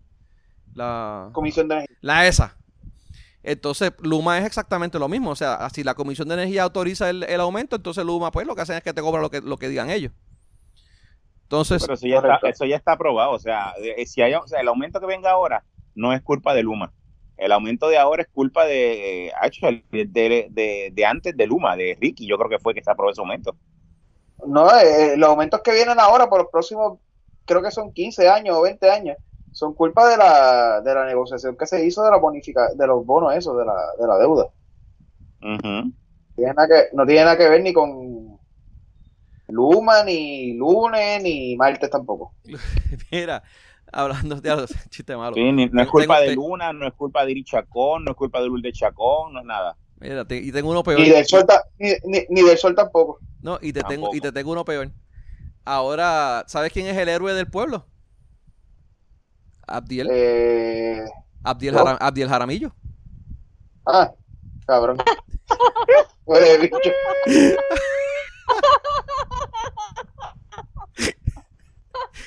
la, 0.75 1.31
Comisión 1.33 1.69
de 1.69 1.75
Energía. 1.77 1.97
la 2.01 2.27
ESA. 2.27 2.57
Entonces, 3.43 3.93
Luma 4.01 4.39
es 4.39 4.45
exactamente 4.47 4.99
lo 4.99 5.09
mismo. 5.09 5.31
O 5.31 5.37
sea, 5.37 5.69
si 5.71 5.83
la 5.85 5.95
Comisión 5.95 6.29
de 6.29 6.35
Energía 6.35 6.63
autoriza 6.65 7.11
el, 7.11 7.25
el 7.25 7.41
aumento, 7.41 7.77
entonces 7.77 8.05
Luma, 8.05 8.31
pues 8.31 8.47
lo 8.47 8.55
que 8.55 8.63
hacen 8.63 8.77
es 8.77 8.83
que 8.83 8.93
te 8.95 9.03
cobra 9.03 9.21
lo 9.21 9.31
que, 9.31 9.41
lo 9.41 9.57
que 9.57 9.69
digan 9.69 9.91
ellos. 9.91 10.13
Entonces, 11.45 11.83
Pero 11.83 11.95
eso 11.95 12.07
ya, 12.07 12.17
está, 12.19 12.49
eso 12.49 12.65
ya 12.65 12.77
está 12.77 12.93
aprobado. 12.93 13.33
O 13.33 13.39
sea, 13.39 13.75
eh, 13.83 14.07
si 14.07 14.23
hay, 14.23 14.35
o 14.35 14.47
sea, 14.47 14.61
el 14.61 14.69
aumento 14.69 15.01
que 15.01 15.07
venga 15.07 15.31
ahora 15.31 15.65
no 15.95 16.13
es 16.13 16.23
culpa 16.23 16.55
de 16.55 16.63
Luma. 16.63 16.93
El 17.37 17.53
aumento 17.53 17.89
de 17.89 17.99
ahora 17.99 18.23
es 18.23 18.29
culpa 18.33 18.65
de, 18.65 19.27
eh, 19.27 19.33
actual, 19.41 19.83
de, 19.91 20.07
de, 20.07 20.47
de- 20.51 20.91
de 20.93 21.05
antes 21.07 21.37
de 21.37 21.47
Luma, 21.47 21.77
de 21.77 21.97
Ricky. 22.01 22.27
Yo 22.27 22.39
creo 22.39 22.49
que 22.49 22.59
fue 22.59 22.75
que 22.75 22.83
se 22.85 22.91
aprobó 22.91 23.11
ese 23.11 23.21
aumento. 23.21 23.57
No, 24.47 24.69
eh, 24.79 25.17
los 25.17 25.29
aumentos 25.29 25.61
que 25.63 25.73
vienen 25.73 26.01
ahora 26.01 26.29
por 26.29 26.41
los 26.43 26.51
próximos, 26.51 26.99
creo 27.45 27.63
que 27.63 27.71
son 27.71 27.93
15 27.93 28.29
años 28.29 28.57
o 28.57 28.63
20 28.63 28.91
años, 28.91 29.17
son 29.53 29.75
culpa 29.75 30.09
de 30.09 30.17
la, 30.17 30.81
de 30.81 30.95
la 30.95 31.05
negociación 31.07 31.57
que 31.57 31.67
se 31.67 31.85
hizo 31.85 32.03
de 32.03 32.11
la 32.11 32.17
bonifica, 32.19 32.71
de 32.75 32.87
los 32.87 33.05
bonos, 33.07 33.35
eso, 33.35 33.55
de 33.57 33.65
la, 33.65 33.75
de 34.01 34.07
la 34.07 34.19
deuda. 34.19 34.47
Ujú. 35.43 35.93
Tiene 36.37 36.55
nada 36.55 36.67
que, 36.69 36.97
no 36.97 37.05
tiene 37.07 37.23
nada 37.25 37.37
que 37.37 37.49
ver 37.49 37.63
ni 37.63 37.73
con 37.73 38.39
Luma, 39.49 40.03
ni 40.05 40.55
lunes, 40.55 41.23
ni 41.23 41.57
martes 41.57 41.91
tampoco. 41.91 42.33
mira, 43.11 43.43
hablando 43.93 44.37
de 44.41 44.51
algo, 44.51 44.67
chiste 44.91 45.17
malo. 45.17 45.35
Sí, 45.35 45.43
ni- 45.53 45.67
no 45.67 45.83
es 45.83 45.87
Tengo- 45.87 45.91
culpa 45.91 46.21
de 46.21 46.35
Luna, 46.35 46.73
no 46.73 46.87
es 46.87 46.95
culpa 46.95 47.25
de 47.25 47.33
Iri 47.33 47.45
Chacón, 47.45 48.05
no 48.05 48.13
es 48.13 48.17
culpa 48.17 48.41
de 48.41 48.47
Lourdes 48.47 48.73
Chacón, 48.79 49.35
no 49.35 49.41
es 49.41 49.47
nada. 49.47 49.77
Mira, 50.01 50.25
te- 50.25 50.39
y 50.39 50.51
tengo 50.51 50.71
uno 50.71 50.83
peor. 50.83 51.01
Ni 51.01 51.11
del 51.11 51.27
sol, 51.27 51.45
ni, 51.79 51.91
ni- 52.05 52.25
ni 52.29 52.43
del 52.43 52.57
sol 52.57 52.75
tampoco. 52.75 53.19
No, 53.43 53.59
y 53.61 53.73
te, 53.73 53.83
tengo, 53.83 54.15
y 54.15 54.21
te 54.21 54.33
tengo 54.33 54.53
uno 54.53 54.65
peor. 54.65 54.91
Ahora, 55.65 56.45
¿sabes 56.49 56.73
quién 56.73 56.87
es 56.87 56.97
el 56.97 57.09
héroe 57.09 57.35
del 57.35 57.49
pueblo? 57.49 57.87
Abdiel. 59.67 60.09
Eh, 60.11 61.05
Abdiel, 61.43 61.75
¿no? 61.75 61.85
Jara- 61.85 61.99
Abdiel 62.01 62.29
Jaramillo. 62.29 62.73
ah, 63.87 64.13
cabrón. 64.67 64.99
Huele 66.27 66.59
bicho. 66.59 66.79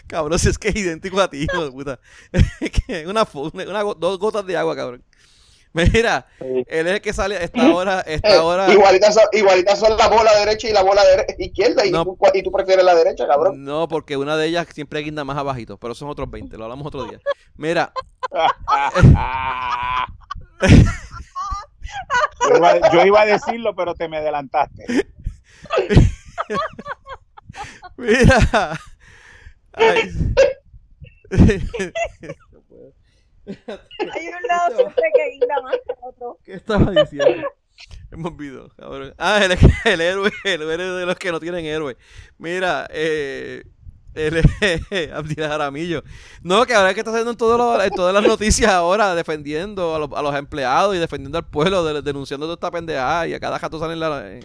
Cabrón, 0.07 0.37
si 0.39 0.49
es 0.49 0.57
que 0.57 0.69
es 0.69 0.75
idéntico 0.75 1.19
a 1.19 1.29
ti, 1.29 1.43
hijo 1.43 1.63
de 1.65 1.71
puta. 1.71 1.99
Es 2.61 2.71
que 2.71 3.07
una, 3.07 3.27
una 3.33 3.81
go- 3.81 3.95
dos 3.95 4.19
gotas 4.19 4.45
de 4.45 4.57
agua, 4.57 4.75
cabrón. 4.75 5.03
Mira, 5.75 6.25
Sí. 6.39 6.63
él 6.69 6.87
es 6.87 6.93
el 6.93 7.01
que 7.01 7.11
sale 7.11 7.35
a 7.35 7.39
esta 7.41 7.69
hora, 7.73 7.99
Eh, 8.07 8.13
esta 8.15 8.41
hora. 8.43 8.71
igualitas, 8.71 9.13
son, 9.13 9.25
igualitas 9.33 9.77
son 9.77 9.97
la 9.97 10.07
bola 10.07 10.31
derecha 10.39 10.69
y 10.69 10.71
la 10.71 10.83
bola 10.83 11.01
dere- 11.03 11.35
izquierda, 11.37 11.85
y, 11.85 11.91
No. 11.91 12.05
tú, 12.05 12.17
y 12.33 12.43
tú 12.43 12.51
prefieres 12.51 12.85
la 12.85 12.95
derecha, 12.95 13.27
cabrón. 13.27 13.61
No, 13.65 13.89
porque 13.89 14.15
una 14.15 14.37
de 14.37 14.47
ellas 14.47 14.67
siempre 14.73 15.01
guinda 15.01 15.25
más 15.25 15.37
abajito, 15.37 15.77
pero 15.77 15.93
son 15.93 16.07
otros 16.09 16.31
20, 16.31 16.57
lo 16.57 16.63
hablamos 16.63 16.87
otro 16.87 17.03
día. 17.03 17.19
Mira, 17.55 17.91
yo, 22.49 22.55
iba, 22.57 22.91
yo 22.93 23.05
iba 23.05 23.21
a 23.21 23.25
decirlo, 23.25 23.75
pero 23.75 23.93
te 23.95 24.07
me 24.07 24.17
adelantaste. 24.17 24.85
mira. 27.97 28.79
Ay. 29.73 30.11
Hay 33.47 34.27
un 34.27 34.41
lado 34.47 34.75
siempre 34.75 35.03
que 35.15 35.29
guinda 35.31 35.61
más 35.61 35.73
que 35.75 35.91
el 35.93 35.97
otro. 36.01 36.37
¿Qué 36.43 36.53
estaba 36.53 36.91
diciendo? 36.91 37.47
Olvidó, 38.23 38.69
cabrón. 38.77 39.13
Ah, 39.17 39.41
el, 39.43 39.51
el 39.85 40.01
héroe, 40.01 40.31
el 40.45 40.61
héroe 40.61 40.77
de 40.99 41.05
los 41.05 41.15
que 41.17 41.31
no 41.31 41.39
tienen 41.39 41.65
héroe. 41.65 41.97
Mira, 42.37 42.87
eh, 42.91 43.63
el 44.13 44.37
Abdiel 45.13 45.47
Jaramillo. 45.49 46.01
No, 46.41 46.65
que 46.65 46.73
ahora 46.73 46.89
es 46.89 46.93
que 46.95 47.01
está 47.01 47.11
saliendo 47.11 47.31
en, 47.31 47.37
todo 47.37 47.57
lo- 47.57 47.83
en 47.83 47.91
todas 47.91 48.13
las 48.13 48.23
noticias 48.23 48.71
ahora, 48.71 49.13
defendiendo 49.15 49.93
a 49.95 49.99
los, 49.99 50.09
a 50.13 50.21
los 50.21 50.33
empleados 50.35 50.95
y 50.95 50.99
defendiendo 50.99 51.37
al 51.37 51.49
pueblo, 51.49 51.83
de- 51.83 52.01
denunciando 52.01 52.45
toda 52.45 52.53
esta 52.55 52.71
pendejada. 52.71 53.27
Y 53.27 53.33
a 53.33 53.39
cada 53.41 53.57
rato 53.57 53.77
salen 53.77 53.99
la, 53.99 54.23
eh, 54.31 54.39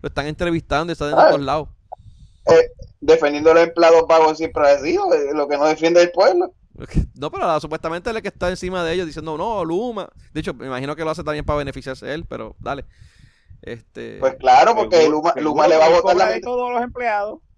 lo 0.00 0.08
están 0.08 0.26
entrevistando 0.26 0.90
y 0.90 0.94
están 0.94 1.10
en 1.10 1.18
Ah. 1.18 1.26
todos 1.28 1.40
lados. 1.42 1.68
Defendiendo 3.00 3.50
a 3.50 3.54
los 3.54 3.62
empleados 3.64 4.06
vagos 4.08 4.38
siempre 4.38 4.66
ha 4.66 4.78
sido, 4.78 5.12
eh, 5.14 5.30
lo 5.34 5.46
que 5.48 5.56
no 5.58 5.66
defiende 5.66 6.00
el 6.02 6.10
pueblo. 6.10 6.54
No, 7.18 7.30
pero 7.30 7.44
ah, 7.50 7.60
supuestamente 7.60 8.10
es 8.10 8.16
el 8.16 8.22
que 8.22 8.28
está 8.28 8.48
encima 8.48 8.82
de 8.84 8.92
ellos 8.94 9.06
diciendo, 9.06 9.36
no, 9.36 9.64
Luma. 9.64 10.08
De 10.32 10.40
hecho, 10.40 10.54
me 10.54 10.66
imagino 10.66 10.94
que 10.96 11.04
lo 11.04 11.10
hace 11.10 11.24
también 11.24 11.44
para 11.44 11.58
beneficiarse 11.58 12.12
él, 12.14 12.24
pero 12.26 12.56
dale. 12.60 12.84
Este, 13.62 14.18
Pues 14.20 14.36
claro, 14.36 14.74
porque 14.74 14.96
Seguro- 14.96 15.16
Luma, 15.18 15.32
seguro 15.34 15.50
Luma 15.50 15.68
le 15.68 15.76
va 15.76 15.86
a 15.86 15.90
votar 15.90 16.16
la 16.16 16.26
de 16.28 16.40
todos 16.40 16.72
los 16.72 16.82
empleados. 16.82 17.40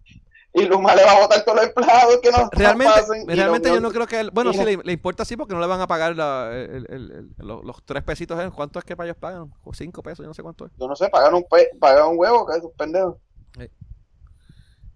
Y 0.54 0.66
Luma 0.66 0.94
le 0.94 1.02
va 1.02 1.12
a 1.12 1.20
votar 1.20 1.42
todos 1.46 1.56
los 1.56 1.66
empleados 1.68 2.18
que 2.22 2.30
no 2.30 2.50
realmente, 2.52 2.92
pasen. 2.92 3.26
realmente 3.26 3.70
yo 3.70 3.80
no 3.80 3.90
creo 3.90 4.06
que 4.06 4.20
él, 4.20 4.30
bueno, 4.34 4.52
sí 4.52 4.58
no- 4.58 4.64
le, 4.66 4.76
le 4.84 4.92
importa 4.92 5.24
sí 5.24 5.34
porque 5.34 5.54
no 5.54 5.60
le 5.60 5.66
van 5.66 5.80
a 5.80 5.86
pagar 5.86 6.14
la- 6.14 6.50
el- 6.52 6.86
el- 6.90 7.10
el- 7.10 7.34
los, 7.38 7.64
los 7.64 7.82
tres 7.86 8.02
pesitos, 8.02 8.38
¿eh? 8.38 8.50
¿cuánto 8.54 8.78
es 8.78 8.84
que 8.84 8.94
para 8.94 9.06
ellos 9.08 9.16
pagan? 9.18 9.50
O 9.64 9.72
cinco 9.72 10.02
pesos, 10.02 10.18
yo 10.24 10.28
no 10.28 10.34
sé 10.34 10.42
cuánto 10.42 10.66
es. 10.66 10.72
Yo 10.78 10.86
no 10.86 10.94
sé, 10.94 11.08
pagan 11.08 11.32
un, 11.32 11.44
pe- 11.44 11.70
pagan 11.80 12.08
un 12.08 12.18
huevo, 12.18 12.44
que 12.46 12.58
esos 12.58 12.70
pendejos. 12.76 13.16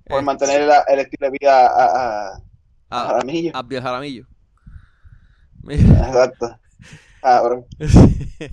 Por 0.08 0.20
Eh, 0.20 0.22
mantener 0.22 0.62
la- 0.66 0.82
el 0.88 0.98
estilo 1.00 1.30
de 1.30 1.38
vida 1.40 1.66
a, 1.66 1.84
a, 2.34 2.40
a 2.90 3.00
a- 3.00 3.06
Jaramillo. 3.06 3.52
Abdiel 3.52 3.82
Jaramillo. 3.82 4.26
Mira, 5.64 6.08
Exacto. 6.08 6.58
Cabrón. 7.20 7.66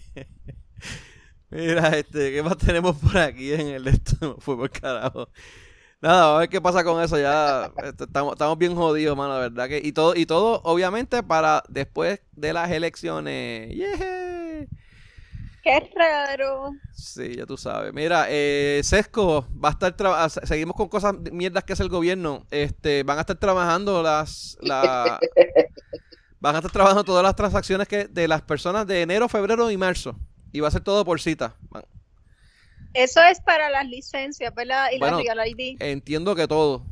mira, 1.50 1.90
este, 1.98 2.32
¿qué 2.34 2.44
más 2.44 2.58
tenemos 2.58 2.98
por 2.98 3.18
aquí 3.18 3.54
en 3.54 3.68
el 3.68 3.88
esto? 3.88 4.38
Fue 4.40 4.56
por 4.58 4.70
carajo. 4.72 5.30
Nada, 6.02 6.22
vamos 6.26 6.38
a 6.38 6.40
ver 6.42 6.50
qué 6.50 6.62
pasa 6.62 6.84
con 6.84 7.02
eso. 7.04 7.18
Ya 7.20 7.72
este, 7.84 8.06
estamos, 8.06 8.34
estamos 8.34 8.58
bien 8.58 8.76
jodidos, 8.76 9.16
mano, 9.18 9.34
la 9.36 9.40
verdad 9.40 9.68
que. 9.70 9.80
Y 9.84 9.94
todo, 9.94 10.16
y 10.16 10.26
todo, 10.26 10.62
obviamente, 10.66 11.24
para 11.24 11.64
después 11.70 12.22
de 12.34 12.54
las 12.54 12.72
elecciones. 12.72 13.74
¡Yeah! 13.76 14.33
Qué 15.64 15.90
raro. 15.96 16.74
Sí, 16.94 17.38
ya 17.38 17.46
tú 17.46 17.56
sabes. 17.58 17.94
Mira, 17.94 18.26
eh, 18.30 18.82
Sesco 18.84 19.48
va 19.64 19.70
a 19.70 19.72
estar 19.72 19.96
traba- 19.96 20.28
seguimos 20.30 20.76
con 20.76 20.90
cosas 20.90 21.16
mierdas 21.32 21.64
que 21.64 21.72
hace 21.74 21.84
el 21.84 21.90
gobierno. 21.90 22.46
Este, 22.52 23.04
van 23.04 23.18
a 23.18 23.22
estar 23.22 23.38
trabajando 23.38 24.04
las 24.04 24.58
la 24.62 25.20
van 26.42 26.56
a 26.56 26.58
estar 26.60 26.72
trabajando 26.72 27.06
todas 27.06 27.24
las 27.24 27.36
transacciones 27.38 27.88
que 27.88 28.06
de 28.08 28.28
las 28.28 28.42
personas 28.42 28.86
de 28.86 29.02
enero, 29.04 29.30
febrero 29.30 29.72
y 29.72 29.78
marzo. 29.78 30.20
Y 30.52 30.60
va 30.60 30.68
a 30.68 30.72
ser 30.72 30.82
todo 30.84 31.06
por 31.06 31.22
cita. 31.22 31.56
Van- 31.70 31.86
Eso 32.94 33.22
es 33.24 33.40
para 33.40 33.70
las 33.70 33.88
licencias, 33.88 34.54
¿verdad? 34.54 34.90
Y 34.94 35.00
Bueno, 35.00 35.20
la 35.24 35.34
Real 35.34 35.48
ID. 35.48 35.78
Entiendo 35.80 36.36
que 36.36 36.48
todo. 36.48 36.86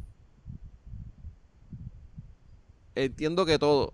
Entiendo 2.96 3.46
que 3.46 3.60
todo. 3.60 3.94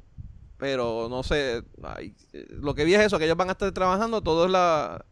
Pero 0.58 1.08
no 1.10 1.22
sé. 1.24 1.64
ay, 1.84 2.16
eh, 2.34 2.46
lo 2.50 2.74
que 2.74 2.84
vi 2.84 2.96
es 2.96 3.02
eso, 3.02 3.20
que 3.20 3.26
ellos 3.26 3.38
van 3.38 3.50
a 3.50 3.52
estar 3.54 3.72
trabajando 3.72 4.22
todo 4.22 4.46
es 4.46 4.52
la. 4.52 5.06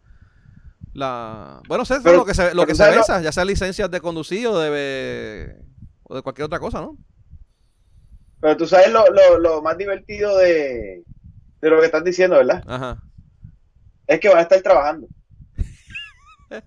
la 0.94 1.62
bueno, 1.68 1.86
sé 1.86 2.00
Pero- 2.04 2.18
lo 2.18 2.26
que 2.26 2.34
se, 2.34 2.54
lo 2.56 2.66
que 2.66 2.74
se 2.74 2.78
¿sabes 2.80 2.96
lo- 2.96 3.02
besa, 3.02 3.22
ya 3.22 3.32
sea 3.32 3.46
licencias 3.46 3.92
de 3.92 4.02
conducir 4.02 4.48
o 4.48 4.58
de, 4.60 5.56
o 6.04 6.16
de 6.16 6.22
cualquier 6.24 6.46
otra 6.46 6.60
cosa, 6.60 6.82
¿no? 6.82 6.98
Pero 8.42 8.58
tú 8.58 8.68
sabes 8.68 8.92
lo, 8.92 9.06
lo, 9.10 9.40
lo 9.40 9.62
más 9.62 9.78
divertido 9.78 10.38
de, 10.38 11.04
de 11.62 11.70
lo 11.70 11.80
que 11.80 11.86
estás 11.86 12.04
diciendo, 12.04 12.38
¿verdad? 12.38 12.64
Ajá. 12.68 13.02
Es 14.08 14.20
que 14.20 14.30
van 14.30 14.38
a 14.40 14.42
estar 14.42 14.62
trabajando. 14.62 15.08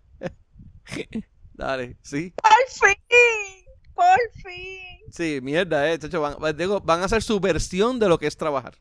Dale, 1.54 1.96
sí. 2.02 2.32
¡Por 2.40 2.52
fin! 2.68 3.57
¡Por 3.98 4.42
fin! 4.42 5.00
Sí, 5.10 5.40
mierda, 5.42 5.90
eh. 5.90 5.98
chacho, 5.98 6.20
van, 6.20 6.56
digo, 6.56 6.80
van 6.80 7.02
a 7.02 7.06
hacer 7.06 7.20
su 7.22 7.40
versión 7.40 7.98
de 7.98 8.08
lo 8.08 8.16
que 8.16 8.28
es 8.28 8.36
trabajar. 8.36 8.74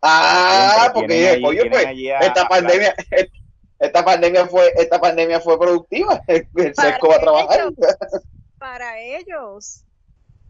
Ah, 0.00 0.90
porque 0.94 1.30
allí- 1.30 1.40
tienen 1.58 1.70
pues, 1.70 1.86
a- 1.86 2.26
esta 2.26 2.42
a- 2.42 2.48
pandemia, 2.48 2.94
esta 3.80 4.04
pandemia 4.04 4.46
fue, 4.46 4.72
esta 4.76 5.00
pandemia 5.00 5.40
fue 5.40 5.58
productiva. 5.58 6.22
El, 6.28 6.46
el 6.56 6.74
Sesco 6.74 7.08
va 7.08 7.16
a 7.16 7.20
trabajar. 7.20 7.72
Para 8.58 9.00
ellos. 9.00 9.80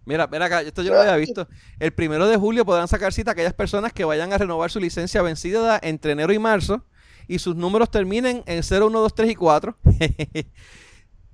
Mira, 0.05 0.27
mira 0.27 0.45
acá, 0.45 0.61
esto 0.61 0.83
yo 0.83 0.93
lo 0.93 1.01
había 1.01 1.17
visto. 1.17 1.49
El 1.79 1.95
primero 1.95 2.29
de 2.29 2.37
julio 2.37 2.67
podrán 2.67 2.89
sacar 2.89 3.13
cita 3.15 3.31
aquellas 3.31 3.55
personas 3.55 3.93
que 3.95 4.05
vayan 4.05 4.33
a 4.35 4.39
renovar 4.39 4.71
su 4.71 4.79
licencia 4.79 5.23
vencida 5.23 5.81
entre 5.83 6.13
enero 6.13 6.31
y 6.35 6.39
marzo 6.39 6.85
y 7.27 7.39
sus 7.39 7.57
números 7.57 7.91
terminen 7.91 8.43
en 8.47 8.63
0, 8.63 8.89
1, 8.89 9.01
2, 9.01 9.15
3 9.15 9.31
y 9.31 9.35
4. 9.35 9.79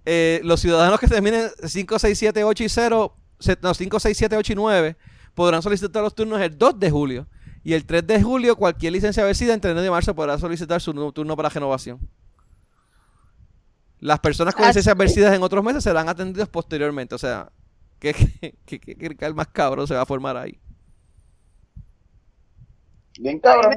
Eh, 0.06 0.40
los 0.44 0.60
ciudadanos 0.60 0.98
que 0.98 1.06
terminen 1.08 1.48
5, 1.64 1.98
6, 1.98 2.18
7, 2.18 2.44
8 2.44 2.64
y 2.64 2.68
0, 2.68 3.16
se- 3.38 3.58
no, 3.62 3.74
5, 3.74 4.00
6, 4.00 4.16
7, 4.16 4.36
8 4.36 4.52
y 4.52 4.56
9 4.56 4.96
podrán 5.34 5.62
solicitar 5.62 6.02
los 6.02 6.14
turnos 6.14 6.40
el 6.40 6.56
2 6.56 6.78
de 6.80 6.90
julio. 6.90 7.26
Y 7.62 7.74
el 7.74 7.84
3 7.84 8.06
de 8.06 8.22
julio, 8.22 8.56
cualquier 8.56 8.92
licencia 8.94 9.22
vencida 9.24 9.52
entre 9.52 9.70
enero 9.72 9.86
y 9.86 9.90
marzo 9.90 10.14
podrá 10.14 10.38
solicitar 10.38 10.80
su 10.80 10.92
turno 11.12 11.36
para 11.36 11.48
renovación. 11.50 12.00
Las 13.98 14.18
personas 14.20 14.54
con 14.54 14.62
licencias 14.70 14.96
vencidas 14.96 15.34
en 15.34 15.42
otros 15.42 15.62
meses 15.62 15.84
serán 15.84 16.08
atendidos 16.08 16.48
posteriormente. 16.48 17.14
O 17.14 17.18
sea, 17.18 17.52
¿qué, 17.98 18.14
qué, 18.14 18.54
qué, 18.64 18.80
qué- 18.80 18.94
qué- 18.96 19.16
qué 19.16 19.32
más 19.34 19.48
cabrón 19.48 19.86
se 19.86 19.94
va 19.94 20.00
a 20.02 20.06
formar 20.06 20.36
ahí? 20.38 20.58
Bien 23.18 23.38
cabrón. 23.40 23.72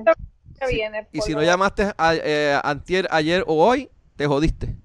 Sí. 0.70 0.76
Y 1.12 1.22
si 1.22 1.32
no 1.34 1.40
llamaste 1.46 1.94
a- 1.98 2.16
eh, 2.16 2.60
antier, 2.64 3.08
ayer 3.12 3.44
o 3.48 3.66
hoy, 3.68 3.90
te 4.16 4.26
jodiste. 4.28 4.78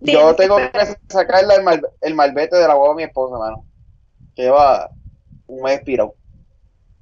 Yo 0.00 0.34
tengo 0.36 0.56
que 0.56 0.96
sacarle 1.08 1.54
el, 1.56 1.62
mal- 1.62 1.88
el 2.00 2.14
malvete 2.14 2.56
de 2.56 2.68
la 2.68 2.74
boda 2.74 2.90
de 2.90 2.96
mi 2.96 3.02
esposa, 3.04 3.38
mano. 3.38 3.64
Que 4.34 4.42
lleva 4.42 4.90
un 5.46 5.62
mes 5.62 5.76
expirado. 5.76 6.14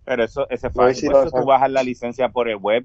Pero 0.04 0.24
eso, 0.24 0.42
ese 0.50 0.66
es 0.66 0.72
a 0.76 0.82
fácil. 0.82 1.10
eso 1.10 1.30
tú 1.30 1.44
bajas 1.44 1.70
la 1.70 1.82
licencia 1.82 2.28
por 2.28 2.48
el 2.48 2.56
web 2.56 2.84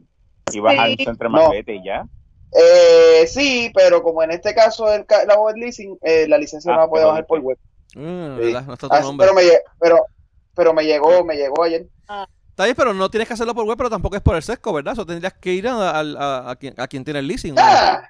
y 0.51 0.59
bajas 0.59 0.85
Sí. 0.87 0.95
el 0.99 1.05
centro 1.05 1.29
de 1.29 1.35
No. 1.35 1.43
malvete 1.43 1.75
y 1.75 1.83
ya. 1.83 2.05
Eh, 2.53 3.27
sí, 3.27 3.71
pero 3.75 4.01
como 4.01 4.23
en 4.23 4.31
este 4.31 4.55
caso 4.55 4.91
el, 4.91 5.05
ca- 5.05 5.25
la 5.25 5.33
es 5.49 5.55
leasing, 5.55 5.97
eh, 6.01 6.27
la 6.29 6.37
licencia 6.37 6.71
Ah, 6.71 6.75
no 6.75 6.81
la 6.83 6.87
puede 6.89 7.05
bajar 7.05 7.25
por 7.25 7.39
web. 7.41 7.57
Mm, 7.95 8.37
Sí. 8.37 8.43
¿verdad? 8.45 8.63
No 8.65 8.73
está 8.73 8.87
tu 8.87 8.93
Ah, 8.93 9.01
nombre. 9.01 9.27
pero, 9.27 9.35
me, 9.35 9.43
pero, 9.79 10.05
pero 10.55 10.73
me 10.73 10.83
llegó, 10.85 11.23
me 11.25 11.35
llegó 11.35 11.63
ayer. 11.63 11.87
Está 12.49 12.63
bien, 12.63 12.75
pero 12.75 12.93
no 12.93 13.09
tienes 13.09 13.27
que 13.27 13.33
hacerlo 13.33 13.53
por 13.53 13.65
web, 13.65 13.77
pero 13.77 13.89
tampoco 13.89 14.15
es 14.15 14.21
por 14.21 14.35
el 14.35 14.41
sesco, 14.41 14.71
¿verdad? 14.73 14.93
Eso 14.93 15.05
tendrías 15.05 15.33
que 15.33 15.53
ir 15.53 15.67
a, 15.67 15.91
al- 15.99 16.17
a- 16.17 16.49
a 16.51 16.55
quien, 16.55 16.73
a 16.79 16.87
quien 16.87 17.03
tiene 17.03 17.19
el 17.19 17.27
leasing. 17.27 17.53
¿no? 17.53 17.61
Ah, 17.63 18.09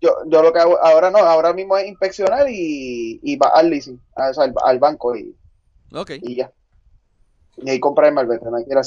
yo, 0.00 0.10
yo 0.26 0.42
lo 0.42 0.52
que 0.52 0.60
hago 0.60 0.78
ahora 0.84 1.10
no, 1.10 1.18
ahora 1.18 1.52
mismo 1.52 1.76
es 1.76 1.86
inspeccionar 1.88 2.46
y, 2.50 3.20
y 3.22 3.36
va 3.36 3.48
al 3.48 3.70
leasing, 3.70 4.00
a- 4.16 4.30
o 4.30 4.34
sea, 4.34 4.44
al, 4.44 4.54
al 4.64 4.78
banco 4.78 5.16
y, 5.16 5.36
Ok. 5.92 6.10
y 6.20 6.36
ya. 6.36 6.52
Y 7.56 7.70
ahí 7.70 7.80
comprar 7.80 8.08
el 8.08 8.14
malvete, 8.14 8.44
no 8.50 8.56
hay 8.56 8.64
que 8.64 8.70
ir 8.72 8.78
a. 8.78 8.82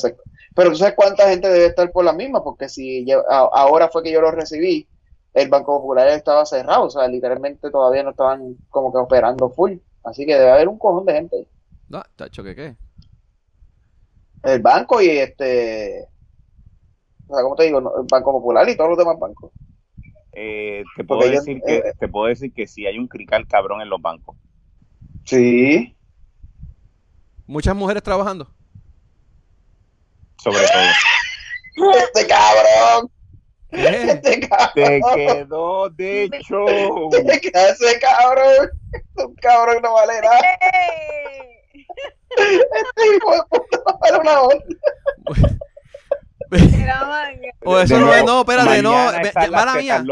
Pero 0.56 0.70
tú 0.72 0.76
sabes 0.78 0.96
cuánta 0.96 1.30
gente 1.30 1.50
debe 1.50 1.66
estar 1.68 1.92
por 1.92 2.06
la 2.06 2.14
misma, 2.14 2.44
porque 2.44 2.70
si 2.70 3.06
a- 3.12 3.50
ahora 3.54 3.90
fue 3.90 4.04
que 4.04 4.12
yo 4.12 4.22
lo 4.22 4.32
recibí, 4.32 4.88
el 5.34 5.50
Banco 5.50 5.78
Popular 5.80 6.08
estaba 6.10 6.46
cerrado, 6.46 6.86
o 6.86 6.90
sea, 6.90 7.08
literalmente 7.08 7.70
todavía 7.70 8.04
no 8.04 8.12
estaban 8.12 8.60
como 8.70 8.92
que 8.92 9.00
operando 9.00 9.50
full. 9.50 9.74
Así 10.04 10.26
que 10.26 10.36
debe 10.36 10.52
haber 10.52 10.68
un 10.68 10.78
cojón 10.80 11.06
de 11.06 11.14
gente. 11.14 11.48
No, 11.90 12.02
tacho, 12.16 12.44
¿qué 12.44 12.56
qué? 12.56 12.78
El 14.44 14.62
banco 14.62 15.02
y 15.02 15.10
este, 15.18 16.08
o 17.28 17.34
sea, 17.34 17.44
como 17.44 17.56
te 17.56 17.64
digo, 17.64 17.80
el 17.80 18.08
Banco 18.10 18.32
Popular 18.32 18.68
y 18.70 18.76
todos 18.78 18.92
los 18.92 19.00
demás 19.00 19.18
bancos. 19.20 19.52
Eh, 20.34 20.84
te, 20.96 21.04
puedo 21.04 21.24
ellos- 21.24 21.44
decir 21.46 21.62
que, 21.66 21.78
eh, 21.78 21.94
te 22.00 22.08
puedo 22.08 22.28
decir 22.28 22.54
que 22.54 22.68
sí 22.68 22.86
hay 22.86 22.98
un 22.98 23.08
crical 23.08 23.48
cabrón 23.48 23.82
en 23.82 23.90
los 23.90 24.02
bancos. 24.02 24.36
Sí. 25.26 25.96
Muchas 27.48 27.76
mujeres 27.76 28.02
trabajando. 28.04 28.50
Sobre 30.38 30.60
todo. 30.60 30.82
Este 32.04 32.28
cabrón, 32.28 33.10
¿Qué? 33.72 34.12
este 34.12 34.40
cabrón. 34.42 34.72
Te 34.76 35.02
quedó 35.16 35.90
de 35.90 36.30
show. 36.42 36.68
¿Qué 37.42 37.52
hace, 37.58 38.00
cabrón? 38.00 38.70
Un 39.16 39.36
cabrón 39.36 39.82
no 39.82 39.94
vale 39.94 40.14
nada. 40.22 40.40
¡Eh! 40.40 41.86
Este 42.38 43.16
hijo 43.16 43.32
de 43.36 43.42
puta 43.50 43.78
no 43.86 44.00
vale 44.00 44.18
una 44.20 44.42
onda. 44.42 44.66
O 47.64 47.80
eso 47.80 47.96
De 47.96 48.02
no 48.02 48.14
es, 48.14 48.24
nuevo, 48.24 48.28
no, 48.28 48.40
espérate, 48.42 48.82
no. 48.82 49.12
me- 49.22 49.50
mala 49.50 49.76
mía. 49.76 50.04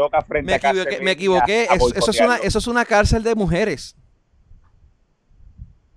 Me 0.42 0.54
equivoqué, 0.54 1.68
me 1.70 1.76
Eso, 1.76 1.94
eso 1.94 2.10
es 2.10 2.20
una, 2.20 2.36
eso 2.36 2.58
es 2.58 2.66
una 2.66 2.84
cárcel 2.84 3.22
de 3.22 3.34
mujeres. 3.34 3.96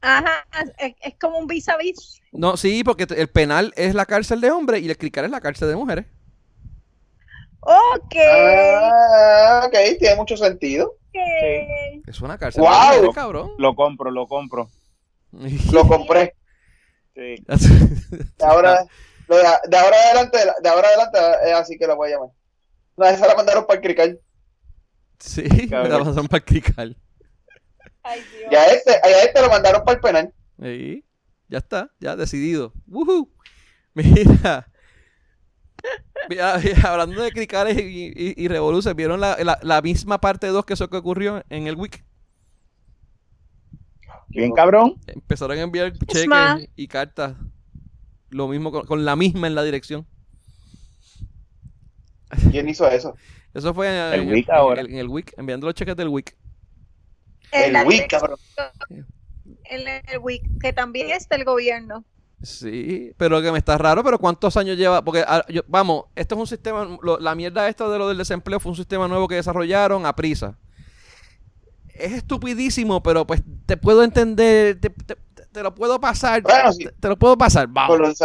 Ajá, 0.01 0.45
es, 0.79 0.93
es 1.01 1.15
como 1.19 1.37
un 1.37 1.47
vis 1.47 1.69
a 1.69 1.77
vis. 1.77 2.21
No, 2.33 2.57
sí, 2.57 2.83
porque 2.83 3.07
el 3.15 3.29
penal 3.29 3.71
es 3.77 3.95
la 3.95 4.05
cárcel 4.05 4.41
de 4.41 4.51
hombres 4.51 4.81
y 4.81 4.89
el 4.89 4.97
crical 4.97 5.25
es 5.25 5.31
la 5.31 5.39
cárcel 5.39 5.69
de 5.69 5.75
mujeres. 5.75 6.05
Ok. 7.61 8.15
Ah, 8.29 9.63
ok, 9.67 9.97
tiene 9.99 10.15
mucho 10.17 10.35
sentido. 10.35 10.87
ok. 11.09 12.03
Es 12.07 12.19
una 12.19 12.37
cárcel 12.37 12.63
¡Wow! 12.63 12.71
de 12.71 12.87
mujeres, 12.87 13.15
cabrón. 13.15 13.51
Lo 13.57 13.75
compro, 13.75 14.11
lo 14.11 14.27
compro. 14.27 14.69
Lo 15.71 15.87
compré. 15.87 16.35
Sí. 17.15 17.35
Ahora, 18.41 18.85
de, 19.35 19.43
de 19.69 19.77
ahora 19.77 19.97
adelante, 20.05 20.37
de 20.61 20.69
ahora 20.69 20.87
adelante 20.89 21.19
es 21.45 21.53
así 21.53 21.77
que 21.77 21.87
lo 21.87 21.95
voy 21.95 22.09
a 22.09 22.15
llamar. 22.15 22.29
No, 22.97 23.05
esa 23.05 23.27
la 23.27 23.35
mandaron 23.35 23.65
para 23.65 23.79
el 23.79 23.83
crical. 23.85 24.19
Sí, 25.19 25.43
me 25.81 25.89
la 25.89 25.99
Cabrón. 25.99 25.99
pasaron 25.99 26.27
para 26.27 26.39
el 26.39 26.45
crical. 26.45 26.97
Ay, 28.03 28.21
Dios. 28.31 28.51
Y 28.51 28.55
a 28.55 28.65
este, 28.67 28.91
a 28.91 29.23
este 29.23 29.41
lo 29.41 29.49
mandaron 29.49 29.83
para 29.83 29.95
el 29.95 30.01
penal. 30.01 30.33
Sí, 30.61 31.05
ya 31.47 31.57
está, 31.59 31.91
ya 31.99 32.15
decidido. 32.15 32.73
¡Woohoo! 32.87 33.29
Mira. 33.93 34.67
Mira, 36.29 36.59
hablando 36.83 37.21
de 37.21 37.31
cricales 37.31 37.77
y, 37.77 38.07
y, 38.15 38.33
y 38.37 38.47
revoluciones, 38.47 38.95
¿vieron 38.95 39.19
la, 39.19 39.37
la, 39.43 39.59
la 39.61 39.81
misma 39.81 40.19
parte 40.21 40.47
2 40.47 40.65
que 40.65 40.73
eso 40.73 40.89
que 40.89 40.97
ocurrió 40.97 41.43
en 41.49 41.67
el 41.67 41.75
week? 41.75 42.03
Bien 44.29 44.51
cabrón. 44.53 44.95
Empezaron 45.07 45.57
a 45.57 45.61
enviar 45.61 45.93
cheques 46.07 46.69
y 46.75 46.87
cartas. 46.87 47.35
Lo 48.33 48.47
mismo 48.47 48.71
con, 48.71 48.85
con 48.85 49.05
la 49.05 49.15
misma 49.15 49.47
en 49.47 49.55
la 49.55 49.63
dirección. 49.63 50.05
¿Quién 52.51 52.67
hizo 52.69 52.87
eso? 52.89 53.15
Eso 53.53 53.73
fue 53.73 53.87
en 53.87 54.13
El 54.13 54.19
en 54.21 54.31
week 54.31 54.49
en 54.49 54.55
ahora. 54.55 54.81
el, 54.81 54.87
en 54.91 54.97
el 54.97 55.07
week, 55.07 55.33
enviando 55.37 55.67
los 55.67 55.75
cheques 55.75 55.95
del 55.95 56.07
week. 56.07 56.35
En 57.51 57.65
El 57.65 57.73
la 57.73 57.83
Wii, 57.83 58.07
cabrón. 58.07 58.37
En 59.65 59.87
el 59.87 60.19
WIC, 60.19 60.59
que 60.59 60.73
también 60.73 61.11
es 61.11 61.29
del 61.29 61.43
gobierno. 61.45 62.03
Sí, 62.41 63.13
pero 63.17 63.41
que 63.41 63.51
me 63.51 63.59
está 63.59 63.77
raro, 63.77 64.03
pero 64.03 64.17
¿cuántos 64.19 64.57
años 64.57 64.75
lleva? 64.75 65.03
Porque, 65.03 65.23
ah, 65.25 65.45
yo- 65.47 65.61
vamos, 65.67 66.05
esto 66.15 66.35
es 66.35 66.41
un 66.41 66.47
sistema, 66.47 66.97
lo- 67.01 67.19
la 67.19 67.35
mierda 67.35 67.69
esta 67.69 67.87
de 67.87 67.97
lo 67.99 68.07
del 68.07 68.17
desempleo 68.17 68.59
fue 68.59 68.71
un 68.71 68.75
sistema 68.75 69.07
nuevo 69.07 69.27
que 69.27 69.35
desarrollaron 69.35 70.05
a 70.05 70.15
prisa. 70.15 70.57
Es 71.93 72.11
estupidísimo, 72.13 73.01
pero 73.03 73.25
pues 73.27 73.43
te 73.67 73.77
puedo 73.77 74.03
entender, 74.03 74.79
te, 74.81 74.89
te- 74.89 75.17
te- 75.53 75.63
lo 75.63 75.73
puedo 75.73 75.99
pasar, 75.99 76.41
Bueno, 76.41 76.73
sí. 76.73 76.85
te, 76.85 76.91
te 76.91 77.07
lo 77.07 77.17
puedo 77.17 77.37
pasar, 77.37 77.65
Con 77.65 77.73
vamos. 77.75 77.99
los, 77.99 78.19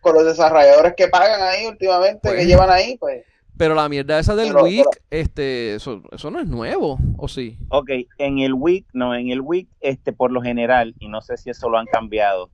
con 0.00 0.14
los 0.14 0.24
desarrolladores 0.24 0.94
que 0.96 1.08
pagan 1.08 1.42
ahí 1.42 1.66
últimamente, 1.66 2.20
Pues. 2.22 2.36
que 2.36 2.46
llevan 2.46 2.70
ahí, 2.70 2.96
pues. 2.98 3.24
Pero 3.56 3.74
la 3.74 3.88
mierda 3.88 4.18
esa 4.20 4.36
del 4.36 4.48
Pero- 4.52 4.62
week, 4.64 4.86
pero- 4.90 5.04
este, 5.22 5.74
eso, 5.74 6.00
eso 6.12 6.30
no 6.30 6.38
es 6.40 6.46
nuevo, 6.46 6.98
¿o 7.16 7.26
sí? 7.28 7.58
Ok, 7.70 7.90
en 8.18 8.38
el 8.38 8.54
week, 8.54 8.86
no, 8.92 9.14
en 9.14 9.30
el 9.30 9.40
week, 9.40 9.68
este, 9.80 10.12
por 10.12 10.30
lo 10.30 10.40
general, 10.40 10.94
y 11.00 11.08
no 11.08 11.20
sé 11.20 11.36
si 11.36 11.50
eso 11.50 11.68
lo 11.68 11.76
han 11.78 11.86
cambiado, 11.86 12.50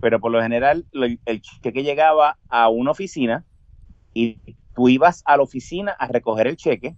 pero 0.00 0.20
por 0.20 0.30
lo 0.30 0.40
general, 0.40 0.86
lo- 0.92 1.06
el 1.06 1.40
cheque 1.42 1.82
llegaba 1.82 2.38
a 2.48 2.68
una 2.68 2.92
oficina 2.92 3.44
y 4.14 4.38
tú 4.74 4.88
ibas 4.88 5.22
a 5.26 5.36
la 5.36 5.42
oficina 5.42 5.92
a 5.98 6.06
recoger 6.06 6.46
el 6.46 6.56
cheque 6.56 6.94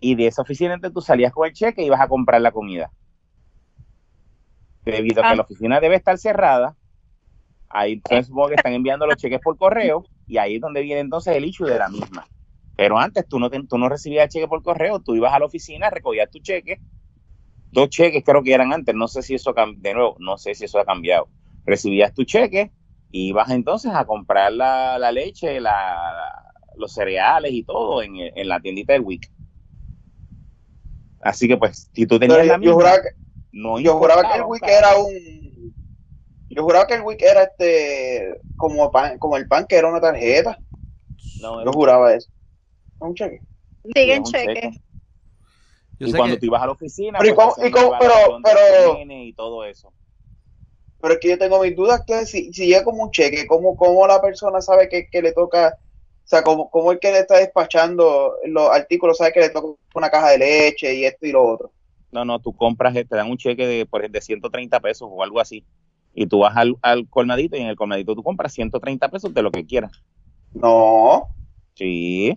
y 0.00 0.14
de 0.14 0.26
esa 0.28 0.42
oficina 0.42 0.74
entonces 0.74 0.94
tú 0.94 1.00
salías 1.02 1.32
con 1.32 1.46
el 1.46 1.52
cheque 1.52 1.82
y 1.82 1.86
ibas 1.86 2.00
a 2.00 2.08
comprar 2.08 2.40
la 2.40 2.52
comida. 2.52 2.90
Debido 4.84 5.22
a 5.22 5.26
Ah. 5.26 5.30
que 5.30 5.36
la 5.36 5.42
oficina 5.42 5.80
debe 5.80 5.96
estar 5.96 6.18
cerrada, 6.18 6.76
ahí 7.68 7.92
entonces 7.94 8.26
supongo 8.26 8.48
que 8.48 8.54
están 8.56 8.72
enviando 8.72 9.06
los 9.06 9.16
cheques 9.16 9.40
por 9.40 9.56
correo 9.56 10.04
y 10.26 10.38
ahí 10.38 10.56
es 10.56 10.60
donde 10.60 10.82
viene 10.82 11.00
entonces 11.00 11.36
el 11.36 11.44
issue 11.44 11.66
de 11.66 11.78
la 11.78 11.88
misma. 11.88 12.26
Pero 12.76 12.98
antes 12.98 13.26
tú 13.28 13.38
no, 13.38 13.48
te- 13.50 13.62
tú 13.66 13.78
no 13.78 13.88
recibías 13.88 14.24
el 14.24 14.30
cheque 14.30 14.48
por 14.48 14.62
correo, 14.62 15.00
tú 15.00 15.14
ibas 15.14 15.32
a 15.32 15.38
la 15.38 15.46
oficina, 15.46 15.88
recogías 15.90 16.30
tu 16.30 16.40
cheque, 16.40 16.80
dos 17.70 17.88
cheques 17.90 18.24
creo 18.24 18.42
que 18.42 18.52
eran 18.52 18.72
antes, 18.72 18.94
no 18.94 19.08
sé 19.08 19.22
si 19.22 19.34
eso, 19.34 19.54
de 19.76 19.94
nuevo, 19.94 20.16
no 20.18 20.36
sé 20.38 20.54
si 20.54 20.64
eso 20.64 20.78
ha 20.78 20.84
cambiado. 20.84 21.28
Recibías 21.64 22.12
tu 22.12 22.24
cheque 22.24 22.72
y 23.10 23.28
ibas 23.28 23.50
entonces 23.50 23.92
a 23.94 24.04
comprar 24.04 24.52
la, 24.52 24.98
la 24.98 25.12
leche, 25.12 25.60
la, 25.60 26.32
los 26.76 26.92
cereales 26.92 27.52
y 27.52 27.62
todo 27.62 28.02
en, 28.02 28.16
el- 28.16 28.32
en 28.34 28.48
la 28.48 28.58
tiendita 28.60 28.94
del 28.94 29.02
Week. 29.02 29.30
Así 31.20 31.46
que 31.46 31.56
pues, 31.56 31.88
si 31.94 32.06
tú 32.06 32.18
tenías 32.18 32.38
Pero 32.40 32.48
la 32.48 32.54
yo, 32.58 32.62
yo 32.62 32.70
misma, 32.70 32.74
juraba 32.74 33.02
que, 33.02 33.08
no 33.52 33.78
yo 33.78 33.96
juraba 33.98 34.22
que 34.22 34.34
el 34.38 34.42
cabrón. 34.42 34.58
era 34.62 34.96
un. 34.98 35.74
Yo 36.48 36.62
juraba 36.62 36.86
que 36.86 36.94
el 36.94 37.02
Wiki 37.02 37.24
era 37.24 37.44
este. 37.44 38.40
Como, 38.56 38.90
pan, 38.90 39.18
como 39.18 39.36
el 39.36 39.46
pan, 39.48 39.66
que 39.66 39.76
era 39.76 39.88
una 39.88 40.00
tarjeta. 40.00 40.58
No, 41.40 41.64
Yo 41.64 41.72
juraba 41.72 42.14
eso. 42.14 42.28
Un 42.98 43.14
cheque. 43.14 43.42
Siguen 43.94 44.10
es 44.10 44.18
un 44.18 44.24
cheque. 44.32 44.54
cheque. 44.54 44.70
Yo 45.98 46.06
y 46.08 46.10
sé 46.10 46.16
cuando 46.16 46.36
que- 46.36 46.40
tú 46.40 46.46
ibas 46.46 46.62
a 46.62 46.66
la 46.66 46.72
oficina, 46.72 47.18
Pero 47.18 47.32
¿y 47.32 47.34
pues, 47.34 47.46
cómo- 47.54 47.66
y 47.66 47.70
pero- 47.72 48.38
pero- 48.42 48.98
y 48.98 49.32
todo 49.34 49.64
eso. 49.64 49.92
Pero 51.00 51.14
es 51.14 51.20
que 51.20 51.28
yo 51.30 51.38
tengo 51.38 51.60
mis 51.60 51.74
dudas 51.74 52.02
que 52.06 52.26
si, 52.26 52.52
si 52.52 52.66
llega 52.66 52.84
como 52.84 53.02
un 53.02 53.10
cheque, 53.10 53.46
¿cómo, 53.46 53.76
cómo 53.76 54.06
la 54.06 54.20
persona 54.20 54.60
sabe 54.60 54.88
que, 54.88 55.08
que 55.08 55.20
le 55.22 55.32
toca? 55.32 55.76
O 55.78 56.28
sea, 56.28 56.42
¿cómo, 56.44 56.70
cómo 56.70 56.92
el 56.92 57.00
que 57.00 57.10
le 57.10 57.18
está 57.20 57.38
despachando 57.38 58.36
los 58.44 58.70
artículos 58.70 59.18
sabe 59.18 59.32
que 59.32 59.40
le 59.40 59.50
toca 59.50 59.76
una 59.94 60.10
caja 60.10 60.30
de 60.30 60.38
leche 60.38 60.94
y 60.94 61.04
esto 61.04 61.26
y 61.26 61.32
lo 61.32 61.44
otro? 61.44 61.72
No, 62.12 62.24
no, 62.26 62.38
tú 62.38 62.52
compras, 62.54 62.92
te 62.94 63.06
dan 63.16 63.30
un 63.30 63.38
cheque 63.38 63.66
de, 63.66 63.86
por 63.86 64.02
ejemplo, 64.02 64.18
de 64.18 64.22
130 64.24 64.80
pesos 64.80 65.08
o 65.10 65.22
algo 65.22 65.40
así. 65.40 65.64
Y 66.14 66.26
tú 66.26 66.40
vas 66.40 66.54
al, 66.56 66.76
al 66.82 67.08
colmadito 67.08 67.56
y 67.56 67.60
en 67.60 67.68
el 67.68 67.76
colmadito 67.76 68.14
tú 68.14 68.22
compras 68.22 68.52
130 68.52 69.08
pesos 69.08 69.32
de 69.32 69.42
lo 69.42 69.50
que 69.50 69.64
quieras. 69.64 69.92
No. 70.52 71.28
Sí, 71.74 72.34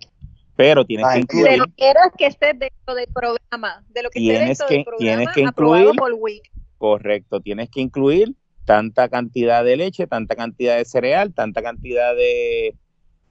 pero 0.56 0.86
tienes 0.86 1.06
Ay, 1.06 1.20
que 1.20 1.26
qué 1.26 1.36
De 1.36 1.40
incluir, 1.42 1.58
lo 1.58 1.66
que 1.76 1.90
era 1.90 2.10
que 2.16 2.26
esté 2.26 2.46
dentro 2.54 2.94
del 2.94 3.06
programa. 3.12 3.84
De 3.90 4.02
lo 4.02 4.08
que 4.08 4.18
esté 4.18 4.30
Tienes 4.30 4.48
dentro 4.58 4.66
que- 4.68 4.74
del 4.76 4.84
programa 4.84 5.16
tienes 5.16 5.34
que 5.34 5.44
aprobado 5.44 5.92
incluir- 5.92 5.98
por 5.98 6.12
WIC. 6.14 6.42
correcto, 6.78 7.40
tienes 7.40 7.68
que 7.70 7.80
incluir 7.82 8.34
tanta 8.64 9.08
cantidad 9.10 9.62
de 9.62 9.76
leche, 9.76 10.06
tanta 10.06 10.34
cantidad 10.34 10.78
de 10.78 10.86
cereal, 10.86 11.34
tanta 11.34 11.60
cantidad 11.62 12.16
de, 12.16 12.74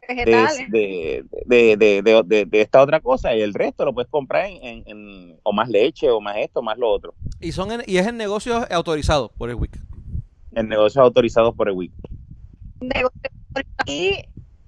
Vegetales. 0.08 0.72
de, 0.72 1.26
de, 1.46 1.78
de, 1.78 2.02
de- 2.02 2.24
de- 2.26 2.46
de 2.46 2.62
esta 2.62 2.82
otra 2.82 3.00
cosa 3.00 3.36
y 3.36 3.42
el 3.42 3.54
resto 3.54 3.86
lo 3.86 3.94
puedes 3.94 4.10
comprar 4.10 4.46
en, 4.46 4.64
en- 4.64 4.84
en- 4.88 5.40
o 5.44 5.52
más 5.54 5.70
leche 5.70 6.10
o 6.10 6.20
más 6.22 6.38
esto, 6.38 6.62
más 6.62 6.78
lo 6.78 6.90
otro. 6.90 7.14
y, 7.40 7.52
son 7.52 7.72
en- 7.72 7.84
y 7.88 7.98
es 7.98 8.08
en 8.08 8.18
negocios 8.18 8.66
autorizados 8.72 9.32
por 9.38 9.50
el 9.50 9.56
week. 9.56 9.78
En 10.54 10.70
negocios 10.70 11.04
autorizados 11.04 11.54
por 11.56 11.68
el 11.68 11.76
WIC. 11.76 11.92
y 13.86 14.18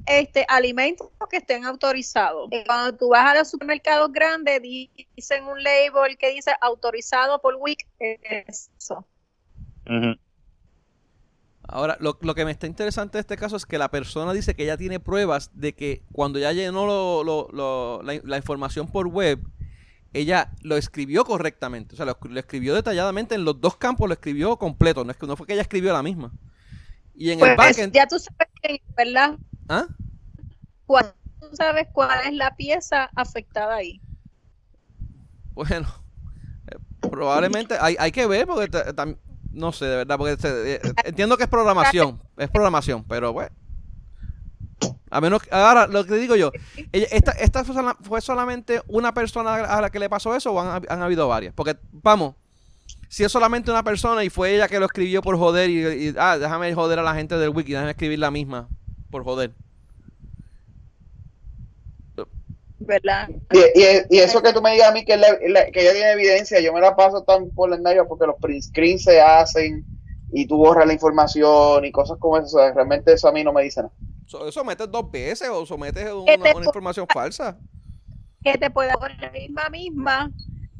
este 0.05 0.45
alimentos 0.47 1.09
que 1.29 1.37
estén 1.37 1.65
autorizados. 1.65 2.47
Eh, 2.51 2.63
Cuando 2.65 2.97
tú 2.97 3.09
vas 3.09 3.25
a 3.31 3.37
los 3.37 3.49
supermercados 3.49 4.11
grandes, 4.11 4.61
di- 4.61 4.89
dicen 5.15 5.43
un 5.45 5.61
label 5.61 6.17
que 6.17 6.31
dice 6.33 6.51
autorizado 6.61 7.41
por 7.41 7.55
WIC. 7.55 7.85
Eso. 7.99 9.05
Ahora, 11.67 11.97
lo, 11.99 12.17
lo 12.21 12.33
que 12.33 12.45
me 12.45 12.51
está 12.51 12.65
interesante 12.65 13.17
de 13.17 13.21
este 13.21 13.35
caso 13.35 13.57
es 13.57 13.65
que 13.65 13.77
la 13.77 13.91
persona 13.91 14.31
dice 14.33 14.55
que 14.55 14.63
ella 14.63 14.77
tiene 14.77 14.99
pruebas 14.99 15.51
de 15.53 15.75
que 15.75 16.01
cuando 16.13 16.39
ya 16.39 16.53
llenó 16.53 16.85
lo- 16.85 17.23
lo- 17.23 17.49
lo- 17.51 18.01
la, 18.03 18.19
la 18.23 18.37
información 18.37 18.87
por 18.87 19.07
web, 19.07 19.41
ella 20.13 20.51
lo 20.61 20.77
escribió 20.77 21.25
correctamente. 21.25 21.93
O 21.93 21.97
sea, 21.97 22.05
lo, 22.05 22.17
escribió 22.39 22.73
detalladamente 22.73 23.35
en 23.35 23.43
los 23.43 23.59
dos 23.59 23.75
campos, 23.77 24.07
lo 24.07 24.13
escribió 24.13 24.57
completo. 24.57 25.03
No, 25.03 25.11
es 25.11 25.17
que, 25.17 25.27
no 25.27 25.35
fue 25.35 25.45
que 25.45 25.53
ella 25.53 25.61
escribió 25.61 25.91
la 25.91 26.01
misma. 26.03 26.31
Y 27.13 27.31
en 27.31 27.39
el 27.39 27.55
Pues 27.55 27.57
backend... 27.57 27.93
ya 27.93 28.07
tú 28.07 28.17
sabes, 28.17 28.47
quién, 28.61 28.79
¿verdad? 28.95 29.37
¿Ah? 29.67 29.87
Cuál- 30.85 31.13
tú 31.41 31.47
sabes 31.53 31.87
cuál 31.91 32.27
es 32.27 32.33
la 32.33 32.55
pieza 32.55 33.09
afectada 33.15 33.75
ahí. 33.75 33.99
Bueno, 35.53 35.87
eh, 36.67 36.77
probablemente 37.01 37.75
hay, 37.79 37.95
hay 37.99 38.11
que 38.11 38.25
ver 38.27 38.47
porque 38.47 38.67
ta- 38.69 38.93
tam- 38.95 39.17
no 39.57 39.71
sé, 39.71 39.85
de 39.85 39.95
verdad, 39.97 40.17
porque 40.17 40.37
se- 40.37 40.75
eh, 40.75 40.81
entiendo 41.05 41.35
que 41.37 41.43
es 41.43 41.49
programación, 41.49 42.21
es 42.37 42.49
programación, 42.49 43.03
pero 43.03 43.33
bueno. 43.33 43.49
A 45.09 45.21
menos 45.21 45.41
que- 45.41 45.49
ahora 45.53 45.87
lo 45.87 46.05
que 46.05 46.15
digo 46.15 46.35
yo, 46.35 46.51
esta, 46.91 47.31
esta 47.31 47.63
fue, 47.63 47.73
sola- 47.73 47.97
fue 48.01 48.21
solamente 48.21 48.81
una 48.87 49.13
persona 49.13 49.55
a 49.55 49.81
la 49.81 49.89
que 49.89 49.99
le 49.99 50.09
pasó 50.09 50.35
eso 50.35 50.51
o 50.51 50.59
han, 50.59 50.83
han 50.87 51.01
habido 51.01 51.27
varias, 51.27 51.53
porque 51.53 51.77
vamos, 51.91 52.35
si 53.09 53.23
es 53.23 53.31
solamente 53.31 53.71
una 53.71 53.83
persona 53.83 54.23
y 54.23 54.29
fue 54.29 54.53
ella 54.55 54.67
que 54.67 54.79
lo 54.79 54.85
escribió 54.85 55.21
por 55.21 55.37
joder 55.37 55.69
y, 55.69 56.09
y, 56.09 56.15
ah, 56.17 56.37
déjame 56.37 56.73
joder 56.73 56.99
a 56.99 57.03
la 57.03 57.15
gente 57.15 57.37
del 57.37 57.49
wiki, 57.49 57.71
déjame 57.71 57.91
escribir 57.91 58.19
la 58.19 58.31
misma 58.31 58.67
por 59.09 59.23
joder. 59.23 59.53
¿Verdad? 62.87 63.27
Y, 63.51 63.59
y- 63.59 64.05
y 64.09 64.19
eso 64.19 64.41
que 64.41 64.53
tú 64.53 64.61
me 64.61 64.71
digas 64.71 64.89
a 64.89 64.93
mí 64.93 65.03
que, 65.03 65.17
la- 65.17 65.37
la- 65.47 65.65
que 65.65 65.81
ella 65.81 65.91
tiene 65.93 66.11
evidencia, 66.13 66.59
yo 66.61 66.71
me 66.73 66.79
la 66.79 66.95
paso 66.95 67.23
tan 67.23 67.51
por 67.51 67.69
las 67.69 67.81
nalgas 67.81 68.07
porque 68.07 68.25
los 68.25 68.37
print 68.39 68.63
screens 68.63 69.03
se 69.03 69.19
hacen 69.19 69.85
y 70.29 70.47
tú 70.47 70.57
borras 70.57 70.87
la 70.87 70.93
información 70.93 71.83
y 71.85 71.91
cosas 71.91 72.17
como 72.17 72.37
eso. 72.37 72.45
O 72.57 72.59
sea, 72.59 72.73
realmente 72.73 73.11
eso 73.13 73.27
a 73.27 73.31
mí 73.33 73.43
no 73.43 73.51
me 73.51 73.63
dice 73.63 73.81
nada. 73.81 73.93
So- 74.25 74.49
sometes 74.51 74.89
dos 74.89 75.11
veces 75.11 75.49
o 75.49 75.65
sometes 75.65 76.05
¿Qué 76.05 76.13
una, 76.13 76.55
una 76.55 76.65
información 76.65 77.05
falsa. 77.07 77.61
Que 78.41 78.57
te 78.57 78.69
pueda 78.69 78.93
poner 78.93 79.17
la 79.19 79.31
misma 79.31 79.69
misma, 79.69 80.31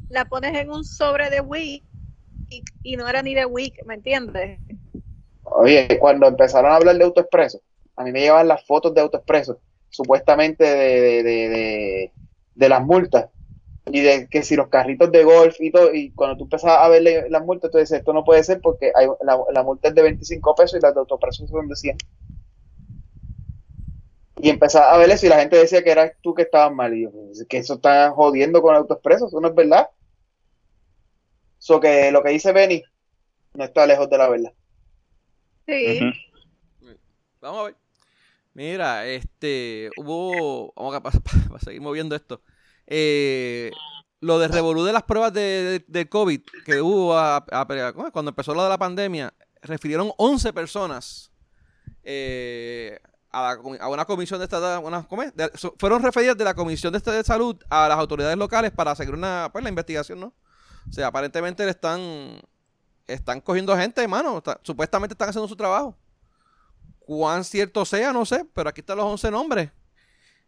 la 0.10 0.26
pones 0.26 0.56
en 0.56 0.72
un 0.72 0.86
sobre 0.86 1.30
de 1.30 1.42
WIC 1.42 1.84
y, 2.50 2.64
y 2.84 2.96
no 2.96 3.08
era 3.10 3.22
ni 3.22 3.34
de 3.36 3.46
WIC, 3.46 3.84
¿me 3.86 3.96
entiendes? 3.96 4.60
Oye, 5.44 5.98
cuando 6.00 6.28
empezaron 6.28 6.72
a 6.72 6.76
hablar 6.76 6.98
de 6.98 7.04
AutoExpreso, 7.04 7.60
a 7.98 8.04
mí 8.04 8.12
me 8.12 8.22
llevan 8.22 8.48
las 8.48 8.66
fotos 8.66 8.94
de 8.94 9.02
AutoExpreso, 9.02 9.60
supuestamente 9.90 10.64
de, 10.64 11.24
de, 11.24 11.24
de, 11.24 11.50
de- 11.50 12.14
de 12.56 12.70
las 12.70 12.84
multas. 12.84 13.30
Y 13.92 14.02
de 14.02 14.28
que 14.30 14.44
si 14.44 14.56
los 14.56 14.68
carritos 14.70 15.12
de 15.12 15.24
golf 15.24 15.56
y 15.60 15.72
todo, 15.72 15.94
y 15.94 16.12
cuando 16.12 16.38
tú 16.38 16.44
empezabas 16.46 16.80
a 16.86 16.90
ver 16.90 17.28
las 17.30 17.46
multas, 17.46 17.72
tú 17.72 17.78
dices, 17.78 18.00
esto 18.00 18.14
no 18.14 18.24
puede 18.26 18.44
ser 18.44 18.60
porque 18.62 18.92
hay, 18.96 19.08
la, 19.22 19.40
la 19.54 19.64
multa 19.64 19.90
es 19.90 19.96
de 19.96 20.02
25 20.04 20.56
pesos 20.56 20.80
y 20.80 20.82
las 20.82 20.94
de 20.94 21.00
AutoExpreso 21.02 21.48
son 21.48 21.68
de 21.70 21.76
100. 21.76 21.98
Y 24.40 24.50
empezaba 24.50 24.94
a 24.94 24.98
ver 24.98 25.10
eso 25.10 25.26
y 25.26 25.30
la 25.30 25.40
gente 25.40 25.58
decía 25.58 25.84
que 25.84 25.92
eras 25.92 26.12
tú 26.22 26.34
que 26.34 26.44
estabas 26.44 26.74
mal. 26.74 26.94
Y 26.96 27.04
yo, 27.04 27.12
"Pues, 27.12 27.46
que 27.50 27.58
eso 27.58 27.76
está 27.76 28.12
jodiendo 28.12 28.62
con 28.62 28.76
AutoExpreso, 28.76 29.28
eso 29.28 29.40
no 29.42 29.48
es 29.50 29.56
verdad. 29.56 29.90
So 31.60 31.80
que 31.80 32.12
lo 32.12 32.24
que 32.24 32.30
dice 32.30 32.52
Benny 32.52 32.84
no 33.56 33.64
está 33.66 33.86
lejos 33.88 34.10
de 34.10 34.18
la 34.18 34.30
verdad. 34.30 34.54
Sí. 35.68 36.00
Vamos 37.42 37.60
a 37.60 37.64
ver. 37.66 37.76
Mira, 38.58 39.06
este, 39.06 39.92
hubo, 39.98 40.74
vamos 40.76 40.96
a 40.96 41.04
pasar 41.04 41.22
para 41.48 41.60
seguir 41.60 41.80
moviendo 41.80 42.16
esto. 42.16 42.42
Eh, 42.88 43.70
lo 44.20 44.40
de 44.40 44.48
revolú 44.48 44.84
de 44.84 44.94
las 44.94 45.04
pruebas 45.04 45.32
de, 45.32 45.86
de- 45.88 46.10
COVID 46.10 46.42
que 46.66 46.82
hubo 46.82 47.14
cuando 48.12 48.30
empezó 48.30 48.56
lo 48.56 48.64
de 48.64 48.70
la 48.70 48.80
pandemia, 48.80 49.32
refirieron 49.62 50.12
11 50.18 50.54
personas 50.54 51.32
eh, 52.02 53.00
a, 53.30 53.44
la 53.44 53.78
a 53.80 53.90
una 53.90 54.06
comisión 54.06 54.40
de 54.40 54.46
esta, 54.46 54.80
una. 54.80 55.08
De- 55.36 55.52
fueron 55.78 56.02
referidas 56.02 56.36
de 56.36 56.44
la 56.44 56.56
comisión 56.56 56.92
de, 56.94 56.98
esta 56.98 57.12
de 57.12 57.24
salud 57.24 57.56
a 57.70 57.88
las 57.88 58.00
autoridades 58.00 58.38
locales 58.40 58.72
para 58.72 58.96
seguir 58.96 59.14
una, 59.14 59.50
pues, 59.52 59.64
la 59.64 59.70
investigación, 59.70 60.20
¿no? 60.20 60.34
O 60.90 60.92
sea, 60.92 61.06
aparentemente 61.10 61.64
le 61.64 61.70
están, 61.70 62.40
están 63.06 63.40
cogiendo 63.40 63.78
gente, 63.78 64.02
hermano, 64.02 64.42
supuestamente 64.64 65.14
están 65.14 65.30
haciendo 65.30 65.48
su 65.48 65.56
trabajo. 65.56 65.96
Cuán 67.08 67.46
cierto 67.46 67.86
sea, 67.86 68.12
no 68.12 68.26
sé, 68.26 68.44
pero 68.54 68.68
aquí 68.68 68.82
están 68.82 68.98
los 68.98 69.06
11 69.06 69.32
nombres. 69.32 69.72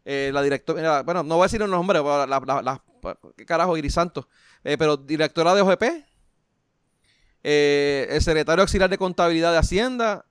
Eh, 0.03 0.30
la 0.34 0.41
directora, 0.41 1.03
bueno, 1.03 1.24
no 1.24 1.36
voy 1.36 1.43
a 1.43 1.45
decir 1.45 1.57
los 1.62 1.70
nombres, 1.70 2.03
la, 2.03 2.28
la, 2.28 2.84
¿qué 3.38 3.45
carajo, 3.45 3.78
Irisanto? 3.78 4.28
Eh, 4.66 4.78
pero 4.78 4.97
directora 4.97 5.55
de 5.55 5.62
OGP, 5.62 5.84
eh, 7.43 8.07
el 8.10 8.22
secretario 8.22 8.62
auxiliar 8.62 8.89
de 8.89 8.97
contabilidad 8.97 9.53
de 9.53 9.57
Hacienda, 9.57 10.26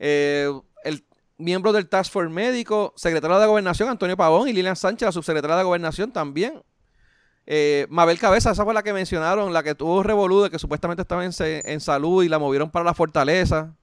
el 0.00 1.06
miembro 1.38 1.72
del 1.72 1.88
Task 1.88 2.10
Force 2.10 2.28
Médico, 2.28 2.92
secretario 2.96 3.38
de 3.38 3.46
Gobernación, 3.46 3.88
Antonio 3.88 4.16
Pavón, 4.16 4.48
y 4.48 4.52
Lilian 4.52 4.74
Sánchez, 4.74 5.06
la 5.06 5.12
subsecretaria 5.12 5.58
de 5.58 5.62
Gobernación 5.62 6.10
también. 6.10 6.60
Mabel 7.88 8.18
Cabeza, 8.18 8.50
esa 8.50 8.64
fue 8.64 8.74
la 8.74 8.82
que 8.82 8.92
mencionaron, 8.92 9.52
la 9.52 9.62
que 9.62 9.76
tuvo 9.76 10.02
revolú 10.02 10.42
de 10.42 10.50
que 10.50 10.58
supuestamente 10.58 11.02
estaba 11.02 11.24
en 11.24 11.80
salud 11.80 12.24
y 12.24 12.28
la 12.28 12.40
movieron 12.40 12.68
para 12.68 12.84
la 12.84 12.94
fortaleza. 12.94 13.76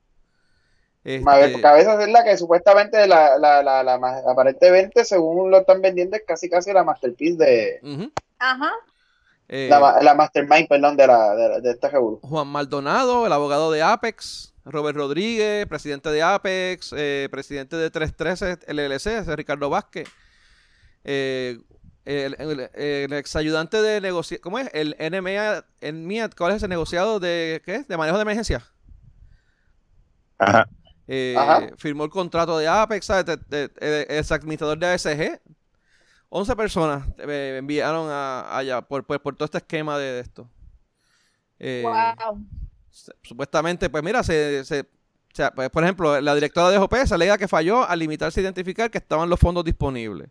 Este, 1.03 1.23
Mabel 1.23 1.61
Cabezas 1.61 2.01
es 2.01 2.09
la 2.09 2.23
que 2.23 2.37
supuestamente 2.37 3.07
la, 3.07 3.37
la, 3.37 3.63
la, 3.63 3.83
la 3.83 3.93
aparentemente, 4.29 5.05
según 5.05 5.49
lo 5.49 5.59
están 5.59 5.81
vendiendo, 5.81 6.17
es 6.17 6.23
casi 6.27 6.49
casi 6.49 6.73
la 6.73 6.83
masterpiece 6.83 7.37
de. 7.37 7.79
Ajá. 8.37 8.71
Eh, 9.47 9.67
la, 9.69 9.79
ma- 9.79 10.01
la 10.01 10.13
mastermind, 10.13 10.67
perdón, 10.67 10.97
de 10.97 11.07
la 11.07 11.35
de, 11.35 11.61
de 11.61 11.71
esta. 11.71 11.89
Juan 11.89 12.47
Maldonado, 12.47 13.25
el 13.25 13.33
abogado 13.33 13.71
de 13.71 13.81
Apex, 13.81 14.53
Robert 14.65 14.95
Rodríguez, 14.97 15.65
presidente 15.67 16.09
de 16.11 16.21
Apex, 16.21 16.93
eh, 16.95 17.27
presidente 17.31 17.75
de 17.75 17.89
313 17.89 18.59
LLC, 18.67 19.35
Ricardo 19.35 19.69
Vázquez, 19.69 20.07
eh, 21.05 21.57
el, 22.05 22.35
el, 22.39 22.69
el 22.75 23.13
exayudante 23.13 23.81
de 23.81 24.01
negociación, 24.01 24.41
¿cómo 24.43 24.59
es? 24.59 24.69
El 24.73 24.95
NMA, 24.99 25.63
NMIA, 25.81 26.29
¿cuál 26.37 26.51
es 26.51 26.57
ese 26.57 26.67
negociado 26.67 27.19
de, 27.19 27.61
¿qué 27.65 27.75
es? 27.75 27.87
De 27.87 27.97
manejo 27.97 28.17
de 28.17 28.23
emergencia. 28.23 28.63
Ajá. 30.37 30.69
Eh, 31.11 31.71
firmó 31.77 32.03
el 32.03 32.09
contrato 32.11 32.57
de 32.59 32.67
Apex, 32.67 33.05
¿sabes? 33.07 33.39
Administrador 34.31 34.77
de 34.77 34.85
ASG. 34.87 35.41
11 36.29 36.55
personas 36.55 37.07
eh, 37.17 37.55
enviaron 37.57 38.07
a- 38.11 38.55
allá 38.55 38.81
por, 38.81 39.03
por, 39.03 39.19
por 39.19 39.35
todo 39.35 39.45
este 39.45 39.57
esquema 39.57 39.97
de, 39.97 40.11
de 40.13 40.19
esto. 40.19 40.47
Eh, 41.57 41.83
Wow. 41.83 42.45
se- 42.91 43.11
supuestamente, 43.23 43.89
pues 43.89 44.03
mira, 44.03 44.21
se, 44.21 44.63
pues, 45.55 45.69
por 45.71 45.83
ejemplo, 45.83 46.21
la 46.21 46.35
directora 46.35 46.69
de 46.69 46.77
OP 46.77 46.93
se 47.07 47.13
alega 47.15 47.37
que 47.39 47.47
falló 47.47 47.83
al 47.87 47.97
limitarse 47.97 48.39
a 48.39 48.43
identificar 48.43 48.91
que 48.91 48.99
estaban 48.99 49.27
los 49.29 49.39
fondos 49.39 49.63
disponibles. 49.65 50.29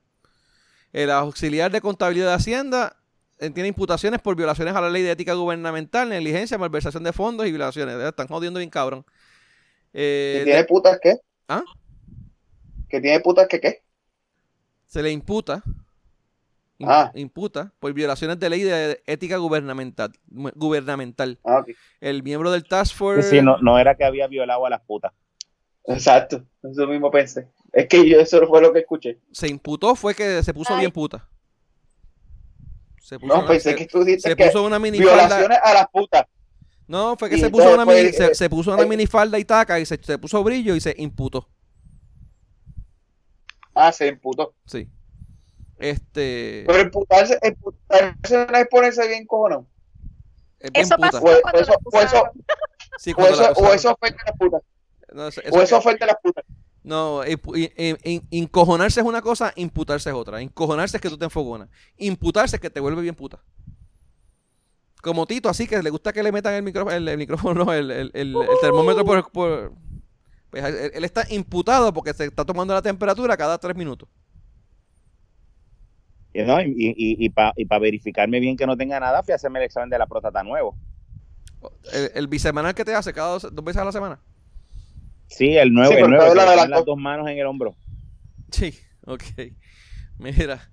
El 0.93 1.11
auxiliar 1.11 1.70
de 1.72 1.81
contabilidad 1.81 2.29
de 2.29 2.35
Hacienda 2.35 2.97
eh, 3.41 3.51
tiene 3.51 3.68
imputaciones 3.68 4.20
por 4.20 4.37
violaciones 4.37 4.74
a 4.76 4.81
la 4.81 4.89
ley 4.91 5.03
de 5.03 5.11
ética 5.11 5.35
gubernamental, 5.35 6.09
negligencia, 6.09 6.57
malversación 6.59 7.03
de 7.03 7.12
fondos 7.12 7.47
y 7.47 7.51
violaciones. 7.51 7.97
Eh, 7.97 8.09
Están 8.09 8.29
jodiendo 8.29 8.59
bien 8.59 8.70
cabrón. 8.70 9.05
Eh, 9.93 10.36
¿Que 10.41 10.45
tiene 10.45 10.64
putas 10.64 10.99
qué? 11.03 11.16
¿Ah? 11.49 11.64
¿Que 12.89 13.01
tiene 13.01 13.20
putas 13.20 13.47
que 13.49 13.61
qué? 13.61 13.82
se 14.86 15.03
le 15.03 15.11
imputa 15.11 15.62
im- 16.78 16.86
Ah. 16.89 17.11
imputa 17.14 17.72
por 17.78 17.93
violaciones 17.93 18.39
de 18.39 18.49
ley 18.49 18.62
de 18.62 19.03
ética 19.07 19.36
gubernamental 19.36 20.12
gubernamental 20.55 21.39
Ah, 21.45 21.62
el 22.01 22.22
miembro 22.22 22.51
del 22.51 22.64
task 22.64 22.95
force 22.97 23.28
sí, 23.28 23.43
no, 23.43 23.59
no 23.59 23.78
era 23.78 23.97
que 23.97 24.05
había 24.05 24.26
violado 24.28 24.64
a 24.64 24.70
las 24.70 24.80
putas. 24.82 25.12
Exacto, 25.84 26.45
eso 26.62 26.86
mismo 26.86 27.11
pensé. 27.11 27.49
Es 27.72 27.86
que 27.89 28.09
yo 28.09 28.18
eso 28.20 28.47
fue 28.47 28.61
lo 28.62 28.72
que 28.72 28.78
escuché. 28.80 29.18
se 29.32 29.49
imputó 29.49 29.95
fue 29.95 30.14
que 30.14 30.43
se 30.43 30.55
puso 30.55 30.72
Ay. 30.74 30.80
bien 30.80 30.93
puta 30.93 31.28
se 33.03 33.18
puso 33.18 33.32
No, 33.34 33.41
una, 33.41 33.49
pensé 33.49 33.70
se- 33.70 33.76
que 33.76 33.86
tú 33.86 34.05
dijiste 34.05 34.30
se 34.30 34.36
que 34.36 34.47
puso 34.47 34.64
una 34.64 34.78
minifalda 34.78 35.14
violaciones 35.26 35.59
a 35.62 35.74
las 35.74 35.89
putas. 35.89 36.24
No 36.89 37.16
fue 37.16 37.30
que 37.30 37.36
Y 37.36 37.41
se 37.41 37.51
puso 37.51 37.72
una 37.72 37.84
mini- 37.84 38.03
pues, 38.05 38.16
se, 38.16 38.26
eh, 38.26 38.34
se 38.34 38.51
puso 38.51 38.72
una 38.74 38.82
eh, 38.82 38.86
minifalda 38.86 39.39
y 39.39 39.45
taca 39.45 39.78
y 39.78 39.86
se, 39.86 39.97
se 40.03 40.18
puso 40.18 40.43
brillo 40.43 40.74
y 40.74 40.80
se 40.80 40.95
imputó 40.99 41.49
Ah, 43.74 43.93
se 43.93 44.09
imputó. 44.09 44.55
sí 44.66 44.89
este 45.78 46.64
Pero 46.66 46.80
imputarse, 46.80 47.39
imputarse 47.45 48.47
no 48.51 48.59
es 48.59 48.66
ponerse 48.68 49.07
bien 49.07 49.24
cojonado. 49.26 49.66
es 50.59 50.72
bien 50.72 50.84
Eso 50.84 50.97
puta. 50.97 51.11
pasó 51.12 51.24
O, 51.24 51.41
cuando 51.41 51.59
o 51.59 51.62
eso, 51.62 51.72
la 51.72 51.78
o, 51.84 52.03
eso. 52.03 52.22
Sí, 52.99 53.12
o, 53.16 53.26
eso, 53.26 53.53
o 53.55 53.72
eso 53.72 53.99
de 54.03 54.11
las 54.11 54.36
putas. 54.36 54.62
No, 55.12 55.28
eso- 55.28 55.41
O 55.53 55.62
eso 55.62 55.80
fue 55.80 55.93
el 55.93 55.99
de 55.99 56.07
las 56.07 56.16
putas. 56.20 56.45
No, 56.82 57.22
encojonarse 57.22 59.01
es 59.01 59.07
una 59.07 59.22
cosa, 59.22 59.53
imputarse 59.57 60.09
es 60.11 60.16
otra. 60.16 60.41
Encojonarse 60.41 60.97
es 60.97 61.01
que 61.01 61.11
tú 61.11 61.18
te 61.18 61.26
enfogonas. 61.26 61.68
Imputarse 61.99 62.57
es 62.57 62.62
que 62.62 62.70
te 62.70 62.80
vuelve 62.80 63.03
bien 63.03 63.14
puta. 63.14 63.39
Como 65.03 65.26
Tito, 65.26 65.49
así 65.49 65.66
que 65.66 65.82
le 65.82 65.90
gusta 65.90 66.12
que 66.12 66.22
le 66.22 66.32
metan 66.32 66.55
el 66.55 66.62
micrófono, 66.62 66.96
el, 66.96 67.07
el 67.09 67.18
micrófono, 67.18 67.64
no, 67.64 67.72
el, 67.72 67.90
el- 67.90 68.11
el- 68.14 68.34
el 68.36 68.49
termómetro 68.61 69.05
por... 69.05 69.30
por- 69.30 69.72
pues, 70.51 70.64
él, 70.64 70.90
él 70.94 71.05
está 71.05 71.24
imputado 71.32 71.92
porque 71.92 72.14
se 72.14 72.24
está 72.24 72.44
tomando 72.44 72.72
la 72.74 72.80
temperatura 72.82 73.36
cada 73.36 73.59
tres 73.59 73.76
minutos. 73.76 74.09
Y, 76.32 76.42
no, 76.42 76.61
y, 76.61 76.72
y, 76.76 76.94
y 77.26 77.28
para 77.30 77.78
verificarme 77.80 78.38
bien 78.40 78.57
que 78.57 78.66
no 78.66 78.76
tenga 78.76 79.01
nada, 79.01 79.22
fui 79.22 79.32
a 79.32 79.36
hacerme 79.36 79.59
el 79.59 79.64
examen 79.66 79.90
de 79.90 79.99
la 79.99 80.07
próstata 80.07 80.42
nuevo. 80.42 80.76
El, 81.92 82.11
el 82.14 82.26
bisemanal 82.28 82.74
que 82.74 82.84
te 82.84 82.94
hace 82.94 83.12
cada 83.12 83.30
dos, 83.32 83.49
dos 83.53 83.64
veces 83.64 83.82
a 83.82 83.84
la 83.84 83.92
semana. 83.92 84.20
Sí, 85.26 85.57
el 85.57 85.72
nuevo, 85.72 85.92
Sí, 85.92 85.99
el 85.99 86.09
nuevo, 86.09 86.26
ponen 86.28 86.38
adelantó. 86.46 86.70
las 86.76 86.84
dos 86.84 86.96
manos 86.96 87.28
en 87.28 87.38
el 87.38 87.46
hombro. 87.46 87.76
Sí, 88.51 88.72
ok. 89.07 89.22
Mira, 90.18 90.70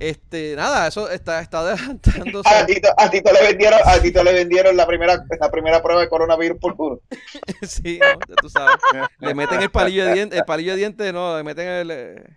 este, 0.00 0.54
nada, 0.56 0.86
eso 0.86 1.10
está, 1.10 1.40
está 1.40 1.60
adelantándose. 1.60 2.48
A 2.48 2.66
Tito, 2.66 2.88
a 2.96 3.10
Tito 3.10 3.32
le 3.32 3.42
vendieron, 3.42 3.80
a 3.84 3.98
Tito 4.00 4.22
le 4.22 4.32
vendieron 4.32 4.76
la 4.76 4.86
primera, 4.86 5.24
la 5.40 5.50
primera 5.50 5.82
prueba 5.82 6.00
de 6.00 6.08
coronavirus 6.08 6.58
por 6.58 6.76
culo. 6.76 7.02
sí, 7.62 7.98
no, 8.00 8.18
ya 8.28 8.36
tú 8.36 8.48
sabes. 8.48 8.76
Le 9.18 9.34
meten 9.34 9.60
el 9.62 9.70
palillo 9.70 10.06
de 10.06 10.14
diente, 10.14 10.36
el 10.36 10.44
palillo 10.44 10.72
de 10.72 10.78
diente, 10.78 11.12
no, 11.12 11.36
le 11.36 11.42
meten 11.42 11.68
el, 11.68 11.90
eh, 11.90 12.36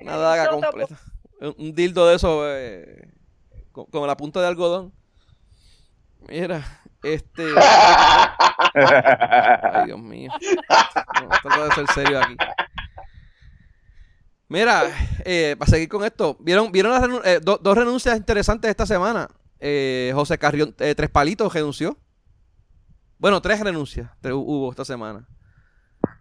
una 0.00 0.16
daga 0.16 0.48
completa. 0.48 1.00
Un, 1.40 1.54
un 1.58 1.74
dildo 1.74 2.06
de 2.08 2.16
eso 2.16 2.42
eh, 2.48 3.08
con, 3.72 3.86
con 3.86 4.06
la 4.06 4.16
punta 4.16 4.40
de 4.40 4.46
algodón. 4.46 4.92
Mira, 6.28 6.64
este. 7.02 7.44
Ay, 8.74 9.86
Dios 9.86 9.98
mío. 9.98 10.30
No, 11.20 11.28
trato 11.42 11.68
de 11.68 11.74
ser 11.74 11.86
serio 11.88 12.20
aquí. 12.20 12.36
Mira, 14.54 14.84
eh, 15.24 15.56
para 15.58 15.68
seguir 15.68 15.88
con 15.88 16.04
esto, 16.04 16.36
¿vieron, 16.38 16.70
vieron 16.70 16.92
las 16.92 17.26
eh, 17.26 17.40
do- 17.42 17.58
dos 17.60 17.76
renuncias 17.76 18.16
interesantes 18.16 18.70
esta 18.70 18.86
semana? 18.86 19.28
Eh, 19.58 20.12
José 20.14 20.38
Carrión, 20.38 20.72
Tres 20.76 21.10
Palitos 21.10 21.52
renunció. 21.52 21.98
Bueno, 23.18 23.42
tres 23.42 23.58
renuncias 23.58 24.12
tres 24.20 24.32
hubo 24.34 24.70
esta 24.70 24.84
semana. 24.84 25.26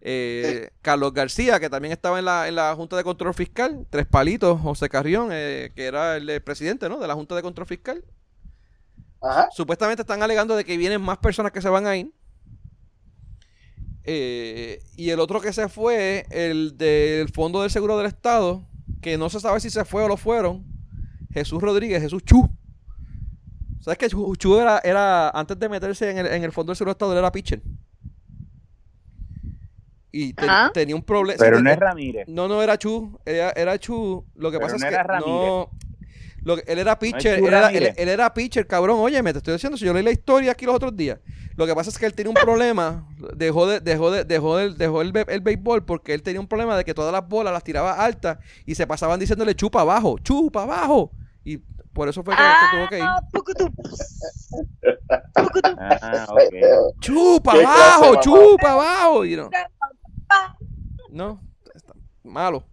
Eh, 0.01 0.71
Carlos 0.81 1.13
García, 1.13 1.59
que 1.59 1.69
también 1.69 1.91
estaba 1.91 2.17
en 2.17 2.25
la, 2.25 2.47
en 2.47 2.55
la 2.55 2.73
Junta 2.73 2.95
de 2.97 3.03
Control 3.03 3.36
Fiscal. 3.36 3.86
Tres 3.91 4.07
Palitos, 4.07 4.59
José 4.59 4.89
Carrión, 4.89 5.29
que 5.29 5.71
era 5.75 6.17
el, 6.17 6.41
presidente 6.41 6.89
¿no? 6.89 6.97
de 6.97 7.07
la 7.07 7.13
Junta 7.13 7.36
de 7.36 7.43
Control 7.43 7.67
Fiscal. 7.67 8.03
Ajá. 9.21 9.47
Supuestamente 9.51 10.01
están 10.01 10.23
alegando 10.23 10.55
de 10.55 10.65
que 10.65 10.75
vienen 10.75 11.03
más 11.03 11.19
personas 11.19 11.51
que 11.51 11.61
se 11.61 11.69
van 11.69 11.86
a 11.86 11.95
ir. 11.95 12.11
Eh, 14.06 14.80
y 14.97 15.10
el 15.12 15.20
otro 15.20 15.39
que 15.39 15.54
se 15.54 15.70
fue, 15.70 16.26
el 16.30 16.78
del 16.78 17.30
Fondo 17.30 17.62
del 17.62 17.72
Seguro 17.72 17.97
del 17.97 18.08
Estado, 18.08 18.68
que 19.01 19.18
no 19.18 19.30
se 19.30 19.39
sabe 19.39 19.60
si 19.60 19.70
se 19.70 19.86
fue 19.86 20.04
o 20.04 20.08
lo 20.08 20.18
fueron, 20.18 20.66
Jesús 21.32 21.62
Rodríguez, 21.62 22.01
Jesús 22.01 22.24
Chu. 22.24 22.49
¿Sabes 23.80 23.97
que 23.97 24.08
Chu, 24.10 24.36
Chu 24.36 24.60
era, 24.60 24.80
era, 24.84 25.30
antes 25.30 25.58
de 25.60 25.68
meterse 25.70 26.10
en 26.10 26.18
el, 26.20 26.28
en 26.28 26.43
el 26.43 26.51
Fondo 26.51 26.72
del 26.72 26.78
Seguro 26.78 26.91
del 26.91 26.95
Estado, 26.95 27.12
él 27.14 27.18
era 27.20 27.32
pitcher? 27.32 27.62
Y 30.12 30.34
te- 30.34 30.45
tenía 30.74 30.95
un 30.95 31.01
problema. 31.01 31.38
Pero 31.39 31.58
sí, 31.58 31.64
no 31.64 31.72
es 31.72 31.78
Ramírez. 31.80 32.28
no, 32.28 32.47
no 32.47 32.62
era 32.62 32.78
Chu, 32.78 33.20
era, 33.26 33.49
era 33.51 33.80
Chu. 33.80 34.24
Lo 34.36 34.51
que 34.51 34.58
Pero 34.60 34.72
pasa 34.72 34.78
no 34.78 34.86
es 34.86 34.89
que 34.89 34.93
era 34.93 35.04
Ramírez. 35.04 35.36
no. 35.38 35.70
Lo 36.43 36.56
que- 36.58 36.64
él 36.72 36.78
era 36.80 36.99
pitcher, 36.99 37.39
él, 37.39 37.45
era, 37.45 37.70
él, 37.72 37.93
él 37.97 38.10
era 38.10 38.34
pitcher, 38.34 38.68
cabrón. 38.68 38.99
Oye, 38.99 39.24
me 39.24 39.32
te 39.32 39.39
estoy 39.39 39.54
diciendo, 39.54 39.76
si 39.78 39.86
yo 39.86 39.93
leí 39.93 40.04
la 40.04 40.12
historia 40.12 40.51
aquí 40.51 40.66
los 40.66 40.76
otros 40.76 40.95
días. 40.95 41.20
Lo 41.56 41.66
que 41.68 41.76
pasa 41.76 41.89
es 41.89 41.99
que 41.99 42.06
él 42.06 42.14
tiene 42.14 42.30
un 42.30 42.36
problema, 42.36 43.08
dejó 43.36 43.68
de, 43.68 43.80
dejó 43.80 44.10
de, 44.12 44.24
dejó 44.24 44.60
el, 44.60 44.78
dejó 44.78 45.01
el, 45.01 45.12
el 45.28 45.41
béisbol 45.41 45.86
porque 45.86 46.14
él 46.14 46.24
tenía 46.24 46.39
un 46.41 46.47
problema 46.47 46.76
de 46.76 46.84
que 46.84 46.93
todas 46.93 47.12
las 47.12 47.28
bolas 47.28 47.54
las 47.54 47.64
tiraba 47.64 47.93
altas 48.04 48.39
y 48.66 48.74
se 48.76 48.88
pasaban 48.88 49.20
diciéndole 49.20 49.54
chupa 49.56 49.82
abajo, 49.82 50.18
chupa 50.20 50.64
abajo. 50.64 51.12
Y 51.43 51.58
por 51.93 52.10
eso 52.10 52.24
fue 52.24 52.36
que, 52.36 52.41
que 52.41 52.78
tuvo 52.78 52.89
que 52.89 52.97
ir. 52.99 53.04
Ah. 53.04 53.22
Ah, 56.01 56.26
ok. 56.30 56.99
Chupa 56.99 57.51
¿Qué 57.54 57.60
clase 57.60 57.80
de 57.80 57.84
abajo, 58.08 58.16
chupa 58.22 58.72
abajo. 58.72 59.26
Y 59.26 59.36
no, 59.36 59.49
no, 61.10 61.41
está 61.74 61.93
malo. 62.24 62.64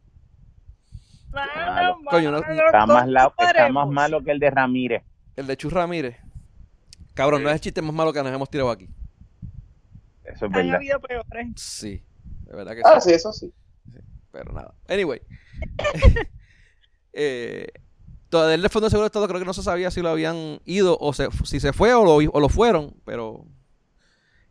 Malo. 1.33 1.99
Coño, 2.11 2.31
no- 2.33 2.39
Está 2.39 2.87
más, 2.87 3.07
la- 3.09 3.33
está 3.39 3.69
más 3.69 3.89
malo 3.89 4.23
que 4.25 4.31
el 4.33 4.39
de 4.41 4.51
Ramírez. 4.51 5.03
El 5.37 5.47
de 5.47 5.57
Chus 5.57 5.73
Ramírez. 5.73 6.17
Cabrón, 7.21 7.41
Sí. 7.41 7.45
no 7.45 7.51
es 7.51 7.55
el 7.57 7.61
chiste 7.61 7.83
más 7.83 7.95
malo 7.95 8.13
que 8.13 8.23
nos 8.23 8.33
hemos 8.33 8.49
tirado 8.51 8.71
aquí. 8.71 8.89
Eso 10.25 10.47
es 10.47 10.53
verdad. 10.53 10.77
habido 10.77 11.01
peores. 11.01 11.49
Sí, 11.57 12.03
de 12.47 12.57
verdad 12.57 12.73
que 12.75 12.83
Ah, 12.85 13.01
sí. 13.01 13.11
sí, 13.11 13.15
eso 13.15 13.33
sí. 13.33 13.53
Pero 14.33 14.53
nada. 14.53 14.75
Anyway. 14.89 15.21
eh, 17.13 17.67
todavía 18.29 18.55
el 18.55 18.69
Fondo 18.71 18.87
de 18.87 18.91
Seguro 18.91 19.05
de 19.05 19.09
Estado 19.09 19.29
creo 19.29 19.41
que 19.41 19.47
no 19.47 19.53
se 19.55 19.63
sabía 19.63 19.91
si 19.91 20.01
lo 20.01 20.09
habían 20.09 20.61
ido 20.65 20.97
o 21.01 21.13
se, 21.13 21.29
si 21.45 21.61
se 21.61 21.73
fue 21.73 21.93
o 21.95 22.05
lo, 22.05 22.15
o 22.33 22.41
lo 22.41 22.49
fueron, 22.49 22.95
pero 23.05 23.45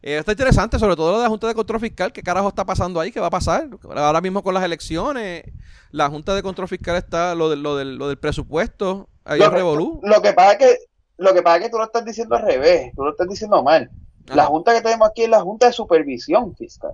eh, 0.02 0.18
está 0.18 0.34
interesante, 0.34 0.78
sobre 0.80 0.96
todo 0.96 1.12
lo 1.12 1.18
de 1.18 1.24
la 1.24 1.30
Junta 1.30 1.48
de 1.48 1.56
Control 1.56 1.80
Fiscal, 1.80 2.12
qué 2.14 2.22
carajo 2.24 2.50
está 2.50 2.66
pasando 2.66 3.00
ahí, 3.00 3.12
qué 3.12 3.20
va 3.20 3.28
a 3.28 3.32
pasar. 3.32 3.70
Ahora 3.96 4.22
mismo 4.22 4.44
con 4.44 4.54
las 4.54 4.64
elecciones, 4.64 5.44
la 5.92 6.10
Junta 6.10 6.36
de 6.36 6.44
Control 6.44 6.68
Fiscal 6.68 6.98
está 6.98 7.36
lo, 7.36 7.50
del- 7.50 7.64
lo, 7.64 7.76
del, 7.78 7.96
lo 7.96 8.08
del 8.10 8.18
presupuesto, 8.18 9.10
ahí 9.24 9.40
Lo 9.40 9.46
es 9.46 9.50
que- 9.52 9.56
revolú. 9.58 10.00
Lo 10.04 10.22
que 10.22 10.34
pasa 10.34 10.52
es 10.54 10.58
que 10.60 10.78
lo 11.20 11.34
que 11.34 11.42
pasa 11.42 11.58
es 11.58 11.64
que 11.64 11.70
tú 11.70 11.78
lo 11.78 11.84
estás 11.84 12.06
diciendo 12.06 12.36
al 12.36 12.44
revés, 12.44 12.94
tú 12.96 13.04
lo 13.04 13.12
estás 13.12 13.28
diciendo 13.28 13.62
mal. 13.64 13.90
La 14.28 14.46
junta 14.46 14.74
que 14.74 14.82
tenemos 14.82 15.10
aquí 15.10 15.24
es 15.24 15.30
la 15.30 15.42
junta 15.42 15.68
de 15.68 15.74
supervisión 15.74 16.56
fiscal. 16.56 16.94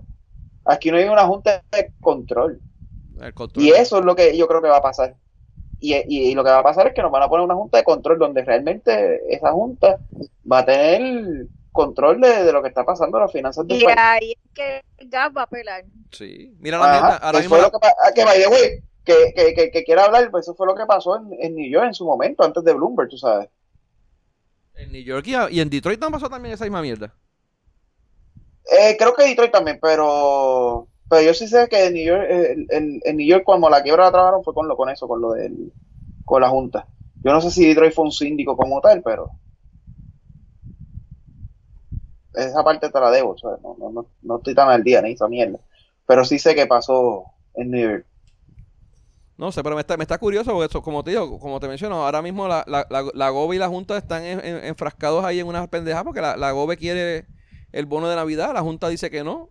Aquí 0.65 0.89
no 0.89 0.97
hay 0.97 1.05
una 1.09 1.25
junta 1.27 1.61
de 1.71 1.91
control. 1.99 2.59
El 3.21 3.33
control. 3.33 3.63
Y 3.63 3.71
eso 3.71 3.99
es 3.99 4.05
lo 4.05 4.15
que 4.15 4.35
yo 4.37 4.47
creo 4.47 4.61
que 4.61 4.69
va 4.69 4.77
a 4.77 4.81
pasar. 4.81 5.15
Y, 5.79 5.93
y- 5.95 6.29
y 6.31 6.33
lo 6.33 6.43
que 6.43 6.49
va 6.49 6.59
a 6.59 6.63
pasar 6.63 6.87
es 6.87 6.93
que 6.93 7.01
nos 7.01 7.11
van 7.11 7.23
a 7.23 7.27
poner 7.27 7.43
una 7.45 7.55
junta 7.55 7.77
de 7.77 7.83
control 7.83 8.17
donde 8.17 8.43
realmente 8.43 9.21
esa 9.33 9.51
junta 9.51 9.99
va 10.49 10.59
a 10.59 10.65
tener 10.65 11.47
control 11.73 12.21
de, 12.21 12.45
de 12.45 12.51
lo 12.53 12.61
que 12.61 12.69
está 12.69 12.85
pasando 12.85 13.17
en 13.17 13.23
las 13.23 13.31
finanzas 13.33 13.67
del 13.67 13.81
Y 13.81 13.83
país. 13.83 13.97
ahí 13.99 14.31
es 14.31 14.51
que 14.53 14.81
el 14.97 15.09
gas 15.09 15.29
va 15.35 15.41
a 15.43 15.47
pelar. 15.47 15.83
Sí. 16.11 16.55
Mira 16.59 16.77
la 16.79 16.85
Ajá, 16.85 17.17
ahora 17.17 17.39
mismo 17.39 17.57
la- 17.57 17.63
lo 17.63 17.71
pa- 17.79 17.93
ah, 18.01 18.11
que, 19.05 19.53
que, 19.53 19.71
que 19.71 19.83
quiera 19.83 20.05
hablar, 20.05 20.31
pues 20.31 20.45
eso 20.45 20.55
fue 20.55 20.65
lo 20.65 20.73
que 20.75 20.85
pasó 20.85 21.17
en, 21.17 21.29
en 21.39 21.55
New 21.55 21.69
York 21.69 21.85
en 21.87 21.93
su 21.93 22.05
momento, 22.05 22.43
antes 22.43 22.63
de 22.63 22.73
Bloomberg, 22.73 23.09
tú 23.09 23.17
sabes. 23.17 23.49
En 24.77 24.91
New 24.91 25.03
York 25.03 25.27
y, 25.27 25.59
en 25.59 25.69
Detroit 25.69 25.99
también 25.99 26.19
pasó 26.19 26.29
también 26.29 26.53
esa 26.53 26.65
misma 26.65 26.81
mierda. 26.81 27.13
Eh, 28.71 28.95
creo 28.97 29.13
que 29.13 29.23
Detroit 29.23 29.51
también, 29.51 29.79
pero 29.81 30.87
pero 31.07 31.21
yo 31.21 31.33
sí 31.33 31.47
sé 31.47 31.67
que 31.69 31.85
en 31.85 31.93
New 31.93 32.05
York, 32.05 32.25
eh, 32.27 32.55
en, 32.69 32.99
en 33.03 33.17
New 33.17 33.27
York 33.27 33.43
cuando 33.45 33.69
la 33.69 33.83
quiebra 33.83 34.05
la 34.05 34.11
trabajaron 34.11 34.43
fue 34.43 34.53
con 34.53 34.67
lo 34.67 34.75
con 34.75 34.89
eso, 34.89 35.07
con 35.07 35.21
lo 35.21 35.33
del 35.33 35.71
con 36.25 36.41
la 36.41 36.49
junta. 36.49 36.87
Yo 37.23 37.31
no 37.31 37.41
sé 37.41 37.51
si 37.51 37.65
Detroit 37.65 37.93
fue 37.93 38.05
un 38.05 38.11
síndico 38.11 38.57
como 38.57 38.81
tal, 38.81 39.01
pero 39.03 39.31
esa 42.33 42.63
parte 42.63 42.89
te 42.89 42.99
la 42.99 43.11
debo. 43.11 43.35
No, 43.43 43.75
no, 43.79 43.91
no, 43.91 44.07
no 44.21 44.37
estoy 44.37 44.55
tan 44.55 44.69
al 44.69 44.83
día 44.83 45.01
ni 45.01 45.11
esa 45.11 45.27
mierda. 45.27 45.59
Pero 46.05 46.25
sí 46.25 46.39
sé 46.39 46.55
que 46.55 46.67
pasó 46.67 47.25
en 47.55 47.71
New 47.71 47.89
York. 47.89 48.05
No 49.37 49.51
sé, 49.51 49.63
pero 49.63 49.75
me 49.75 49.81
está, 49.81 49.97
me 49.97 50.03
está 50.03 50.17
curioso 50.17 50.53
porque 50.53 50.79
como 50.81 51.03
te 51.03 51.11
digo, 51.11 51.39
como 51.39 51.59
te 51.59 51.67
menciono, 51.67 52.05
ahora 52.05 52.21
mismo 52.21 52.47
la, 52.47 52.63
la, 52.67 52.87
la, 52.89 53.03
la 53.13 53.29
GOBE 53.29 53.57
y 53.57 53.59
la 53.59 53.67
Junta 53.67 53.97
están 53.97 54.23
en- 54.23 54.39
en- 54.45 54.63
enfrascados 54.65 55.25
ahí 55.25 55.39
en 55.41 55.47
unas 55.47 55.67
pendejadas 55.67 56.05
porque 56.05 56.21
la, 56.21 56.37
la 56.37 56.51
GOBE 56.51 56.77
quiere 56.77 57.25
el 57.73 57.85
bono 57.85 58.07
de 58.09 58.15
Navidad, 58.15 58.53
la 58.53 58.61
Junta 58.61 58.87
dice 58.87 59.09
que 59.11 59.23
no. 59.25 59.49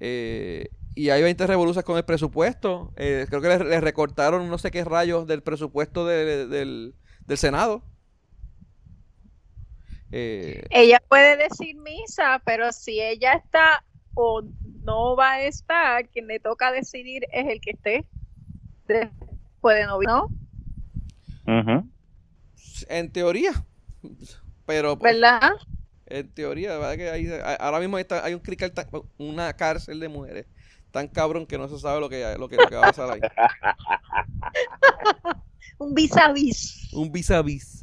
Eh, 0.00 0.68
y 0.94 1.10
hay 1.10 1.22
20 1.22 1.46
revoluciones 1.46 1.84
con 1.86 1.96
el 1.98 2.04
presupuesto. 2.04 2.92
Eh, 2.96 3.26
creo 3.28 3.40
que 3.42 3.48
le, 3.48 3.58
le 3.64 3.80
recortaron 3.82 4.48
no 4.48 4.58
sé 4.58 4.70
qué 4.70 4.84
rayos 4.84 5.26
del 5.26 5.42
presupuesto 5.42 6.06
de- 6.06 6.46
del, 6.48 6.94
del 7.26 7.38
Senado. 7.38 7.82
Eh, 10.12 10.62
Ella 10.70 11.02
puede 11.08 11.36
decir 11.36 11.76
misa, 11.76 12.42
pero 12.44 12.72
si 12.72 13.00
ella 13.00 13.34
está 13.34 13.84
o 14.14 14.42
no 14.84 15.16
va 15.16 15.32
a 15.34 15.42
estar, 15.44 16.08
quien 16.10 16.26
le 16.26 16.40
toca 16.40 16.72
decidir 16.72 17.24
es 17.32 17.46
el 17.48 17.60
que 17.60 17.70
esté 17.72 18.06
de 18.92 19.86
novio, 19.86 20.08
¿no? 20.08 20.28
Ujú. 21.60 21.88
en 22.88 23.10
teoría. 23.12 23.52
Pero 24.66 24.98
pues, 24.98 25.14
¿Verdad? 25.14 25.52
En 26.06 26.28
teoría, 26.32 26.76
verdad 26.78 26.96
que 26.96 27.10
hay, 27.10 27.28
ahora 27.58 27.80
mismo 27.80 27.96
hay, 27.96 28.04
ta- 28.04 28.24
hay 28.24 28.34
un 28.34 28.40
crical 28.40 28.72
una 29.18 29.52
cárcel 29.54 29.98
de 30.00 30.08
mujeres 30.08 30.46
tan 30.90 31.08
cabrón 31.08 31.46
que 31.46 31.56
no 31.56 31.68
se 31.68 31.78
sabe 31.78 32.00
lo 32.00 32.08
que, 32.10 32.36
lo 32.38 32.48
que, 32.48 32.56
lo 32.56 32.66
que 32.66 32.74
va 32.76 32.82
a 32.82 32.92
pasar 32.92 33.10
ahí. 33.10 33.20
Un 35.78 35.94
vis 35.94 36.16
a 36.16 36.32
vis. 36.32 36.88
Un 36.92 37.10
vis 37.10 37.30
a 37.30 37.42
vis. 37.42 37.80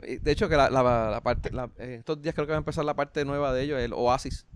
De 0.00 0.30
hecho, 0.32 0.48
que 0.48 0.56
la, 0.56 0.70
la- 0.70 1.10
la 1.10 1.20
parte, 1.22 1.50
la- 1.50 1.70
eh, 1.78 1.96
estos 1.98 2.20
días 2.22 2.34
creo 2.34 2.46
que 2.46 2.52
va 2.52 2.58
a 2.58 2.58
empezar 2.58 2.84
la 2.84 2.94
parte 2.94 3.24
nueva 3.24 3.52
de 3.52 3.62
ellos, 3.62 3.80
el 3.80 3.92
Oasis. 3.92 4.46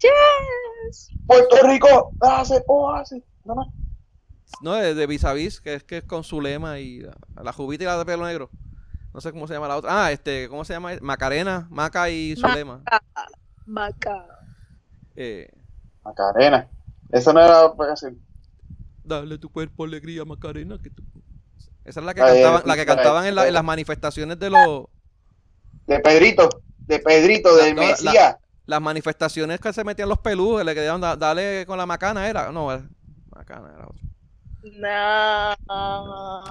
Yes. 0.00 1.10
Puerto 1.26 1.56
Rico, 1.66 2.12
hace 2.20 2.62
oasis, 2.66 3.22
no 3.44 3.54
más. 3.54 3.68
No, 4.62 4.74
de, 4.74 4.94
de 4.94 5.06
vis 5.06 5.24
a 5.24 5.32
vis, 5.32 5.60
que 5.60 5.74
es 5.74 5.84
que 5.84 5.98
es 5.98 6.04
con 6.04 6.24
Zulema 6.24 6.78
y 6.78 7.00
la, 7.00 7.16
la 7.42 7.52
Jubita 7.52 7.84
y 7.84 7.86
la 7.86 7.98
de 7.98 8.04
pelo 8.04 8.24
negro. 8.26 8.50
No 9.12 9.20
sé 9.20 9.32
cómo 9.32 9.46
se 9.46 9.54
llama 9.54 9.68
la 9.68 9.76
otra. 9.76 10.06
Ah, 10.06 10.12
este, 10.12 10.48
¿cómo 10.48 10.64
se 10.64 10.72
llama? 10.74 10.90
Macarena, 11.00 11.66
Maca 11.70 12.10
y 12.10 12.34
Ma- 12.40 12.48
Zulema. 12.50 12.82
Maca. 13.66 14.26
Eh, 15.16 15.48
Macarena. 16.04 16.68
Eso 17.10 17.32
no 17.32 17.40
era 17.40 17.72
pues, 17.72 17.90
así. 17.90 18.06
Dale 19.02 19.38
tu 19.38 19.50
cuerpo 19.50 19.84
alegría, 19.84 20.24
Macarena. 20.24 20.78
Que 20.82 20.90
tú... 20.90 21.02
Esa 21.84 22.00
es 22.00 22.06
la 22.06 22.14
que 22.14 22.20
Ay, 22.22 22.42
cantaban, 22.42 22.62
la 22.66 22.74
que 22.76 22.86
cantaban 22.86 23.26
en, 23.26 23.34
la- 23.34 23.50
las 23.50 23.64
manifestaciones 23.64 24.38
de 24.38 24.50
los... 24.50 24.84
De 25.86 26.00
Pedrito, 26.00 26.48
de 26.78 26.98
Pedrito, 26.98 27.56
La- 27.56 27.64
del 27.64 27.74
no, 27.76 27.82
la- 27.82 27.88
Mesías. 27.88 28.36
Las 28.66 28.82
manifestaciones 28.82 29.60
que 29.60 29.72
se 29.72 29.84
metían 29.84 30.08
los 30.08 30.18
peludos, 30.18 30.64
le 30.64 30.74
quedaban 30.74 31.00
da- 31.00 31.16
dale 31.16 31.64
con 31.66 31.78
la 31.78 31.86
macana, 31.86 32.28
era. 32.28 32.50
No, 32.52 32.72
era- 32.72 32.88
macana 33.30 33.72
era 33.72 33.86
otra. 33.86 34.02
No. 34.74 35.54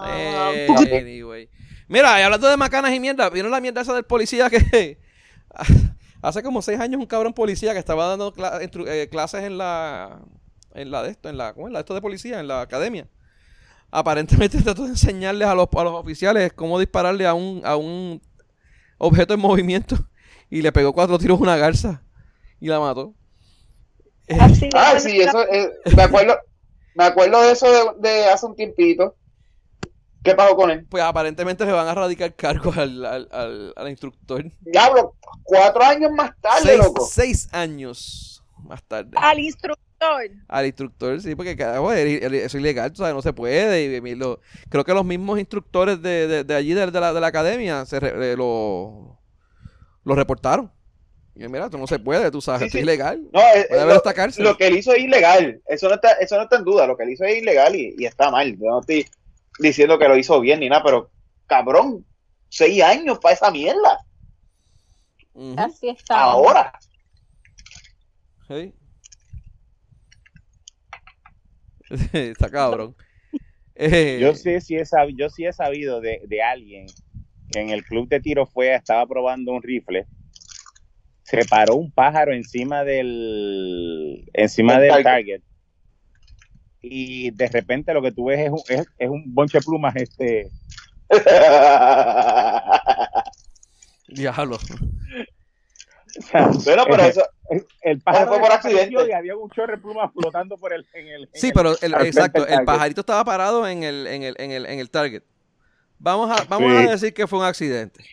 Eh, 0.07 0.68
anyway. 1.01 1.49
Mira, 1.88 2.20
y 2.20 2.24
hablando 2.24 2.49
de 2.49 2.57
macanas 2.57 2.93
y 2.93 2.99
mierda, 2.99 3.30
¿vieron 3.30 3.51
la 3.51 3.61
mierda 3.61 3.82
esa 3.82 3.93
del 3.93 4.05
policía 4.05 4.49
que 4.49 4.99
hace 6.22 6.43
como 6.43 6.61
seis 6.61 6.80
años 6.80 6.99
un 6.99 7.07
cabrón 7.07 7.34
policía 7.34 7.74
que 7.74 7.80
estaba 7.80 8.07
dando 8.07 8.34
eh, 8.88 9.07
clases 9.09 9.43
en 9.43 9.57
la 9.57 10.20
en 10.74 10.91
la 10.91 11.03
de 11.03 11.11
esto, 11.11 11.30
en 11.30 11.38
la, 11.38 11.53
¿cómo 11.53 11.68
es? 11.68 11.74
La 11.74 11.80
de 11.80 11.82
esto 11.82 11.93
de 11.93 12.01
policía, 12.01 12.39
en 12.39 12.47
la 12.47 12.61
academia. 12.61 13.07
Aparentemente 13.91 14.61
trató 14.61 14.84
de 14.84 14.89
enseñarles 14.89 15.47
a 15.47 15.55
los, 15.55 15.68
a 15.74 15.84
los 15.84 15.93
oficiales 15.93 16.51
cómo 16.53 16.80
dispararle 16.80 17.26
a 17.26 17.34
un, 17.34 17.61
a 17.63 17.78
un 17.78 18.22
objeto 18.97 19.34
en 19.34 19.39
movimiento 19.39 19.97
y 20.49 20.61
le 20.61 20.72
pegó 20.72 20.93
cuatro 20.93 21.18
tiros 21.18 21.39
a 21.39 21.43
una 21.43 21.57
garza 21.57 22.03
y 22.59 22.68
la 22.68 22.80
mató. 22.80 23.13
Ah, 24.28 24.99
sí, 24.99 25.22
eso, 25.22 25.43
eh, 25.49 25.72
me 25.95 26.03
acuerdo, 26.03 26.36
me 26.96 27.04
acuerdo 27.04 27.41
de 27.41 27.52
eso 27.52 27.68
de, 27.72 28.10
de 28.10 28.26
hace 28.26 28.46
un 28.46 28.56
tiempito. 28.56 29.16
¿Qué 30.24 30.34
pasó 30.34 30.56
con 30.56 30.72
él? 30.72 30.88
Pues 30.89 31.04
aparentemente 31.04 31.66
le 31.66 31.72
van 31.72 31.88
a 31.88 31.93
radicar 31.93 32.34
cargos 32.34 32.76
al, 32.78 33.06
al, 33.06 33.30
al, 33.32 33.74
al 33.76 33.89
instructor. 33.89 34.43
Diablo, 34.62 35.16
cuatro 35.43 35.84
años 35.84 36.12
más 36.12 36.32
tarde, 36.41 36.64
seis, 36.64 36.78
loco. 36.80 37.05
seis 37.05 37.47
años 37.51 38.43
más 38.63 38.82
tarde. 38.84 39.12
Al 39.16 39.38
instructor. 39.39 39.82
Al 40.47 40.66
instructor, 40.66 41.22
sí, 41.22 41.36
porque 41.36 41.55
carajo, 41.55 41.92
eso 41.92 42.28
es 42.36 42.55
ilegal, 42.55 42.92
tú 42.92 42.97
sabes, 42.97 43.13
no 43.13 43.22
se 43.22 43.34
puede. 43.34 43.86
Y, 43.86 44.09
y 44.09 44.16
lo- 44.16 44.39
creo 44.70 44.84
que 44.84 44.93
los 44.93 45.05
mismos 45.05 45.38
instructores 45.39 46.01
de, 46.01 46.28
de, 46.28 46.43
de 46.43 46.55
allí, 46.55 46.74
de, 46.74 46.89
de 46.89 47.00
la, 47.00 47.13
de 47.13 47.22
la 47.22 47.28
academia, 47.28 47.86
se 47.86 48.00
re- 48.00 48.32
eh, 48.34 48.36
lo, 48.36 49.20
lo 50.04 50.16
reportaron. 50.16 50.72
Y 51.36 51.47
mira, 51.49 51.66
esto 51.66 51.78
no 51.78 51.86
se 51.87 51.99
puede, 51.99 52.32
tú 52.32 52.39
sabes, 52.41 52.62
Sí, 52.62 52.66
esto 52.67 52.78
es 52.78 52.83
ilegal. 52.83 53.28
No, 53.33 53.41
eh, 53.41 53.66
Puede 53.67 53.82
haber 53.82 53.93
lo, 53.93 53.97
esta 53.97 54.13
cárcel. 54.13 54.43
lo 54.45 54.55
que 54.55 54.67
él 54.67 54.78
hizo 54.78 54.93
es 54.93 54.99
ilegal. 55.03 55.62
Eso 55.67 55.89
no 55.89 55.95
está, 55.95 56.13
eso 56.13 56.37
no 56.37 56.43
está 56.43 56.55
en 56.57 56.63
duda. 56.63 56.87
Lo 56.87 56.95
que 56.95 57.03
él 57.03 57.09
hizo 57.12 57.25
es 57.25 57.37
ilegal 57.41 57.75
y, 57.75 57.93
y 57.97 58.05
está 58.05 58.32
mal. 58.32 58.51
Yo 58.53 58.66
no 58.70 58.79
estoy 58.79 59.05
diciendo 59.59 59.99
que 59.99 60.07
lo 60.07 60.17
hizo 60.17 60.39
bien 60.39 60.62
ni 60.62 60.70
nada, 60.70 60.83
pero 60.83 61.12
cabrón, 61.45 62.05
seis 62.49 62.82
años 62.82 63.20
para 63.20 63.36
esa 63.36 63.51
mierda. 63.51 63.99
Así 65.57 65.89
está. 65.89 66.21
Ahora. 66.21 66.71
sí. 68.47 68.74
Está 72.13 72.49
cabrón. 72.49 72.95
Eh, 73.75 74.20
Yo 74.21 74.33
sí, 74.33 74.59
sí 74.62 74.75
he 74.78 74.86
sabido, 74.86 75.17
yo 75.20 75.29
sí 75.29 75.45
he 75.45 75.51
sabido 75.53 75.99
de, 76.01 76.21
de 76.25 76.41
alguien 76.41 76.86
que 77.51 77.59
en 77.59 77.70
el 77.70 77.83
club 77.83 78.07
de 78.07 78.21
tiro 78.21 78.45
fue, 78.45 78.74
estaba 78.74 79.05
probando 79.05 79.51
un 79.51 79.62
rifle, 79.62 80.07
se 81.26 81.43
paró 81.46 81.76
un 81.76 81.92
pájaro 81.92 82.34
encima 82.34 82.84
del 82.84 84.30
encima 84.34 84.74
Del 84.80 84.82
del 84.82 84.92
target. 85.04 85.04
target. 85.04 85.42
Y 86.82 87.32
de 87.32 87.47
repente 87.47 87.93
lo 87.93 88.02
que 88.02 88.12
tú 88.12 88.26
ves 88.26 88.39
es 88.42 88.52
un, 88.52 88.62
es, 88.70 88.86
es 89.00 89.10
un 89.10 89.24
bonche 89.34 89.58
de 89.58 89.64
plumas 89.66 89.96
este 89.96 90.50
Diablo. 94.08 94.58
o 94.58 96.22
sea, 96.22 96.47
bueno, 96.64 96.84
pero 96.89 97.04
eso, 97.04 97.24
el, 97.50 97.66
el 97.82 98.00
pájaro 98.02 98.28
fue 98.28 98.39
por 98.39 98.52
accidente. 98.52 98.96
y 99.10 99.12
había 99.12 99.36
un 99.36 99.50
chorro 99.50 99.72
de 99.76 99.82
plumas 99.82 100.12
flotando 100.14 100.58
por 100.58 100.74
el 100.74 100.86
en 100.93 101.08
el 101.08 101.24
en 101.24 101.30
Sí, 101.34 101.52
pero 101.54 101.72
el, 101.82 101.93
exacto, 102.06 102.42
el 102.43 102.50
target. 102.54 102.66
pajarito 102.66 103.02
estaba 103.02 103.24
parado 103.26 103.68
en 103.68 103.84
el, 103.84 104.08
en 104.08 104.24
el, 104.24 104.36
en 104.38 104.52
el, 104.52 104.66
en 104.68 104.80
el 104.80 104.89
target. 104.89 105.24
Vamos 105.97 106.30
a, 106.30 106.43
vamos 106.46 106.72
Sí. 106.72 106.78
a 106.88 106.92
decir 106.92 107.14
que 107.14 107.26
fue 107.28 107.39
un 107.39 107.46
accidente. 107.46 108.04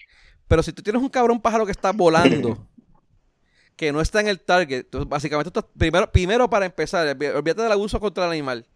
Pero 0.49 0.63
si 0.63 0.73
tú 0.73 0.83
tienes 0.83 1.03
un 1.03 1.09
cabrón 1.09 1.41
pájaro 1.41 1.65
que 1.67 1.73
está 1.73 1.93
volando, 1.93 2.67
que 3.77 3.93
no 3.93 4.01
está 4.01 4.21
en 4.21 4.29
el 4.29 4.41
target, 4.41 4.87
básicamente 5.07 5.51
tú 5.51 5.61
estás, 5.61 5.73
primero, 5.77 6.11
primero 6.11 6.49
para 6.51 6.67
empezar, 6.67 7.07
olvídate 7.09 7.63
del 7.63 7.73
abuso 7.73 7.99
contra 8.01 8.25
el 8.27 8.31
animal. 8.33 8.67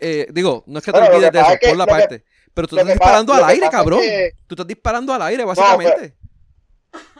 eh, 0.00 0.28
digo, 0.30 0.62
no 0.66 0.78
es 0.78 0.84
que 0.84 0.92
te 0.92 0.98
Bueno, 0.98 1.14
olvides 1.16 1.32
de 1.32 1.40
eso, 1.40 1.50
es 1.60 1.68
por 1.68 1.76
la 1.76 1.84
que- 1.84 1.90
parte. 1.90 2.24
pero 2.54 2.68
tú 2.68 2.76
estás 2.78 2.92
disparando 2.94 3.32
pasa- 3.32 3.44
al 3.44 3.50
aire, 3.50 3.64
es 3.66 3.70
cabrón. 3.72 4.00
que- 4.00 4.32
Tú 4.46 4.54
estás 4.54 4.66
disparando 4.66 5.12
al 5.12 5.22
aire, 5.22 5.44
básicamente. 5.44 6.14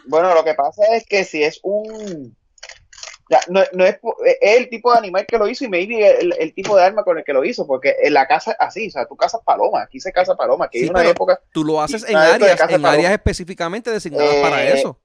Bueno, 0.06 0.32
lo 0.32 0.44
que 0.44 0.54
pasa 0.54 0.82
es 0.94 1.04
que 1.04 1.24
si 1.24 1.42
es 1.42 1.58
un. 1.64 2.36
ya, 3.30 3.40
no, 3.48 3.60
no 3.72 3.84
es, 3.84 3.98
es 4.40 4.56
el 4.58 4.70
tipo 4.70 4.90
de 4.92 4.98
animal 4.98 5.26
que 5.26 5.36
lo 5.38 5.46
hizo 5.48 5.64
y 5.64 5.68
maybe 5.68 6.18
el, 6.20 6.34
el 6.38 6.54
tipo 6.54 6.74
de 6.76 6.82
arma 6.84 7.02
con 7.04 7.18
el 7.18 7.24
que 7.24 7.32
lo 7.34 7.44
hizo, 7.44 7.66
porque 7.66 7.94
en 8.02 8.14
la 8.14 8.26
casa 8.28 8.56
así, 8.58 8.86
o 8.88 8.90
sea, 8.90 9.06
tú 9.06 9.16
cazas 9.16 9.40
palomas, 9.44 9.84
aquí 9.84 10.00
se 10.00 10.12
caza 10.12 10.34
paloma, 10.36 10.70
que 10.70 10.78
Sí, 10.78 10.84
hay 10.84 10.90
una 10.90 11.04
época, 11.06 11.38
Tú 11.52 11.62
lo 11.64 11.82
haces 11.82 12.08
en 12.08 12.16
áreas, 12.16 12.58
en 12.70 12.86
áreas 12.86 13.12
específicamente 13.12 13.90
designadas 13.90 14.34
Eh, 14.36 14.40
para 14.40 14.62
eso. 14.68 14.98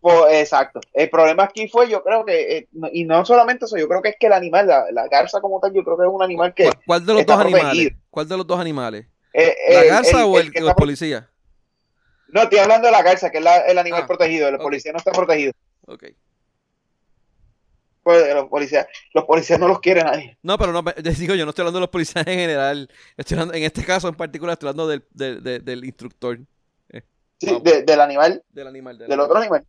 Pues, 0.00 0.34
exacto. 0.34 0.80
El 0.92 1.10
problema 1.10 1.44
aquí 1.44 1.68
fue, 1.68 1.88
yo 1.88 2.02
creo 2.02 2.24
que, 2.24 2.56
eh, 2.58 2.68
y 2.92 3.04
no 3.04 3.24
solamente 3.24 3.64
eso, 3.64 3.76
yo 3.76 3.88
creo 3.88 4.00
que 4.02 4.10
es 4.10 4.16
que 4.18 4.26
el 4.28 4.32
animal, 4.32 4.66
la, 4.66 4.84
la 4.92 5.08
garza 5.08 5.40
como 5.40 5.58
tal, 5.60 5.72
yo 5.72 5.82
creo 5.84 5.96
que 5.98 6.04
es 6.04 6.10
un 6.12 6.22
animal 6.22 6.54
que. 6.54 6.64
¿Cuál, 6.64 6.78
cuál 6.86 7.06
de 7.06 7.14
los 7.14 7.26
dos 7.26 7.38
animales? 7.40 7.62
protegido. 7.70 8.00
¿Cuál 8.10 8.28
de 8.28 8.36
los 8.36 8.46
dos 8.46 8.60
animales? 8.60 9.06
eh, 9.32 9.54
¿La 9.70 9.80
el- 9.82 9.88
garza 9.88 10.26
o 10.26 10.38
el, 10.38 10.46
o 10.48 10.50
está 10.54 10.70
el 10.70 10.74
policía? 10.76 11.30
No, 12.28 12.42
estoy 12.42 12.58
hablando 12.58 12.86
de 12.86 12.92
la 12.92 13.02
garza, 13.02 13.30
que 13.30 13.38
es 13.38 13.44
la- 13.44 13.58
el 13.66 13.78
animal 13.78 14.02
Ah, 14.04 14.06
protegido, 14.06 14.48
el 14.48 14.56
ok. 14.56 14.62
policía 14.62 14.92
no 14.92 14.98
está 14.98 15.12
protegido. 15.12 15.52
Ok. 15.86 16.04
Pues, 18.02 18.34
los 18.34 18.48
policías, 18.48 18.86
los 19.12 19.24
policías 19.24 19.58
no 19.60 19.68
los 19.68 19.80
quiere 19.80 20.02
nadie. 20.02 20.38
No, 20.42 20.56
pero 20.56 20.72
no, 20.72 20.82
digo, 21.18 21.34
yo 21.34 21.44
no 21.44 21.50
estoy 21.50 21.62
hablando 21.62 21.78
de 21.78 21.82
los 21.82 21.90
policías 21.90 22.26
en 22.26 22.38
general. 22.38 22.88
Estoy 23.16 23.34
hablando, 23.34 23.54
en 23.54 23.64
este 23.64 23.84
caso 23.84 24.08
en 24.08 24.14
particular, 24.14 24.54
estoy 24.54 24.68
hablando 24.70 24.88
del, 24.88 25.04
del, 25.10 25.42
del- 25.42 25.64
del 25.64 25.84
instructor, 25.84 26.38
Sí, 27.40 27.46
Vamos. 27.46 27.62
de- 27.62 27.82
del 27.84 28.00
animal, 28.00 28.42
del 28.48 28.66
animal. 28.66 28.98
del 28.98 29.20
otro 29.20 29.36
animal. 29.38 29.64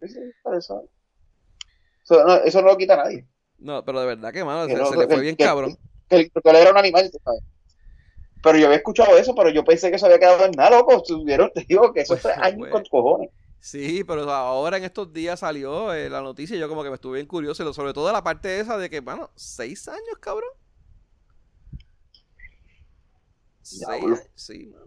Eso. 0.00 0.88
No, 2.10 2.34
eso 2.38 2.60
no 2.62 2.68
lo 2.68 2.76
quita 2.76 2.96
nadie. 2.96 3.26
No, 3.58 3.84
pero 3.84 4.00
de 4.00 4.06
verdad 4.06 4.32
que, 4.32 4.44
mano, 4.44 4.66
Que 4.66 4.72
se, 4.74 4.78
no- 4.78 4.86
se 4.90 4.96
le 4.96 5.06
fue 5.06 5.20
bien 5.20 5.36
que- 5.36 5.44
cabrón. 5.44 5.76
Que 6.08 6.16
el 6.16 6.22
instructor 6.22 6.56
era 6.56 6.70
un 6.70 6.78
animal, 6.78 7.10
sabes. 7.22 7.42
Pero 8.42 8.58
yo 8.58 8.66
había 8.66 8.78
escuchado 8.78 9.16
eso, 9.18 9.34
pero 9.34 9.50
yo 9.50 9.62
pensé 9.64 9.90
que 9.90 9.96
eso 9.96 10.06
había 10.06 10.18
quedado 10.18 10.44
en 10.46 10.52
nada, 10.52 10.70
loco. 10.70 10.96
Estuvieron, 10.96 11.50
te 11.54 11.64
digo 11.68 11.92
que 11.92 12.00
eso 12.00 12.14
Pues, 12.20 12.22
fue 12.22 12.32
años 12.32 12.58
pues. 12.58 12.72
con 12.72 12.84
cojones. 12.86 13.30
Sí, 13.60 14.02
pero 14.04 14.22
ahora 14.30 14.78
en 14.78 14.84
estos 14.84 15.12
días 15.12 15.40
salió 15.40 15.92
eh, 15.92 16.08
la 16.08 16.22
noticia 16.22 16.56
y 16.56 16.58
yo 16.58 16.66
como 16.68 16.82
que 16.82 16.88
me 16.88 16.94
estuve 16.94 17.16
bien 17.16 17.26
curioso, 17.26 17.70
sobre 17.74 17.92
todo 17.92 18.10
la 18.10 18.24
parte 18.24 18.58
esa 18.58 18.78
de 18.78 18.88
que, 18.88 19.00
bueno, 19.00 19.30
seis 19.36 19.86
años, 19.86 20.16
cabrón. 20.18 20.48
Seis 23.60 23.86
años, 23.86 24.20
sí, 24.34 24.66
mano. 24.72 24.86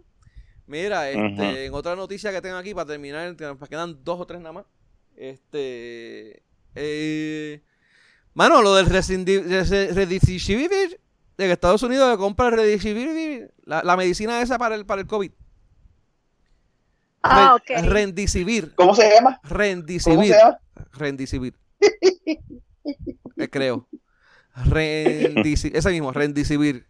Mira, 0.66 1.10
este, 1.10 1.66
en 1.66 1.74
otra 1.74 1.96
noticia 1.96 2.32
que 2.32 2.42
tengo 2.42 2.56
aquí 2.58 2.74
para 2.74 2.88
terminar, 2.88 3.36
nos 3.40 3.70
quedan 3.70 4.04
dos 4.04 4.20
o 4.20 4.26
tres 4.26 4.40
nada 4.42 4.54
más. 4.54 4.66
Este, 5.16 6.44
eh, 6.76 7.62
mano, 8.34 8.62
lo 8.62 8.76
del 8.76 8.86
Redisivir 8.88 10.70
de 10.70 11.46
que 11.46 11.52
Estados 11.52 11.84
Unidos 11.84 12.18
compra 12.18 12.50
Redisivir, 12.52 13.52
la, 13.66 13.84
la 13.84 13.98
medicina 13.98 14.42
esa 14.42 14.58
para 14.58 14.76
el, 14.76 14.86
para 14.86 15.02
el 15.02 15.08
COVID. 15.08 15.32
Ah, 17.24 17.58
Re- 17.68 17.80
ok. 17.80 17.86
Rendicivir. 17.90 18.74
¿Cómo 18.76 18.94
se 18.96 19.10
llama? 19.10 19.40
¿Cómo 19.44 19.56
Rendicivir. 19.56 20.34
se 20.34 20.38
llama? 20.40 20.60
Rendicivir. 20.92 21.56
Eh, 23.38 23.50
creo. 23.50 23.88
Rendicivir. 24.66 25.78
Ese 25.78 25.90
mismo, 25.92 26.12
Rendicivir. 26.12 26.86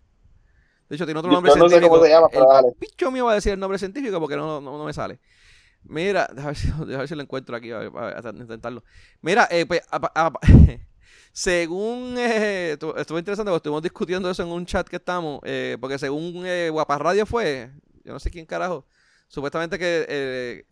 De 0.89 0.95
hecho, 0.95 1.05
tiene 1.05 1.19
otro 1.19 1.31
Yo 1.31 1.35
nombre 1.35 1.49
no 1.55 1.55
sé 1.55 1.69
científico. 1.69 1.89
cómo 1.93 2.03
se 2.03 2.09
llama, 2.11 2.27
pero 2.29 2.43
el 2.43 2.49
dale. 2.63 2.71
picho 2.79 3.09
mío 3.11 3.25
va 3.25 3.31
a 3.31 3.35
decir 3.35 3.53
el 3.53 3.59
nombre 3.59 3.79
científico 3.79 4.19
porque 4.19 4.35
no, 4.35 4.59
no, 4.59 4.77
no 4.77 4.83
me 4.85 4.93
sale. 4.93 5.19
Mira, 5.85 6.27
déjame 6.33 6.47
ver 6.47 6.55
si, 6.57 6.67
déjame 6.67 6.97
ver 6.97 7.07
si 7.07 7.15
lo 7.15 7.21
encuentro 7.23 7.55
aquí, 7.55 7.71
a 7.71 7.79
ver, 7.79 7.91
a 7.95 8.21
ver, 8.21 8.27
a 8.27 8.29
intentarlo. 8.31 8.83
Mira, 9.21 9.47
eh, 9.51 9.65
pues, 9.65 9.81
a- 9.91 10.11
a- 10.27 10.33
según, 11.31 12.15
eh, 12.17 12.77
tu- 12.79 12.95
estuvo 12.95 13.17
interesante 13.19 13.49
porque 13.49 13.57
estuvimos 13.57 13.83
discutiendo 13.83 14.29
eso 14.29 14.43
en 14.43 14.49
un 14.49 14.65
chat 14.65 14.87
que 14.87 14.97
estamos, 14.97 15.39
eh, 15.43 15.77
porque 15.79 15.97
según 15.99 16.43
eh, 16.45 16.69
Guapas 16.71 17.01
Radio 17.01 17.25
fue, 17.25 17.71
yo 18.03 18.13
no 18.13 18.19
sé 18.19 18.31
quién 18.31 18.45
carajo, 18.45 18.85
supuestamente 19.27 19.79
que 19.79 20.05
eh, 20.07 20.65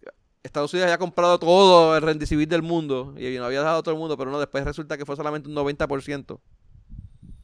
Estados 0.44 0.74
Unidos 0.74 0.88
había 0.88 0.98
comprado 0.98 1.40
todo 1.40 1.96
el 1.96 2.02
rendicivir 2.04 2.48
del 2.48 2.62
mundo 2.64 3.14
y 3.18 3.38
no 3.38 3.46
había 3.46 3.62
dado 3.62 3.80
a 3.80 3.84
todo 3.84 3.94
el 3.94 4.00
mundo, 4.00 4.18
pero 4.18 4.32
no, 4.32 4.40
después 4.40 4.64
resulta 4.66 4.98
que 4.98 5.06
fue 5.06 5.16
solamente 5.16 5.50
un 5.50 5.56
90%. 5.56 6.42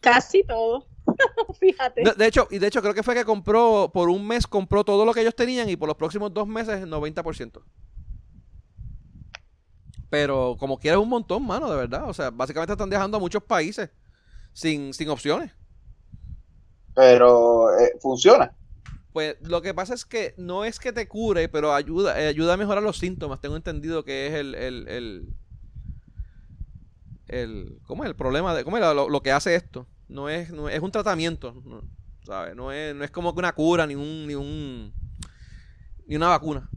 Casi 0.02 0.44
todo. 0.44 0.88
Fíjate. 1.60 2.04
De, 2.04 2.14
de 2.14 2.28
hecho, 2.28 2.48
y 2.52 2.60
de 2.60 2.68
hecho 2.68 2.82
creo 2.82 2.94
que 2.94 3.04
fue 3.04 3.16
que 3.16 3.26
compró, 3.26 3.92
por 3.94 4.10
un 4.10 4.26
mes 4.28 4.46
compró 4.48 4.84
todo 4.84 5.06
lo 5.06 5.14
que 5.14 5.22
ellos 5.22 5.36
tenían 5.36 5.70
y 5.70 5.76
por 5.76 5.88
los 5.88 5.98
próximos 5.98 6.34
dos 6.34 6.48
meses 6.48 6.82
el 6.82 6.90
90%. 6.90 7.64
Pero 10.10 10.56
como 10.60 10.80
quieres 10.80 11.00
un 11.00 11.10
montón, 11.10 11.46
mano, 11.46 11.70
de 11.70 11.76
verdad. 11.76 12.10
O 12.10 12.14
sea, 12.14 12.30
básicamente 12.32 12.74
están 12.74 12.90
dejando 12.90 13.18
a 13.18 13.20
muchos 13.20 13.44
países 13.44 13.90
sin, 14.54 14.94
sin 14.94 15.10
opciones. 15.10 15.52
Pero 16.94 17.78
eh, 17.80 17.94
funciona. 18.02 18.54
Pues 19.14 19.36
lo 19.42 19.62
que 19.62 19.74
pasa 19.74 19.94
es 19.94 20.06
que 20.06 20.34
no 20.38 20.64
es 20.64 20.80
que 20.80 20.94
te 20.94 21.08
cure, 21.08 21.50
pero 21.50 21.74
ayuda, 21.74 22.22
eh, 22.22 22.28
ayuda 22.28 22.54
a 22.54 22.58
mejorar 22.58 22.84
los 22.84 22.98
síntomas. 23.00 23.42
Tengo 23.42 23.56
entendido 23.56 24.04
que 24.04 24.28
es 24.28 24.34
el, 24.34 24.54
el, 24.56 24.88
el, 24.88 25.34
el- 27.28 27.80
¿cómo 27.86 28.04
es 28.04 28.10
el 28.10 28.16
problema 28.16 28.56
de, 28.56 28.64
cómo 28.64 28.78
es 28.78 28.84
lo, 28.84 29.10
lo 29.10 29.22
que 29.22 29.32
hace 29.32 29.56
esto? 29.56 29.88
No 30.10 30.30
es, 30.30 30.50
no 30.52 30.70
es, 30.70 30.80
un 30.82 30.92
tratamiento, 30.92 31.54
no, 31.66 31.82
¿sabes? 32.26 32.56
No 32.56 32.72
es, 32.72 32.96
no 32.96 33.04
es 33.04 33.12
como 33.12 33.34
que 33.34 33.40
una 33.40 33.54
cura 33.54 33.86
ni 33.86 33.96
un, 33.96 34.26
ni 34.28 34.36
un, 34.36 34.94
ni 36.08 36.16
una 36.16 36.30
vacuna. 36.30 36.70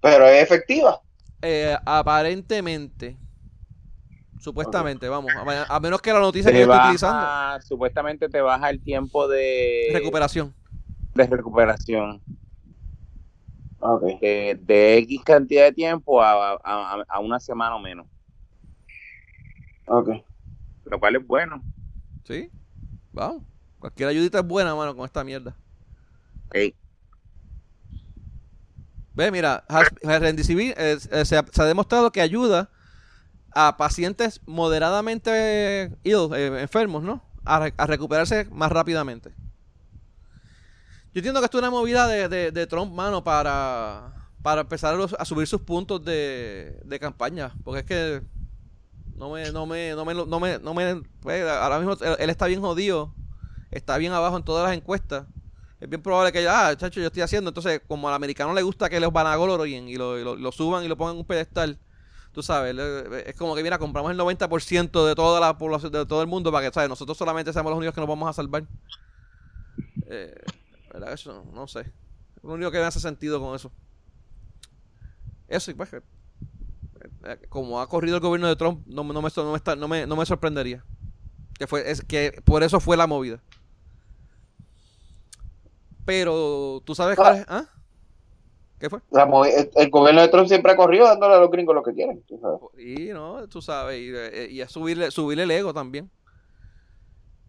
Pero 0.00 0.26
es 0.26 0.42
efectiva. 0.42 1.02
Eh, 1.42 1.76
aparentemente, 1.86 3.16
supuestamente, 4.38 5.08
vamos, 5.08 5.34
a, 5.36 5.64
a 5.76 5.80
menos 5.80 6.00
que 6.02 6.12
la 6.12 6.20
noticia 6.20 6.52
que 6.52 6.58
yo 6.58 6.64
estoy 6.64 6.78
utilizando, 6.78 7.32
supuestamente 7.60 8.28
te 8.28 8.40
baja 8.40 8.70
el 8.70 8.82
tiempo 8.82 9.28
de 9.28 9.92
recuperación. 9.92 10.54
de 11.14 11.26
recuperación 11.26 12.22
de, 14.20 14.58
de 14.60 14.98
X 14.98 15.22
cantidad 15.24 15.64
de 15.64 15.72
tiempo 15.72 16.22
a, 16.22 16.52
a- 16.54 16.58
a- 16.64 17.04
a 17.08 17.20
una 17.20 17.40
semana 17.40 17.76
o 17.76 17.78
menos, 17.80 18.06
Ok. 19.86 20.08
Lo 20.90 20.98
cual 21.00 21.16
es 21.16 21.26
bueno. 21.26 21.62
¿Sí? 22.24 22.50
Vamos. 23.12 23.42
Cualquier 23.78 24.08
ayudita 24.10 24.40
es 24.40 24.46
buena, 24.46 24.74
mano, 24.74 24.96
con 24.96 25.04
esta 25.04 25.24
mierda. 25.24 25.56
Ok. 26.48 26.56
Ve, 29.14 29.30
mira, 29.30 29.64
Remdesivir 30.02 30.74
eh, 30.76 30.98
eh, 31.10 31.24
se, 31.24 31.36
ha, 31.38 31.44
se 31.50 31.62
ha 31.62 31.64
demostrado 31.64 32.12
que 32.12 32.20
ayuda 32.20 32.70
a 33.52 33.76
pacientes 33.78 34.40
moderadamente 34.46 35.96
ill, 36.04 36.30
eh, 36.34 36.62
enfermos, 36.62 37.02
¿no? 37.02 37.24
A, 37.44 37.70
a 37.76 37.86
recuperarse 37.86 38.46
más 38.50 38.72
rápidamente. 38.72 39.34
Yo 41.14 41.20
entiendo 41.20 41.40
que 41.40 41.46
esto 41.46 41.58
es 41.58 41.62
una 41.62 41.70
movida 41.70 42.06
de, 42.08 42.28
de- 42.28 42.52
de 42.52 42.66
Trump, 42.66 42.92
mano, 42.92 43.24
para, 43.24 44.28
para 44.42 44.62
empezar 44.62 44.94
a, 44.94 44.96
los- 44.98 45.14
a 45.18 45.24
subir 45.24 45.46
sus 45.46 45.62
puntos 45.62 46.04
de, 46.04 46.80
de 46.84 46.98
campaña. 47.00 47.52
Porque 47.64 47.80
es 47.80 47.86
que 47.86 48.22
no 49.16 49.30
me, 49.30 49.52
no 49.52 49.66
me, 49.66 49.90
no 49.94 50.04
me, 50.04 50.14
no 50.14 50.40
me, 50.40 50.58
no 50.58 50.74
me- 50.74 51.02
pues, 51.20 51.46
ahora 51.48 51.78
mismo 51.78 51.94
él, 52.18 52.30
está 52.30 52.46
bien 52.46 52.60
jodido, 52.60 53.12
está 53.70 53.98
bien 53.98 54.12
abajo 54.12 54.36
en 54.36 54.44
todas 54.44 54.68
las 54.68 54.76
encuestas. 54.76 55.26
Es 55.80 55.88
bien 55.88 56.02
probable 56.02 56.32
que, 56.32 56.48
ah, 56.48 56.74
chacho, 56.76 57.00
yo 57.00 57.06
estoy 57.08 57.22
haciendo. 57.22 57.50
Entonces, 57.50 57.82
como 57.86 58.08
al 58.08 58.14
americano 58.14 58.54
le 58.54 58.62
gusta 58.62 58.88
que 58.88 59.00
los 59.00 59.12
vanaglorien 59.12 59.88
y 59.88 59.96
lo, 59.96 60.18
y 60.18 60.24
lo, 60.24 60.36
lo 60.36 60.52
suban 60.52 60.84
y 60.84 60.88
lo 60.88 60.96
pongan 60.96 61.14
en 61.16 61.20
un 61.20 61.26
pedestal, 61.26 61.78
tú 62.32 62.42
sabes, 62.42 62.76
es 63.26 63.36
como 63.36 63.54
que, 63.56 63.62
mira, 63.62 63.78
compramos 63.78 64.10
el 64.12 64.16
90% 64.18 65.06
de 65.06 65.14
toda 65.14 65.40
la 65.40 65.58
población, 65.58 65.92
de 65.92 66.06
todo 66.06 66.22
el 66.22 66.28
mundo 66.28 66.52
para 66.52 66.66
que, 66.68 66.74
¿sabes? 66.74 66.88
Nosotros 66.90 67.18
solamente 67.18 67.52
seamos 67.52 67.70
los 67.70 67.78
únicos 67.78 67.94
que 67.94 68.00
nos 68.00 68.08
vamos 68.08 68.28
a 68.28 68.32
salvar. 68.34 68.64
Eh, 70.06 70.34
¿Verdad? 70.92 71.12
Eso, 71.12 71.44
no 71.52 71.66
sé. 71.66 71.80
Es 71.80 72.42
lo 72.44 72.52
único 72.54 72.70
que 72.70 72.78
me 72.78 72.84
hace 72.84 73.00
sentido 73.00 73.40
con 73.40 73.54
eso. 73.54 73.72
Eso, 75.48 75.70
y 75.70 75.74
pues, 75.74 75.90
como 77.48 77.80
ha 77.80 77.88
corrido 77.88 78.16
el 78.16 78.22
gobierno 78.22 78.48
de 78.48 78.56
Trump, 78.56 78.86
no, 78.86 79.04
me- 79.04 79.14
no, 79.14 79.22
me, 79.22 79.28
no, 79.36 79.50
me, 79.52 79.56
está- 79.56 79.76
no, 79.76 79.88
me, 79.88 80.06
no 80.06 80.16
me 80.16 80.26
sorprendería. 80.26 80.84
Que, 81.58 81.66
fue, 81.66 81.90
es, 81.90 82.02
que 82.02 82.40
por 82.44 82.62
eso 82.62 82.80
fue 82.80 82.96
la 82.96 83.06
movida. 83.06 83.40
Pero, 86.04 86.82
¿tú 86.84 86.94
sabes 86.94 87.16
cuál 87.16 87.36
es? 87.38 87.44
¿Ah? 87.48 87.64
¿Qué 88.78 88.90
fue? 88.90 89.00
La 89.10 89.24
el, 89.24 89.70
el 89.74 89.90
gobierno 89.90 90.20
de 90.20 90.28
Trump 90.28 90.48
siempre 90.48 90.72
ha 90.72 90.76
corrido 90.76 91.06
dándole 91.06 91.34
a 91.34 91.38
los 91.40 91.50
gringos 91.50 91.74
lo 91.74 91.82
que 91.82 91.94
quieren. 91.94 92.22
tú 92.28 92.38
sabes. 92.38 92.60
Y 92.78 93.08
no, 93.08 93.48
tú 93.48 93.62
sabes, 93.62 93.98
y, 94.00 94.10
eh, 94.14 94.48
y 94.50 94.60
es 94.60 94.70
subirle, 94.70 95.10
subirle 95.10 95.44
el 95.44 95.50
ego 95.50 95.72
también. 95.72 96.10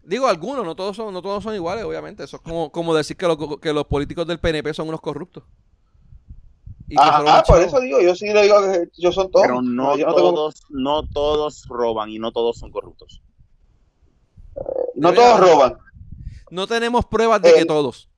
Digo 0.02 0.26
algunos, 0.26 0.64
no 0.64 0.74
todos 0.74 0.96
son, 0.96 1.12
no 1.12 1.20
todos 1.20 1.44
son 1.44 1.54
iguales, 1.54 1.84
obviamente. 1.84 2.24
Eso 2.24 2.36
es 2.36 2.42
como, 2.42 2.72
como 2.72 2.94
decir 2.94 3.16
que, 3.16 3.26
los- 3.26 3.58
que 3.60 3.72
los 3.74 3.84
políticos 3.84 4.26
del 4.26 4.40
PNP 4.40 4.72
son 4.72 4.88
unos 4.88 5.02
corruptos. 5.02 5.44
Y 6.90 6.96
que 6.96 7.02
Ajá, 7.02 7.18
fueron 7.18 7.34
ah, 7.36 7.42
por 7.46 7.60
eso 7.60 7.80
digo, 7.80 8.00
yo 8.00 8.14
sí 8.14 8.32
le 8.32 8.42
digo 8.42 8.60
que 8.62 8.88
yo 8.96 9.12
son 9.12 9.30
todos. 9.30 9.46
Pero 9.46 9.60
no 9.62 9.94
tengo- 9.94 10.14
todos, 10.14 10.62
no 10.70 11.06
todos 11.06 11.66
roban 11.68 12.08
y 12.10 12.18
no 12.18 12.32
todos 12.32 12.58
son 12.58 12.70
corruptos. 12.70 13.22
no 14.94 15.12
todos 15.12 15.38
roban. 15.40 15.78
No 16.50 16.66
tenemos 16.66 17.04
pruebas 17.04 17.42
de 17.42 17.50
Eh, 17.50 17.54
que 17.58 17.64
todos. 17.66 18.08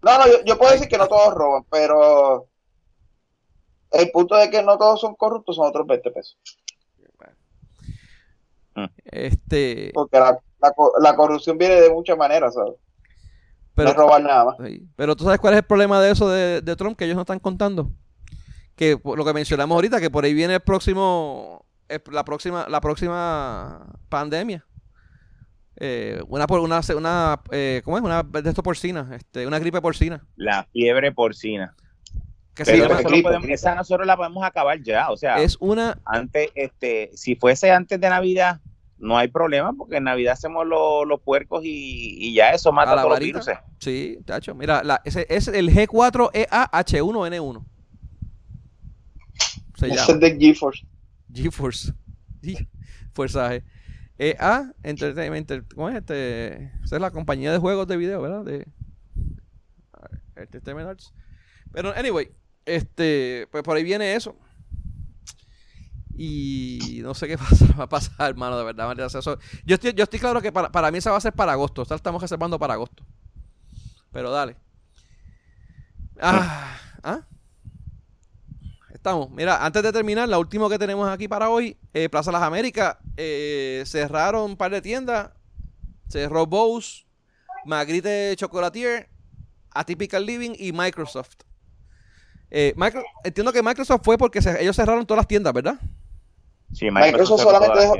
No, 0.00 0.16
no, 0.18 0.26
yo, 0.28 0.44
yo 0.44 0.56
puedo 0.56 0.70
decir 0.72 0.88
que 0.88 0.96
no 0.96 1.08
todos 1.08 1.34
roban, 1.34 1.64
pero 1.70 2.46
el 3.90 4.10
punto 4.12 4.36
de 4.36 4.48
que 4.48 4.62
no 4.62 4.78
todos 4.78 5.00
son 5.00 5.16
corruptos 5.16 5.56
son 5.56 5.66
otros 5.66 5.86
20 5.86 6.10
pesos. 6.12 6.38
Este, 9.06 9.90
Porque 9.92 10.18
la, 10.20 10.38
la 11.00 11.16
corrupción 11.16 11.58
viene 11.58 11.80
de 11.80 11.90
muchas 11.90 12.16
maneras, 12.16 12.54
¿sabes? 12.54 12.74
Pero, 13.78 13.90
no 13.96 14.02
robar 14.02 14.22
nada 14.22 14.44
más. 14.44 14.56
sí, 14.66 14.82
pero 14.96 15.16
tú 15.16 15.24
sabes 15.24 15.38
cuál 15.40 15.54
es 15.54 15.58
el 15.58 15.64
problema 15.64 16.00
de 16.00 16.10
eso 16.10 16.28
de, 16.28 16.60
de 16.60 16.76
Trump 16.76 16.96
que 16.96 17.04
ellos 17.04 17.16
no 17.16 17.22
están 17.22 17.38
contando. 17.38 17.90
Que 18.76 18.96
lo 19.02 19.24
que 19.24 19.32
mencionamos 19.32 19.74
ahorita, 19.74 20.00
que 20.00 20.10
por 20.10 20.24
ahí 20.24 20.34
viene 20.34 20.54
el 20.54 20.60
próximo, 20.60 21.64
la 22.12 22.24
próxima, 22.24 22.66
la 22.68 22.80
próxima 22.80 23.86
pandemia. 24.08 24.64
Eh, 25.80 26.20
una 26.28 26.46
por 26.46 26.60
una, 26.60 26.80
una 26.96 27.40
eh, 27.52 27.82
¿cómo 27.84 27.96
es? 27.98 28.02
Una 28.04 28.22
de 28.22 28.48
esto 28.48 28.62
porcina, 28.62 29.08
este, 29.14 29.46
una 29.46 29.58
gripe 29.58 29.80
porcina. 29.80 30.24
La 30.36 30.64
fiebre 30.72 31.12
porcina. 31.12 31.74
Que 32.54 32.64
Pero 32.64 32.88
podemos- 32.88 33.12
gripe. 33.42 33.52
esa 33.54 33.76
nosotros 33.76 34.04
la 34.06 34.16
podemos 34.16 34.44
acabar 34.44 34.82
ya. 34.82 35.10
O 35.10 35.16
sea, 35.16 35.36
es 35.40 35.56
una 35.60 36.00
antes, 36.04 36.50
este, 36.56 37.10
si 37.14 37.36
fuese 37.36 37.70
antes 37.70 38.00
de 38.00 38.08
Navidad, 38.08 38.60
no 38.98 39.16
hay 39.16 39.28
problema, 39.28 39.72
porque 39.72 39.96
en 39.96 40.04
Navidad 40.04 40.32
hacemos 40.34 40.66
lo- 40.66 41.04
los 41.04 41.20
puercos 41.20 41.64
y, 41.64 42.16
y 42.18 42.34
ya 42.34 42.50
eso 42.50 42.70
A 42.70 42.72
mata 42.72 42.94
la 42.96 43.02
todos 43.02 43.14
los 43.18 43.20
virus. 43.26 43.46
Sí, 43.78 44.18
tacho. 44.24 44.54
Mira, 44.54 44.82
la, 44.82 45.00
ese 45.04 45.26
es 45.28 45.48
el 45.48 45.68
E 45.68 45.86
G4EAH1N1. 45.88 47.64
Se 49.76 49.86
Ese 49.86 49.94
llama 49.96 50.12
es 50.14 50.20
de 50.20 50.36
GeForce. 50.38 50.86
GeForce. 51.32 51.92
G- 52.42 52.68
Fuerza 53.12 53.50
G. 53.52 53.62
EA 54.18 54.72
Entertainment. 54.82 55.52
¿Cómo 55.74 55.88
es 55.88 55.94
este? 55.96 56.72
Esa 56.84 56.96
es 56.96 57.00
la 57.00 57.12
compañía 57.12 57.52
de 57.52 57.58
juegos 57.58 57.86
de 57.86 57.96
video, 57.96 58.20
¿verdad? 58.20 58.44
De 58.44 58.66
Entertainment 60.34 60.88
Arts. 60.88 61.12
Pero, 61.72 61.92
anyway, 61.96 62.28
este, 62.64 63.46
pues 63.52 63.62
por 63.62 63.76
ahí 63.76 63.84
viene 63.84 64.14
eso. 64.14 64.36
Y 66.20 66.98
no 67.04 67.14
sé 67.14 67.28
qué 67.28 67.36
va 67.78 67.84
a 67.84 67.88
pasar, 67.88 68.30
hermano, 68.30 68.58
de 68.58 68.64
verdad. 68.64 68.92
Yo, 69.64 69.76
estoy, 69.76 70.18
claro 70.18 70.42
que 70.42 70.50
para, 70.50 70.90
mí 70.90 70.98
esa 70.98 71.12
va 71.12 71.16
a 71.16 71.20
ser 71.20 71.32
para 71.32 71.52
agosto. 71.52 71.82
O 71.82 71.84
sea, 71.84 71.96
estamos 71.96 72.20
reservando 72.20 72.58
para 72.58 72.74
agosto. 72.74 73.04
Pero 74.10 74.32
dale. 74.32 74.56
Ah, 76.20 76.76
¿ah? 77.04 77.20
Estamos. 78.92 79.30
Mira, 79.30 79.64
antes 79.64 79.80
de 79.80 79.92
terminar, 79.92 80.28
la 80.28 80.40
última 80.40 80.68
que 80.68 80.76
tenemos 80.76 81.08
aquí 81.08 81.28
para 81.28 81.50
hoy, 81.50 81.78
eh, 81.94 82.08
Plaza 82.08 82.32
Las 82.32 82.42
Américas, 82.42 82.96
eh, 83.16 83.84
cerraron 83.86 84.50
un 84.50 84.56
par 84.56 84.72
de 84.72 84.82
tiendas. 84.82 85.30
Cerró 86.08 86.46
Bose, 86.46 87.06
Magritte 87.64 88.34
Chocolatier, 88.34 89.08
Atypical 89.70 90.26
Living 90.26 90.54
y 90.58 90.72
Microsoft. 90.72 91.36
Eh, 92.50 92.74
entiendo 93.22 93.52
que 93.52 93.62
Microsoft 93.62 94.00
fue 94.02 94.18
porque 94.18 94.40
ellos 94.58 94.74
cerraron 94.74 95.06
todas 95.06 95.18
las 95.18 95.28
tiendas, 95.28 95.52
¿verdad? 95.52 95.78
Sí, 96.72 96.90
Microsoft 96.90 97.40
solamente 97.42 97.80
dejó-. 97.80 97.94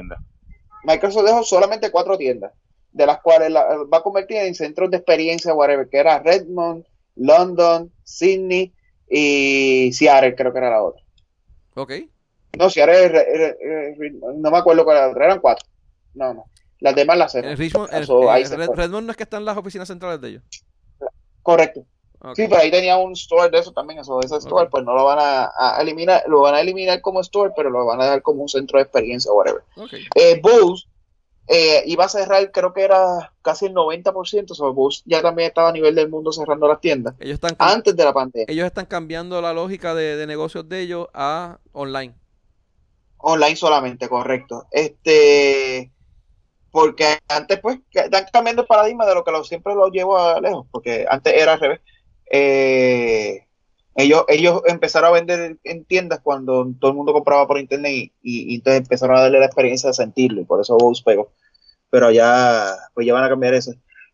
Microsoft 0.85 1.25
dejó 1.25 1.43
solamente 1.45 1.91
cuatro 1.91 2.17
tiendas, 2.19 2.53
de 2.93 3.07
las 3.07 3.21
cuales 3.21 3.51
la- 3.51 3.65
va 3.93 3.99
a 3.99 4.03
convertir 4.03 4.37
en 4.39 4.55
centros 4.55 4.91
de 4.91 4.99
experiencia, 4.99 5.55
whatever, 5.55 5.89
que 5.89 5.99
era 5.99 6.19
Redmond, 6.21 6.85
London, 7.17 7.93
Sydney 8.05 8.73
y 9.09 9.91
Seattle, 9.93 10.35
creo 10.35 10.53
que 10.53 10.59
era 10.59 10.71
la 10.71 10.83
otra. 10.83 11.03
Ok. 11.75 11.93
No, 12.59 12.71
Seattle, 12.71 13.05
es 13.07 13.13
re- 13.13 13.27
re- 13.35 13.95
re- 13.99 14.11
no 14.37 14.51
me 14.51 14.59
acuerdo 14.59 14.85
cuál 14.85 14.97
era 14.99 15.07
la 15.07 15.13
otra, 15.13 15.25
eran 15.27 15.41
cuatro. 15.41 15.67
No, 16.15 16.35
no. 16.35 16.45
Las 16.81 16.95
demás 16.95 17.19
las 17.19 17.35
fue. 18.67 18.77
Redmond 18.77 19.07
no 19.07 19.11
es 19.11 19.17
que 19.17 19.23
están 19.25 19.45
las 19.45 19.57
oficinas 19.57 19.89
centrales 19.89 20.21
de 20.21 20.29
ellos. 20.29 20.43
Correcto. 21.43 21.85
Sí, 22.35 22.47
pero 22.49 22.61
ahí 22.61 22.71
tenía 22.71 22.97
un 22.97 23.13
store 23.13 23.49
de 23.49 23.59
eso 23.59 23.73
también, 23.73 24.01
eso, 24.01 24.21
ese 24.21 24.37
store, 24.39 24.69
pues 24.69 24.85
no 24.85 24.95
lo 24.95 25.05
van 25.05 25.19
a, 25.21 25.53
a 25.57 25.81
eliminar, 25.81 26.25
lo 26.27 26.41
van 26.41 26.55
a 26.57 26.61
eliminar 26.61 27.01
como 27.01 27.21
store, 27.21 27.53
pero 27.55 27.71
lo 27.71 27.87
van 27.87 28.01
a 28.01 28.07
dar 28.07 28.23
como 28.23 28.43
un 28.43 28.49
centro 28.49 28.79
de 28.79 28.83
experiencia, 28.83 29.33
whatever. 29.33 29.63
Ok. 29.77 29.93
Eh, 30.17 30.41
Bose 30.43 30.87
eh, 31.47 31.83
iba 31.87 32.05
a 32.05 32.09
cerrar, 32.09 32.51
creo 32.51 32.73
que 32.73 32.83
era 32.83 33.33
casi 33.41 33.67
el 33.67 33.75
90%, 33.75 34.51
o 34.51 34.55
sea, 34.55 34.67
Bose 34.67 35.03
ya 35.07 35.23
también 35.23 35.49
estaba 35.49 35.69
a 35.69 35.73
nivel 35.73 35.95
del 35.95 36.09
mundo 36.09 36.33
cerrando 36.33 36.69
las 36.69 36.81
tiendas 36.81 37.15
Ellos 37.21 37.35
están, 37.35 37.55
antes 37.59 37.95
de 37.97 38.05
la 38.05 38.13
pandemia. 38.13 38.47
ellos 38.49 38.67
están 38.67 38.87
cambiando 38.87 39.41
la 39.41 39.53
lógica 39.53 39.95
de, 39.95 40.17
de 40.17 40.27
negocios 40.27 40.69
de 40.69 40.81
ellos 40.81 41.07
a 41.15 41.59
online. 41.73 42.15
Online 43.19 43.57
solamente, 43.57 44.09
correcto. 44.09 44.67
Este, 44.71 45.91
porque 46.71 47.19
antes, 47.29 47.59
pues, 47.61 47.79
están 47.93 48.27
cambiando 48.33 48.63
el 48.63 48.69
paradigma 48.69 49.07
de 49.07 49.15
lo 49.15 49.25
que 49.25 49.33
lo, 49.33 49.43
siempre 49.45 49.75
lo 49.75 49.89
llevo 49.89 50.19
a 50.19 50.41
lejos, 50.41 50.67
porque 50.71 51.07
antes 51.09 51.33
era 51.35 51.55
al 51.55 51.61
revés. 51.61 51.81
Eh, 52.31 53.47
ellos, 53.95 54.25
ellos 54.29 54.63
empezaron 54.67 55.09
a 55.09 55.13
vender 55.13 55.59
en 55.65 55.85
tiendas 55.85 56.21
cuando 56.23 56.67
todo 56.79 56.91
el 56.93 56.97
mundo 56.97 57.13
compraba 57.13 57.47
por 57.47 57.59
internet 57.59 57.93
y, 57.93 58.13
y- 58.23 58.53
y 58.53 58.55
entonces 58.57 58.83
empezaron 58.83 59.17
a 59.17 59.23
darle 59.23 59.41
la 59.41 59.47
experiencia 59.47 59.89
de 59.89 59.95
sentirlo, 59.95 60.41
y 60.41 60.45
por 60.45 60.61
eso 60.61 60.77
Bose 60.77 61.03
pegó. 61.05 61.33
Pero 61.91 62.11
ya, 62.11 62.75
pues 62.95 63.07
ya 63.07 63.15
van 63.15 63.25
a 63.25 63.29
cambiar 63.29 63.55
eso. 63.55 63.73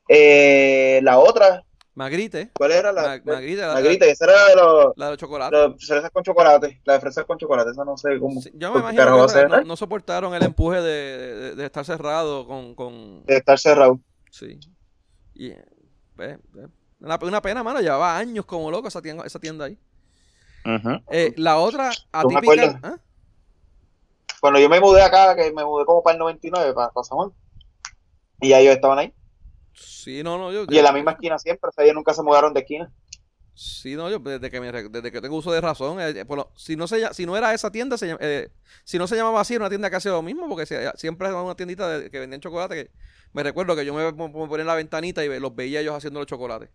Eh, 0.08 1.00
la 1.02 1.18
otra, 1.18 1.64
Magritte, 1.96 2.50
¿cuál 2.54 2.72
era 2.72 2.92
la? 2.92 3.02
Mag- 3.16 3.24
Magritte, 3.24 3.60
la, 3.60 3.74
la 3.74 3.80
grita, 3.80 4.06
esa 4.06 4.24
era 4.24 4.48
de 4.48 4.56
los, 4.56 4.92
la 4.96 5.10
de 5.10 5.16
chocolate. 5.16 5.56
los 5.56 5.86
fresas 5.86 6.10
con 6.10 6.22
chocolate, 6.24 6.80
la 6.84 6.94
de 6.94 7.00
fresas 7.00 7.24
con 7.24 7.38
chocolate, 7.38 7.70
esa 7.70 7.84
no 7.84 7.96
sé 7.96 8.18
cómo. 8.18 8.40
Sí, 8.40 8.50
yo 8.54 8.72
me 8.72 8.80
imagino 8.80 9.26
que 9.26 9.32
ser, 9.32 9.48
no, 9.48 9.56
¿eh? 9.60 9.64
no 9.64 9.76
soportaron 9.76 10.34
el 10.34 10.42
empuje 10.42 10.80
de, 10.80 11.36
de- 11.36 11.54
de 11.54 11.64
estar 11.64 11.84
cerrado 11.84 12.46
con, 12.46 12.74
con 12.74 13.24
de 13.26 13.36
estar 13.36 13.58
cerrado. 13.58 14.00
sí. 14.30 14.58
Y, 15.34 15.48
eh, 15.50 15.64
eh, 16.18 16.38
una, 17.04 17.18
una 17.22 17.42
pena, 17.42 17.62
mano, 17.62 17.80
llevaba 17.80 18.16
años 18.16 18.44
como 18.44 18.70
loco 18.70 18.88
esa 18.88 19.02
tienda, 19.02 19.24
esa 19.24 19.38
tienda 19.38 19.66
ahí. 19.66 19.78
Ujú. 20.64 21.00
Eh, 21.10 21.34
la 21.36 21.58
otra 21.58 21.90
atípica. 22.12 22.80
¿ah? 22.82 22.96
Cuando 24.40 24.58
yo 24.60 24.68
me 24.68 24.80
mudé 24.80 25.02
acá, 25.02 25.34
que 25.36 25.52
me 25.52 25.64
mudé 25.64 25.84
como 25.84 26.02
para 26.02 26.14
el 26.14 26.18
99, 26.18 26.74
para, 26.74 26.90
para 26.90 27.04
San 27.04 27.16
Juan, 27.16 27.32
y 28.40 28.48
ya 28.50 28.58
ellos 28.60 28.74
estaban 28.74 28.98
ahí. 28.98 29.12
Sí, 29.74 30.22
no, 30.22 30.38
no, 30.38 30.52
yo 30.52 30.64
Y 30.68 30.78
en 30.78 30.84
la 30.84 30.92
misma 30.92 31.12
esquina 31.12 31.38
siempre, 31.38 31.68
o 31.68 31.72
sea, 31.72 31.84
ellos 31.84 31.94
nunca 31.94 32.14
se 32.14 32.22
mudaron 32.22 32.52
de 32.54 32.60
esquina. 32.60 32.90
Sí, 33.56 33.94
no, 33.94 34.10
yo 34.10 34.18
desde 34.18 34.50
que, 34.50 34.60
me 34.60 34.72
desde 34.72 35.12
que 35.12 35.20
tengo 35.20 35.36
uso 35.36 35.52
de 35.52 35.60
razón, 35.60 36.00
eh, 36.00 36.24
por 36.24 36.38
lo- 36.38 36.50
si, 36.56 36.74
no 36.74 36.88
se, 36.88 37.12
si 37.14 37.24
no 37.24 37.36
era 37.36 37.54
esa 37.54 37.70
tienda, 37.70 37.96
se 37.96 38.16
eh, 38.20 38.50
si 38.84 38.98
no 38.98 39.06
se 39.06 39.14
llamaba 39.14 39.40
así, 39.40 39.54
era 39.54 39.62
una 39.62 39.68
tienda 39.68 39.88
que 39.90 39.96
hacía 39.96 40.10
lo 40.10 40.22
mismo, 40.22 40.48
porque 40.48 40.66
si- 40.66 40.74
siempre 40.96 41.28
era 41.28 41.40
una 41.40 41.54
tiendita 41.54 41.88
de- 41.88 42.10
que 42.10 42.18
vendían 42.18 42.40
chocolate, 42.40 42.74
que 42.74 42.90
me 43.32 43.44
recuerdo 43.44 43.76
que 43.76 43.84
yo 43.86 43.94
me, 43.94 44.10
me 44.10 44.28
ponía 44.30 44.62
en 44.62 44.66
la 44.66 44.74
ventanita 44.74 45.24
y 45.24 45.38
los 45.40 45.54
veía 45.54 45.80
ellos 45.80 45.94
haciendo 45.94 46.18
los 46.18 46.26
chocolates. 46.26 46.68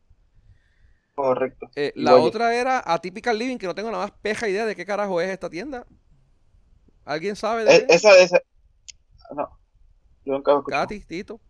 Correcto. 1.21 1.69
Eh, 1.75 1.91
la 1.95 2.15
oye. 2.15 2.23
otra 2.23 2.55
era 2.55 2.81
Atypical 2.85 3.37
Living, 3.37 3.57
que 3.57 3.67
no 3.67 3.75
tengo 3.75 3.91
la 3.91 3.97
más 3.97 4.11
peja 4.11 4.47
idea 4.47 4.65
de 4.65 4.73
qué 4.73 4.85
carajo 4.85 5.19
es 5.19 5.29
esta 5.29 5.49
tienda. 5.49 5.85
¿Alguien 7.03 7.35
sabe 7.35 7.65
de 7.65 7.75
E- 7.75 7.87
qué? 7.87 7.93
esa 7.93 8.13
de 8.13 8.23
esa. 8.23 8.41
No. 9.35 9.49
Yo 10.23 10.31
nunca 10.31 10.53
lo. 10.53 10.63
Katy, 10.63 11.01
Tito, 11.01 11.41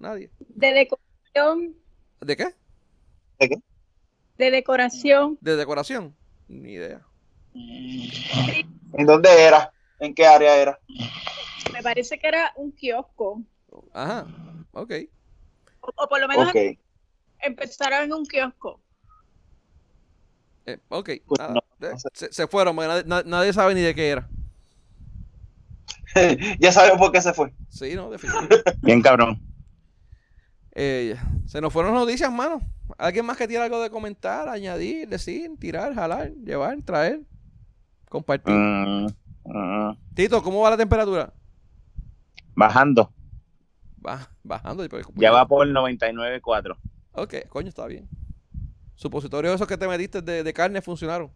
nadie. 0.00 0.30
De 0.38 0.72
decoración, 0.72 1.76
¿De 2.22 2.36
qué? 2.38 2.54
de 4.38 4.50
decoración. 4.50 5.36
¿De 5.42 5.56
decoración? 5.56 6.16
Ni 6.48 6.72
idea. 6.72 7.02
¿En 7.52 9.04
dónde 9.04 9.28
era? 9.42 9.74
¿En 10.00 10.14
qué 10.14 10.24
área 10.26 10.56
era? 10.56 10.80
Me 11.70 11.82
parece 11.82 12.18
que 12.18 12.28
era 12.28 12.50
un 12.56 12.72
kiosco. 12.72 13.42
Ajá, 13.92 14.26
ok. 14.72 14.92
O, 15.82 15.90
o 16.02 16.08
por 16.08 16.18
lo 16.18 16.28
menos 16.28 16.48
Ok. 16.48 16.78
empezaron 17.40 18.04
en 18.04 18.12
un 18.14 18.24
kiosco. 18.24 18.80
Eh, 20.66 20.78
ok, 20.88 21.10
Pues 21.26 21.40
nada, 21.40 21.54
no, 21.54 21.60
eh, 21.80 21.90
no 21.92 21.98
sé. 21.98 22.08
se, 22.14 22.32
se 22.32 22.46
fueron, 22.46 22.76
porque 22.76 22.88
nadie, 22.88 23.04
na- 23.04 23.22
nadie 23.24 23.52
sabe 23.52 23.74
ni 23.74 23.80
de 23.80 23.94
qué 23.94 24.10
era. 24.10 24.28
ya 26.60 26.72
sabemos 26.72 26.98
por 26.98 27.12
qué 27.12 27.20
se 27.20 27.32
fue. 27.32 27.52
Sí, 27.68 27.94
no, 27.94 28.10
definitivamente. 28.10 28.72
Bien 28.82 29.02
cabrón. 29.02 29.40
Eh, 30.74 31.16
se 31.46 31.60
nos 31.60 31.72
fueron 31.72 31.92
las 31.94 32.02
noticias, 32.02 32.32
mano. 32.32 32.60
¿Alguien 32.98 33.26
más 33.26 33.36
que 33.36 33.48
tiene 33.48 33.64
algo 33.64 33.80
de 33.82 33.90
comentar, 33.90 34.48
añadir, 34.48 35.08
decir, 35.08 35.50
tirar, 35.58 35.94
jalar, 35.94 36.32
llevar, 36.44 36.76
traer, 36.84 37.20
compartir? 38.08 38.54
Mm, 38.54 39.06
mm, 39.44 39.96
Tito, 40.14 40.42
¿cómo 40.42 40.60
va 40.60 40.70
la 40.70 40.76
temperatura? 40.76 41.32
bajando. 42.54 43.12
Va, 44.04 44.28
bajando. 44.42 44.88
pues, 44.88 45.06
Ya 45.16 45.30
va 45.30 45.46
por 45.46 45.66
99.4. 45.66 46.76
Ok, 47.12 47.34
coño, 47.48 47.68
está 47.68 47.86
bien. 47.86 48.08
Supositorios 48.94 49.54
esos 49.54 49.66
que 49.66 49.76
te 49.76 49.88
metiste 49.88 50.22
de, 50.22 50.42
de 50.42 50.52
carne 50.52 50.82
funcionaron. 50.82 51.32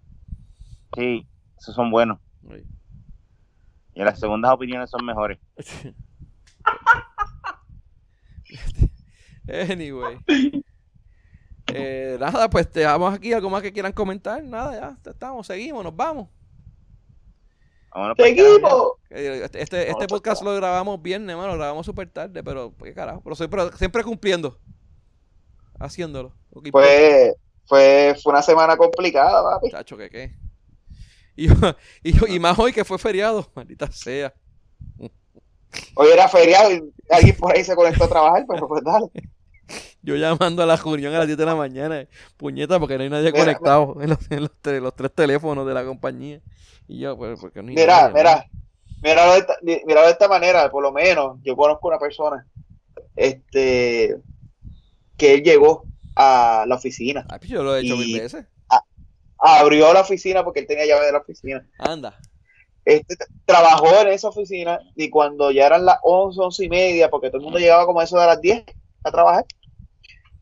Sí, 0.94 1.26
esos 1.58 1.74
son 1.74 1.90
buenos. 1.90 2.18
Ay. 2.50 2.64
Y 3.94 4.04
las 4.04 4.20
segundas 4.20 4.52
opiniones 4.52 4.90
son 4.90 5.04
mejores. 5.04 5.38
anyway. 9.48 10.18
Eh, 11.68 12.16
nada, 12.20 12.48
pues 12.50 12.70
te 12.70 12.80
dejamos 12.80 13.14
aquí. 13.14 13.32
¿Algo 13.32 13.50
más 13.50 13.62
que 13.62 13.72
quieran 13.72 13.92
comentar? 13.92 14.42
Nada, 14.44 14.74
ya 14.74 15.10
estamos, 15.10 15.46
seguimos, 15.46 15.82
nos 15.82 15.96
vamos. 15.96 16.28
Vámonos 17.92 18.16
¡Seguimos! 18.18 18.92
Eh, 19.08 19.40
Este, 19.44 19.62
este, 19.62 19.90
este 19.90 20.06
podcast 20.06 20.42
lo 20.42 20.54
grabamos 20.54 21.00
viernes, 21.00 21.34
mano, 21.34 21.48
lo 21.48 21.58
grabamos 21.58 21.86
súper 21.86 22.10
tarde, 22.10 22.44
pero 22.44 22.74
qué 22.82 22.92
carajo. 22.92 23.22
Pero 23.22 23.34
siempre, 23.34 23.62
siempre 23.76 24.04
cumpliendo. 24.04 24.58
Haciéndolo. 25.78 26.34
Importa. 26.62 26.88
Fue, 27.66 28.16
fue, 28.22 28.32
una 28.32 28.42
semana 28.42 28.76
complicada, 28.76 29.42
papi. 29.42 29.70
Chacho, 29.70 29.96
que 29.96 30.10
qué. 30.10 30.34
Y, 31.38 31.50
y, 32.02 32.34
y 32.36 32.38
más 32.38 32.58
hoy 32.58 32.72
que 32.72 32.82
fue 32.82 32.96
feriado, 32.96 33.46
maldita 33.54 33.92
sea. 33.92 34.32
Hoy 35.94 36.08
era 36.10 36.28
feriado 36.28 36.72
y 36.72 36.82
alguien 37.10 37.36
por 37.36 37.54
ahí 37.54 37.62
se 37.62 37.76
conectó 37.76 38.04
a 38.04 38.08
trabajar, 38.08 38.46
pero 38.48 38.66
pues 38.66 38.82
dale. 38.82 39.06
Yo 40.02 40.16
llamando 40.16 40.62
a 40.62 40.66
la 40.66 40.76
reunión 40.76 41.14
a 41.14 41.18
las 41.18 41.26
10 41.26 41.36
de 41.36 41.44
la 41.44 41.54
mañana, 41.54 42.06
puñeta, 42.36 42.78
porque 42.78 42.96
no 42.96 43.02
hay 43.02 43.10
nadie 43.10 43.32
Mira, 43.32 43.44
conectado 43.44 43.96
en, 44.00 44.10
los, 44.10 44.30
en 44.30 44.40
los 44.40 44.52
tres, 44.62 44.80
los 44.80 44.94
tres 44.94 45.12
teléfonos 45.12 45.66
de 45.66 45.74
la 45.74 45.84
compañía. 45.84 46.40
Y 46.86 47.00
yo, 47.00 47.16
pues, 47.16 47.38
porque 47.40 47.62
no 47.62 47.68
hay 47.68 47.74
Mira, 47.74 48.02
nadie, 48.02 48.14
mira, 48.14 48.46
míralo 49.02 49.32
de, 49.32 49.38
esta, 49.40 49.56
míralo 49.62 50.06
de 50.06 50.12
esta 50.12 50.28
manera, 50.28 50.70
por 50.70 50.82
lo 50.82 50.92
menos 50.92 51.38
yo 51.42 51.56
conozco 51.56 51.88
una 51.88 51.98
persona 51.98 52.46
este 53.16 54.16
que 55.16 55.34
él 55.34 55.42
llegó 55.42 55.84
a 56.16 56.64
la 56.66 56.74
oficina, 56.74 57.26
Ay, 57.28 57.38
pues 57.38 57.50
yo 57.50 57.62
lo 57.62 57.76
he 57.76 57.80
hecho 57.80 57.94
Y- 57.94 57.98
mil 57.98 58.20
veces. 58.20 58.46
abrió 59.38 59.92
la 59.92 60.00
oficina 60.00 60.42
porque 60.44 60.60
él 60.60 60.66
tenía 60.66 60.86
llave 60.86 61.06
de 61.06 61.12
la 61.12 61.18
oficina. 61.18 61.68
Anda. 61.78 62.18
Este 62.84 63.16
trabajó 63.44 63.88
en 64.00 64.08
esa 64.08 64.28
oficina 64.28 64.78
y 64.94 65.10
cuando 65.10 65.50
ya 65.50 65.66
eran 65.66 65.84
las 65.84 65.98
11, 66.02 66.40
11 66.40 66.64
y 66.64 66.68
media, 66.68 67.10
porque 67.10 67.28
todo 67.28 67.38
el 67.38 67.42
mundo 67.44 67.58
llegaba 67.58 67.84
como 67.84 68.00
eso 68.00 68.18
de 68.18 68.26
las 68.26 68.40
10 68.40 68.64
a 69.04 69.10
trabajar, 69.10 69.44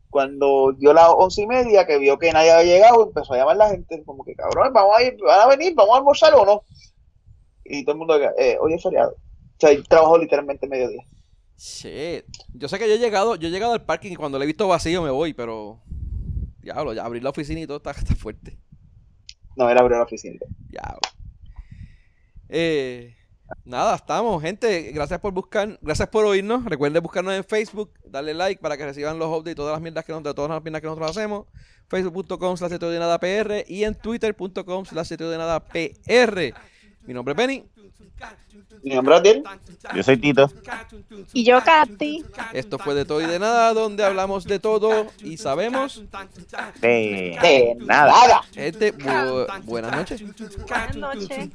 cuando 0.09 0.71
dio 0.77 0.93
las 0.93 1.09
11 1.09 1.41
y 1.41 1.47
media, 1.47 1.85
que 1.85 1.97
vio 1.97 2.17
que 2.17 2.31
nadie 2.31 2.51
había 2.51 2.75
llegado, 2.75 3.03
empezó 3.03 3.33
a 3.33 3.37
llamar 3.37 3.55
a 3.55 3.59
la 3.65 3.69
gente, 3.69 4.01
como 4.05 4.23
que 4.23 4.33
cabrón, 4.35 4.71
vamos 4.71 4.95
a 4.97 5.03
ir, 5.03 5.17
van 5.21 5.41
a 5.41 5.47
venir, 5.47 5.73
vamos 5.75 5.93
a 5.95 5.97
almorzar 5.97 6.33
o 6.35 6.45
no. 6.45 6.63
Y 7.65 7.83
todo 7.83 7.93
el 7.93 7.97
mundo, 7.97 8.15
eh, 8.37 8.57
hoy 8.61 8.73
es 8.75 8.83
feriado. 8.83 9.11
O 9.11 9.59
sea, 9.59 9.71
él 9.71 9.85
trabajó 9.87 10.17
literalmente 10.17 10.67
mediodía. 10.67 11.03
Shit. 11.57 12.25
Yo 12.53 12.67
sé 12.67 12.77
que 12.79 12.87
yo 12.87 12.95
he 12.95 12.99
llegado, 12.99 13.35
yo 13.35 13.47
he 13.47 13.51
llegado 13.51 13.73
al 13.73 13.85
parking 13.85 14.11
y 14.11 14.15
cuando 14.15 14.37
lo 14.37 14.43
he 14.43 14.47
visto 14.47 14.67
vacío 14.67 15.01
me 15.01 15.09
voy, 15.09 15.33
pero. 15.33 15.81
Diablo, 16.61 16.93
ya 16.93 17.05
abrir 17.05 17.23
la 17.23 17.29
oficina 17.29 17.59
y 17.61 17.67
todo 17.67 17.77
está, 17.77 17.91
está 17.97 18.15
fuerte. 18.15 18.57
No, 19.55 19.69
él 19.69 19.77
abrió 19.77 19.97
la 19.97 20.03
oficina. 20.03 20.39
Diablo. 20.69 20.99
Eh, 22.49 23.15
nada, 23.63 23.95
estamos, 23.95 24.41
gente. 24.41 24.91
Gracias 24.91 25.19
por 25.19 25.33
buscar, 25.33 25.79
gracias 25.81 26.09
por 26.09 26.25
oírnos. 26.25 26.65
Recuerden 26.65 27.01
buscarnos 27.01 27.33
en 27.33 27.43
Facebook, 27.43 27.91
darle 28.05 28.33
like 28.33 28.61
para 28.61 28.77
que 28.77 28.85
reciban 28.85 29.17
los 29.19 29.27
updates 29.29 29.53
y 29.53 29.55
todas 29.55 29.73
las 29.73 29.81
mierdas 29.81 30.03
que, 30.05 30.11
nos- 30.11 30.23
de 30.23 30.33
todas 30.33 30.51
las 30.51 30.61
mierdas 30.63 30.81
que 30.81 30.87
nosotros 30.87 31.11
hacemos. 31.11 31.45
Facebook.com 31.87 32.57
slash 32.57 32.71
de 32.71 32.99
nada 32.99 33.19
PR 33.19 33.63
y 33.67 33.83
en 33.83 33.93
Twitter.com 33.95 34.85
slash 34.85 35.09
de 35.09 35.37
nada 35.37 35.59
PR. 35.63 36.53
Mi 37.07 37.13
nombre 37.13 37.31
es 37.33 37.37
Benny. 37.37 37.63
Mi 38.83 38.95
nombre 38.95 39.15
es 39.15 39.19
Adiel. 39.21 39.43
Yo 39.95 40.03
soy 40.03 40.17
Tito. 40.17 40.49
Y 41.33 41.43
yo, 41.43 41.61
Katy. 41.63 42.23
Esto 42.53 42.77
fue 42.79 42.93
de 42.95 43.05
todo 43.05 43.21
y 43.21 43.25
de 43.25 43.39
nada, 43.39 43.73
donde 43.73 44.03
hablamos 44.03 44.45
de 44.45 44.59
todo 44.59 45.07
y 45.19 45.37
sabemos. 45.37 46.03
De 46.81 47.37
De 47.41 47.75
nada. 47.79 48.41
Gente, 48.53 48.93
bu- 48.97 49.63
buenas 49.65 49.91
noches. 49.95 50.21
Buenas 50.67 50.95
noches. 50.95 51.29
noches. 51.29 51.49